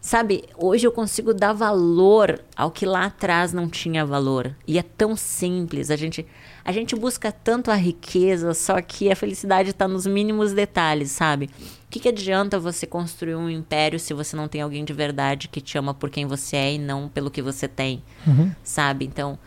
Sabe, 0.00 0.42
hoje 0.56 0.84
eu 0.84 0.90
consigo 0.90 1.32
dar 1.32 1.52
valor 1.52 2.40
ao 2.56 2.72
que 2.72 2.84
lá 2.84 3.04
atrás 3.04 3.52
não 3.52 3.68
tinha 3.68 4.04
valor. 4.04 4.52
E 4.66 4.76
é 4.76 4.82
tão 4.82 5.14
simples. 5.14 5.92
A 5.92 5.96
gente, 5.96 6.26
a 6.64 6.72
gente 6.72 6.96
busca 6.96 7.30
tanto 7.30 7.70
a 7.70 7.76
riqueza, 7.76 8.52
só 8.52 8.80
que 8.82 9.12
a 9.12 9.14
felicidade 9.14 9.70
está 9.70 9.86
nos 9.86 10.04
mínimos 10.04 10.52
detalhes, 10.52 11.12
sabe? 11.12 11.48
O 11.86 11.88
que, 11.88 12.00
que 12.00 12.08
adianta 12.08 12.58
você 12.58 12.84
construir 12.84 13.36
um 13.36 13.48
império 13.48 14.00
se 14.00 14.12
você 14.12 14.34
não 14.34 14.48
tem 14.48 14.60
alguém 14.60 14.84
de 14.84 14.92
verdade 14.92 15.46
que 15.46 15.60
te 15.60 15.78
ama 15.78 15.94
por 15.94 16.10
quem 16.10 16.26
você 16.26 16.56
é 16.56 16.74
e 16.74 16.78
não 16.78 17.08
pelo 17.08 17.30
que 17.30 17.40
você 17.40 17.68
tem, 17.68 18.02
sabe? 18.64 19.04
Então, 19.04 19.38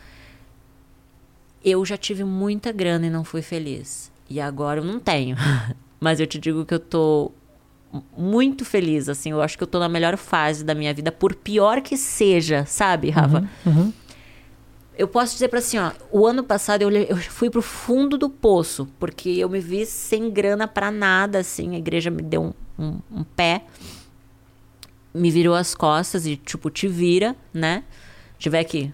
eu 1.66 1.84
já 1.84 1.98
tive 1.98 2.24
muita 2.24 2.72
grana 2.72 3.08
e 3.08 3.10
não 3.10 3.24
fui 3.24 3.42
feliz. 3.42 4.12
E 4.30 4.40
agora 4.40 4.80
eu 4.80 4.84
não 4.86 5.00
tenho. 5.00 5.36
Mas 6.00 6.20
eu 6.20 6.28
te 6.28 6.38
digo 6.40 6.64
que 6.66 6.74
eu 6.74 6.80
tô 6.80 7.32
muito 8.18 8.64
feliz, 8.64 9.10
assim. 9.10 9.32
Eu 9.32 9.42
acho 9.42 9.58
que 9.58 9.64
eu 9.64 9.68
tô 9.68 9.80
na 9.80 9.90
melhor 9.90 10.16
fase 10.18 10.64
da 10.64 10.76
minha 10.76 10.94
vida, 10.94 11.12
por 11.12 11.34
pior 11.34 11.82
que 11.82 11.98
seja, 11.98 12.66
sabe, 12.66 13.10
Rafa? 13.10 13.50
Eu 14.98 15.08
posso 15.10 15.34
dizer 15.34 15.50
pra 15.50 15.60
assim, 15.60 15.78
ó, 15.78 15.92
o 16.12 16.26
ano 16.26 16.42
passado 16.44 16.82
eu, 16.84 16.90
eu 16.90 17.18
fui 17.18 17.50
pro 17.50 17.62
fundo 17.62 18.18
do 18.18 18.30
poço, 18.30 18.88
porque 18.98 19.30
eu 19.30 19.50
me 19.50 19.60
vi 19.60 19.86
sem 19.86 20.30
grana 20.32 20.68
pra 20.70 20.90
nada, 20.90 21.40
assim, 21.40 21.76
a 21.76 21.78
igreja 21.78 22.10
me 22.10 22.22
deu 22.22 22.54
um, 22.78 22.84
um- 22.86 23.00
um 23.20 23.24
pé, 23.24 23.64
me 25.14 25.30
virou 25.32 25.54
as 25.56 25.76
costas 25.76 26.26
e, 26.26 26.38
tipo, 26.38 26.70
te 26.70 26.88
vira, 26.88 27.36
né? 27.54 27.84
Tiver 28.38 28.64
que 28.64 28.94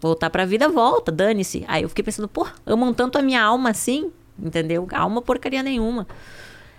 voltar 0.00 0.30
pra 0.30 0.44
vida, 0.44 0.68
volta, 0.68 1.10
dane-se. 1.10 1.64
Aí 1.68 1.82
eu 1.82 1.88
fiquei 1.88 2.04
pensando, 2.04 2.28
pô, 2.28 2.46
amam 2.66 2.92
tanto 2.92 3.18
a 3.18 3.22
minha 3.22 3.42
alma 3.42 3.70
assim, 3.70 4.10
entendeu? 4.38 4.86
Alma 4.92 5.22
porcaria 5.22 5.62
nenhuma. 5.62 6.06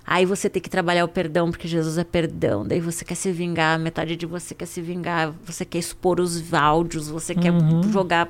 Aí 0.06 0.26
você 0.26 0.50
tem 0.50 0.60
que 0.62 0.70
trabalhar 0.70 1.06
o 1.06 1.08
perdão, 1.08 1.52
porque 1.52 1.68
Jesus 1.68 1.98
é 1.98 2.04
perdão. 2.04 2.66
Daí 2.66 2.80
você 2.80 3.06
quer 3.06 3.16
se 3.16 3.32
vingar, 3.32 3.78
metade 3.78 4.16
de 4.16 4.26
você 4.26 4.56
quer 4.56 4.66
se 4.66 4.82
vingar, 4.82 5.34
você 5.46 5.64
quer 5.64 5.78
expor 5.78 6.20
os 6.20 6.52
áudios, 6.52 7.10
você 7.10 7.36
quer 7.36 7.54
jogar 7.92 8.28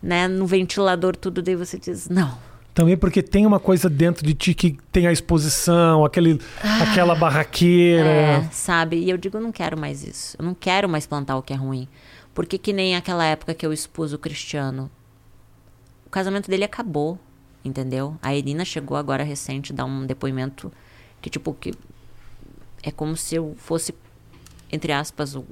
né, 0.00 0.28
no 0.28 0.46
ventilador 0.46 1.16
tudo, 1.16 1.42
daí 1.42 1.56
você 1.56 1.78
diz, 1.78 2.08
não. 2.08 2.38
Também 2.74 2.96
porque 2.96 3.22
tem 3.22 3.46
uma 3.46 3.58
coisa 3.58 3.88
dentro 3.88 4.26
de 4.26 4.34
ti 4.34 4.52
que 4.52 4.76
tem 4.92 5.06
a 5.06 5.12
exposição, 5.12 6.04
aquele, 6.04 6.40
aquela 6.82 7.14
barraqueira. 7.14 8.08
É, 8.08 8.48
sabe? 8.50 8.96
E 8.96 9.08
eu 9.08 9.16
digo, 9.16 9.36
eu 9.36 9.40
não 9.40 9.52
quero 9.52 9.78
mais 9.78 10.04
isso. 10.04 10.36
Eu 10.38 10.44
não 10.44 10.54
quero 10.54 10.88
mais 10.88 11.06
plantar 11.06 11.36
o 11.36 11.42
que 11.42 11.52
é 11.52 11.56
ruim. 11.56 11.88
Porque 12.34 12.58
que 12.58 12.72
nem 12.72 12.96
aquela 12.96 13.24
época 13.24 13.54
que 13.54 13.64
eu 13.64 13.72
expus 13.72 14.12
o 14.12 14.18
Cristiano. 14.18 14.90
O 16.06 16.10
casamento 16.10 16.50
dele 16.50 16.64
acabou, 16.64 17.18
entendeu? 17.64 18.16
A 18.20 18.34
Irina 18.34 18.64
chegou 18.64 18.96
agora 18.96 19.22
recente 19.22 19.72
dar 19.72 19.84
um 19.84 20.04
depoimento 20.04 20.72
que, 21.22 21.30
tipo, 21.30 21.54
que 21.54 21.72
é 22.82 22.90
como 22.90 23.16
se 23.16 23.36
eu 23.36 23.54
fosse, 23.56 23.94
entre 24.70 24.92
aspas, 24.92 25.34
o- 25.34 25.44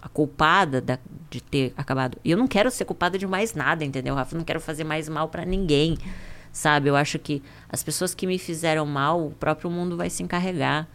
a 0.00 0.08
culpada 0.08 0.80
da- 0.80 0.98
de 1.30 1.40
ter 1.40 1.72
acabado. 1.76 2.18
E 2.24 2.30
eu 2.30 2.36
não 2.36 2.46
quero 2.46 2.70
ser 2.70 2.84
culpada 2.84 3.16
de 3.16 3.26
mais 3.26 3.54
nada, 3.54 3.84
entendeu, 3.84 4.14
Rafa? 4.14 4.34
Eu 4.34 4.38
não 4.38 4.44
quero 4.44 4.60
fazer 4.60 4.84
mais 4.84 5.08
mal 5.08 5.28
pra 5.28 5.44
ninguém, 5.44 5.96
sabe? 6.52 6.88
Eu 6.90 6.96
acho 6.96 7.18
que 7.18 7.42
as 7.68 7.82
pessoas 7.82 8.14
que 8.14 8.26
me 8.26 8.38
fizeram 8.38 8.84
mal, 8.84 9.28
o 9.28 9.30
próprio 9.30 9.70
mundo 9.70 9.96
vai 9.96 10.10
se 10.10 10.22
encarregar. 10.22 10.86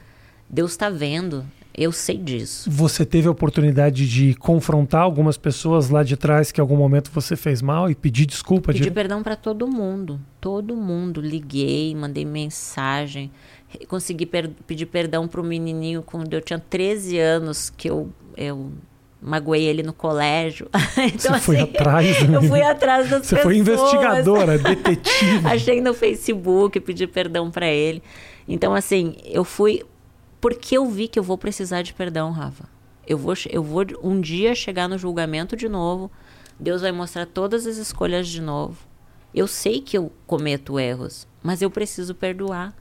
Deus 0.50 0.78
tá 0.78 0.90
vendo. 0.90 1.46
Eu 1.78 1.92
sei 1.92 2.18
disso. 2.18 2.68
Você 2.72 3.06
teve 3.06 3.28
a 3.28 3.32
oportunidade 3.32 4.10
de 4.10 4.34
confrontar 4.34 5.02
algumas 5.04 5.38
pessoas 5.38 5.90
lá 5.92 6.02
de 6.04 6.18
trás 6.18 6.52
que 6.52 6.60
em 6.60 6.64
algum 6.64 6.76
momento 6.76 7.12
você 7.14 7.36
fez 7.36 7.62
mal 7.62 7.88
e 7.90 7.94
pedir 7.94 8.26
desculpa? 8.26 8.72
Pedi 8.74 8.86
de... 8.86 8.92
perdão 8.92 9.22
pra 9.22 9.36
todo 9.36 9.68
mundo. 9.68 10.20
Todo 10.42 10.76
mundo. 10.76 11.22
Liguei, 11.22 11.94
mandei 11.94 12.26
mensagem. 12.26 13.30
Consegui 13.88 14.26
per- 14.26 14.50
pedir 14.66 14.88
perdão 14.88 15.28
pro 15.28 15.44
menininho 15.44 16.02
quando 16.02 16.34
eu 16.34 16.42
tinha 16.42 16.58
13 16.58 17.20
anos, 17.20 17.70
que 17.70 17.88
eu, 17.90 18.10
eu 18.36 18.72
magoei 19.22 19.64
ele 19.64 19.84
no 19.84 19.94
colégio. 19.94 20.68
então, 20.98 21.34
Você 21.36 21.40
foi 21.40 21.58
assim, 21.58 21.64
atrás, 21.70 22.28
né? 22.28 22.38
Eu 22.38 22.42
fui 22.44 22.62
atrás 22.64 23.10
das 23.10 23.26
Você 23.28 23.36
pessoas. 23.36 23.42
foi 23.44 23.58
investigadora, 23.58 24.58
detetive. 24.60 25.46
Achei 25.46 25.80
no 25.80 25.94
Facebook, 25.94 26.80
pedi 26.80 27.06
perdão 27.06 27.52
pra 27.52 27.68
ele. 27.68 28.02
Então, 28.48 28.74
assim, 28.74 29.16
eu 29.26 29.44
fui. 29.44 29.84
Porque 30.40 30.78
eu 30.78 30.90
vi 30.90 31.08
que 31.08 31.18
eu 31.18 31.24
vou 31.24 31.38
precisar 31.38 31.82
de 31.82 31.94
perdão, 31.94 32.32
Rafa. 32.32 32.70
Eu 33.06 33.18
vou, 33.18 33.34
eu 33.50 33.64
vou 33.64 33.86
um 34.04 34.20
dia 34.20 34.54
chegar 34.54 34.88
no 34.88 34.98
julgamento 34.98 35.56
de 35.56 35.70
novo. 35.70 36.12
Deus 36.60 36.82
vai 36.82 36.92
mostrar 36.92 37.26
todas 37.26 37.66
as 37.66 37.78
escolhas 37.78 38.28
de 38.28 38.42
novo. 38.42 38.78
Eu 39.34 39.48
sei 39.48 39.82
que 39.82 39.98
eu 39.98 40.12
cometo 40.26 40.80
erros, 40.80 41.28
mas 41.44 41.62
eu 41.62 41.70
preciso 41.70 42.16
perdoar. 42.16 42.76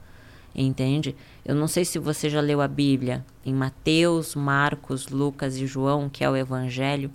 Entende? 0.55 1.15
Eu 1.45 1.53
não 1.53 1.67
sei 1.67 1.85
se 1.85 1.99
você 1.99 2.29
já 2.29 2.41
leu 2.41 2.61
a 2.61 2.67
Bíblia 2.67 3.23
em 3.45 3.53
Mateus, 3.53 4.33
Marcos, 4.33 5.07
Lucas 5.07 5.55
e 5.57 5.67
João, 5.67 6.09
que 6.09 6.23
é 6.23 6.29
o 6.29 6.35
Evangelho. 6.35 7.11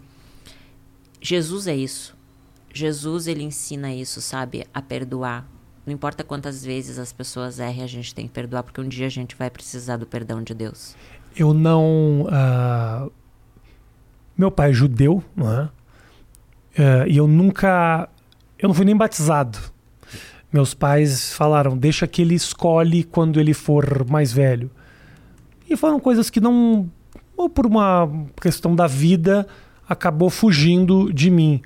Jesus 1.21 1.67
é 1.67 1.75
isso. 1.75 2.17
Jesus, 2.73 3.27
ele 3.27 3.43
ensina 3.43 3.93
isso, 3.93 4.21
sabe? 4.21 4.65
A 4.73 4.81
perdoar. 4.81 5.47
Não 5.85 5.93
importa 5.93 6.23
quantas 6.23 6.65
vezes 6.65 6.99
as 6.99 7.13
pessoas 7.13 7.59
errem, 7.59 7.83
a 7.83 7.89
gente 7.89 8.15
tem 8.15 8.27
que 8.27 8.33
perdoar, 8.33 8.63
porque 8.63 8.81
um 8.81 8.89
dia 8.89 9.07
a 9.07 9.11
gente 9.11 9.35
vai 9.35 9.51
precisar 9.51 9.97
do 9.97 10.07
perdão 10.07 10.43
de 10.43 10.55
Deus. 10.55 10.95
Eu 11.37 11.53
não. 11.53 12.23
Uh, 12.23 13.11
meu 14.37 14.51
pai 14.51 14.71
é 14.71 14.73
judeu, 14.73 15.23
não 15.35 15.53
é? 15.53 15.65
Uh, 15.65 17.09
e 17.09 17.17
eu 17.17 17.27
nunca. 17.27 18.09
Eu 18.59 18.69
não 18.69 18.75
fui 18.75 18.85
nem 18.85 18.97
batizado. 18.97 19.59
Meus 20.53 20.73
pais 20.73 21.33
falaram: 21.33 21.77
deixa 21.77 22.07
que 22.07 22.23
ele 22.23 22.35
escolhe 22.35 23.03
quando 23.03 23.41
ele 23.41 23.55
for 23.55 24.07
mais 24.09 24.33
velho. 24.33 24.71
E 25.69 25.77
foram 25.77 25.99
coisas 25.99 26.31
que 26.31 26.41
não. 26.41 26.89
Ou 27.37 27.49
por 27.49 27.67
uma 27.67 28.09
questão 28.41 28.77
da 28.77 28.87
vida, 28.87 29.49
acabou 29.89 30.31
fugindo 30.31 31.13
de 31.13 31.31
mim. 31.31 31.63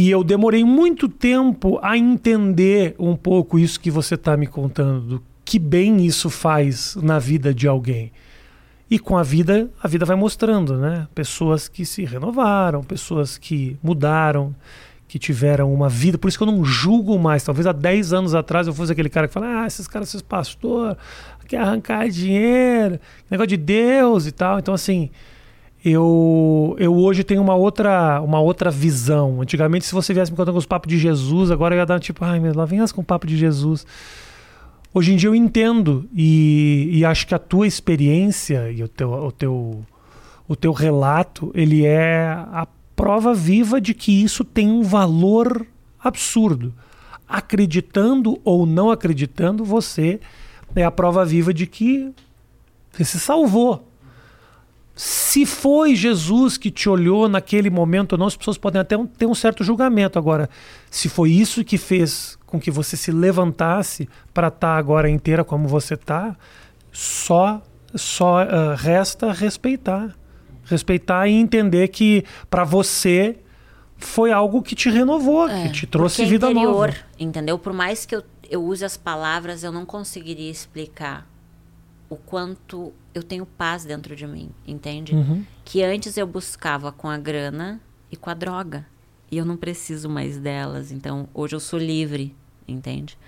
E 0.00 0.08
eu 0.12 0.22
demorei 0.22 0.64
muito 0.64 1.08
tempo 1.08 1.80
a 1.82 1.98
entender 1.98 2.94
um 3.00 3.16
pouco 3.16 3.58
isso 3.58 3.80
que 3.80 3.90
você 3.90 4.14
está 4.14 4.36
me 4.36 4.46
contando, 4.46 5.00
do 5.00 5.22
que 5.44 5.58
bem 5.58 6.06
isso 6.06 6.30
faz 6.30 6.94
na 6.94 7.18
vida 7.18 7.52
de 7.52 7.66
alguém. 7.66 8.12
E 8.88 8.96
com 8.96 9.18
a 9.18 9.24
vida, 9.24 9.68
a 9.82 9.88
vida 9.88 10.04
vai 10.04 10.14
mostrando, 10.14 10.76
né? 10.76 11.08
Pessoas 11.16 11.66
que 11.66 11.84
se 11.84 12.04
renovaram, 12.04 12.84
pessoas 12.84 13.36
que 13.36 13.76
mudaram, 13.82 14.54
que 15.08 15.18
tiveram 15.18 15.74
uma 15.74 15.88
vida. 15.88 16.16
Por 16.16 16.28
isso 16.28 16.38
que 16.38 16.44
eu 16.44 16.52
não 16.52 16.64
julgo 16.64 17.18
mais. 17.18 17.42
Talvez 17.42 17.66
há 17.66 17.72
10 17.72 18.12
anos 18.12 18.36
atrás 18.36 18.68
eu 18.68 18.72
fosse 18.72 18.92
aquele 18.92 19.08
cara 19.08 19.26
que 19.26 19.34
fala: 19.34 19.64
ah, 19.64 19.66
esses 19.66 19.88
caras, 19.88 20.10
esses 20.10 20.22
pastor, 20.22 20.96
quer 21.48 21.58
arrancar 21.58 22.08
dinheiro, 22.08 23.00
negócio 23.28 23.48
de 23.48 23.56
Deus 23.56 24.28
e 24.28 24.30
tal. 24.30 24.60
Então, 24.60 24.72
assim, 24.72 25.10
eu, 25.90 26.76
eu 26.78 26.94
hoje 26.94 27.24
tenho 27.24 27.40
uma 27.42 27.54
outra, 27.54 28.20
uma 28.20 28.40
outra 28.40 28.70
visão. 28.70 29.40
Antigamente, 29.40 29.84
se 29.84 29.92
você 29.92 30.12
viesse 30.14 30.30
me 30.30 30.36
contando 30.36 30.54
com 30.54 30.58
os 30.58 30.66
papos 30.66 30.88
de 30.88 30.98
Jesus, 30.98 31.50
agora 31.50 31.74
eu 31.74 31.78
ia 31.78 31.86
dar 31.86 32.00
tipo, 32.00 32.24
ai, 32.24 32.40
mas 32.40 32.54
lá 32.54 32.64
vem 32.64 32.80
as 32.80 32.92
com 32.92 33.00
o 33.00 33.04
papo 33.04 33.26
de 33.26 33.36
Jesus. 33.36 33.86
Hoje 34.92 35.12
em 35.12 35.16
dia 35.16 35.28
eu 35.28 35.34
entendo 35.34 36.08
e, 36.14 36.88
e 36.92 37.04
acho 37.04 37.26
que 37.26 37.34
a 37.34 37.38
tua 37.38 37.66
experiência 37.66 38.70
e 38.70 38.82
o 38.82 38.88
teu, 38.88 39.10
o, 39.10 39.32
teu, 39.32 39.84
o 40.46 40.56
teu 40.56 40.72
relato, 40.72 41.50
ele 41.54 41.84
é 41.84 42.26
a 42.30 42.66
prova 42.96 43.34
viva 43.34 43.80
de 43.80 43.94
que 43.94 44.22
isso 44.22 44.44
tem 44.44 44.70
um 44.70 44.82
valor 44.82 45.66
absurdo. 46.02 46.74
Acreditando 47.28 48.40
ou 48.44 48.64
não 48.64 48.90
acreditando, 48.90 49.64
você 49.64 50.18
é 50.74 50.84
a 50.84 50.90
prova 50.90 51.24
viva 51.24 51.52
de 51.52 51.66
que 51.66 52.12
você 52.92 53.04
se 53.04 53.20
salvou. 53.20 53.87
Se 55.00 55.46
foi 55.46 55.94
Jesus 55.94 56.56
que 56.56 56.72
te 56.72 56.88
olhou 56.88 57.28
naquele 57.28 57.70
momento 57.70 58.14
ou 58.14 58.18
não, 58.18 58.26
as 58.26 58.36
pessoas 58.36 58.58
podem 58.58 58.80
até 58.80 58.96
ter 59.16 59.26
um 59.26 59.34
certo 59.34 59.62
julgamento. 59.62 60.18
Agora, 60.18 60.50
se 60.90 61.08
foi 61.08 61.30
isso 61.30 61.64
que 61.64 61.78
fez 61.78 62.36
com 62.44 62.58
que 62.58 62.68
você 62.68 62.96
se 62.96 63.12
levantasse 63.12 64.08
para 64.34 64.48
estar 64.48 64.72
tá 64.72 64.76
agora 64.76 65.08
inteira 65.08 65.44
como 65.44 65.68
você 65.68 65.94
está, 65.94 66.36
só, 66.90 67.62
só 67.94 68.42
uh, 68.42 68.74
resta 68.76 69.32
respeitar. 69.32 70.16
Respeitar 70.64 71.28
e 71.28 71.34
entender 71.34 71.86
que 71.86 72.24
para 72.50 72.64
você 72.64 73.38
foi 73.98 74.32
algo 74.32 74.62
que 74.62 74.74
te 74.74 74.90
renovou, 74.90 75.48
é, 75.48 75.62
que 75.62 75.72
te 75.74 75.86
trouxe 75.86 76.22
é 76.22 76.26
vida 76.26 76.50
interior, 76.50 76.88
nova. 76.88 76.96
Entendeu? 77.16 77.56
Por 77.56 77.72
mais 77.72 78.04
que 78.04 78.16
eu, 78.16 78.24
eu 78.50 78.64
use 78.64 78.84
as 78.84 78.96
palavras, 78.96 79.62
eu 79.62 79.70
não 79.70 79.86
conseguiria 79.86 80.50
explicar 80.50 81.24
o 82.08 82.16
quanto 82.16 82.92
eu 83.14 83.22
tenho 83.22 83.44
paz 83.44 83.84
dentro 83.84 84.16
de 84.16 84.26
mim, 84.26 84.50
entende? 84.66 85.14
Uhum. 85.14 85.44
Que 85.64 85.82
antes 85.82 86.16
eu 86.16 86.26
buscava 86.26 86.90
com 86.90 87.08
a 87.08 87.18
grana 87.18 87.80
e 88.10 88.16
com 88.16 88.30
a 88.30 88.34
droga. 88.34 88.86
E 89.30 89.36
eu 89.36 89.44
não 89.44 89.56
preciso 89.56 90.08
mais 90.08 90.38
delas. 90.38 90.90
Então, 90.90 91.28
hoje 91.34 91.54
eu 91.54 91.60
sou 91.60 91.78
livre, 91.78 92.34
entende? 92.66 93.18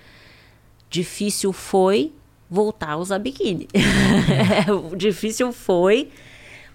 Difícil 0.89 1.53
foi 1.53 2.13
voltar 2.49 2.91
a 2.91 2.97
usar 2.97 3.19
biquíni. 3.19 3.67
Difícil 4.97 5.53
foi, 5.53 6.09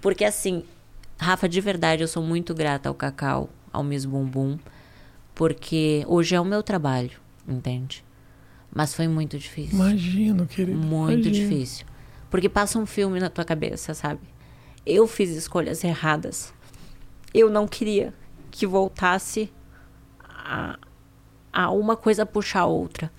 porque 0.00 0.24
assim, 0.24 0.62
Rafa, 1.18 1.48
de 1.48 1.60
verdade, 1.60 2.02
eu 2.02 2.08
sou 2.08 2.22
muito 2.22 2.54
grata 2.54 2.88
ao 2.88 2.94
Cacau, 2.94 3.50
ao 3.72 3.82
Miss 3.82 4.04
Bumbum, 4.04 4.58
porque 5.34 6.04
hoje 6.06 6.34
é 6.34 6.40
o 6.40 6.44
meu 6.44 6.62
trabalho, 6.62 7.18
entende? 7.46 8.04
Mas 8.74 8.94
foi 8.94 9.08
muito 9.08 9.38
difícil. 9.38 9.74
Imagino, 9.74 10.46
querido. 10.46 10.78
Muito 10.78 11.28
imagino. 11.28 11.48
difícil. 11.48 11.86
Porque 12.30 12.48
passa 12.48 12.78
um 12.78 12.86
filme 12.86 13.20
na 13.20 13.30
tua 13.30 13.44
cabeça, 13.44 13.94
sabe? 13.94 14.20
Eu 14.84 15.06
fiz 15.06 15.30
escolhas 15.30 15.82
erradas. 15.84 16.52
Eu 17.32 17.50
não 17.50 17.66
queria 17.66 18.14
que 18.50 18.66
voltasse 18.66 19.52
a, 20.22 20.78
a 21.52 21.70
uma 21.70 21.96
coisa 21.96 22.24
puxar 22.24 22.60
a 22.60 22.66
outra. 22.66 23.10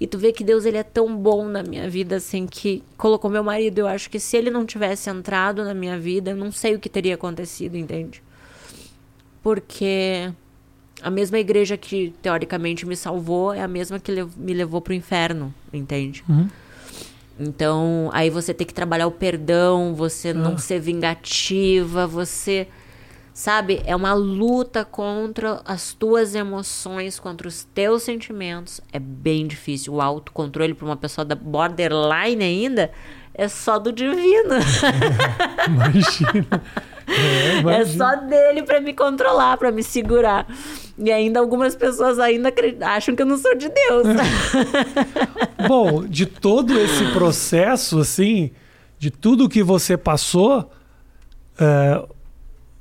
E 0.00 0.06
tu 0.06 0.18
vê 0.18 0.32
que 0.32 0.42
Deus 0.42 0.64
ele 0.64 0.76
é 0.76 0.82
tão 0.82 1.16
bom 1.16 1.46
na 1.46 1.62
minha 1.62 1.88
vida 1.88 2.16
assim 2.16 2.46
que 2.46 2.82
colocou 2.96 3.30
meu 3.30 3.44
marido. 3.44 3.78
Eu 3.78 3.86
acho 3.86 4.10
que 4.10 4.18
se 4.18 4.36
ele 4.36 4.50
não 4.50 4.66
tivesse 4.66 5.08
entrado 5.08 5.64
na 5.64 5.72
minha 5.72 5.98
vida, 5.98 6.32
eu 6.32 6.36
não 6.36 6.50
sei 6.50 6.74
o 6.74 6.80
que 6.80 6.88
teria 6.88 7.14
acontecido, 7.14 7.76
entende? 7.76 8.22
Porque 9.42 10.32
a 11.02 11.10
mesma 11.10 11.38
igreja 11.38 11.76
que 11.76 12.14
teoricamente 12.22 12.86
me 12.86 12.96
salvou 12.96 13.52
é 13.52 13.62
a 13.62 13.68
mesma 13.68 13.98
que 13.98 14.12
me 14.36 14.54
levou 14.54 14.80
pro 14.80 14.94
inferno, 14.94 15.54
entende? 15.72 16.24
Uhum. 16.28 16.48
Então, 17.38 18.10
aí 18.12 18.30
você 18.30 18.54
tem 18.54 18.66
que 18.66 18.74
trabalhar 18.74 19.06
o 19.06 19.10
perdão, 19.10 19.94
você 19.94 20.28
ah. 20.28 20.34
não 20.34 20.56
ser 20.56 20.80
vingativa, 20.80 22.06
você. 22.06 22.68
Sabe? 23.32 23.82
É 23.84 23.96
uma 23.96 24.12
luta 24.12 24.84
contra 24.84 25.60
as 25.64 25.92
tuas 25.92 26.36
emoções, 26.36 27.18
contra 27.18 27.48
os 27.48 27.64
teus 27.64 28.04
sentimentos. 28.04 28.80
É 28.92 29.00
bem 29.00 29.44
difícil. 29.48 29.94
O 29.94 30.00
autocontrole 30.00 30.72
para 30.72 30.86
uma 30.86 30.96
pessoa 30.96 31.24
da 31.24 31.34
borderline 31.34 32.44
ainda 32.44 32.92
é 33.34 33.48
só 33.48 33.80
do 33.80 33.90
divino. 33.90 34.54
Imagina. 35.66 36.62
É, 37.08 37.80
é 37.80 37.84
só 37.84 38.14
dele 38.14 38.62
para 38.62 38.80
me 38.80 38.94
controlar, 38.94 39.56
para 39.56 39.72
me 39.72 39.82
segurar. 39.82 40.46
E 40.96 41.10
ainda 41.10 41.40
algumas 41.40 41.74
pessoas 41.74 42.18
ainda 42.18 42.52
acham 42.82 43.16
que 43.16 43.22
eu 43.22 43.26
não 43.26 43.36
sou 43.36 43.54
de 43.56 43.68
Deus. 43.68 44.06
Bom, 45.66 46.04
de 46.06 46.26
todo 46.26 46.78
esse 46.78 47.04
processo, 47.12 47.98
assim, 47.98 48.50
de 48.98 49.10
tudo 49.10 49.48
que 49.48 49.62
você 49.62 49.96
passou, 49.96 50.70
é, 51.58 52.02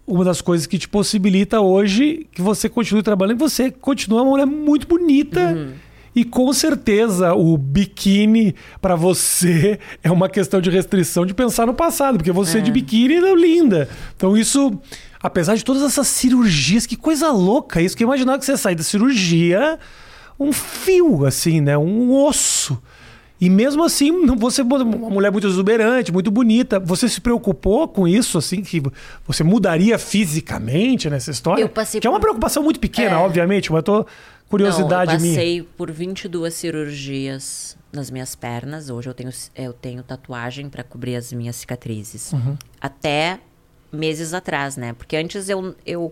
uma 0.05 0.23
das 0.23 0.41
coisas 0.41 0.67
que 0.67 0.77
te 0.77 0.87
possibilita 0.87 1.59
hoje 1.59 2.27
que 2.31 2.41
você 2.41 2.69
continue 2.69 3.01
trabalhando, 3.01 3.39
você 3.39 3.71
continua 3.71 4.21
uma 4.21 4.31
mulher 4.31 4.45
muito 4.45 4.87
bonita. 4.87 5.39
Uhum 5.39 5.92
e 6.15 6.23
com 6.23 6.51
certeza 6.53 7.33
o 7.33 7.57
biquíni 7.57 8.55
para 8.81 8.95
você 8.95 9.79
é 10.03 10.11
uma 10.11 10.29
questão 10.29 10.61
de 10.61 10.69
restrição 10.69 11.25
de 11.25 11.33
pensar 11.33 11.65
no 11.65 11.73
passado, 11.73 12.17
porque 12.17 12.31
você 12.31 12.59
é. 12.59 12.61
de 12.61 12.71
biquíni 12.71 13.15
é 13.15 13.35
linda. 13.35 13.89
Então 14.15 14.37
isso, 14.37 14.79
apesar 15.21 15.55
de 15.55 15.63
todas 15.63 15.81
essas 15.81 16.07
cirurgias, 16.07 16.85
que 16.85 16.95
coisa 16.95 17.31
louca 17.31 17.81
isso, 17.81 17.97
que 17.97 18.03
imaginar 18.03 18.37
que 18.37 18.45
você 18.45 18.57
sai 18.57 18.75
da 18.75 18.83
cirurgia 18.83 19.79
um 20.39 20.51
fio 20.51 21.25
assim, 21.25 21.61
né, 21.61 21.77
um 21.77 22.13
osso. 22.13 22.81
E 23.41 23.49
mesmo 23.49 23.83
assim, 23.83 24.25
você 24.37 24.61
é 24.61 24.63
uma 24.63 25.09
mulher 25.09 25.29
muito 25.29 25.45
exuberante, 25.45 26.13
muito 26.13 26.31
bonita. 26.31 26.79
Você 26.79 27.09
se 27.09 27.19
preocupou 27.19 27.89
com 27.89 28.07
isso, 28.07 28.37
assim, 28.37 28.61
que 28.61 28.81
você 29.27 29.43
mudaria 29.43 29.97
fisicamente 29.99 31.09
nessa 31.09 31.29
história? 31.29 31.61
Eu 31.61 31.67
passei 31.67 31.99
que 31.99 32.07
por... 32.07 32.13
é 32.13 32.15
uma 32.15 32.21
preocupação 32.21 32.63
muito 32.63 32.79
pequena, 32.79 33.15
é. 33.15 33.17
obviamente, 33.17 33.69
mas 33.69 33.79
eu 33.79 33.83
tô 33.83 34.05
curiosidade 34.53 35.07
Não, 35.07 35.19
eu 35.19 35.29
passei 35.29 35.53
minha. 35.61 35.69
por 35.75 35.91
22 35.91 36.53
cirurgias 36.53 37.77
nas 37.91 38.09
minhas 38.09 38.35
pernas. 38.35 38.89
Hoje 38.89 39.09
eu 39.09 39.13
tenho, 39.13 39.31
eu 39.55 39.73
tenho 39.73 40.03
tatuagem 40.03 40.69
para 40.69 40.83
cobrir 40.83 41.15
as 41.15 41.33
minhas 41.33 41.55
cicatrizes. 41.55 42.31
Uhum. 42.33 42.57
Até 42.79 43.39
meses 43.91 44.33
atrás, 44.33 44.77
né? 44.77 44.93
Porque 44.93 45.15
antes 45.15 45.49
eu, 45.49 45.75
eu 45.85 46.11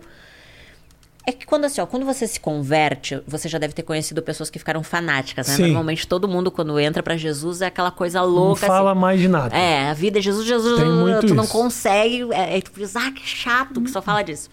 é 1.25 1.31
que 1.31 1.45
quando 1.45 1.65
assim, 1.65 1.79
ó, 1.79 1.85
quando 1.85 2.05
você 2.05 2.25
se 2.27 2.39
converte, 2.39 3.21
você 3.27 3.47
já 3.47 3.59
deve 3.59 3.73
ter 3.73 3.83
conhecido 3.83 4.21
pessoas 4.23 4.49
que 4.49 4.57
ficaram 4.57 4.81
fanáticas, 4.81 5.47
né? 5.47 5.55
Sim. 5.55 5.63
Normalmente 5.63 6.07
todo 6.07 6.27
mundo 6.27 6.51
quando 6.51 6.79
entra 6.79 7.03
para 7.03 7.15
Jesus 7.15 7.61
é 7.61 7.67
aquela 7.67 7.91
coisa 7.91 8.21
louca. 8.23 8.61
Não 8.61 8.75
fala 8.75 8.91
assim. 8.91 8.99
mais 8.99 9.19
de 9.19 9.27
nada. 9.27 9.55
É, 9.55 9.89
a 9.89 9.93
vida 9.93 10.17
é 10.17 10.21
Jesus, 10.21 10.47
Jesus, 10.47 10.79
Tem 10.79 11.29
tu 11.29 11.35
não 11.35 11.43
isso. 11.43 11.53
consegue, 11.53 12.27
é, 12.33 12.57
é, 12.57 12.61
tu 12.61 12.71
diz, 12.75 12.95
ah, 12.95 13.11
que 13.11 13.25
chato 13.27 13.81
que 13.81 13.91
só 13.91 14.01
fala 14.01 14.23
disso. 14.23 14.49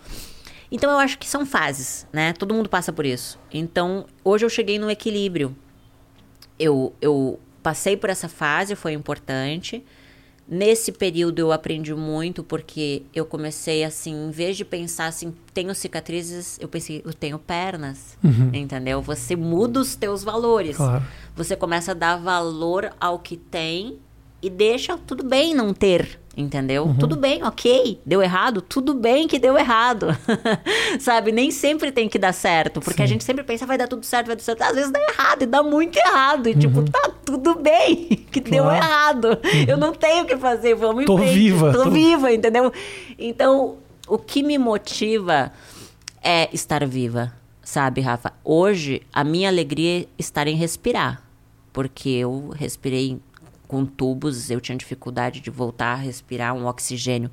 Então 0.70 0.90
eu 0.90 0.98
acho 0.98 1.18
que 1.18 1.28
são 1.28 1.46
fases, 1.46 2.06
né? 2.12 2.32
Todo 2.32 2.54
mundo 2.54 2.68
passa 2.68 2.92
por 2.92 3.06
isso. 3.06 3.38
Então, 3.52 4.06
hoje 4.22 4.44
eu 4.44 4.50
cheguei 4.50 4.78
no 4.78 4.90
equilíbrio. 4.90 5.56
Eu, 6.58 6.94
eu 7.00 7.40
passei 7.62 7.96
por 7.96 8.10
essa 8.10 8.28
fase, 8.28 8.74
foi 8.74 8.92
importante. 8.92 9.84
Nesse 10.50 10.92
período 10.92 11.40
eu 11.40 11.52
aprendi 11.52 11.94
muito 11.94 12.42
porque 12.42 13.02
eu 13.14 13.26
comecei 13.26 13.84
assim, 13.84 14.28
em 14.28 14.30
vez 14.30 14.56
de 14.56 14.64
pensar 14.64 15.06
assim, 15.06 15.34
tenho 15.52 15.74
cicatrizes, 15.74 16.58
eu 16.58 16.68
pensei, 16.68 17.02
eu 17.04 17.12
tenho 17.12 17.38
pernas, 17.38 18.16
uhum. 18.24 18.50
entendeu? 18.54 19.02
Você 19.02 19.36
muda 19.36 19.78
os 19.78 19.94
teus 19.94 20.24
valores. 20.24 20.78
Claro. 20.78 21.04
Você 21.36 21.54
começa 21.54 21.90
a 21.90 21.94
dar 21.94 22.16
valor 22.16 22.90
ao 22.98 23.18
que 23.18 23.36
tem 23.36 23.98
e 24.42 24.48
deixa 24.48 24.96
tudo 24.96 25.24
bem 25.24 25.54
não 25.54 25.74
ter, 25.74 26.18
entendeu? 26.36 26.84
Uhum. 26.84 26.94
Tudo 26.96 27.16
bem, 27.16 27.42
ok, 27.42 28.00
deu 28.06 28.22
errado, 28.22 28.60
tudo 28.60 28.94
bem 28.94 29.26
que 29.26 29.38
deu 29.38 29.58
errado. 29.58 30.08
Sabe? 31.00 31.32
Nem 31.32 31.50
sempre 31.50 31.90
tem 31.90 32.08
que 32.08 32.18
dar 32.18 32.32
certo, 32.32 32.80
porque 32.80 32.98
Sim. 32.98 33.02
a 33.02 33.06
gente 33.06 33.24
sempre 33.24 33.42
pensa, 33.42 33.66
vai 33.66 33.76
dar 33.76 33.88
tudo 33.88 34.06
certo, 34.06 34.26
vai 34.26 34.36
dar 34.36 34.40
tudo 34.40 34.46
certo. 34.46 34.62
Às 34.62 34.74
vezes 34.74 34.90
dá 34.92 35.00
errado 35.00 35.42
e 35.42 35.46
dá 35.46 35.62
muito 35.62 35.96
errado. 35.96 36.48
E 36.48 36.54
tipo, 36.54 36.78
uhum. 36.78 36.84
tipo, 36.84 36.98
tá 36.98 37.10
tudo 37.24 37.56
bem 37.56 38.06
que 38.30 38.40
claro. 38.40 38.64
deu 38.64 38.72
errado. 38.72 39.26
Uhum. 39.26 39.64
Eu 39.66 39.76
não 39.76 39.92
tenho 39.92 40.24
o 40.24 40.26
que 40.26 40.36
fazer, 40.36 40.74
vamos 40.74 41.04
tô 41.04 41.16
frente. 41.16 41.34
viva. 41.34 41.72
Tô, 41.72 41.84
tô 41.84 41.90
viva, 41.90 42.32
entendeu? 42.32 42.72
Então, 43.18 43.76
o 44.06 44.18
que 44.18 44.42
me 44.42 44.56
motiva 44.56 45.52
é 46.22 46.48
estar 46.52 46.86
viva, 46.86 47.32
sabe, 47.62 48.00
Rafa? 48.00 48.32
Hoje, 48.44 49.02
a 49.12 49.24
minha 49.24 49.48
alegria 49.48 50.02
é 50.02 50.06
estar 50.16 50.46
em 50.46 50.54
respirar. 50.54 51.22
Porque 51.72 52.08
eu 52.08 52.50
respirei 52.56 53.20
com 53.68 53.84
tubos, 53.84 54.50
eu 54.50 54.60
tinha 54.60 54.76
dificuldade 54.76 55.40
de 55.40 55.50
voltar 55.50 55.92
a 55.92 55.96
respirar 55.96 56.54
um 56.54 56.66
oxigênio. 56.66 57.30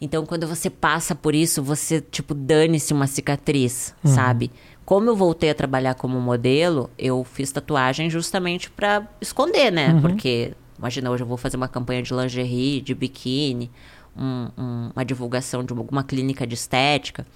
Então, 0.00 0.26
quando 0.26 0.46
você 0.46 0.68
passa 0.68 1.14
por 1.14 1.34
isso, 1.34 1.62
você, 1.62 2.00
tipo, 2.00 2.34
dane-se 2.34 2.92
uma 2.92 3.06
cicatriz, 3.06 3.94
uhum. 4.02 4.14
sabe? 4.14 4.50
Como 4.84 5.08
eu 5.08 5.16
voltei 5.16 5.50
a 5.50 5.54
trabalhar 5.54 5.94
como 5.94 6.20
modelo, 6.20 6.90
eu 6.98 7.22
fiz 7.24 7.52
tatuagem 7.52 8.10
justamente 8.10 8.70
para 8.70 9.06
esconder, 9.20 9.70
né? 9.70 9.92
Uhum. 9.92 10.00
Porque, 10.00 10.52
imagina, 10.78 11.10
hoje 11.10 11.22
eu 11.22 11.26
vou 11.26 11.36
fazer 11.36 11.56
uma 11.56 11.68
campanha 11.68 12.02
de 12.02 12.12
lingerie, 12.14 12.80
de 12.80 12.94
biquíni, 12.94 13.70
um, 14.16 14.48
um, 14.56 14.90
uma 14.94 15.04
divulgação 15.04 15.64
de 15.64 15.72
alguma 15.72 16.02
clínica 16.02 16.46
de 16.46 16.54
estética. 16.54 17.26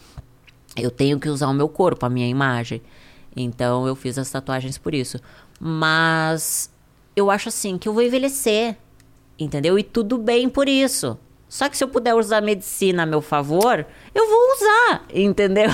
Eu 0.77 0.91
tenho 0.91 1.19
que 1.19 1.29
usar 1.29 1.49
o 1.49 1.55
meu 1.55 1.69
corpo, 1.69 2.07
a 2.07 2.11
minha 2.11 2.29
imagem. 2.29 2.83
Então, 3.35 3.87
eu 3.87 3.95
fiz 3.95 4.19
as 4.19 4.31
tatuagens 4.31 4.77
por 4.77 4.95
isso. 4.95 5.19
Mas 5.59 6.71
eu 7.21 7.31
acho 7.31 7.49
assim 7.49 7.79
que 7.79 7.89
eu 7.89 7.93
vou 7.93 8.03
envelhecer, 8.03 8.77
entendeu? 9.39 9.79
E 9.79 9.83
tudo 9.83 10.19
bem 10.19 10.49
por 10.49 10.69
isso. 10.69 11.19
Só 11.49 11.69
que 11.69 11.77
se 11.77 11.83
eu 11.83 11.89
puder 11.89 12.15
usar 12.15 12.39
a 12.39 12.41
medicina 12.41 13.03
a 13.03 13.07
meu 13.07 13.21
favor, 13.21 13.85
eu 14.15 14.29
vou 14.29 14.39
usar, 14.55 15.05
entendeu? 15.13 15.69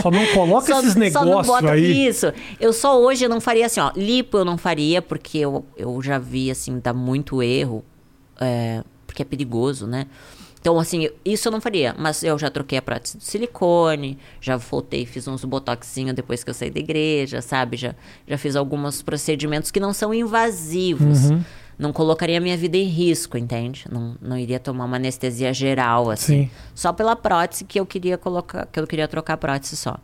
Só 0.00 0.08
não 0.08 0.24
coloca 0.28 0.66
só, 0.72 0.80
esses 0.80 0.94
negócios 0.94 1.64
aí. 1.64 2.06
Isso. 2.06 2.32
Eu 2.60 2.72
só 2.72 2.96
hoje 2.96 3.26
não 3.26 3.40
faria 3.40 3.66
assim, 3.66 3.80
ó. 3.80 3.90
Lipo 3.96 4.38
eu 4.38 4.44
não 4.44 4.56
faria, 4.56 5.02
porque 5.02 5.38
eu, 5.38 5.64
eu 5.76 6.00
já 6.00 6.16
vi, 6.16 6.48
assim, 6.48 6.78
dá 6.78 6.94
muito 6.94 7.42
erro. 7.42 7.84
É, 8.40 8.84
porque 9.04 9.22
é 9.22 9.24
perigoso, 9.24 9.84
né? 9.84 10.06
Então, 10.60 10.78
assim, 10.78 11.08
isso 11.24 11.48
eu 11.48 11.52
não 11.52 11.60
faria. 11.60 11.94
Mas 11.98 12.22
eu 12.22 12.38
já 12.38 12.50
troquei 12.50 12.78
a 12.78 12.82
prótese 12.82 13.18
de 13.18 13.24
silicone, 13.24 14.18
já 14.40 14.56
voltei, 14.56 15.06
fiz 15.06 15.26
uns 15.26 15.44
botoxinhos 15.44 16.14
depois 16.14 16.44
que 16.44 16.50
eu 16.50 16.54
saí 16.54 16.70
da 16.70 16.78
igreja, 16.78 17.40
sabe? 17.40 17.76
Já, 17.76 17.94
já 18.26 18.36
fiz 18.36 18.56
alguns 18.56 19.02
procedimentos 19.02 19.70
que 19.70 19.80
não 19.80 19.92
são 19.92 20.12
invasivos. 20.12 21.30
Uhum 21.30 21.42
não 21.80 21.94
colocaria 21.94 22.38
minha 22.40 22.58
vida 22.58 22.76
em 22.76 22.84
risco, 22.84 23.38
entende? 23.38 23.86
Não, 23.90 24.14
não 24.20 24.36
iria 24.36 24.60
tomar 24.60 24.84
uma 24.84 24.96
anestesia 24.96 25.52
geral, 25.54 26.10
assim. 26.10 26.42
Sim. 26.42 26.50
Só 26.74 26.92
pela 26.92 27.16
prótese 27.16 27.64
que 27.64 27.80
eu 27.80 27.86
queria 27.86 28.18
colocar, 28.18 28.66
que 28.66 28.78
eu 28.78 28.86
queria 28.86 29.08
trocar 29.08 29.32
a 29.32 29.36
prótese 29.38 29.78
só. 29.78 29.96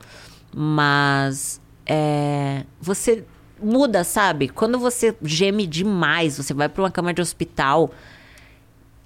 Mas 0.54 1.60
é, 1.84 2.64
você 2.80 3.24
muda, 3.62 4.04
sabe? 4.04 4.48
Quando 4.48 4.78
você 4.78 5.14
geme 5.22 5.66
demais, 5.66 6.38
você 6.38 6.54
vai 6.54 6.66
para 6.66 6.82
uma 6.82 6.90
cama 6.90 7.12
de 7.12 7.20
hospital. 7.20 7.90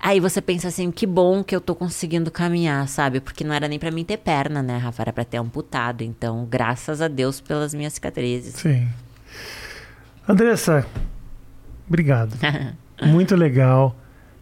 Aí 0.01 0.19
você 0.19 0.41
pensa 0.41 0.69
assim, 0.69 0.91
que 0.91 1.07
bom 1.07 1.45
que 1.45 1.55
eu 1.55 1.61
tô 1.61 1.75
conseguindo 1.75 2.31
caminhar, 2.31 2.89
sabe? 2.89 3.21
Porque 3.21 3.45
não 3.45 3.55
era 3.55 3.69
nem 3.69 3.79
para 3.79 3.91
mim 3.91 4.05
ter 4.05 4.17
perna, 4.17 4.63
né, 4.63 4.79
Rafa? 4.79 5.03
Era 5.03 5.13
pra 5.13 5.25
ter 5.25 5.37
amputado. 5.37 6.03
Então, 6.03 6.47
graças 6.49 7.03
a 7.03 7.09
Deus 7.09 7.41
pelas 7.41 7.75
minhas 7.75 7.93
cicatrizes. 7.93 8.55
Sim. 8.55 8.89
Andressa, 10.27 10.87
Obrigado. 11.91 12.37
muito 13.03 13.35
legal. 13.35 13.97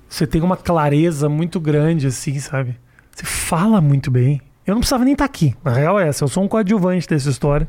Você 0.06 0.26
tem 0.26 0.42
uma 0.42 0.56
clareza 0.56 1.30
muito 1.30 1.58
grande, 1.58 2.06
assim, 2.06 2.38
sabe? 2.38 2.76
Você 3.10 3.24
fala 3.24 3.80
muito 3.80 4.10
bem. 4.10 4.42
Eu 4.66 4.74
não 4.74 4.80
precisava 4.80 5.02
nem 5.02 5.14
estar 5.14 5.26
tá 5.26 5.30
aqui. 5.30 5.56
Na 5.64 5.72
real 5.72 5.98
é 5.98 6.06
essa. 6.06 6.24
Eu 6.24 6.28
sou 6.28 6.44
um 6.44 6.48
coadjuvante 6.48 7.08
dessa 7.08 7.30
história. 7.30 7.66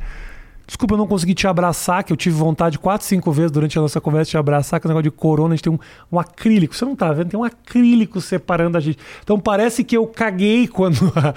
Desculpa 0.70 0.94
eu 0.94 1.00
não 1.00 1.08
consegui 1.08 1.34
te 1.34 1.48
abraçar, 1.48 2.04
que 2.04 2.14
eu 2.14 2.16
tive 2.16 2.36
vontade 2.36 2.78
quatro, 2.78 3.08
cinco 3.08 3.32
vezes 3.32 3.50
durante 3.50 3.80
a 3.80 3.82
nossa 3.82 4.00
conversa 4.00 4.26
de 4.26 4.30
te 4.30 4.38
abraçar, 4.38 4.80
que 4.80 4.86
o 4.86 4.88
negócio 4.88 5.02
de 5.02 5.10
corona, 5.10 5.56
a 5.56 5.56
gente 5.56 5.64
tem 5.64 5.74
um, 5.74 5.80
um 6.12 6.20
acrílico. 6.20 6.76
Você 6.76 6.86
não 6.86 6.96
tá 6.96 7.12
vendo? 7.12 7.30
Tem 7.30 7.40
um 7.40 7.44
acrílico 7.44 8.22
separando 8.22 8.78
a 8.78 8.80
gente. 8.80 9.00
Então 9.24 9.40
parece 9.40 9.84
que 9.84 9.98
eu 9.98 10.06
caguei 10.06 10.68
quando 10.68 11.12
a 11.18 11.34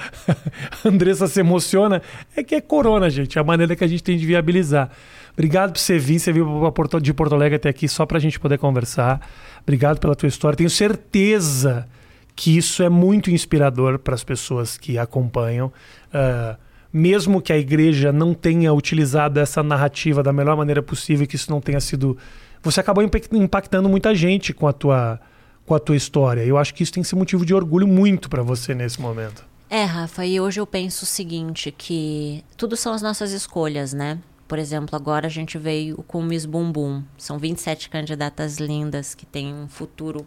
Andressa 0.86 1.26
se 1.26 1.40
emociona. 1.40 2.02
É 2.36 2.44
que 2.44 2.54
é 2.54 2.60
corona, 2.60 3.08
gente. 3.08 3.38
É 3.38 3.40
a 3.40 3.44
maneira 3.44 3.74
que 3.74 3.82
a 3.82 3.86
gente 3.86 4.02
tem 4.02 4.18
de 4.18 4.26
viabilizar. 4.26 4.90
Obrigado 5.32 5.72
por 5.72 5.78
você 5.78 5.98
vir, 5.98 6.18
você 6.18 6.30
veio 6.30 6.70
de 7.00 7.14
Porto 7.14 7.34
Alegre 7.34 7.56
até 7.56 7.70
aqui 7.70 7.88
só 7.88 8.04
para 8.04 8.18
a 8.18 8.20
gente 8.20 8.38
poder 8.38 8.58
conversar. 8.58 9.18
Obrigado 9.62 9.98
pela 9.98 10.14
tua 10.14 10.28
história. 10.28 10.58
Tenho 10.58 10.68
certeza 10.68 11.88
que 12.36 12.54
isso 12.58 12.82
é 12.82 12.90
muito 12.90 13.30
inspirador 13.30 13.98
para 13.98 14.14
as 14.14 14.22
pessoas 14.22 14.76
que 14.76 14.98
acompanham. 14.98 15.72
Uh, 16.12 16.71
mesmo 16.92 17.40
que 17.40 17.52
a 17.52 17.58
igreja 17.58 18.12
não 18.12 18.34
tenha 18.34 18.72
utilizado 18.72 19.40
essa 19.40 19.62
narrativa 19.62 20.22
da 20.22 20.32
melhor 20.32 20.56
maneira 20.56 20.82
possível, 20.82 21.26
que 21.26 21.36
isso 21.36 21.50
não 21.50 21.60
tenha 21.60 21.80
sido. 21.80 22.18
Você 22.62 22.80
acabou 22.80 23.02
impactando 23.32 23.88
muita 23.88 24.14
gente 24.14 24.52
com 24.52 24.68
a 24.68 24.72
tua, 24.72 25.18
com 25.64 25.74
a 25.74 25.78
tua 25.78 25.96
história. 25.96 26.44
Eu 26.44 26.58
acho 26.58 26.74
que 26.74 26.82
isso 26.82 26.92
tem 26.92 27.02
que 27.02 27.08
ser 27.08 27.16
motivo 27.16 27.46
de 27.46 27.54
orgulho 27.54 27.88
muito 27.88 28.28
para 28.28 28.42
você 28.42 28.74
nesse 28.74 29.00
momento. 29.00 29.44
É, 29.70 29.84
Rafa, 29.84 30.26
e 30.26 30.38
hoje 30.38 30.60
eu 30.60 30.66
penso 30.66 31.04
o 31.04 31.06
seguinte, 31.06 31.72
que 31.72 32.44
tudo 32.58 32.76
são 32.76 32.92
as 32.92 33.00
nossas 33.00 33.32
escolhas, 33.32 33.94
né? 33.94 34.18
Por 34.46 34.58
exemplo, 34.58 34.94
agora 34.94 35.26
a 35.26 35.30
gente 35.30 35.56
veio 35.56 36.04
com 36.06 36.18
o 36.18 36.22
Miss 36.22 36.44
Bumbum. 36.44 37.02
São 37.16 37.38
27 37.38 37.88
candidatas 37.88 38.58
lindas 38.58 39.14
que 39.14 39.24
têm 39.24 39.54
um 39.54 39.66
futuro 39.66 40.26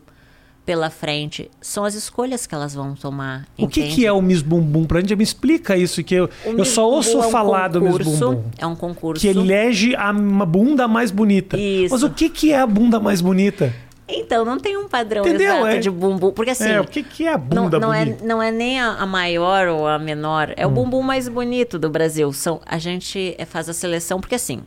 pela 0.66 0.90
frente. 0.90 1.50
São 1.62 1.86
as 1.86 1.94
escolhas 1.94 2.48
que 2.48 2.56
elas 2.56 2.74
vão 2.74 2.96
tomar. 2.96 3.46
O 3.58 3.68
que, 3.68 3.88
que, 3.90 4.06
é 4.06 4.12
o 4.12 4.22
Miss 4.22 4.42
Bumbum? 4.42 4.86
Pra 4.86 5.00
gente 5.00 5.16
me 5.16 5.24
explica 5.24 5.78
isso, 5.78 6.04
que 6.04 6.16
eu, 6.16 6.30
eu 6.44 6.66
só 6.66 6.90
ouço 6.90 7.22
é 7.22 7.28
um 7.28 7.30
falar 7.30 7.72
concurso, 7.72 7.98
do 8.00 8.10
Miss 8.10 8.20
Bumbum. 8.20 8.44
É 8.58 8.66
um 8.66 8.76
concurso. 8.76 9.22
Que 9.22 9.28
elege 9.28 9.96
a 9.96 10.12
bunda 10.12 10.88
mais 10.88 11.12
bonita. 11.12 11.58
Isso. 11.58 11.94
Mas 11.94 12.04
o 12.04 12.10
que, 12.10 12.30
que 12.30 12.52
é 12.52 12.60
a 12.60 12.66
bunda 12.68 13.00
mais 13.00 13.22
bonita? 13.22 13.72
Então, 14.08 14.46
não 14.46 14.60
tem 14.60 14.78
um 14.78 14.88
padrão 14.88 15.24
Entendeu? 15.24 15.52
exato 15.52 15.68
é. 15.68 15.78
de 15.80 15.90
bumbum. 15.90 16.32
Porque 16.32 16.52
assim. 16.52 16.70
É, 16.70 16.80
o 16.80 16.86
que, 16.86 17.02
que 17.02 17.26
é 17.26 17.34
a 17.34 17.38
bunda 17.38 17.80
não, 17.80 17.90
não 17.90 17.98
bonita? 17.98 18.24
É, 18.24 18.28
não 18.28 18.42
é 18.42 18.52
nem 18.52 18.80
a, 18.80 18.94
a, 18.94 19.06
maior 19.06 19.68
ou 19.68 19.88
a 19.88 19.98
menor. 19.98 20.54
É 20.56 20.66
hum. 20.66 20.70
o 20.70 20.74
bumbum 20.74 21.02
mais 21.02 21.28
bonito 21.28 21.80
do 21.80 21.90
Brasil. 21.90 22.32
São, 22.32 22.62
a 22.66 22.78
gente 22.78 23.36
é, 23.38 23.46
faz 23.46 23.68
a 23.68 23.74
seleção, 23.74 24.20
porque 24.20 24.36
assim. 24.36 24.62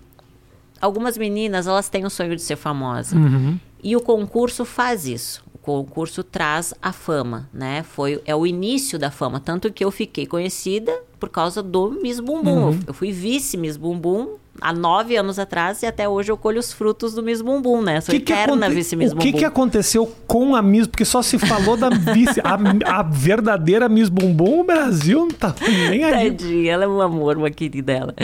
Algumas 0.80 1.18
meninas, 1.18 1.66
elas 1.66 1.88
têm 1.88 2.04
o 2.04 2.10
sonho 2.10 2.36
de 2.36 2.42
ser 2.42 2.54
famosa. 2.54 3.16
Uhum. 3.16 3.58
E 3.82 3.96
o 3.96 4.00
concurso 4.00 4.64
faz 4.64 5.06
isso. 5.06 5.44
O 5.68 5.84
concurso 5.84 6.24
traz 6.24 6.72
a 6.80 6.92
fama, 6.92 7.48
né? 7.52 7.82
Foi, 7.82 8.22
é 8.24 8.34
o 8.34 8.46
início 8.46 8.98
da 8.98 9.10
fama. 9.10 9.38
Tanto 9.38 9.70
que 9.70 9.84
eu 9.84 9.90
fiquei 9.90 10.26
conhecida 10.26 10.92
por 11.20 11.28
causa 11.28 11.62
do 11.62 11.90
Miss 11.90 12.20
Bumbum. 12.20 12.70
Uhum. 12.70 12.80
Eu 12.86 12.94
fui 12.94 13.12
vice 13.12 13.56
Miss 13.56 13.76
Bumbum 13.76 14.36
há 14.60 14.72
nove 14.72 15.16
anos 15.16 15.38
atrás 15.38 15.82
e 15.82 15.86
até 15.86 16.08
hoje 16.08 16.30
eu 16.30 16.36
colho 16.36 16.58
os 16.58 16.72
frutos 16.72 17.14
do 17.14 17.22
Miss 17.22 17.40
Bumbum, 17.40 17.82
né? 17.82 18.00
Sou 18.00 18.14
que 18.14 18.20
eterna 18.20 18.68
que 18.68 18.74
vice 18.74 18.96
Miss 18.96 19.12
Bumbum. 19.12 19.28
O 19.28 19.32
que, 19.32 19.38
que 19.38 19.44
aconteceu 19.44 20.06
com 20.26 20.54
a 20.54 20.62
Miss? 20.62 20.86
Porque 20.86 21.04
só 21.04 21.22
se 21.22 21.38
falou 21.38 21.76
da 21.76 21.88
vice. 21.90 22.40
a, 22.42 22.98
a, 22.98 23.02
verdadeira 23.02 23.88
Miss 23.88 24.08
Bumbum, 24.08 24.60
o 24.60 24.64
Brasil 24.64 25.20
não 25.20 25.28
tá 25.28 25.54
nem 25.90 26.04
aí. 26.04 26.30
Tadinha, 26.30 26.72
ela 26.72 26.84
é 26.84 26.88
um 26.88 27.00
amor, 27.00 27.36
uma 27.36 27.50
querida 27.50 27.92
ela. 27.92 28.14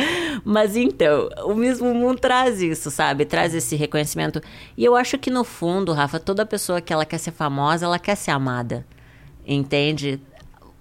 Mas 0.44 0.76
então, 0.76 1.28
o 1.44 1.54
Miss 1.54 1.78
Bumbum 1.78 2.14
traz 2.14 2.60
isso, 2.60 2.90
sabe? 2.90 3.24
Traz 3.24 3.54
esse 3.54 3.76
reconhecimento. 3.76 4.40
E 4.76 4.84
eu 4.84 4.96
acho 4.96 5.18
que 5.18 5.30
no 5.30 5.44
fundo, 5.44 5.92
Rafa, 5.92 6.18
toda 6.18 6.44
pessoa 6.44 6.80
que 6.80 6.92
ela 6.92 7.04
quer 7.04 7.18
ser 7.18 7.32
famosa, 7.32 7.86
ela 7.86 7.98
quer 7.98 8.16
ser 8.16 8.30
amada. 8.30 8.84
Entende? 9.46 10.20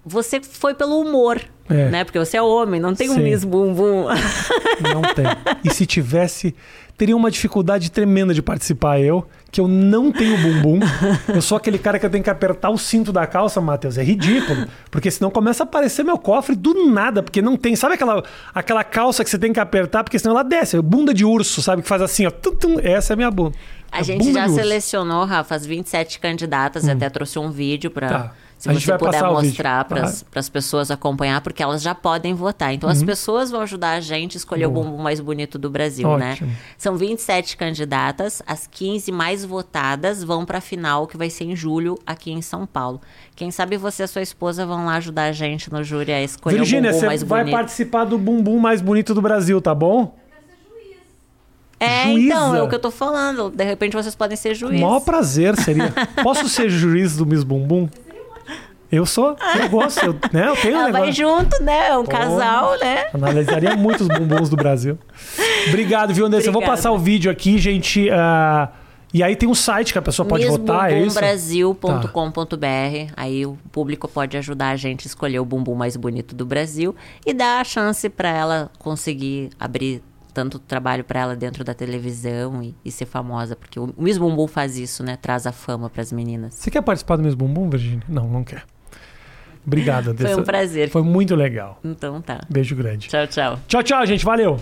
Você 0.04 0.40
foi 0.40 0.74
pelo 0.74 1.00
humor. 1.00 1.40
É. 1.68 1.88
Né? 1.88 2.04
Porque 2.04 2.18
você 2.18 2.36
é 2.36 2.42
homem, 2.42 2.78
não 2.78 2.94
tem 2.94 3.08
Sim. 3.08 3.14
um 3.14 3.22
Miss 3.22 3.42
Bumbum. 3.42 4.06
Não 4.82 5.02
tem. 5.14 5.24
E 5.64 5.72
se 5.72 5.86
tivesse, 5.86 6.54
teria 6.98 7.16
uma 7.16 7.30
dificuldade 7.30 7.90
tremenda 7.90 8.34
de 8.34 8.42
participar 8.42 9.00
eu, 9.00 9.24
que 9.50 9.60
eu 9.60 9.68
não 9.68 10.10
tenho 10.10 10.36
bumbum. 10.36 10.80
Eu 11.28 11.40
sou 11.40 11.56
aquele 11.56 11.78
cara 11.78 11.98
que 11.98 12.04
eu 12.04 12.10
tenho 12.10 12.24
que 12.24 12.28
apertar 12.28 12.70
o 12.70 12.76
cinto 12.76 13.12
da 13.12 13.24
calça, 13.24 13.60
Matheus. 13.60 13.96
É 13.96 14.02
ridículo. 14.02 14.66
Porque 14.90 15.10
senão 15.12 15.30
começa 15.30 15.62
a 15.62 15.64
aparecer 15.64 16.02
meu 16.02 16.18
cofre 16.18 16.56
do 16.56 16.90
nada, 16.90 17.22
porque 17.22 17.40
não 17.40 17.56
tem. 17.56 17.76
Sabe 17.76 17.94
aquela, 17.94 18.22
aquela 18.52 18.82
calça 18.82 19.22
que 19.22 19.30
você 19.30 19.38
tem 19.38 19.52
que 19.52 19.60
apertar, 19.60 20.02
porque 20.02 20.18
senão 20.18 20.34
ela 20.34 20.42
desce. 20.42 20.80
Bunda 20.82 21.14
de 21.14 21.24
urso, 21.24 21.62
sabe? 21.62 21.82
Que 21.82 21.88
faz 21.88 22.02
assim, 22.02 22.26
ó. 22.26 22.30
Tum, 22.32 22.56
tum, 22.56 22.80
essa 22.82 23.12
é 23.12 23.14
a 23.14 23.16
minha 23.16 23.30
bunda. 23.30 23.56
A, 23.92 24.00
a 24.00 24.02
gente 24.02 24.32
já 24.32 24.48
selecionou, 24.48 25.24
Rafa, 25.24 25.54
as 25.54 25.64
27 25.64 26.18
candidatas, 26.18 26.84
hum. 26.84 26.90
até 26.90 27.08
trouxe 27.08 27.38
um 27.38 27.50
vídeo 27.50 27.92
para. 27.92 28.08
Tá 28.08 28.32
se 28.64 28.70
a 28.70 28.72
você 28.72 28.98
puder 28.98 29.22
mostrar 29.22 29.84
para 29.84 30.10
as 30.34 30.48
pessoas 30.48 30.90
acompanhar, 30.90 31.40
porque 31.42 31.62
elas 31.62 31.82
já 31.82 31.94
podem 31.94 32.32
votar. 32.32 32.72
Então, 32.72 32.88
uhum. 32.88 32.94
as 32.94 33.02
pessoas 33.02 33.50
vão 33.50 33.60
ajudar 33.60 33.90
a 33.90 34.00
gente 34.00 34.36
a 34.36 34.38
escolher 34.38 34.66
Boa. 34.68 34.86
o 34.86 34.90
bumbum 34.90 35.02
mais 35.02 35.20
bonito 35.20 35.58
do 35.58 35.68
Brasil, 35.68 36.16
né? 36.16 36.32
Ótimo. 36.32 36.48
né? 36.48 36.56
São 36.78 36.96
27 36.96 37.56
candidatas, 37.58 38.42
as 38.46 38.66
15 38.66 39.12
mais 39.12 39.44
votadas 39.44 40.24
vão 40.24 40.46
para 40.46 40.58
a 40.58 40.60
final, 40.62 41.06
que 41.06 41.16
vai 41.16 41.28
ser 41.28 41.44
em 41.44 41.54
julho, 41.54 41.98
aqui 42.06 42.32
em 42.32 42.40
São 42.40 42.66
Paulo. 42.66 43.00
Quem 43.36 43.50
sabe 43.50 43.76
você 43.76 44.02
e 44.02 44.04
a 44.04 44.08
sua 44.08 44.22
esposa 44.22 44.64
vão 44.64 44.86
lá 44.86 44.94
ajudar 44.94 45.24
a 45.24 45.32
gente 45.32 45.70
no 45.70 45.84
júri 45.84 46.12
a 46.12 46.22
escolher 46.22 46.56
Virginia, 46.56 46.90
o 46.90 46.94
bumbum 46.94 47.06
mais 47.06 47.22
bonito. 47.22 47.34
Virgínia, 47.34 47.44
você 47.44 47.52
vai 47.52 47.64
participar 47.64 48.04
do 48.04 48.16
bumbum 48.16 48.58
mais 48.58 48.80
bonito 48.80 49.12
do 49.12 49.20
Brasil, 49.20 49.60
tá 49.60 49.74
bom? 49.74 50.14
É, 51.78 52.04
Juíza. 52.04 52.26
então, 52.26 52.56
é 52.56 52.62
o 52.62 52.68
que 52.68 52.74
eu 52.74 52.80
tô 52.80 52.90
falando. 52.90 53.50
De 53.50 53.64
repente 53.64 53.94
vocês 53.94 54.14
podem 54.14 54.36
ser 54.36 54.52
O 54.52 54.54
juízes. 54.54 54.80
maior 54.80 55.00
prazer 55.00 55.56
seria. 55.56 55.92
Posso 56.22 56.48
ser 56.48 56.70
juiz 56.70 57.16
do 57.16 57.26
Miss 57.26 57.44
Bumbum? 57.44 57.88
Eu 58.94 59.06
sou, 59.06 59.36
eu 59.60 59.68
gosto, 59.68 60.04
eu, 60.04 60.12
né? 60.32 60.48
Eu 60.48 60.56
tenho 60.56 60.76
um 60.76 60.80
Ela 60.80 60.92
vai 60.92 61.00
negócio. 61.02 61.14
junto, 61.14 61.62
né? 61.62 61.88
É 61.88 61.96
um 61.98 62.04
casal, 62.04 62.78
né? 62.78 63.06
Analisaria 63.12 63.76
muito 63.76 64.02
os 64.02 64.08
bumbuns 64.08 64.48
do 64.48 64.56
Brasil. 64.56 64.98
Obrigado, 65.68 66.14
viu, 66.14 66.26
Andressa? 66.26 66.48
Eu 66.48 66.52
vou 66.52 66.60
Obrigada. 66.60 66.76
passar 66.76 66.92
o 66.92 66.98
vídeo 66.98 67.30
aqui, 67.30 67.58
gente. 67.58 68.08
ah, 68.10 68.68
e 69.12 69.22
aí 69.22 69.36
tem 69.36 69.48
um 69.48 69.54
site 69.54 69.92
que 69.92 69.98
a 69.98 70.02
pessoa 70.02 70.26
pode 70.26 70.44
votar, 70.46 70.90
é 70.92 70.98
isso? 70.98 71.20
Missbumbumbrasil.com.br. 71.20 73.12
Aí 73.16 73.46
o 73.46 73.56
público 73.70 74.08
pode 74.08 74.36
ajudar 74.36 74.70
a 74.70 74.76
gente 74.76 75.06
a 75.06 75.08
escolher 75.08 75.38
o 75.38 75.44
bumbum 75.44 75.76
mais 75.76 75.96
bonito 75.96 76.34
do 76.34 76.44
Brasil 76.44 76.96
e 77.24 77.32
dar 77.32 77.60
a 77.60 77.64
chance 77.64 78.08
para 78.08 78.28
ela 78.28 78.70
conseguir 78.78 79.50
abrir 79.58 80.02
tanto 80.32 80.58
trabalho 80.58 81.04
para 81.04 81.20
ela 81.20 81.36
dentro 81.36 81.62
da 81.62 81.72
televisão 81.72 82.60
e, 82.60 82.74
e 82.84 82.90
ser 82.90 83.06
famosa, 83.06 83.54
porque 83.54 83.78
o 83.78 83.94
Miss 83.96 84.18
Bumbum 84.18 84.48
faz 84.48 84.76
isso, 84.76 85.04
né? 85.04 85.16
Traz 85.16 85.46
a 85.46 85.52
fama 85.52 85.88
para 85.88 86.02
as 86.02 86.10
meninas. 86.10 86.54
Você 86.54 86.72
quer 86.72 86.82
participar 86.82 87.14
do 87.14 87.22
Miss 87.22 87.34
Bumbum, 87.34 87.70
Virginia? 87.70 88.02
Não, 88.08 88.26
não 88.28 88.42
quer. 88.42 88.64
Obrigado, 89.66 90.10
Andressa. 90.10 90.34
Foi 90.34 90.42
um 90.42 90.44
prazer. 90.44 90.88
Foi 90.90 91.02
muito 91.02 91.34
legal. 91.34 91.78
Então 91.84 92.20
tá. 92.20 92.40
Beijo 92.48 92.74
grande. 92.76 93.08
Tchau, 93.08 93.26
tchau. 93.26 93.58
Tchau, 93.66 93.82
tchau, 93.82 94.06
gente. 94.06 94.24
Valeu. 94.24 94.58